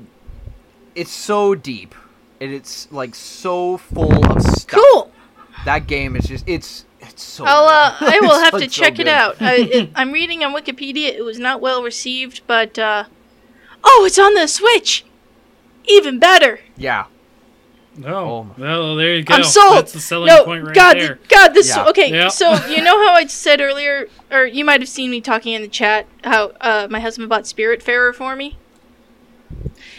it's 0.94 1.10
so 1.10 1.54
deep 1.54 1.94
and 2.40 2.52
it's 2.52 2.90
like 2.90 3.14
so 3.14 3.76
full 3.76 4.12
of 4.30 4.42
stuff. 4.42 4.80
cool. 4.80 5.12
That 5.64 5.86
game 5.86 6.16
is 6.16 6.24
just 6.24 6.48
it's 6.48 6.86
it's 7.00 7.22
so. 7.22 7.44
I'll 7.46 7.64
uh. 7.64 7.96
I 8.00 8.20
will 8.20 8.40
have 8.42 8.54
like, 8.54 8.64
to 8.64 8.70
so 8.70 8.82
check 8.82 8.98
it 8.98 9.08
out. 9.08 9.36
I, 9.40 9.90
I'm 9.94 10.12
reading 10.12 10.42
on 10.44 10.54
Wikipedia. 10.54 11.08
It 11.08 11.24
was 11.24 11.38
not 11.38 11.60
well 11.60 11.82
received, 11.82 12.40
but 12.46 12.78
uh, 12.78 13.04
oh, 13.84 14.04
it's 14.06 14.18
on 14.18 14.34
the 14.34 14.46
Switch. 14.46 15.04
Even 15.86 16.18
better. 16.18 16.60
Yeah, 16.76 17.06
No. 17.96 18.14
Oh 18.16 18.54
well, 18.58 18.96
there 18.96 19.16
you 19.16 19.22
go. 19.24 19.34
I'm 19.34 19.44
sold. 19.44 19.78
That's 19.78 19.92
the 19.92 20.00
selling 20.00 20.28
no, 20.28 20.44
point 20.44 20.64
right 20.64 20.74
God, 20.74 20.96
there. 20.96 21.18
God, 21.28 21.48
this. 21.54 21.68
Yeah. 21.68 21.86
Okay, 21.88 22.10
Yeah. 22.12 22.28
so 22.28 22.52
you 22.66 22.82
know 22.82 23.04
how 23.06 23.12
I 23.14 23.26
said 23.26 23.60
earlier, 23.60 24.08
or 24.30 24.44
you 24.46 24.64
might 24.64 24.80
have 24.80 24.88
seen 24.88 25.10
me 25.10 25.20
talking 25.20 25.52
in 25.54 25.62
the 25.62 25.68
chat 25.68 26.06
how 26.24 26.52
uh, 26.60 26.86
my 26.90 27.00
husband 27.00 27.28
bought 27.28 27.44
Spiritfarer 27.44 28.14
for 28.14 28.34
me. 28.36 28.56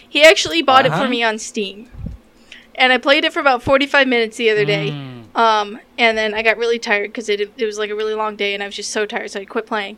He 0.07 0.23
actually 0.23 0.61
bought 0.61 0.85
it 0.85 0.91
Uh-huh. 0.91 1.03
for 1.03 1.09
me 1.09 1.23
on 1.23 1.37
Steam, 1.39 1.89
and 2.75 2.93
I 2.93 2.97
played 2.97 3.25
it 3.25 3.33
for 3.33 3.39
about 3.39 3.61
45 3.63 4.07
minutes 4.07 4.37
the 4.37 4.49
other 4.49 4.65
day. 4.65 4.89
Mm. 4.91 5.35
Um, 5.37 5.79
and 5.97 6.15
then 6.17 6.33
I 6.35 6.43
got 6.43 6.57
really 6.57 6.77
tired 6.79 7.09
because 7.09 7.27
it 7.29 7.41
it 7.57 7.65
was 7.65 7.77
like 7.77 7.89
a 7.89 7.95
really 7.95 8.13
long 8.15 8.35
day, 8.35 8.53
and 8.53 8.61
I 8.63 8.67
was 8.67 8.75
just 8.75 8.91
so 8.91 9.05
tired, 9.05 9.31
so 9.31 9.39
I 9.41 9.45
quit 9.45 9.65
playing. 9.65 9.97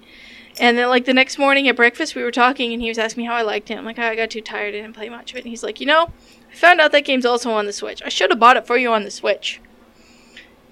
And 0.60 0.77
then 0.77 0.88
like 0.88 1.06
the 1.06 1.14
next 1.14 1.38
morning 1.38 1.68
at 1.68 1.76
breakfast, 1.76 2.15
we 2.15 2.23
were 2.23 2.32
talking, 2.32 2.72
and 2.72 2.82
he 2.82 2.88
was 2.88 2.98
asking 2.98 3.23
me 3.23 3.27
how 3.27 3.36
I 3.36 3.41
liked 3.41 3.69
it. 3.69 3.77
I'm 3.77 3.86
like, 3.86 3.99
oh, 3.99 4.03
I 4.03 4.15
got 4.15 4.30
too 4.30 4.41
tired, 4.41 4.69
I 4.73 4.80
didn't 4.80 4.95
play 4.95 5.10
much 5.10 5.32
of 5.32 5.38
it. 5.38 5.44
And 5.44 5.49
he's 5.49 5.64
like, 5.64 5.80
you 5.80 5.86
know, 5.86 6.11
I 6.52 6.56
found 6.56 6.80
out 6.80 6.91
that 6.94 7.02
game's 7.02 7.26
also 7.26 7.52
on 7.52 7.65
the 7.65 7.73
Switch. 7.73 8.02
I 8.06 8.10
should 8.10 8.30
have 8.30 8.40
bought 8.40 8.57
it 8.57 8.65
for 8.65 8.77
you 8.77 8.91
on 8.94 9.03
the 9.03 9.11
Switch. 9.11 9.60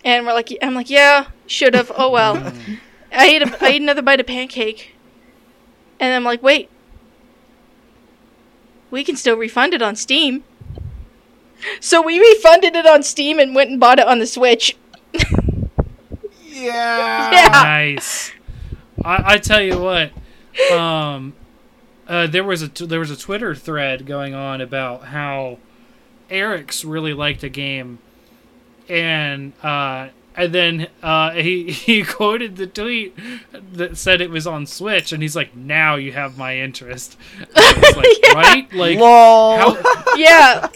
And 0.06 0.26
we're 0.26 0.34
like, 0.34 0.56
I'm 0.62 0.74
like, 0.74 0.90
yeah, 0.90 1.28
should 1.48 1.76
have. 1.76 1.92
Oh 1.98 2.10
well. 2.10 2.54
I 3.12 3.28
ate 3.28 3.42
a, 3.42 3.58
I 3.64 3.70
ate 3.70 3.82
another 3.82 4.02
bite 4.02 4.20
of 4.20 4.26
pancake, 4.26 4.96
and 6.00 6.14
I'm 6.14 6.24
like, 6.24 6.42
wait, 6.42 6.70
we 8.90 9.04
can 9.04 9.16
still 9.16 9.36
refund 9.36 9.74
it 9.74 9.82
on 9.82 9.96
Steam. 9.96 10.44
So 11.80 12.02
we 12.02 12.20
refunded 12.20 12.76
it 12.76 12.86
on 12.86 13.04
Steam 13.04 13.40
and 13.40 13.56
went 13.56 13.70
and 13.70 13.80
bought 13.80 14.00
it 14.00 14.08
on 14.08 14.20
the 14.20 14.28
Switch. 14.28 14.76
yeah. 16.48 17.32
Yeah. 17.32 17.50
Nice. 17.64 18.32
I, 19.04 19.34
I 19.34 19.38
tell 19.38 19.62
you 19.62 19.80
what, 19.80 20.12
um, 20.72 21.34
uh, 22.08 22.28
there 22.28 22.44
was 22.44 22.62
a 22.62 22.68
t- 22.70 22.86
there 22.86 23.00
was 23.00 23.12
a 23.12 23.18
Twitter 23.18 23.56
thread 23.56 24.06
going 24.06 24.34
on 24.34 24.62
about 24.62 25.06
how 25.06 25.58
Eric's 26.30 26.84
really 26.84 27.14
liked 27.14 27.44
a 27.44 27.50
game, 27.50 28.00
and 28.90 29.54
uh, 29.64 30.10
and 30.36 30.54
then 30.54 30.88
uh, 31.02 31.32
he 31.32 31.72
he 31.72 32.04
quoted 32.04 32.56
the 32.58 32.68
tweet 32.68 33.18
that 33.74 33.98
said 33.98 34.22
it 34.22 34.30
was 34.30 34.46
on 34.48 34.66
Switch, 34.66 35.12
and 35.14 35.22
he's 35.22 35.36
like, 35.36 35.56
"Now 35.56 35.96
you 35.96 36.12
have 36.12 36.38
my 36.38 36.58
interest." 36.58 37.18
And 37.40 37.48
I 37.56 37.80
was 37.80 37.96
like, 37.98 38.08
Yeah. 38.24 38.34
Right? 38.34 38.74
Like, 38.74 39.00
Lol. 39.00 39.58
how, 39.76 40.16
Yeah, 40.18 40.68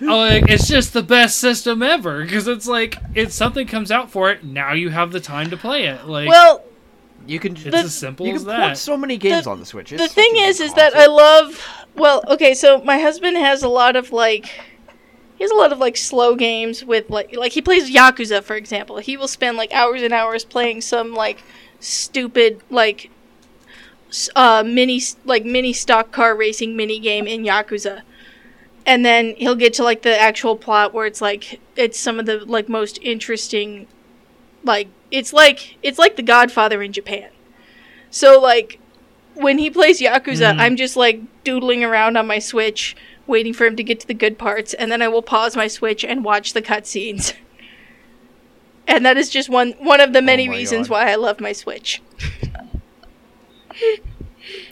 like, 0.00 0.50
it's 0.50 0.68
just 0.68 0.92
the 0.92 1.02
best 1.02 1.38
system 1.38 1.82
ever 1.82 2.24
because 2.24 2.48
it's 2.48 2.66
like 2.66 2.96
if 3.14 3.32
something 3.32 3.66
comes 3.66 3.90
out 3.90 4.10
for 4.10 4.30
it, 4.30 4.42
now 4.44 4.72
you 4.72 4.90
have 4.90 5.12
the 5.12 5.20
time 5.20 5.50
to 5.50 5.56
play 5.56 5.84
it. 5.86 6.06
Like, 6.06 6.28
well, 6.28 6.64
you 7.26 7.38
can 7.40 7.52
it's 7.52 7.64
the- 7.64 7.76
as 7.76 7.94
simple 7.94 8.26
you 8.26 8.34
as 8.34 8.44
can 8.44 8.60
port 8.60 8.76
so 8.76 8.96
many 8.96 9.16
games 9.16 9.44
The- 9.44 9.50
on 9.50 9.60
the 9.60 9.66
Switch. 9.66 9.90
the 9.90 9.96
It's 9.96 10.04
such 10.04 10.12
thing 10.12 10.32
is, 10.36 10.60
is 10.60 10.74
that 10.74 10.94
I 10.94 11.06
love. 11.06 11.62
Well, 11.94 12.22
okay, 12.28 12.54
so 12.54 12.80
my 12.82 12.98
husband 12.98 13.36
has 13.36 13.62
a 13.62 13.68
lot 13.68 13.96
of 13.96 14.12
like. 14.12 14.46
He 15.36 15.44
has 15.44 15.50
a 15.50 15.56
lot 15.56 15.72
of 15.72 15.78
like 15.78 15.96
slow 15.96 16.36
games 16.36 16.84
with 16.84 17.10
like 17.10 17.34
like 17.36 17.52
he 17.52 17.60
plays 17.62 17.90
Yakuza 17.90 18.42
for 18.44 18.54
example. 18.56 18.98
He 18.98 19.16
will 19.16 19.26
spend 19.28 19.56
like 19.56 19.72
hours 19.72 20.02
and 20.02 20.12
hours 20.12 20.44
playing 20.44 20.82
some 20.82 21.14
like 21.14 21.42
stupid 21.80 22.60
like 22.70 23.10
uh 24.36 24.62
mini 24.64 25.00
like 25.24 25.44
mini 25.44 25.72
stock 25.72 26.12
car 26.12 26.36
racing 26.36 26.76
mini 26.76 26.98
game 27.00 27.26
in 27.26 27.42
Yakuza. 27.44 28.02
And 28.86 29.04
then 29.04 29.34
he'll 29.36 29.54
get 29.56 29.72
to 29.74 29.82
like 29.84 30.02
the 30.02 30.16
actual 30.20 30.56
plot 30.56 30.92
where 30.94 31.06
it's 31.06 31.20
like 31.20 31.60
it's 31.76 31.98
some 31.98 32.20
of 32.20 32.26
the 32.26 32.44
like 32.44 32.68
most 32.68 32.98
interesting 33.02 33.86
like 34.64 34.88
it's 35.12 35.32
like 35.32 35.76
it's 35.82 35.98
like 35.98 36.16
The 36.16 36.22
Godfather 36.22 36.82
in 36.82 36.92
Japan. 36.92 37.30
So 38.10 38.40
like 38.40 38.80
when 39.34 39.58
he 39.58 39.70
plays 39.70 40.00
Yakuza, 40.00 40.52
Mhm. 40.54 40.58
I'm 40.60 40.76
just 40.76 40.96
like 40.96 41.20
doodling 41.44 41.84
around 41.84 42.16
on 42.16 42.26
my 42.26 42.38
Switch, 42.40 42.96
waiting 43.26 43.52
for 43.52 43.64
him 43.66 43.76
to 43.76 43.82
get 43.84 44.00
to 44.00 44.06
the 44.06 44.14
good 44.14 44.36
parts, 44.38 44.74
and 44.74 44.90
then 44.90 45.00
I 45.02 45.08
will 45.08 45.22
pause 45.22 45.54
my 45.56 45.68
Switch 45.68 46.04
and 46.04 46.24
watch 46.24 46.52
the 46.52 46.62
cutscenes. 46.62 47.34
and 48.88 49.06
that 49.06 49.16
is 49.16 49.30
just 49.30 49.48
one 49.48 49.72
one 49.78 50.00
of 50.00 50.12
the 50.12 50.20
many 50.22 50.48
my 50.48 50.54
reasons 50.56 50.88
God. 50.88 50.92
why 50.94 51.12
I 51.12 51.14
love 51.14 51.40
my 51.40 51.52
Switch. 51.52 52.02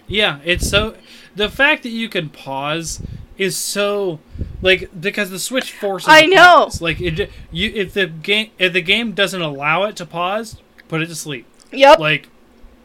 Yeah, 0.07 0.41
it's 0.45 0.69
so 0.69 0.97
the 1.37 1.49
fact 1.49 1.85
that 1.85 1.91
you 1.91 2.09
can 2.09 2.29
pause 2.29 3.01
is 3.41 3.57
so 3.57 4.21
like 4.61 4.91
because 5.01 5.31
the 5.31 5.39
Switch 5.39 5.73
forces. 5.73 6.09
I 6.11 6.27
know. 6.27 6.65
pause. 6.65 6.83
Like 6.83 7.01
it, 7.01 7.31
you 7.51 7.73
if 7.75 7.95
the 7.95 8.07
game 8.07 8.51
if 8.59 8.75
the 8.75 8.83
game 8.83 9.13
doesn't 9.13 9.41
allow 9.41 9.85
it 9.85 9.97
to 9.97 10.05
pause, 10.05 10.59
put 10.89 11.01
it 11.01 11.07
to 11.07 11.15
sleep. 11.15 11.47
Yep, 11.73 11.99
Like 11.99 12.29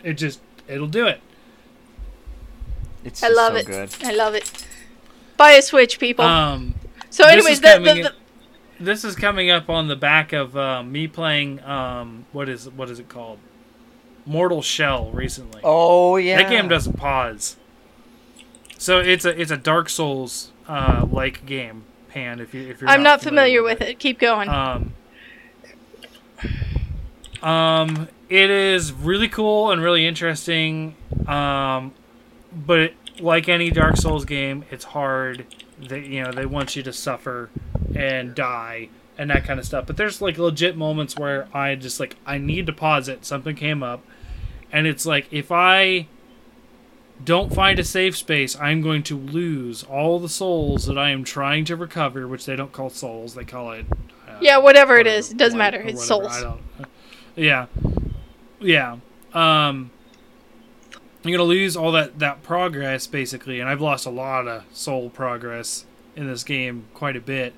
it 0.01 0.13
just 0.13 0.39
it'll 0.67 0.87
do 0.87 1.07
it. 1.07 1.19
It's 3.03 3.21
I 3.21 3.27
love 3.27 3.53
so 3.53 3.59
it. 3.59 3.65
good. 3.65 3.89
I 4.03 4.13
love 4.13 4.33
it. 4.33 4.65
Buy 5.35 5.51
a 5.51 5.61
Switch, 5.61 5.99
people. 5.99 6.23
Um, 6.23 6.75
so, 7.09 7.23
this 7.23 7.33
anyways, 7.33 7.53
is 7.55 7.61
the, 7.61 7.77
the, 7.79 7.83
the, 7.83 7.99
in- 7.99 8.07
this 8.79 9.03
is 9.03 9.15
coming 9.15 9.49
up 9.51 9.69
on 9.69 9.89
the 9.89 9.95
back 9.97 10.31
of 10.31 10.55
uh, 10.55 10.81
me 10.83 11.07
playing 11.07 11.61
um 11.63 12.25
what 12.31 12.47
is 12.47 12.69
what 12.69 12.89
is 12.89 12.99
it 12.99 13.09
called? 13.09 13.39
Mortal 14.25 14.61
Shell 14.61 15.11
recently. 15.11 15.59
Oh 15.65 16.15
yeah. 16.15 16.37
That 16.37 16.49
game 16.49 16.69
doesn't 16.69 16.93
pause. 16.97 17.57
So 18.77 18.99
it's 18.99 19.25
a 19.25 19.39
it's 19.39 19.51
a 19.51 19.57
Dark 19.57 19.89
Souls 19.89 20.51
uh, 20.67 21.05
like 21.09 21.45
game, 21.45 21.83
Pan. 22.09 22.39
If 22.39 22.53
you 22.53 22.69
if 22.69 22.81
you're 22.81 22.89
I'm 22.89 23.03
not 23.03 23.21
familiar 23.21 23.63
with 23.63 23.81
it. 23.81 23.99
Keep 23.99 24.19
going. 24.19 24.49
Um, 24.49 24.93
um, 27.41 28.07
it 28.29 28.49
is 28.49 28.91
really 28.91 29.29
cool 29.29 29.71
and 29.71 29.81
really 29.81 30.05
interesting. 30.05 30.95
Um, 31.27 31.93
but 32.53 32.79
it, 32.79 32.95
like 33.19 33.47
any 33.47 33.71
Dark 33.71 33.97
Souls 33.97 34.25
game, 34.25 34.65
it's 34.71 34.85
hard. 34.85 35.45
They 35.79 36.05
you 36.05 36.23
know 36.23 36.31
they 36.31 36.45
want 36.45 36.75
you 36.75 36.83
to 36.83 36.93
suffer 36.93 37.49
and 37.95 38.35
die 38.35 38.89
and 39.17 39.29
that 39.29 39.45
kind 39.45 39.59
of 39.59 39.65
stuff. 39.65 39.85
But 39.87 39.97
there's 39.97 40.21
like 40.21 40.37
legit 40.37 40.75
moments 40.75 41.17
where 41.17 41.47
I 41.53 41.75
just 41.75 41.99
like 41.99 42.15
I 42.25 42.37
need 42.37 42.65
to 42.67 42.73
pause 42.73 43.07
it. 43.07 43.25
Something 43.25 43.55
came 43.55 43.83
up, 43.83 44.03
and 44.71 44.87
it's 44.87 45.05
like 45.05 45.27
if 45.31 45.51
I 45.51 46.07
don't 47.25 47.53
find 47.53 47.79
a 47.79 47.83
safe 47.83 48.15
space, 48.15 48.55
I'm 48.59 48.81
going 48.81 49.03
to 49.03 49.17
lose 49.17 49.83
all 49.83 50.19
the 50.19 50.29
souls 50.29 50.85
that 50.85 50.97
I 50.97 51.09
am 51.09 51.23
trying 51.23 51.65
to 51.65 51.75
recover, 51.75 52.27
which 52.27 52.45
they 52.45 52.55
don't 52.55 52.71
call 52.71 52.89
souls, 52.89 53.33
they 53.33 53.43
call 53.43 53.71
it. 53.71 53.85
Uh, 54.27 54.37
yeah, 54.39 54.57
whatever 54.57 54.95
it 54.95 54.99
whatever, 54.99 55.17
is, 55.17 55.31
it 55.31 55.37
doesn't 55.37 55.57
matter. 55.57 55.81
It's 55.81 56.09
whatever, 56.09 56.29
souls. 56.29 56.59
Don't. 56.77 56.87
Yeah, 57.35 57.65
yeah. 58.59 58.97
Um, 59.33 59.91
you're 61.23 61.37
gonna 61.37 61.49
lose 61.49 61.75
all 61.75 61.91
that 61.93 62.19
that 62.19 62.43
progress 62.43 63.07
basically, 63.07 63.59
and 63.59 63.67
I've 63.67 63.81
lost 63.81 64.05
a 64.05 64.11
lot 64.11 64.47
of 64.47 64.63
soul 64.71 65.09
progress 65.09 65.85
in 66.15 66.27
this 66.27 66.43
game, 66.43 66.85
quite 66.93 67.15
a 67.15 67.21
bit. 67.21 67.53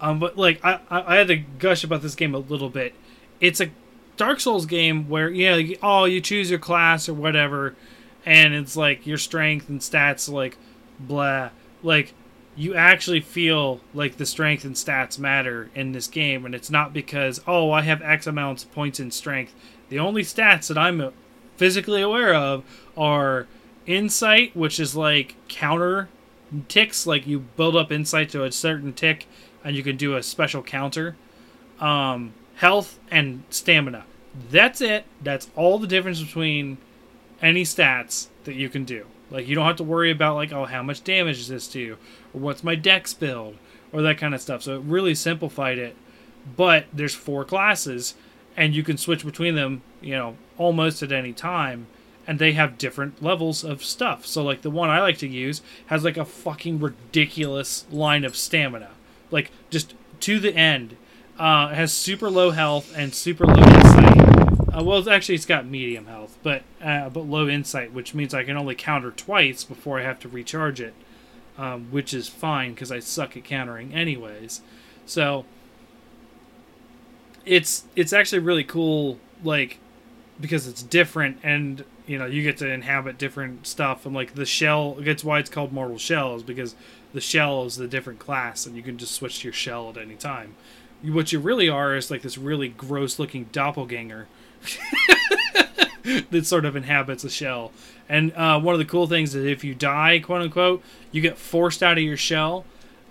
Um, 0.00 0.18
but 0.18 0.36
like 0.36 0.62
I, 0.64 0.80
I 0.90 1.16
had 1.16 1.28
to 1.28 1.36
gush 1.36 1.84
about 1.84 2.02
this 2.02 2.14
game 2.14 2.34
a 2.34 2.38
little 2.38 2.68
bit. 2.68 2.94
It's 3.40 3.60
a 3.60 3.70
Dark 4.16 4.40
Souls 4.40 4.66
game 4.66 5.08
where 5.08 5.30
you 5.30 5.50
know, 5.50 5.74
oh, 5.82 6.04
you 6.04 6.20
choose 6.20 6.50
your 6.50 6.58
class 6.58 7.08
or 7.08 7.14
whatever, 7.14 7.76
and 8.24 8.54
it's 8.54 8.76
like 8.76 9.06
your 9.06 9.18
strength 9.18 9.68
and 9.68 9.80
stats 9.80 10.30
like 10.30 10.56
blah. 10.98 11.50
Like 11.82 12.14
you 12.54 12.74
actually 12.74 13.20
feel 13.20 13.80
like 13.94 14.16
the 14.16 14.26
strength 14.26 14.64
and 14.64 14.74
stats 14.74 15.18
matter 15.18 15.70
in 15.74 15.92
this 15.92 16.06
game, 16.06 16.44
and 16.44 16.54
it's 16.54 16.70
not 16.70 16.92
because 16.92 17.40
oh, 17.46 17.70
I 17.70 17.82
have 17.82 18.02
X 18.02 18.26
amounts 18.26 18.64
of 18.64 18.72
points 18.72 19.00
in 19.00 19.10
strength. 19.10 19.54
The 19.88 19.98
only 19.98 20.22
stats 20.22 20.68
that 20.68 20.78
I'm 20.78 21.12
physically 21.56 22.02
aware 22.02 22.34
of 22.34 22.64
are 22.96 23.46
insight, 23.86 24.56
which 24.56 24.78
is 24.78 24.96
like 24.96 25.36
counter 25.48 26.08
ticks, 26.68 27.06
like 27.06 27.26
you 27.26 27.40
build 27.40 27.76
up 27.76 27.90
insight 27.90 28.28
to 28.30 28.44
a 28.44 28.52
certain 28.52 28.92
tick, 28.92 29.26
and 29.64 29.76
you 29.76 29.82
can 29.82 29.96
do 29.96 30.16
a 30.16 30.22
special 30.22 30.62
counter. 30.62 31.16
Um, 31.80 32.34
health 32.56 32.98
and 33.10 33.42
stamina. 33.50 34.04
That's 34.50 34.80
it. 34.80 35.04
That's 35.20 35.50
all 35.56 35.78
the 35.78 35.86
difference 35.86 36.22
between 36.22 36.78
any 37.42 37.64
stats 37.64 38.28
that 38.44 38.54
you 38.54 38.68
can 38.68 38.84
do. 38.84 39.06
Like 39.30 39.48
you 39.48 39.54
don't 39.54 39.66
have 39.66 39.76
to 39.76 39.84
worry 39.84 40.10
about 40.10 40.36
like 40.36 40.52
oh 40.52 40.64
how 40.64 40.82
much 40.82 41.04
damage 41.04 41.40
is 41.40 41.48
this 41.48 41.68
do 41.68 41.96
or 42.32 42.40
what's 42.40 42.64
my 42.64 42.74
dex 42.74 43.12
build 43.14 43.56
or 43.92 44.02
that 44.02 44.18
kind 44.18 44.34
of 44.34 44.40
stuff. 44.40 44.62
So 44.62 44.76
it 44.76 44.82
really 44.82 45.14
simplified 45.14 45.78
it. 45.78 45.96
But 46.56 46.86
there's 46.92 47.14
four 47.14 47.44
classes 47.44 48.14
and 48.56 48.74
you 48.74 48.82
can 48.82 48.98
switch 48.98 49.24
between 49.24 49.54
them, 49.54 49.82
you 50.00 50.14
know, 50.14 50.36
almost 50.58 51.02
at 51.02 51.12
any 51.12 51.32
time 51.32 51.86
and 52.26 52.38
they 52.38 52.52
have 52.52 52.78
different 52.78 53.22
levels 53.22 53.64
of 53.64 53.82
stuff. 53.82 54.26
So 54.26 54.42
like 54.44 54.62
the 54.62 54.70
one 54.70 54.90
I 54.90 55.00
like 55.00 55.18
to 55.18 55.28
use 55.28 55.62
has 55.86 56.04
like 56.04 56.16
a 56.16 56.24
fucking 56.24 56.78
ridiculous 56.78 57.86
line 57.90 58.24
of 58.24 58.36
stamina. 58.36 58.90
Like 59.30 59.50
just 59.70 59.94
to 60.20 60.38
the 60.38 60.54
end. 60.54 60.96
Uh, 61.38 61.70
it 61.72 61.74
has 61.74 61.92
super 61.92 62.30
low 62.30 62.50
health 62.50 62.92
and 62.96 63.14
super 63.14 63.46
low 63.46 63.54
insight. 63.54 64.21
Uh, 64.74 64.82
well, 64.82 65.08
actually, 65.10 65.34
it's 65.34 65.44
got 65.44 65.66
medium 65.66 66.06
health, 66.06 66.38
but 66.42 66.62
uh, 66.82 67.10
but 67.10 67.26
low 67.26 67.48
insight, 67.48 67.92
which 67.92 68.14
means 68.14 68.32
I 68.32 68.44
can 68.44 68.56
only 68.56 68.74
counter 68.74 69.10
twice 69.10 69.64
before 69.64 70.00
I 70.00 70.02
have 70.02 70.18
to 70.20 70.28
recharge 70.28 70.80
it, 70.80 70.94
um, 71.58 71.88
which 71.90 72.14
is 72.14 72.28
fine 72.28 72.72
because 72.72 72.90
I 72.90 73.00
suck 73.00 73.36
at 73.36 73.44
countering 73.44 73.92
anyways. 73.92 74.62
So 75.04 75.44
it's 77.44 77.84
it's 77.96 78.14
actually 78.14 78.38
really 78.38 78.64
cool, 78.64 79.18
like 79.44 79.78
because 80.40 80.66
it's 80.66 80.82
different 80.82 81.38
and 81.42 81.84
you 82.06 82.18
know 82.18 82.26
you 82.26 82.42
get 82.42 82.56
to 82.58 82.70
inhabit 82.70 83.18
different 83.18 83.66
stuff 83.66 84.06
and 84.06 84.14
like 84.14 84.34
the 84.34 84.46
shell 84.46 84.94
that's 84.94 85.22
why 85.22 85.38
it's 85.38 85.50
called 85.50 85.72
mortal 85.72 85.98
Shells 85.98 86.42
because 86.42 86.74
the 87.12 87.20
shell 87.20 87.64
is 87.64 87.76
the 87.76 87.86
different 87.86 88.18
class 88.18 88.66
and 88.66 88.74
you 88.74 88.82
can 88.82 88.98
just 88.98 89.12
switch 89.12 89.40
to 89.40 89.44
your 89.44 89.52
shell 89.52 89.90
at 89.90 89.96
any 89.96 90.16
time 90.16 90.54
what 91.02 91.32
you 91.32 91.38
really 91.38 91.68
are 91.68 91.94
is 91.94 92.10
like 92.10 92.22
this 92.22 92.38
really 92.38 92.68
gross 92.68 93.18
looking 93.18 93.44
doppelganger 93.52 94.26
that 96.30 96.46
sort 96.46 96.64
of 96.64 96.76
inhabits 96.76 97.24
a 97.24 97.30
shell. 97.30 97.72
And 98.08 98.32
uh, 98.34 98.60
one 98.60 98.74
of 98.74 98.78
the 98.78 98.84
cool 98.84 99.06
things 99.06 99.34
is 99.34 99.44
if 99.44 99.64
you 99.64 99.74
die 99.74 100.18
quote 100.18 100.42
unquote 100.42 100.82
you 101.10 101.20
get 101.20 101.38
forced 101.38 101.82
out 101.82 101.98
of 101.98 102.04
your 102.04 102.16
shell 102.16 102.64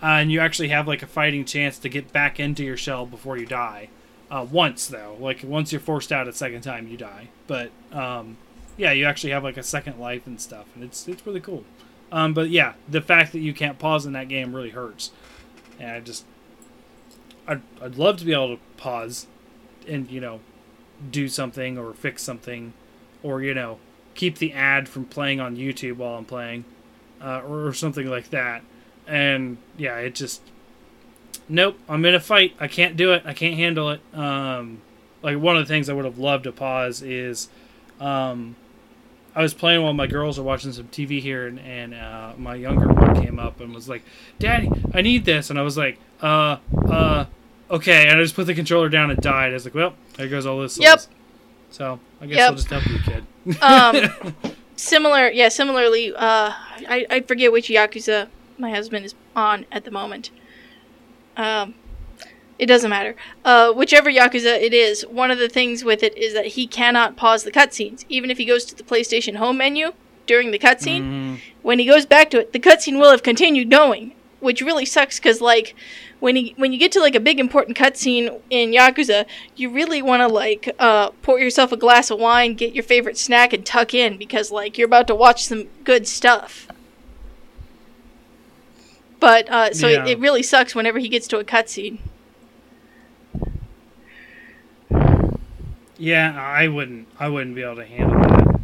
uh, 0.04 0.08
and 0.08 0.32
you 0.32 0.40
actually 0.40 0.70
have 0.70 0.88
like 0.88 1.02
a 1.02 1.08
fighting 1.08 1.46
chance 1.46 1.78
to 1.80 1.90
get 1.90 2.12
back 2.12 2.40
into 2.40 2.64
your 2.64 2.78
shell 2.78 3.06
before 3.06 3.38
you 3.38 3.46
die. 3.46 3.90
Uh, 4.30 4.46
once 4.50 4.88
though. 4.88 5.18
Like 5.20 5.44
once 5.44 5.72
you're 5.72 5.82
forced 5.82 6.12
out 6.12 6.28
a 6.28 6.34
second 6.34 6.62
time 6.62 6.88
you 6.88 6.98
die. 6.98 7.30
But 7.48 7.72
um, 7.92 8.38
yeah 8.78 8.92
you 8.92 9.06
actually 9.06 9.32
have 9.32 9.44
like 9.44 9.58
a 9.58 9.64
second 9.64 10.00
life 10.00 10.26
and 10.26 10.40
stuff 10.40 10.66
and 10.76 10.84
it's 10.84 11.08
it's 11.08 11.26
really 11.26 11.42
cool. 11.42 11.64
Um, 12.12 12.34
but 12.34 12.50
yeah 12.50 12.74
the 12.90 13.02
fact 13.02 13.32
that 13.32 13.40
you 13.40 13.54
can't 13.54 13.80
pause 13.80 14.06
in 14.06 14.14
that 14.14 14.28
game 14.28 14.56
really 14.56 14.72
hurts. 14.72 15.12
And 15.80 15.92
i 15.92 16.00
just 16.00 16.26
I'd, 17.48 17.62
I'd 17.82 17.96
love 17.96 18.18
to 18.18 18.26
be 18.26 18.34
able 18.34 18.56
to 18.56 18.62
pause 18.78 19.28
and 19.88 20.10
you 20.12 20.22
know 20.22 20.42
do 21.10 21.28
something 21.28 21.78
or 21.78 21.94
fix 21.94 22.22
something 22.22 22.74
or 23.24 23.42
you 23.42 23.54
know 23.54 23.80
keep 24.14 24.38
the 24.38 24.54
ad 24.54 24.88
from 24.88 25.06
playing 25.06 25.40
on 25.40 25.56
youtube 25.56 25.96
while 25.98 26.16
i'm 26.16 26.26
playing 26.26 26.66
uh, 27.22 27.42
or, 27.42 27.68
or 27.68 27.74
something 27.74 28.08
like 28.08 28.30
that. 28.32 28.64
And 29.08 29.58
yeah 29.78 29.98
it 29.98 30.16
just 30.16 30.42
nope 31.50 31.78
i'm 31.90 32.04
in 32.06 32.16
a 32.16 32.20
fight. 32.20 32.56
I 32.60 32.68
can't 32.68 32.96
do 32.96 33.14
it. 33.14 33.24
I 33.26 33.34
can't 33.34 33.56
handle 33.56 33.90
it. 33.90 34.02
Um, 34.14 34.82
like 35.22 35.38
one 35.38 35.58
of 35.58 35.68
the 35.68 35.72
things 35.72 35.90
i 35.90 35.94
would 35.94 36.06
have 36.06 36.18
loved 36.18 36.46
to 36.46 36.52
pause 36.52 37.02
is 37.02 37.50
um, 38.00 38.56
i 39.36 39.42
was 39.42 39.54
playing 39.54 39.84
while 39.84 39.94
my 39.94 40.08
girls 40.08 40.40
are 40.40 40.44
watching 40.44 40.72
some 40.72 40.88
tv 40.88 41.22
here 41.22 41.46
and, 41.46 41.60
and 41.60 41.94
uh, 41.94 42.34
my 42.38 42.56
younger 42.56 42.88
one 42.88 43.22
came 43.22 43.38
up 43.38 43.60
and 43.60 43.74
was 43.74 43.88
like 43.88 44.04
daddy 44.40 44.70
i 44.94 45.02
need 45.02 45.26
this. 45.26 45.50
And 45.50 45.60
i 45.60 45.62
was 45.62 45.78
like 45.78 46.00
uh 46.22 46.58
uh 46.90 47.26
okay 47.72 48.08
and 48.08 48.20
i 48.20 48.24
just 48.24 48.36
put 48.36 48.46
the 48.48 48.54
controller 48.54 48.90
down 48.90 49.10
and 49.10 49.20
died 49.22 49.50
i 49.50 49.54
was 49.54 49.66
like 49.66 49.74
well 49.74 49.94
there 50.18 50.28
goes 50.28 50.46
all 50.46 50.60
this 50.62 50.78
Yep. 50.78 51.00
souls. 51.00 51.10
so 51.72 52.00
i 52.22 52.26
guess 52.28 52.38
Yep. 52.38 52.50
i'll 52.50 52.56
just 52.56 52.70
help 52.70 52.86
you 52.88 53.00
kid 53.00 53.24
Um, 53.64 53.96
similar, 54.76 55.30
yeah, 55.32 55.50
similarly, 55.50 56.14
uh, 56.14 56.52
I, 56.88 57.08
I 57.10 57.22
forget 57.22 57.52
which 57.52 57.70
Yakuza 57.70 58.28
my 58.60 58.70
husband 58.70 59.04
is 59.06 59.16
on 59.36 59.66
at 59.72 59.84
the 59.84 59.90
moment. 59.90 60.30
Um, 61.36 61.74
it 62.60 62.68
doesn't 62.68 62.90
matter. 62.92 63.16
Uh, 63.44 63.72
whichever 63.74 64.12
Yakuza 64.12 64.62
it 64.62 64.74
is, 64.76 65.02
one 65.08 65.32
of 65.32 65.40
the 65.40 65.50
things 65.50 65.84
with 65.84 66.04
it 66.04 66.16
is 66.16 66.36
that 66.36 66.46
he 66.48 66.68
cannot 66.68 67.16
pause 67.18 67.44
the 67.44 67.52
cutscenes. 67.52 68.06
Even 68.10 68.30
if 68.30 68.38
he 68.38 68.46
goes 68.46 68.64
to 68.66 68.76
the 68.76 68.84
PlayStation 68.84 69.38
home 69.38 69.58
menu 69.58 69.94
during 70.28 70.52
the 70.52 70.60
cutscene, 70.60 71.02
Mhm. 71.02 71.40
when 71.64 71.80
he 71.80 71.86
goes 71.86 72.06
back 72.06 72.30
to 72.30 72.40
it, 72.40 72.54
the 72.54 72.60
cutscene 72.60 73.00
will 73.00 73.10
have 73.10 73.24
continued 73.24 73.72
going, 73.72 74.14
which 74.40 74.62
really 74.62 74.86
sucks 74.86 75.18
because 75.20 75.42
like 75.42 75.74
when 76.22 76.36
he 76.36 76.54
when 76.56 76.72
you 76.72 76.78
get 76.78 76.92
to 76.94 77.00
like 77.02 77.16
a 77.16 77.20
big 77.20 77.40
important 77.40 77.76
cutscene 77.76 78.40
in 78.50 78.72
Yakuza, 78.72 79.26
you 79.56 79.70
really 79.72 80.02
want 80.02 80.22
to 80.22 80.28
like 80.28 80.74
uh, 80.80 81.10
pour 81.24 81.40
yourself 81.40 81.72
a 81.72 81.78
glass 81.78 82.12
of 82.12 82.20
wine, 82.20 82.54
get 82.54 82.74
your 82.74 82.84
favorite 82.84 83.18
snack, 83.18 83.52
and 83.54 83.66
tuck 83.66 83.94
in 83.94 84.18
because 84.18 84.52
like 84.52 84.78
you're 84.78 84.86
about 84.86 85.08
to 85.08 85.16
watch 85.16 85.44
some 85.44 85.66
good 85.84 86.08
stuff. 86.08 86.68
But 89.20 89.50
uh, 89.50 89.74
so 89.74 89.88
Yeah. 89.88 90.06
it, 90.06 90.12
it 90.12 90.20
really 90.20 90.44
sucks 90.44 90.76
whenever 90.76 91.00
he 91.00 91.10
gets 91.10 91.28
to 91.28 91.40
a 91.40 91.44
cutscene. 91.44 91.98
Yeah, 95.98 96.40
I 96.40 96.68
wouldn't. 96.68 97.08
I 97.20 97.30
wouldn't 97.30 97.56
be 97.56 97.64
able 97.64 97.76
to 97.78 97.86
handle 97.86 98.20
that. 98.22 98.62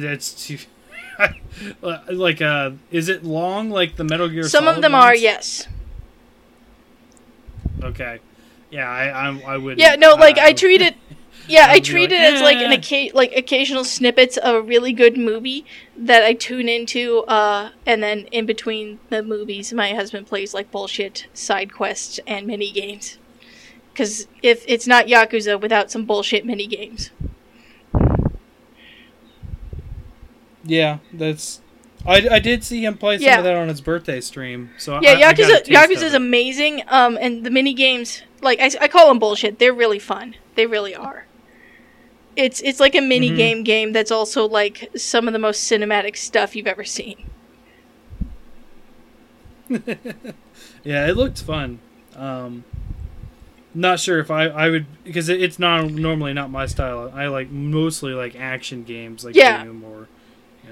That's 0.00 0.46
too. 0.46 0.58
like, 1.82 2.40
uh, 2.40 2.72
is 2.90 3.08
it 3.08 3.24
long 3.24 3.70
like 3.70 3.96
the 3.96 4.04
Metal 4.04 4.28
Gear? 4.28 4.44
Some 4.44 4.64
Solid 4.64 4.76
of 4.76 4.82
them 4.82 4.94
are, 4.94 5.14
yes. 5.14 5.66
Okay. 7.82 8.20
Yeah, 8.70 8.88
I 8.88 9.08
I, 9.08 9.54
I 9.54 9.56
would. 9.56 9.78
Yeah, 9.78 9.96
no, 9.96 10.14
like 10.14 10.38
I 10.38 10.52
treat 10.52 10.80
it. 10.80 10.96
Yeah, 11.48 11.66
I 11.66 11.70
I 11.70 11.74
would 11.74 11.82
be 11.82 11.88
treat 11.88 12.10
like, 12.10 12.20
it 12.20 12.34
as 12.34 12.42
like 12.42 12.58
an 12.58 12.72
"Eh." 12.72 13.10
like 13.12 13.32
occasional 13.36 13.82
snippets 13.82 14.36
of 14.36 14.54
a 14.54 14.62
really 14.62 14.92
good 14.92 15.16
movie 15.16 15.64
that 15.96 16.22
I 16.22 16.32
tune 16.32 16.68
into, 16.68 17.20
uh, 17.24 17.70
and 17.84 18.00
then 18.00 18.28
in 18.30 18.46
between 18.46 19.00
the 19.08 19.20
movies, 19.20 19.72
my 19.72 19.92
husband 19.94 20.28
plays 20.28 20.54
like 20.54 20.70
bullshit 20.70 21.26
side 21.34 21.74
quests 21.74 22.20
and 22.24 22.46
mini 22.46 22.70
games. 22.70 23.18
Because 23.92 24.28
if 24.42 24.64
it's 24.68 24.86
not 24.86 25.06
Yakuza 25.06 25.60
without 25.60 25.90
some 25.90 26.04
bullshit 26.04 26.46
mini 26.46 26.68
games, 26.68 27.10
Yeah, 30.64 30.98
that's. 31.12 31.60
I, 32.06 32.26
I 32.30 32.38
did 32.38 32.64
see 32.64 32.84
him 32.84 32.96
play 32.96 33.18
some 33.18 33.24
Yeah. 33.26 33.38
of 33.38 33.44
that 33.44 33.56
on 33.56 33.68
his 33.68 33.80
birthday 33.82 34.20
stream. 34.20 34.70
So 34.78 34.98
yeah, 35.02 35.10
I, 35.10 35.14
I 35.28 35.32
Yakuza 35.34 35.64
taste 35.64 35.70
Yakuza 35.70 36.02
is 36.02 36.14
amazing. 36.14 36.82
Um, 36.88 37.18
and 37.20 37.44
the 37.44 37.50
mini 37.50 37.74
games, 37.74 38.22
like 38.40 38.58
I, 38.60 38.70
I 38.80 38.88
call 38.88 39.08
them 39.08 39.18
bullshit. 39.18 39.58
They're 39.58 39.72
really 39.74 39.98
fun. 39.98 40.34
They 40.54 40.66
really 40.66 40.94
are. 40.94 41.26
It's 42.36 42.60
it's 42.62 42.80
like 42.80 42.94
a 42.94 43.00
mini 43.02 43.30
Mhm. 43.30 43.36
game 43.36 43.62
game 43.64 43.92
that's 43.92 44.10
also 44.10 44.48
like 44.48 44.90
some 44.96 45.26
of 45.26 45.32
the 45.34 45.38
most 45.38 45.70
cinematic 45.70 46.16
stuff 46.16 46.56
you've 46.56 46.66
ever 46.66 46.84
seen. 46.84 47.28
yeah, 49.68 51.06
it 51.06 51.16
looked 51.16 51.42
fun. 51.42 51.78
Um, 52.16 52.64
not 53.74 54.00
sure 54.00 54.18
if 54.18 54.30
I, 54.30 54.44
I 54.46 54.68
would 54.70 54.86
because 55.04 55.28
it, 55.28 55.40
it's 55.42 55.58
not 55.58 55.90
normally 55.90 56.32
not 56.32 56.50
my 56.50 56.66
style. 56.66 57.10
I 57.14 57.26
like 57.28 57.50
mostly 57.50 58.12
like 58.12 58.34
action 58.36 58.84
games 58.84 59.24
like 59.24 59.36
Yeah. 59.36 59.64
Doom 59.64 59.84
or 59.84 60.08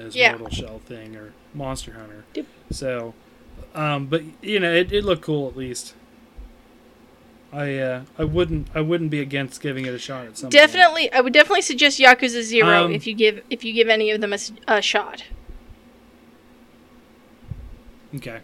this 0.05 0.15
Yeah. 0.15 0.37
Mortal 0.37 0.51
Shell 0.51 0.79
thing 0.81 1.17
or 1.17 1.33
Monster 1.55 1.93
Hunter. 1.93 2.25
Yep. 2.35 2.47
So, 2.71 3.15
um, 3.75 4.07
but 4.07 4.23
you 4.43 4.61
know, 4.61 4.73
it, 4.73 4.93
it 4.93 5.05
looked 5.05 5.23
cool 5.23 5.49
at 5.49 5.57
least. 5.57 5.95
I 7.53 7.79
uh, 7.79 8.03
I 8.19 8.25
wouldn't 8.25 8.69
I 8.75 8.81
wouldn't 8.83 9.11
be 9.11 9.21
against 9.21 9.61
giving 9.63 9.87
it 9.87 9.95
a 9.95 9.99
shot 9.99 10.27
at 10.27 10.37
some 10.37 10.47
point. 10.47 10.53
Definitely, 10.53 11.11
I 11.13 11.21
would 11.21 11.33
definitely 11.33 11.63
suggest 11.63 11.99
Yakuza 11.99 12.43
Zero 12.43 12.85
Um, 12.85 12.93
if 12.93 13.07
you 13.07 13.15
give 13.15 13.43
if 13.49 13.65
you 13.65 13.73
give 13.73 13.89
any 13.89 14.11
of 14.11 14.21
them 14.21 14.35
a 14.67 14.83
shot. 14.83 15.25
Okay. 18.15 18.41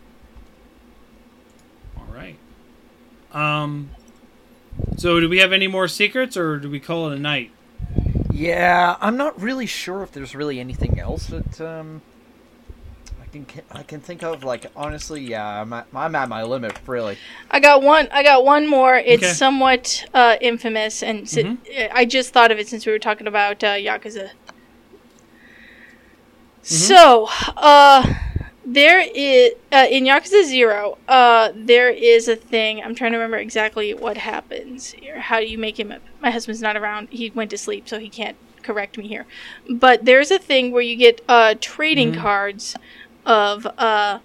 All 1.98 2.14
right. 2.14 2.36
Um. 3.32 3.90
So, 4.96 5.20
do 5.20 5.28
we 5.28 5.38
have 5.38 5.52
any 5.52 5.68
more 5.68 5.86
secrets, 5.86 6.36
or 6.36 6.58
do 6.58 6.68
we 6.70 6.80
call 6.80 7.10
it 7.10 7.16
a 7.16 7.20
night? 7.20 7.50
Yeah, 8.34 8.96
I'm 9.00 9.16
not 9.16 9.40
really 9.40 9.66
sure 9.66 10.02
if 10.02 10.10
there's 10.10 10.34
really 10.34 10.58
anything 10.58 10.98
else 10.98 11.28
that 11.28 11.60
um 11.60 12.02
I 13.22 13.26
can 13.30 13.46
I 13.70 13.82
can 13.84 14.00
think 14.00 14.24
of. 14.24 14.42
Like 14.42 14.66
honestly, 14.74 15.20
yeah, 15.22 15.60
I'm 15.62 15.72
at, 15.72 15.86
I'm 15.94 16.16
at 16.16 16.28
my 16.28 16.42
limit 16.42 16.76
really. 16.84 17.16
I 17.52 17.60
got 17.60 17.80
one. 17.80 18.08
I 18.10 18.24
got 18.24 18.44
one 18.44 18.66
more. 18.66 18.96
It's 18.96 19.22
Okay. 19.22 19.32
somewhat 19.34 20.04
uh, 20.12 20.36
infamous, 20.40 21.00
and 21.00 21.28
si- 21.28 21.44
Mhm. 21.44 21.90
I 21.92 22.04
just 22.04 22.32
thought 22.32 22.50
of 22.50 22.58
it 22.58 22.66
since 22.66 22.84
we 22.86 22.90
were 22.92 22.98
talking 22.98 23.28
about 23.28 23.62
uh, 23.62 23.74
Yakuza. 23.74 24.30
So, 26.62 27.28
uh, 27.56 28.14
there 28.64 29.00
is 29.14 29.52
uh, 29.72 29.86
in 29.90 30.04
Yakuza 30.04 30.44
Zero. 30.44 30.98
Uh, 31.08 31.52
there 31.54 31.90
is 31.90 32.28
a 32.28 32.36
thing. 32.36 32.82
I'm 32.82 32.94
trying 32.94 33.12
to 33.12 33.18
remember 33.18 33.36
exactly 33.36 33.92
what 33.94 34.16
happens 34.16 34.92
here. 34.92 35.20
How 35.20 35.40
do 35.40 35.46
you 35.46 35.58
make 35.58 35.78
him? 35.78 35.92
My 36.20 36.30
husband's 36.30 36.62
not 36.62 36.76
around. 36.76 37.08
He 37.10 37.30
went 37.30 37.50
to 37.50 37.58
sleep, 37.58 37.88
so 37.88 37.98
he 37.98 38.08
can't 38.08 38.36
correct 38.62 38.96
me 38.96 39.06
here. 39.08 39.26
But 39.68 40.04
there's 40.04 40.30
a 40.30 40.38
thing 40.38 40.72
where 40.72 40.82
you 40.82 40.96
get 40.96 41.20
uh, 41.28 41.54
trading 41.60 42.12
Mhm. 42.12 42.18
cards 42.18 42.76
of 43.26 43.66
uh, 43.78 44.20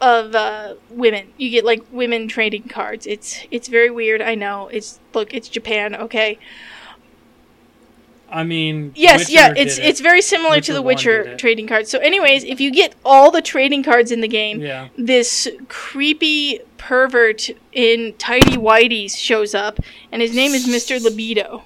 of 0.00 0.34
uh, 0.34 0.74
women. 0.90 1.28
You 1.36 1.50
get 1.50 1.64
like 1.64 1.82
women 1.92 2.28
trading 2.28 2.64
cards. 2.64 3.06
It's 3.06 3.40
it's 3.50 3.68
very 3.68 3.90
weird. 3.90 4.20
I 4.22 4.34
know. 4.34 4.68
It's 4.68 5.00
look. 5.14 5.32
It's 5.34 5.48
Japan. 5.48 5.94
Okay. 5.94 6.38
I 8.32 8.44
mean, 8.44 8.92
Yes. 8.96 9.20
Witcher 9.28 9.32
yeah. 9.32 9.54
It's 9.56 9.78
it. 9.78 9.84
it's 9.84 10.00
very 10.00 10.22
similar 10.22 10.56
Witcher 10.56 10.66
to 10.68 10.72
the 10.72 10.82
Witcher 10.82 11.36
trading 11.36 11.66
cards. 11.66 11.90
So, 11.90 11.98
anyways, 11.98 12.44
if 12.44 12.60
you 12.60 12.70
get 12.70 12.94
all 13.04 13.30
the 13.30 13.42
trading 13.42 13.82
cards 13.82 14.10
in 14.10 14.22
the 14.22 14.28
game, 14.28 14.60
yeah. 14.60 14.88
this 14.96 15.48
creepy 15.68 16.60
pervert 16.78 17.50
in 17.72 18.14
tidy 18.18 18.56
whities 18.56 19.16
shows 19.16 19.54
up, 19.54 19.78
and 20.10 20.22
his 20.22 20.34
name 20.34 20.52
is 20.52 20.66
Mr. 20.66 21.00
Libido. 21.00 21.62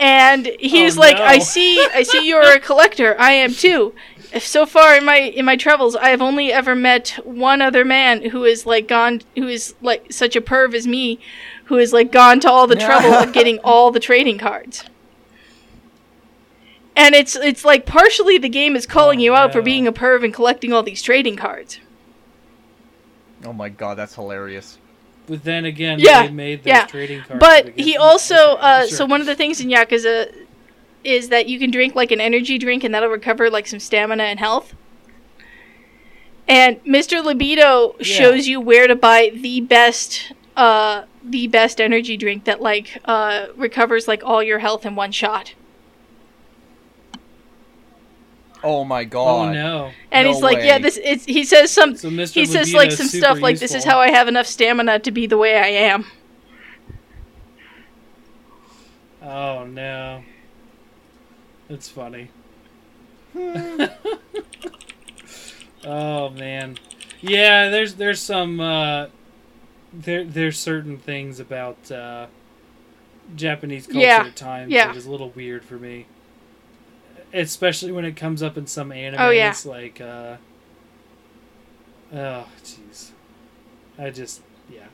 And 0.00 0.46
he's 0.58 0.98
Oh, 0.98 1.00
like, 1.00 1.16
no. 1.16 1.24
"I 1.24 1.38
see, 1.54 1.84
I 1.94 2.02
see 2.02 2.26
you're 2.28 2.42
a 2.42 2.60
collector. 2.60 3.16
I 3.18 3.32
am 3.32 3.52
too. 3.54 3.94
If 4.32 4.44
so 4.46 4.66
far 4.66 4.96
in 4.96 5.04
my 5.04 5.16
in 5.18 5.44
my 5.44 5.56
travels, 5.56 5.94
I 5.94 6.08
have 6.08 6.20
only 6.20 6.52
ever 6.52 6.74
met 6.74 7.10
one 7.24 7.62
other 7.62 7.84
man 7.84 8.30
who 8.30 8.44
is 8.44 8.66
like 8.66 8.88
gone, 8.88 9.20
who 9.36 9.46
is 9.46 9.74
like 9.80 10.12
such 10.12 10.34
a 10.34 10.40
perv 10.40 10.74
as 10.74 10.86
me, 10.86 11.20
who 11.64 11.76
has 11.76 11.92
like 11.92 12.12
gone 12.12 12.40
to 12.40 12.50
all 12.50 12.66
the 12.66 12.76
trouble 12.76 13.12
of 13.14 13.32
getting 13.32 13.58
all 13.64 13.90
the 13.90 14.00
trading 14.00 14.38
cards." 14.38 14.84
And 16.96 17.14
it's 17.14 17.34
it's 17.36 17.64
like 17.64 17.86
partially 17.86 18.38
the 18.38 18.48
game 18.48 18.76
is 18.76 18.86
calling 18.86 19.18
Oh, 19.18 19.22
you 19.22 19.34
out 19.34 19.52
for 19.52 19.62
being 19.62 19.86
a 19.86 19.92
perv 19.92 20.24
and 20.24 20.32
collecting 20.32 20.72
all 20.72 20.82
these 20.82 21.02
trading 21.02 21.36
cards. 21.36 21.80
Oh 23.44 23.52
my 23.52 23.68
god, 23.68 23.98
that's 23.98 24.14
hilarious. 24.14 24.78
But 25.26 25.42
then 25.42 25.64
again, 25.64 25.98
Yeah, 25.98 26.26
they 26.26 26.32
made 26.32 26.60
those 26.60 26.66
yeah. 26.68 26.86
trading 26.86 27.22
cards. 27.22 27.40
But 27.40 27.78
he 27.78 27.96
also, 27.96 28.34
uh, 28.34 28.86
Sure. 28.86 28.98
so 28.98 29.06
one 29.06 29.20
of 29.20 29.26
the 29.26 29.34
things 29.34 29.60
in 29.60 29.68
Yakuza 29.68 30.32
is 31.02 31.30
that 31.30 31.46
you 31.48 31.58
can 31.58 31.70
drink 31.70 31.94
like 31.94 32.10
an 32.12 32.20
energy 32.20 32.58
drink 32.58 32.84
and 32.84 32.94
that'll 32.94 33.08
recover 33.08 33.50
like 33.50 33.66
some 33.66 33.80
stamina 33.80 34.22
and 34.22 34.38
health. 34.38 34.74
And 36.46 36.82
Mr. 36.84 37.24
Libido 37.24 37.96
Yeah. 37.98 38.04
shows 38.04 38.46
you 38.46 38.60
where 38.60 38.86
to 38.86 38.94
buy 38.94 39.30
the 39.34 39.62
best, 39.62 40.32
uh, 40.56 41.02
the 41.24 41.46
best 41.46 41.80
energy 41.80 42.16
drink 42.16 42.44
that 42.44 42.60
like 42.60 43.00
uh, 43.06 43.46
recovers 43.56 44.06
like 44.06 44.22
all 44.24 44.42
your 44.42 44.58
health 44.58 44.84
in 44.84 44.94
one 44.94 45.12
shot. 45.12 45.54
Oh 48.62 48.82
my 48.82 49.04
god! 49.04 49.50
Oh 49.50 49.52
no! 49.52 49.90
And 50.10 50.26
No 50.26 50.32
he's 50.32 50.42
like, 50.42 50.64
yeah, 50.64 50.78
this 50.78 50.98
it's 51.02 51.26
he 51.26 51.44
says 51.44 51.70
some 51.70 51.96
So 51.96 52.08
Mr. 52.08 52.32
he 52.32 52.46
says 52.46 52.72
Libido's 52.72 52.74
like 52.74 52.92
some 52.92 53.06
super 53.08 53.26
stuff 53.26 53.40
like 53.40 53.58
this 53.58 53.74
is 53.74 53.84
how 53.84 53.98
I 53.98 54.10
have 54.10 54.26
enough 54.26 54.46
stamina 54.46 55.00
to 55.00 55.10
be 55.10 55.26
the 55.26 55.36
way 55.36 55.58
I 55.58 55.66
am. 55.66 56.06
Oh 59.22 59.66
no! 59.66 60.22
That's 61.68 61.88
funny. 61.90 62.30
oh 65.84 66.30
man, 66.30 66.78
yeah. 67.20 67.68
There's 67.68 67.96
there's 67.96 68.20
some 68.20 68.60
uh, 68.60 69.08
there 70.00 70.24
there's 70.24 70.58
certain 70.58 70.98
things 70.98 71.40
about 71.40 71.90
uh, 71.90 72.26
Japanese 73.36 73.86
culture 73.86 74.00
Yeah, 74.00 74.24
at 74.26 74.36
times 74.36 74.72
yeah. 74.72 74.88
that 74.88 74.96
is 74.96 75.06
a 75.06 75.10
little 75.10 75.30
weird 75.30 75.64
for 75.64 75.74
me, 75.74 76.06
especially 77.32 77.92
when 77.92 78.04
it 78.04 78.16
comes 78.16 78.42
up 78.42 78.56
in 78.56 78.66
some 78.66 78.92
anime. 78.92 79.20
Oh, 79.20 79.30
yeah. 79.30 79.54
like 79.64 80.00
uh, 80.00 80.36
oh 82.12 82.46
jeez, 82.62 83.10
I 83.98 84.10
just 84.10 84.42
yeah, 84.70 84.86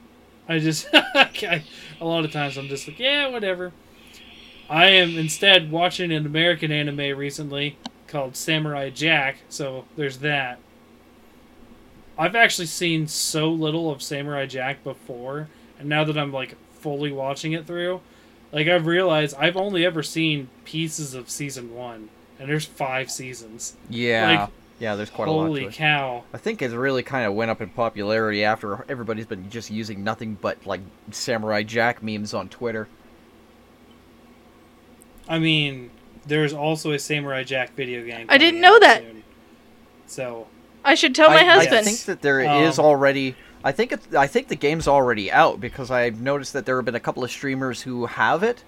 I 0.48 0.58
just 0.58 0.88
I, 0.94 1.62
a 2.00 2.04
lot 2.04 2.24
of 2.24 2.32
times 2.32 2.56
I'm 2.56 2.68
just 2.68 2.86
like 2.86 2.98
yeah 2.98 3.28
whatever. 3.28 3.72
I 4.68 4.86
am 4.90 5.18
instead 5.18 5.72
watching 5.72 6.12
an 6.12 6.24
American 6.26 6.70
anime 6.70 7.18
recently 7.18 7.76
called 8.06 8.36
Samurai 8.36 8.90
Jack, 8.90 9.38
so 9.48 9.84
there's 9.96 10.18
that. 10.18 10.58
I've 12.20 12.36
actually 12.36 12.66
seen 12.66 13.08
so 13.08 13.50
little 13.50 13.90
of 13.90 14.02
Samurai 14.02 14.44
Jack 14.44 14.84
before, 14.84 15.48
and 15.78 15.88
now 15.88 16.04
that 16.04 16.18
I'm 16.18 16.30
like 16.30 16.54
fully 16.74 17.10
watching 17.10 17.52
it 17.52 17.66
through, 17.66 18.02
like 18.52 18.68
I've 18.68 18.84
realized 18.84 19.34
I've 19.38 19.56
only 19.56 19.86
ever 19.86 20.02
seen 20.02 20.50
pieces 20.66 21.14
of 21.14 21.30
season 21.30 21.74
one, 21.74 22.10
and 22.38 22.50
there's 22.50 22.66
five 22.66 23.10
seasons. 23.10 23.74
Yeah. 23.88 24.40
Like, 24.42 24.50
yeah, 24.80 24.96
there's 24.96 25.08
quite 25.08 25.28
a 25.28 25.30
lot 25.30 25.46
Holy 25.46 25.64
to 25.64 25.72
cow! 25.72 26.24
I 26.34 26.36
think 26.36 26.60
it 26.60 26.72
really 26.72 27.02
kind 27.02 27.24
of 27.26 27.32
went 27.32 27.50
up 27.50 27.62
in 27.62 27.70
popularity 27.70 28.44
after 28.44 28.84
everybody's 28.86 29.26
been 29.26 29.48
just 29.48 29.70
using 29.70 30.04
nothing 30.04 30.36
but 30.38 30.66
like 30.66 30.82
Samurai 31.10 31.62
Jack 31.62 32.02
memes 32.02 32.34
on 32.34 32.50
Twitter. 32.50 32.86
I 35.26 35.38
mean, 35.38 35.90
there's 36.26 36.52
also 36.52 36.92
a 36.92 36.98
Samurai 36.98 37.44
Jack 37.44 37.74
video 37.76 38.04
game. 38.04 38.26
I 38.28 38.36
didn't 38.36 38.60
know 38.60 38.78
that. 38.78 39.00
soon. 39.00 39.22
So 40.06 40.48
I 40.84 40.94
should 40.94 41.14
tell 41.14 41.28
my 41.28 41.40
I, 41.40 41.44
husband. 41.44 41.76
I 41.76 41.82
think 41.82 42.00
that 42.04 42.22
there 42.22 42.40
is 42.40 42.78
Um, 42.78 42.84
already. 42.84 43.36
I 43.62 43.72
think 43.72 43.92
it's, 43.92 44.14
I 44.14 44.26
think 44.26 44.48
the 44.48 44.56
game's 44.56 44.88
already 44.88 45.30
out 45.30 45.60
because 45.60 45.90
I've 45.90 46.20
noticed 46.20 46.54
that 46.54 46.64
there 46.64 46.76
have 46.76 46.84
been 46.84 46.94
a 46.94 47.00
couple 47.00 47.22
of 47.22 47.30
streamers 47.30 47.82
who 47.82 48.06
have 48.06 48.42
it 48.42 48.64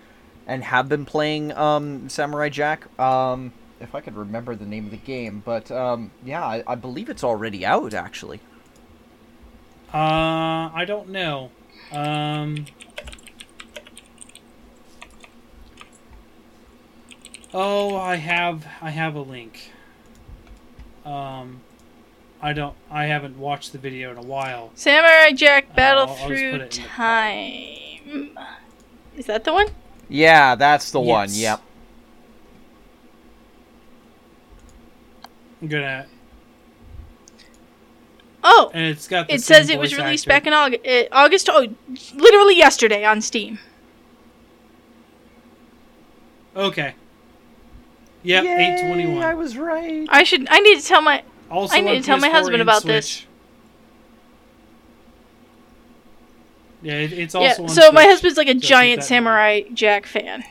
and 0.46 0.62
have 0.64 0.88
been 0.88 1.06
playing 1.06 1.52
um, 1.52 2.08
Samurai 2.08 2.50
Jack. 2.50 2.86
Um, 3.00 3.52
if 3.80 3.94
I 3.94 4.00
could 4.00 4.16
remember 4.16 4.54
the 4.54 4.66
name 4.66 4.84
of 4.84 4.90
the 4.90 4.96
game, 4.98 5.42
but 5.44 5.70
um, 5.70 6.10
yeah, 6.24 6.44
I, 6.44 6.62
I 6.66 6.74
believe 6.74 7.08
it's 7.08 7.24
already 7.24 7.64
out 7.64 7.94
actually. 7.94 8.40
Uh, 9.92 10.70
I 10.74 10.84
don't 10.86 11.08
know. 11.08 11.50
Um, 11.90 12.66
Oh, 17.54 17.96
I 17.96 18.16
have 18.16 18.66
I 18.80 18.90
have 18.90 19.14
a 19.14 19.20
link. 19.20 19.72
Um, 21.04 21.60
I 22.44 22.52
don't. 22.52 22.74
I 22.90 23.04
haven't 23.06 23.38
watched 23.38 23.70
the 23.72 23.78
video 23.78 24.10
in 24.10 24.18
a 24.18 24.22
while. 24.22 24.72
Samurai 24.74 25.30
Jack 25.32 25.76
Battle 25.76 26.08
I'll- 26.08 26.08
I'll 26.08 26.16
just 26.16 26.28
put 26.28 26.28
Through 26.28 26.48
it 26.48 26.52
in 26.54 26.58
the 26.82 26.88
Time. 26.88 28.38
Is 29.16 29.26
that 29.26 29.44
the 29.44 29.52
one? 29.52 29.68
Yeah, 30.08 30.56
that's 30.56 30.90
the 30.90 31.00
one. 31.00 31.28
Yep. 31.30 31.60
I'm 35.60 35.68
gonna. 35.68 36.06
Oh, 38.42 38.72
And 38.74 38.86
it's 38.86 39.06
got. 39.06 39.28
The 39.28 39.34
it 39.34 39.42
says 39.42 39.70
it 39.70 39.78
was 39.78 39.96
released 39.96 40.26
actor. 40.26 40.40
back 40.40 40.46
in 40.48 40.52
August. 40.52 40.84
Uh, 40.84 41.04
August. 41.12 41.48
Oh, 41.52 41.68
literally 42.14 42.56
yesterday 42.56 43.04
on 43.04 43.20
Steam. 43.20 43.60
Okay. 46.56 46.94
Yep, 48.24 48.44
eight 48.44 48.80
twenty 48.86 49.06
one. 49.06 49.22
I 49.22 49.34
was 49.34 49.56
right. 49.56 50.06
I 50.10 50.24
should. 50.24 50.48
I 50.50 50.58
need 50.58 50.80
to 50.80 50.84
tell 50.86 51.00
my. 51.02 51.22
Also, 51.52 51.76
I 51.76 51.80
need 51.80 52.00
to 52.00 52.02
tell 52.02 52.18
my 52.18 52.28
PS4 52.28 52.32
husband 52.32 52.54
and 52.54 52.62
about 52.62 52.82
this. 52.82 53.26
Yeah, 56.82 56.94
it, 56.94 57.12
it's 57.12 57.34
Yeah. 57.34 57.40
also. 57.40 57.64
on 57.64 57.68
So 57.68 57.92
my 57.92 58.04
husband's 58.04 58.38
like 58.38 58.48
a 58.48 58.54
so 58.54 58.58
giant 58.58 59.04
Samurai 59.04 59.62
Jack 59.74 60.06
fan. 60.06 60.42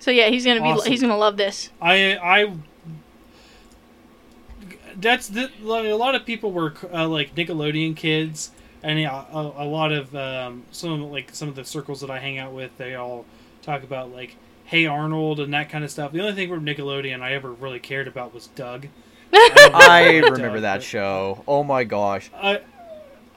So 0.00 0.10
yeah, 0.10 0.28
he's 0.28 0.44
gonna 0.44 0.62
be. 0.62 0.68
Awesome. 0.68 0.90
He's 0.90 1.00
gonna 1.00 1.16
love 1.16 1.36
this. 1.36 1.70
I 1.80 2.16
I 2.16 2.52
that's 4.96 5.28
the 5.28 5.50
a 5.62 5.94
lot 5.94 6.14
of 6.14 6.24
people 6.24 6.52
were 6.52 6.74
uh, 6.92 7.06
like 7.08 7.34
Nickelodeon 7.34 7.96
kids, 7.96 8.50
and 8.82 8.98
yeah, 8.98 9.24
a, 9.32 9.38
a 9.38 9.66
lot 9.66 9.92
of 9.92 10.14
um, 10.14 10.64
some 10.72 11.02
of, 11.02 11.10
like 11.10 11.34
some 11.34 11.48
of 11.48 11.54
the 11.54 11.64
circles 11.64 12.00
that 12.00 12.10
I 12.10 12.18
hang 12.18 12.38
out 12.38 12.52
with, 12.52 12.76
they 12.78 12.94
all 12.94 13.24
talk 13.62 13.82
about 13.82 14.12
like 14.12 14.36
Hey 14.64 14.86
Arnold 14.86 15.40
and 15.40 15.52
that 15.54 15.68
kind 15.68 15.84
of 15.84 15.90
stuff. 15.90 16.12
The 16.12 16.20
only 16.20 16.32
thing 16.34 16.48
from 16.48 16.64
Nickelodeon 16.64 17.20
I 17.20 17.34
ever 17.34 17.52
really 17.52 17.80
cared 17.80 18.08
about 18.08 18.32
was 18.32 18.46
Doug. 18.48 18.86
don't 19.32 19.74
I 19.74 20.16
remember 20.18 20.38
Doug, 20.54 20.62
that 20.62 20.76
but- 20.76 20.82
show. 20.82 21.44
Oh 21.46 21.62
my 21.64 21.84
gosh. 21.84 22.30
I, 22.34 22.60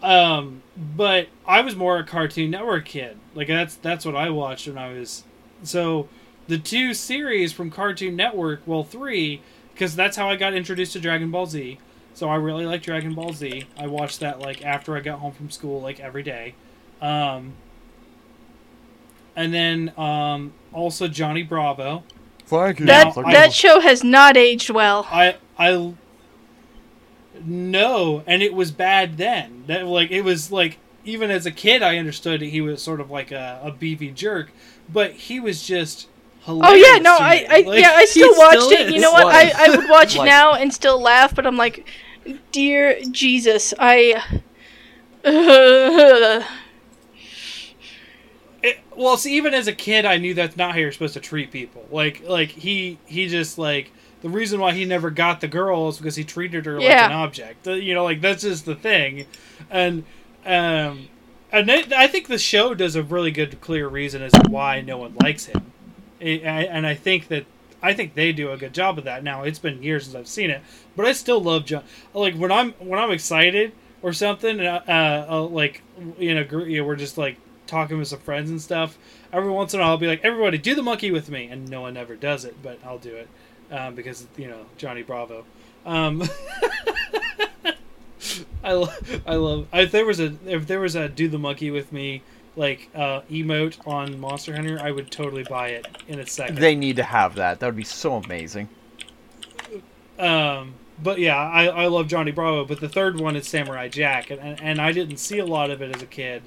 um, 0.01 0.61
but 0.77 1.27
I 1.45 1.61
was 1.61 1.75
more 1.75 1.97
a 1.97 2.03
Cartoon 2.03 2.51
Network 2.51 2.85
kid. 2.85 3.17
Like 3.35 3.47
that's 3.47 3.75
that's 3.75 4.05
what 4.05 4.15
I 4.15 4.29
watched 4.29 4.67
when 4.67 4.77
I 4.77 4.93
was. 4.93 5.23
So, 5.63 6.07
the 6.47 6.57
two 6.59 6.93
series 6.93 7.51
from 7.51 7.71
Cartoon 7.71 8.15
Network, 8.15 8.61
well, 8.67 8.83
three, 8.83 9.41
because 9.73 9.95
that's 9.95 10.15
how 10.15 10.29
I 10.29 10.35
got 10.35 10.53
introduced 10.53 10.93
to 10.93 10.99
Dragon 10.99 11.31
Ball 11.31 11.47
Z. 11.47 11.79
So 12.13 12.29
I 12.29 12.35
really 12.35 12.65
like 12.65 12.81
Dragon 12.83 13.13
Ball 13.15 13.33
Z. 13.33 13.65
I 13.77 13.87
watched 13.87 14.19
that 14.21 14.39
like 14.39 14.63
after 14.63 14.95
I 14.95 15.01
got 15.01 15.19
home 15.19 15.33
from 15.33 15.49
school, 15.49 15.81
like 15.81 15.99
every 15.99 16.23
day. 16.23 16.55
Um, 17.01 17.53
and 19.35 19.53
then 19.53 19.93
um, 19.97 20.53
also 20.77 21.07
Johnny 21.07 21.43
Bravo. 21.43 22.03
Thank 22.45 22.79
you. 22.79 22.85
That 22.85 23.15
Now, 23.15 23.23
I- 23.25 23.33
that 23.33 23.53
show 23.53 23.79
has 23.81 24.03
not 24.03 24.37
aged 24.37 24.69
well. 24.69 25.07
I 25.11 25.35
I 25.57 25.93
no, 27.45 28.23
and 28.25 28.41
it 28.41 28.53
was 28.53 28.71
bad 28.71 29.17
then. 29.17 29.63
That 29.67 29.85
like 29.85 30.11
it 30.11 30.21
was 30.21 30.51
like 30.51 30.77
even 31.03 31.29
as 31.31 31.45
a 31.45 31.51
kid, 31.51 31.81
I 31.83 31.97
understood 31.97 32.41
he 32.41 32.61
was 32.61 32.81
sort 32.81 32.99
of 33.01 33.09
like 33.11 33.31
a, 33.31 33.59
a 33.63 33.71
beefy 33.71 34.11
jerk, 34.11 34.51
but 34.91 35.13
he 35.13 35.39
was 35.39 35.65
just 35.65 36.07
Oh 36.47 36.55
hilarious. 36.61 36.87
yeah, 36.87 36.99
no, 36.99 37.17
I. 37.19 37.45
I 37.49 37.59
Like, 37.61 37.81
yeah, 37.81 37.91
I 37.95 38.05
still 38.05 38.37
watched 38.37 38.61
still 38.63 38.87
it. 38.87 38.93
You 38.93 39.01
know 39.01 39.11
what? 39.11 39.27
I, 39.27 39.51
I 39.65 39.75
would 39.75 39.89
watch 39.89 40.15
it 40.15 40.23
now 40.23 40.53
and 40.53 40.73
still 40.73 40.99
laugh, 41.01 41.35
but 41.35 41.45
I'm 41.45 41.57
like, 41.57 41.87
dear 42.51 42.99
Jesus, 43.11 43.73
I. 43.79 44.23
It- 48.67 48.79
well, 48.95 49.17
see, 49.17 49.35
even 49.37 49.53
as 49.53 49.67
a 49.67 49.73
kid, 49.73 50.05
I 50.05 50.17
knew 50.17 50.33
that's 50.33 50.57
not 50.57 50.71
how 50.73 50.77
you're 50.79 50.91
supposed 50.91 51.13
to 51.15 51.19
treat 51.19 51.51
people. 51.51 51.85
Like, 51.91 52.23
like 52.27 52.49
he 52.49 52.97
he 53.05 53.27
just 53.27 53.57
like 53.57 53.91
the 54.21 54.29
reason 54.29 54.59
why 54.59 54.73
he 54.73 54.85
never 54.85 55.09
got 55.11 55.41
the 55.41 55.47
girl 55.47 55.89
is 55.89 55.97
because 55.97 56.15
he 56.15 56.23
treated 56.23 56.65
her 56.65 56.73
like 56.79 56.83
an 57.07 57.11
object. 57.13 57.67
You 57.67 57.93
know, 57.93 58.03
like 58.03 58.21
that's 58.21 58.41
just 58.43 58.65
the 58.65 58.75
thing, 58.75 59.25
and 59.69 60.03
um, 60.45 61.09
and 61.51 61.69
I 61.71 62.07
think 62.07 62.27
the 62.27 62.37
show 62.39 62.73
does 62.73 62.95
a 62.95 63.03
really 63.03 63.31
good, 63.31 63.61
clear 63.61 63.87
reason 63.87 64.21
as 64.21 64.31
to 64.33 64.49
why 64.49 64.81
no 64.81 64.97
one 64.97 65.15
likes 65.21 65.45
him, 65.45 65.71
I- 66.21 66.25
and 66.69 66.85
I 66.87 66.95
think 66.95 67.27
that. 67.29 67.45
I 67.79 67.93
think 67.93 68.15
they 68.15 68.31
do 68.31 68.51
a 68.51 68.57
good 68.57 68.73
job 68.73 68.97
of 68.97 69.03
that. 69.03 69.23
Now 69.23 69.43
it's 69.43 69.59
been 69.59 69.83
years 69.83 70.05
since 70.05 70.15
I've 70.15 70.27
seen 70.27 70.49
it, 70.49 70.61
but 70.95 71.05
I 71.05 71.11
still 71.11 71.39
love 71.39 71.65
John. 71.65 71.83
Like 72.11 72.33
when 72.33 72.51
I'm 72.51 72.71
when 72.79 72.99
I'm 72.99 73.11
excited 73.11 73.71
or 74.01 74.13
something, 74.13 74.59
uh, 74.59 75.25
uh, 75.29 75.41
like 75.43 75.83
you 76.17 76.33
know, 76.33 76.63
you 76.65 76.81
know, 76.81 76.87
we're 76.87 76.95
just 76.95 77.19
like 77.19 77.37
talking 77.67 77.97
with 77.97 78.07
some 78.07 78.19
friends 78.19 78.49
and 78.49 78.61
stuff. 78.61 78.97
Every 79.31 79.51
once 79.51 79.73
in 79.73 79.79
a 79.79 79.83
while, 79.83 79.91
I'll 79.91 79.97
be 79.97 80.07
like, 80.07 80.23
"Everybody, 80.23 80.57
do 80.57 80.73
the 80.75 80.83
monkey 80.83 81.11
with 81.11 81.29
me," 81.29 81.47
and 81.47 81.69
no 81.69 81.81
one 81.81 81.97
ever 81.97 82.15
does 82.15 82.45
it, 82.45 82.55
but 82.63 82.79
I'll 82.85 82.97
do 82.97 83.15
it 83.15 83.27
um, 83.71 83.95
because 83.95 84.25
you 84.37 84.47
know 84.47 84.65
Johnny 84.77 85.03
Bravo. 85.03 85.45
Um, 85.85 86.23
I, 88.63 88.73
lo- 88.73 88.93
I 89.25 89.35
love. 89.35 89.67
If 89.73 89.91
there 89.91 90.05
was 90.05 90.19
a 90.19 90.35
if 90.45 90.67
there 90.67 90.79
was 90.79 90.95
a 90.95 91.07
do 91.07 91.27
the 91.27 91.39
monkey 91.39 91.71
with 91.71 91.91
me 91.91 92.21
like 92.55 92.89
uh, 92.95 93.21
emote 93.29 93.85
on 93.87 94.19
Monster 94.19 94.55
Hunter, 94.55 94.79
I 94.81 94.91
would 94.91 95.11
totally 95.11 95.43
buy 95.43 95.69
it 95.69 95.87
in 96.07 96.19
a 96.19 96.25
second. 96.25 96.57
They 96.57 96.75
need 96.75 96.95
to 96.95 97.03
have 97.03 97.35
that. 97.35 97.59
That 97.59 97.67
would 97.67 97.75
be 97.75 97.83
so 97.83 98.15
amazing. 98.15 98.67
Um, 100.17 100.73
but 101.01 101.19
yeah, 101.19 101.37
I, 101.37 101.67
I 101.67 101.85
love 101.87 102.07
Johnny 102.07 102.31
Bravo. 102.31 102.65
But 102.65 102.79
the 102.79 102.89
third 102.89 103.19
one 103.19 103.35
is 103.35 103.47
Samurai 103.47 103.87
Jack, 103.87 104.31
and, 104.31 104.41
and, 104.41 104.61
and 104.61 104.81
I 104.81 104.91
didn't 104.91 105.17
see 105.17 105.37
a 105.37 105.45
lot 105.45 105.69
of 105.69 105.81
it 105.81 105.95
as 105.95 106.01
a 106.01 106.07
kid, 106.07 106.41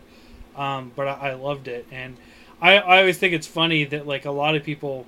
um, 0.61 0.93
but 0.95 1.09
I, 1.09 1.31
I 1.31 1.35
loved 1.35 1.69
it. 1.69 1.87
And 1.91 2.16
I, 2.61 2.77
I 2.78 2.99
always 3.01 3.19
think 3.19 3.32
it's 3.32 3.47
funny 3.47 3.85
that 3.85 4.07
like 4.07 4.24
a 4.24 4.31
lot 4.31 4.55
of 4.55 4.62
people. 4.65 5.07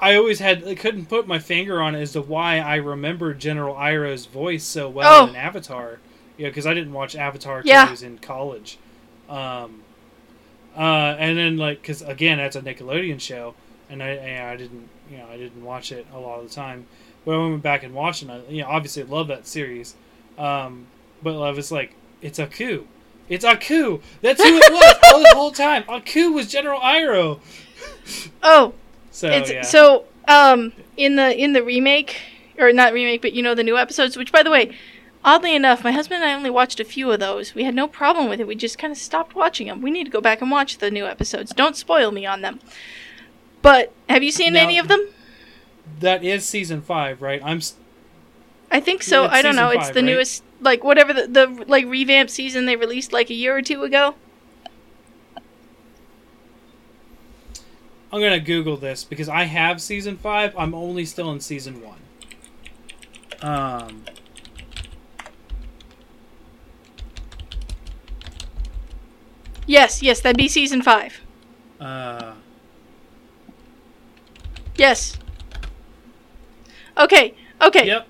I 0.00 0.14
always 0.14 0.38
had 0.38 0.64
I 0.66 0.74
couldn't 0.76 1.06
put 1.06 1.26
my 1.26 1.38
finger 1.40 1.82
on 1.82 1.94
it 1.96 2.00
as 2.02 2.12
to 2.12 2.22
why 2.22 2.58
I 2.60 2.76
remember 2.76 3.34
General 3.34 3.74
Iroh's 3.74 4.26
voice 4.26 4.62
so 4.64 4.88
well 4.88 5.24
Oh. 5.24 5.28
in 5.28 5.34
Avatar. 5.36 5.98
You 6.36 6.44
know, 6.44 6.50
because 6.50 6.66
I 6.66 6.74
didn't 6.74 6.92
watch 6.92 7.16
Avatar 7.16 7.58
until 7.58 7.72
Yeah. 7.72 7.86
I 7.88 7.90
was 7.90 8.04
in 8.04 8.18
college. 8.18 8.78
Um, 9.28 9.82
uh, 10.76 11.16
and 11.18 11.36
then 11.36 11.56
like 11.56 11.82
because 11.82 12.02
again 12.02 12.38
that's 12.38 12.54
a 12.54 12.62
Nickelodeon 12.62 13.20
show, 13.20 13.54
and 13.90 14.00
I 14.02 14.10
and 14.10 14.46
I 14.48 14.56
didn't 14.56 14.88
you 15.10 15.18
know 15.18 15.26
I 15.28 15.36
didn't 15.36 15.64
watch 15.64 15.90
it 15.90 16.06
a 16.14 16.18
lot 16.20 16.38
of 16.38 16.48
the 16.48 16.54
time. 16.54 16.86
But 17.24 17.32
when 17.32 17.40
I 17.40 17.50
went 17.50 17.62
back 17.64 17.82
and 17.82 17.92
watched 17.92 18.22
it, 18.22 18.30
I, 18.30 18.40
you 18.48 18.62
know 18.62 18.68
obviously 18.68 19.02
love 19.02 19.26
that 19.28 19.48
series, 19.48 19.96
um, 20.38 20.86
but 21.22 21.42
I 21.42 21.50
was 21.50 21.72
like 21.72 21.94
it's 22.22 22.38
Aku, 22.38 22.84
it's 23.28 23.44
Aku. 23.44 24.00
That's 24.22 24.42
who 24.42 24.56
it 24.56 24.72
was 24.72 24.96
all 25.12 25.20
the 25.20 25.32
whole 25.34 25.50
time. 25.52 25.84
Aku 25.88 26.32
was 26.32 26.46
General 26.50 26.80
Iroh. 26.80 27.40
oh, 28.42 28.72
So 29.10 29.28
it's 29.28 29.50
yeah, 29.50 29.62
so 29.62 30.04
um 30.26 30.72
in 30.96 31.16
the 31.16 31.36
in 31.36 31.52
the 31.52 31.62
remake 31.62 32.16
or 32.58 32.72
not 32.72 32.92
remake, 32.92 33.22
but 33.22 33.32
you 33.32 33.42
know 33.42 33.54
the 33.54 33.62
new 33.62 33.76
episodes. 33.78 34.16
Which, 34.16 34.32
by 34.32 34.42
the 34.42 34.50
way, 34.50 34.76
oddly 35.24 35.54
enough, 35.54 35.84
my 35.84 35.92
husband 35.92 36.22
and 36.22 36.30
I 36.30 36.34
only 36.34 36.50
watched 36.50 36.80
a 36.80 36.84
few 36.84 37.10
of 37.12 37.20
those. 37.20 37.54
We 37.54 37.64
had 37.64 37.74
no 37.74 37.86
problem 37.86 38.28
with 38.28 38.40
it. 38.40 38.46
We 38.46 38.54
just 38.56 38.78
kind 38.78 38.90
of 38.92 38.98
stopped 38.98 39.34
watching 39.34 39.66
them. 39.68 39.80
We 39.82 39.90
need 39.90 40.04
to 40.04 40.10
go 40.10 40.20
back 40.20 40.40
and 40.42 40.50
watch 40.50 40.78
the 40.78 40.90
new 40.90 41.06
episodes. 41.06 41.52
Don't 41.54 41.76
spoil 41.76 42.10
me 42.10 42.26
on 42.26 42.40
them. 42.42 42.60
But 43.62 43.92
have 44.08 44.22
you 44.22 44.30
seen 44.32 44.54
Now- 44.54 44.62
any 44.62 44.78
of 44.78 44.88
them? 44.88 45.08
that 46.00 46.22
is 46.22 46.44
season 46.46 46.80
five, 46.82 47.20
right? 47.22 47.40
I'm 47.44 47.60
I 48.70 48.78
think 48.80 49.02
so. 49.02 49.24
It's 49.24 49.34
I 49.34 49.42
don't 49.42 49.56
know. 49.56 49.68
season 49.70 49.80
It's 49.80 49.90
the 49.90 49.94
right? 50.00 50.04
newest, 50.04 50.42
like 50.60 50.84
whatever 50.84 51.12
the, 51.12 51.26
the 51.26 51.64
like 51.66 51.86
revamp 51.86 52.30
season 52.30 52.66
they 52.66 52.76
released 52.76 53.12
like 53.12 53.30
a 53.30 53.34
year 53.34 53.56
or 53.56 53.62
two 53.62 53.82
ago. 53.82 54.14
I'm 58.10 58.20
gonna 58.20 58.40
Google 58.40 58.76
this 58.76 59.04
because 59.04 59.28
I 59.28 59.44
have 59.44 59.82
season 59.82 60.16
five. 60.16 60.54
I'm 60.56 60.74
only 60.74 61.04
still 61.04 61.30
in 61.30 61.40
season 61.40 61.82
one. 61.82 61.98
Um. 63.42 64.04
Yes, 69.66 70.02
yes, 70.02 70.20
that'd 70.22 70.38
be 70.38 70.48
season 70.48 70.80
five. 70.80 71.20
Uh. 71.78 72.32
Yes. 74.76 75.18
Okay. 76.96 77.34
Okay. 77.60 77.86
Yep. 77.86 78.07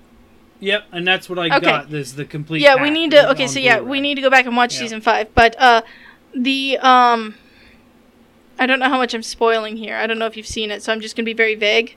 Yep, 0.61 0.85
and 0.91 1.07
that's 1.07 1.29
what 1.29 1.39
I 1.39 1.47
Okay. 1.47 1.59
got. 1.65 1.89
This 1.89 2.11
the 2.11 2.25
complete. 2.25 2.61
yeah, 2.61 2.81
we 2.81 2.89
need 2.89 3.11
to. 3.11 3.29
Okay, 3.31 3.47
so 3.47 3.59
yeah, 3.59 3.77
Blu-ray. 3.77 3.91
we 3.91 4.01
need 4.01 4.15
to 4.15 4.21
go 4.21 4.29
back 4.29 4.45
and 4.45 4.57
watch 4.57 4.73
Yeah. 4.73 4.79
season 4.81 5.01
five. 5.01 5.33
But 5.33 5.55
uh, 5.59 5.81
the 6.35 6.77
um, 6.79 7.35
I 8.59 8.65
don't 8.65 8.79
know 8.79 8.89
how 8.89 8.97
much 8.97 9.13
I'm 9.13 9.23
spoiling 9.23 9.77
here. 9.77 9.95
I 9.95 10.05
don't 10.05 10.19
know 10.19 10.25
if 10.25 10.35
you've 10.35 10.45
seen 10.47 10.69
it, 10.69 10.83
so 10.83 10.91
I'm 10.91 10.99
just 10.99 11.15
gonna 11.15 11.25
be 11.25 11.33
very 11.33 11.55
vague. 11.55 11.95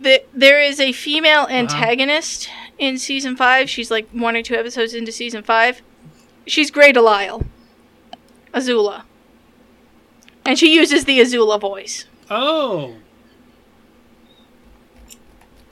The, 0.00 0.22
there 0.34 0.60
is 0.60 0.80
a 0.80 0.90
female 0.92 1.42
Uh-huh. 1.42 1.52
antagonist 1.54 2.48
in 2.78 2.98
season 2.98 3.36
five. 3.36 3.68
She's 3.70 3.90
like 3.90 4.08
one 4.10 4.34
or 4.34 4.42
two 4.42 4.54
episodes 4.54 4.94
into 4.94 5.12
season 5.12 5.42
five. 5.42 5.82
She's 6.46 6.70
Grey 6.72 6.92
Delisle, 6.92 7.44
Azula, 8.52 9.02
and 10.44 10.58
she 10.58 10.74
uses 10.74 11.04
the 11.04 11.20
Azula 11.20 11.60
voice. 11.60 12.06
Oh. 12.30 12.94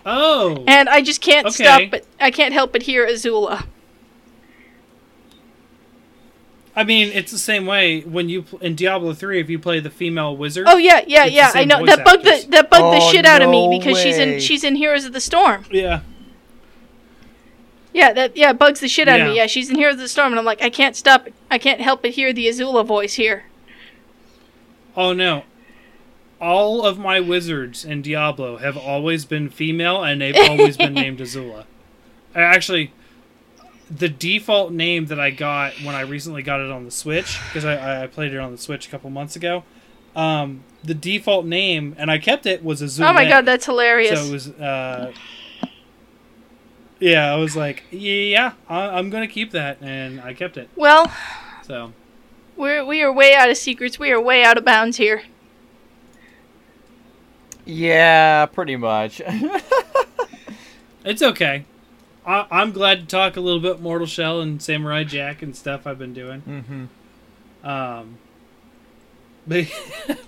Oh. 0.07 0.65
And 0.67 0.89
I 0.89 1.03
just 1.03 1.21
can't 1.21 1.47
Okay. 1.47 1.65
stop, 1.65 1.83
but 1.91 2.05
I 2.21 2.31
can't 2.31 2.53
help 2.55 2.73
but 2.73 2.83
hear 2.83 3.07
Azula. 3.07 3.65
I 6.77 6.85
mean, 6.85 7.09
it's 7.13 7.33
the 7.33 7.39
same 7.39 7.67
way 7.67 8.01
when 8.03 8.29
you 8.29 8.43
pl- 8.43 8.61
in 8.61 8.77
Diablo 8.77 9.13
three. 9.13 9.41
If 9.41 9.51
you 9.51 9.59
play 9.59 9.81
the 9.81 9.91
female 9.91 10.37
wizard, 10.37 10.67
Oh 10.69 10.77
yeah, 10.77 11.03
yeah, 11.07 11.25
yeah. 11.25 11.51
I 11.53 11.65
know 11.65 11.85
that 11.85 12.05
bugged 12.05 12.27
actors. 12.27 12.45
the 12.45 12.51
that 12.53 12.71
bugged 12.71 12.97
the 12.97 13.05
Oh, 13.05 13.11
shit 13.13 13.27
out 13.27 13.43
of 13.43 13.51
me 13.51 13.67
no 13.69 13.79
because 13.79 13.99
she's 14.01 14.17
in 14.17 14.39
she's 14.41 14.63
in 14.65 14.77
Heroes 14.77 15.05
of 15.05 15.13
the 15.13 15.21
Storm. 15.21 15.67
yeah, 15.71 16.01
Yeah, 17.93 18.13
that 18.13 18.37
yeah 18.37 18.53
bugs 18.53 18.79
the 18.81 18.89
shit 18.89 19.09
out 19.09 19.21
of 19.21 19.27
me. 19.27 19.35
Yeah. 19.35 19.43
Yeah, 19.43 19.47
she's 19.49 19.69
in 19.69 19.77
Heroes 19.77 19.95
of 19.95 20.01
the 20.01 20.09
Storm, 20.09 20.33
and 20.33 20.39
I'm 20.39 20.45
like, 20.45 20.63
I 20.63 20.71
can't 20.71 20.95
stop 20.95 21.27
it. 21.27 21.35
I 21.51 21.59
can't 21.59 21.81
help 21.81 22.03
but 22.03 22.13
hear 22.13 22.33
the 22.33 22.47
Azula 22.47 22.87
voice 22.87 23.15
here. 23.15 23.45
Oh 24.97 25.13
no. 25.13 25.43
All 26.41 26.85
of 26.87 26.99
my 26.99 27.21
wizards 27.21 27.85
in 27.85 28.01
Diablo 28.03 28.57
have 28.59 28.77
always 28.77 29.25
been 29.25 29.51
female 29.51 30.03
and 30.03 30.21
they've 30.21 30.37
always 30.37 30.77
been 30.77 30.95
named 31.05 31.19
Azula. 31.19 31.65
I 32.35 32.41
actually 32.41 32.93
the 33.91 34.09
default 34.09 34.73
name 34.73 35.07
that 35.07 35.19
I 35.19 35.31
got 35.31 35.73
when 35.83 35.95
I 35.95 36.03
recently 36.03 36.43
got 36.43 36.61
it 36.61 36.71
on 36.71 36.85
the 36.85 36.91
Switch, 36.93 37.39
because 37.49 37.65
I, 37.65 38.05
I 38.05 38.07
played 38.07 38.33
it 38.33 38.39
on 38.39 38.53
the 38.53 38.59
Switch 38.59 38.87
a 38.87 38.91
couple 38.91 39.11
months 39.11 39.35
ago. 39.35 39.65
Um, 40.15 40.63
the 40.85 40.95
default 40.95 41.45
name, 41.45 41.95
and 41.99 42.11
I 42.11 42.19
kept 42.19 42.47
it, 42.47 42.65
was 42.65 42.83
Azula. 42.83 43.11
Oh 43.11 43.13
my 43.13 43.29
god, 43.29 43.45
that's 43.45 43.67
hilarious. 43.67 44.19
So 44.19 44.27
it 44.27 44.33
was, 44.33 44.49
uh, 44.49 45.13
yeah, 47.01 47.33
I 47.33 47.37
was 47.37 47.57
like, 47.57 47.85
yeah, 47.91 48.53
I, 48.69 48.99
I'm 48.99 49.11
gonna 49.11 49.29
keep 49.29 49.51
that, 49.53 49.79
and 49.81 50.21
I 50.21 50.35
kept 50.35 50.57
it. 50.57 50.69
well, 50.77 51.13
So 51.65 51.93
we're 52.57 52.85
we 52.85 53.03
are 53.03 53.13
way 53.13 53.35
out 53.35 53.51
of 53.51 53.57
secrets. 53.57 53.99
We 53.99 54.11
are 54.13 54.21
way 54.21 54.45
out 54.45 54.57
of 54.57 54.65
bounds 54.65 54.99
here. 54.99 55.23
Yeah, 57.71 58.47
pretty 58.47 58.77
much. 58.77 59.21
It's 61.05 61.23
okay. 61.23 61.65
I, 62.27 62.47
I'm 62.51 62.73
glad 62.73 63.01
to 63.01 63.07
talk 63.07 63.37
a 63.37 63.41
little 63.41 63.61
bit 63.61 63.81
Mortal 63.81 64.07
Shell 64.07 64.41
and 64.41 64.63
Samurai 64.63 65.05
Jack 65.05 65.43
and 65.43 65.57
stuff 65.57 65.87
I've 65.87 65.99
been 65.99 66.13
doing. 66.13 66.43
mm-hmm. 66.43 67.67
Um, 67.67 68.19
but, 69.47 69.67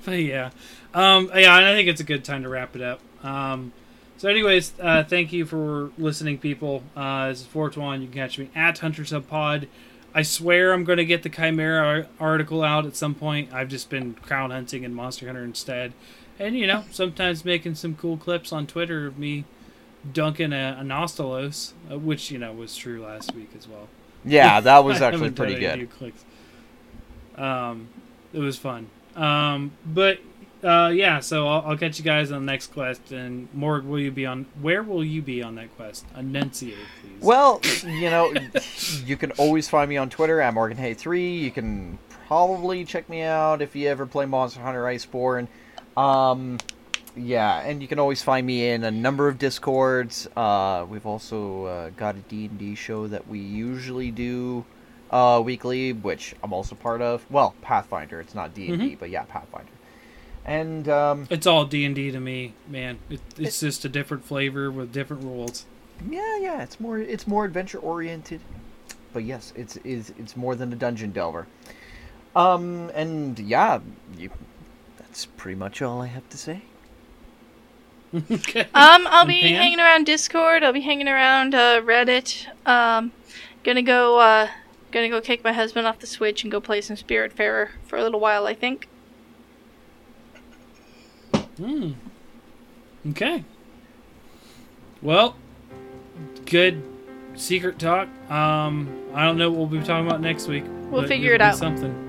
but 0.05 0.13
yeah, 0.13 0.51
um, 0.95 1.31
yeah, 1.35 1.57
and 1.57 1.67
I 1.67 1.75
think 1.75 1.89
it's 1.89 2.01
a 2.01 2.05
good 2.05 2.25
time 2.25 2.43
to 2.43 2.49
wrap 2.49 2.75
it 2.75 2.83
up. 2.83 3.01
Um, 3.23 3.73
so, 4.17 4.29
anyways, 4.29 4.73
uh, 4.81 5.05
thank 5.05 5.33
you 5.33 5.45
for 5.45 5.91
listening, 5.99 6.39
people. 6.39 6.83
Uh, 6.97 7.29
this 7.29 7.41
is 7.43 7.47
Fortuan. 7.47 8.01
You 8.01 8.09
can 8.09 8.15
catch 8.15 8.39
me 8.39 8.51
at 8.55 8.79
Hunter 8.79 9.05
Sub 9.05 9.29
Pod. 9.29 9.69
I 10.15 10.23
swear 10.23 10.73
I'm 10.73 10.85
going 10.85 10.99
to 10.99 11.05
get 11.05 11.23
the 11.23 11.31
Chimera 11.31 12.07
article 12.19 12.63
out 12.63 12.87
at 12.87 12.97
some 12.97 13.15
point. 13.15 13.53
I've 13.53 13.69
just 13.69 13.89
been 13.91 14.15
crown 14.15 14.51
hunting 14.51 14.85
and 14.85 14.95
Monster 14.95 15.27
Hunter 15.27 15.45
instead, 15.45 15.93
and 16.43 16.59
you 16.59 16.67
know, 16.67 16.85
sometimes 16.91 17.45
making 17.45 17.77
some 17.77 17.95
cool 17.95 18.17
clips 18.17 18.53
on 18.53 18.67
Twitter 18.67 19.07
of 19.07 19.19
me 19.19 19.45
dunking 20.13 20.53
a, 20.53 20.79
a 20.81 20.83
Nostalos, 20.83 21.73
uh, 21.91 21.99
which 21.99 22.31
you 22.31 22.39
know 22.39 22.53
was 22.53 22.77
true 22.77 23.03
last 23.03 23.35
week 23.35 23.51
as 23.57 23.69
well. 23.69 23.89
Yeah, 24.25 24.61
that 24.63 24.85
was 24.85 25.01
actually 25.01 25.31
pretty 25.31 25.59
good. 25.59 25.89
Um, 27.37 27.89
it 28.33 28.41
was 28.41 28.59
fun. 28.59 28.89
Um, 29.17 29.73
but 29.87 30.19
uh, 30.63 30.93
yeah, 30.95 31.21
so 31.21 31.47
I'll, 31.49 31.71
I'll 31.71 31.77
catch 31.77 31.99
you 31.99 32.05
guys 32.05 32.31
on 32.31 32.45
the 32.45 32.53
next 32.53 32.73
quest. 32.73 33.13
And 33.13 33.49
Morg, 33.55 33.85
will 33.85 34.01
you 34.01 34.11
be 34.11 34.27
on? 34.27 34.47
Where 34.61 34.83
will 34.83 35.05
you 35.05 35.23
be 35.23 35.43
on 35.43 35.55
that 35.57 35.75
quest? 35.77 36.05
Enunciate, 36.17 36.77
please. 37.01 37.21
Well, 37.21 37.61
you 37.85 38.11
know, 38.11 38.33
you 39.05 39.17
can 39.17 39.33
always 39.33 39.69
find 39.69 39.89
me 39.89 39.97
on 39.97 40.11
Twitter 40.11 40.41
at 40.41 40.55
MorganHay3. 40.55 41.41
You 41.41 41.51
can 41.51 41.99
probably 42.27 42.85
check 42.85 43.09
me 43.09 43.23
out 43.23 43.61
if 43.61 43.77
you 43.77 43.89
ever 43.89 44.07
play 44.07 44.27
Monster 44.27 44.61
Hunter 44.61 44.85
Iceborne. 44.85 45.49
Um, 45.97 46.59
yeah, 47.15 47.61
and 47.61 47.83
you 47.83 47.89
can 47.89 47.99
always 47.99 48.23
find 48.23 48.47
me 48.47 48.71
in 48.71 48.85
a 48.85 48.91
number 48.91 49.29
of 49.29 49.39
Discords. 49.39 50.27
Uh, 50.35 50.87
we've 50.89 51.07
also 51.07 51.65
uh, 51.67 51.91
got 51.91 52.17
a 52.17 52.21
D&D 52.21 52.75
show 52.75 53.07
that 53.09 53.29
we 53.29 53.39
usually 53.39 54.11
do 54.11 54.65
uh, 55.11 55.43
weekly, 55.45 55.93
which 55.93 56.35
I'm 56.43 56.53
also 56.53 56.75
part 56.75 57.03
of. 57.03 57.25
Well, 57.31 57.55
Pathfinder. 57.61 58.21
It's 58.21 58.35
not 58.35 58.55
D&D, 58.55 58.97
but 58.99 59.11
yeah, 59.11 59.25
Pathfinder. 59.25 59.71
And 60.45 60.89
um, 60.89 61.27
it's 61.31 61.47
all 61.47 61.65
D 61.67 61.85
and 61.85 61.95
D 61.95 62.11
to 62.11 62.19
me, 62.19 62.55
man. 62.67 62.99
It, 63.09 63.21
it's 63.39 63.61
just 63.61 63.85
a 63.85 63.89
different 63.89 64.25
flavor 64.25 64.71
with 64.71 64.93
different 64.93 65.23
rules. 65.23 65.67
Yeah, 66.11 66.39
yeah, 66.39 66.63
it's 66.63 66.81
more 66.81 66.99
it's 66.99 67.29
more 67.29 67.45
adventure 67.45 67.79
oriented. 67.79 68.41
But 69.13 69.23
yes, 69.23 69.53
it's 69.55 69.77
is 69.79 70.13
it's 70.19 70.37
more 70.37 70.57
than 70.57 70.73
a 70.73 70.77
dungeon 70.77 71.13
delver. 71.13 71.47
Um 72.35 72.91
and 72.95 73.39
yeah, 73.39 73.81
you 74.19 74.31
that's 75.13 75.27
pretty 75.27 75.57
much 75.59 75.83
all 75.83 76.01
I 76.01 76.07
have 76.07 76.27
to 76.31 76.39
say. 76.39 76.63
okay. 78.31 78.63
Um, 78.73 79.07
I'll 79.11 79.27
be 79.27 79.41
And 79.43 79.49
Pam? 79.51 79.63
hanging 79.63 79.79
around 79.81 80.07
Discord. 80.07 80.63
I'll 80.65 80.73
be 80.73 80.81
hanging 80.81 81.07
around 81.07 81.55
uh, 81.55 81.83
Reddit. 81.83 82.47
Um, 82.67 83.13
gonna 83.63 83.83
go. 83.83 84.19
Uh, 84.19 84.49
gonna 84.91 85.11
go 85.11 85.21
kick 85.21 85.45
my 85.45 85.53
husband 85.53 85.87
off 85.87 85.99
the 85.99 86.07
Switch 86.07 86.45
and 86.45 86.51
go 86.51 86.63
play 86.63 86.81
some 86.81 86.97
Spiritfarer 86.97 87.69
for 87.87 87.99
a 87.99 88.03
little 88.03 88.21
while. 88.21 88.47
I 88.47 88.55
think. 88.55 88.89
Hmm. 91.59 91.93
Okay. 93.11 93.45
Well, 95.03 95.37
good 96.47 96.83
secret 97.35 97.79
talk. 97.79 98.09
Um, 98.31 98.89
I 99.13 99.27
don't 99.27 99.37
know 99.37 99.51
what 99.51 99.59
we'll 99.59 99.81
be 99.81 99.87
talking 99.87 100.07
about 100.07 100.23
next 100.23 100.49
week. 100.49 100.65
We'll 100.91 101.07
figure 101.07 101.35
it'll 101.35 101.47
it 101.47 101.51
be 101.51 101.53
out. 101.53 101.57
Something. 101.57 102.09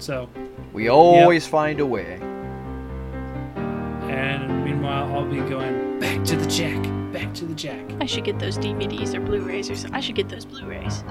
So, 0.00 0.28
We 0.72 0.88
always 0.88 1.46
find 1.46 1.80
a 1.80 1.86
way. 1.86 2.18
and 4.08 4.64
meanwhile, 4.64 5.14
I'll 5.14 5.24
be 5.24 5.36
going 5.48 5.98
back 6.00 6.24
to 6.24 6.36
the 6.36 6.46
jack. 6.46 6.82
Back 7.12 7.34
to 7.34 7.44
the 7.44 7.54
jack. 7.54 7.84
I 8.00 8.06
should 8.06 8.24
get 8.24 8.38
those 8.38 8.56
DVDs 8.58 9.14
or 9.14 9.20
Blu-rays 9.20 9.70
or 9.70 9.76
something. 9.76 9.94
I 9.94 10.00
should 10.00 10.14
get 10.14 10.28
those 10.28 10.44
Blu-rays. 10.46 11.02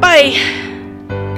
Bye. 0.00 0.36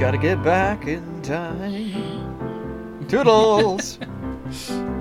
Gotta 0.01 0.19
get 0.19 0.43
back 0.43 0.87
in 0.87 1.23
time. 1.23 3.07
Toodles! 3.09 3.99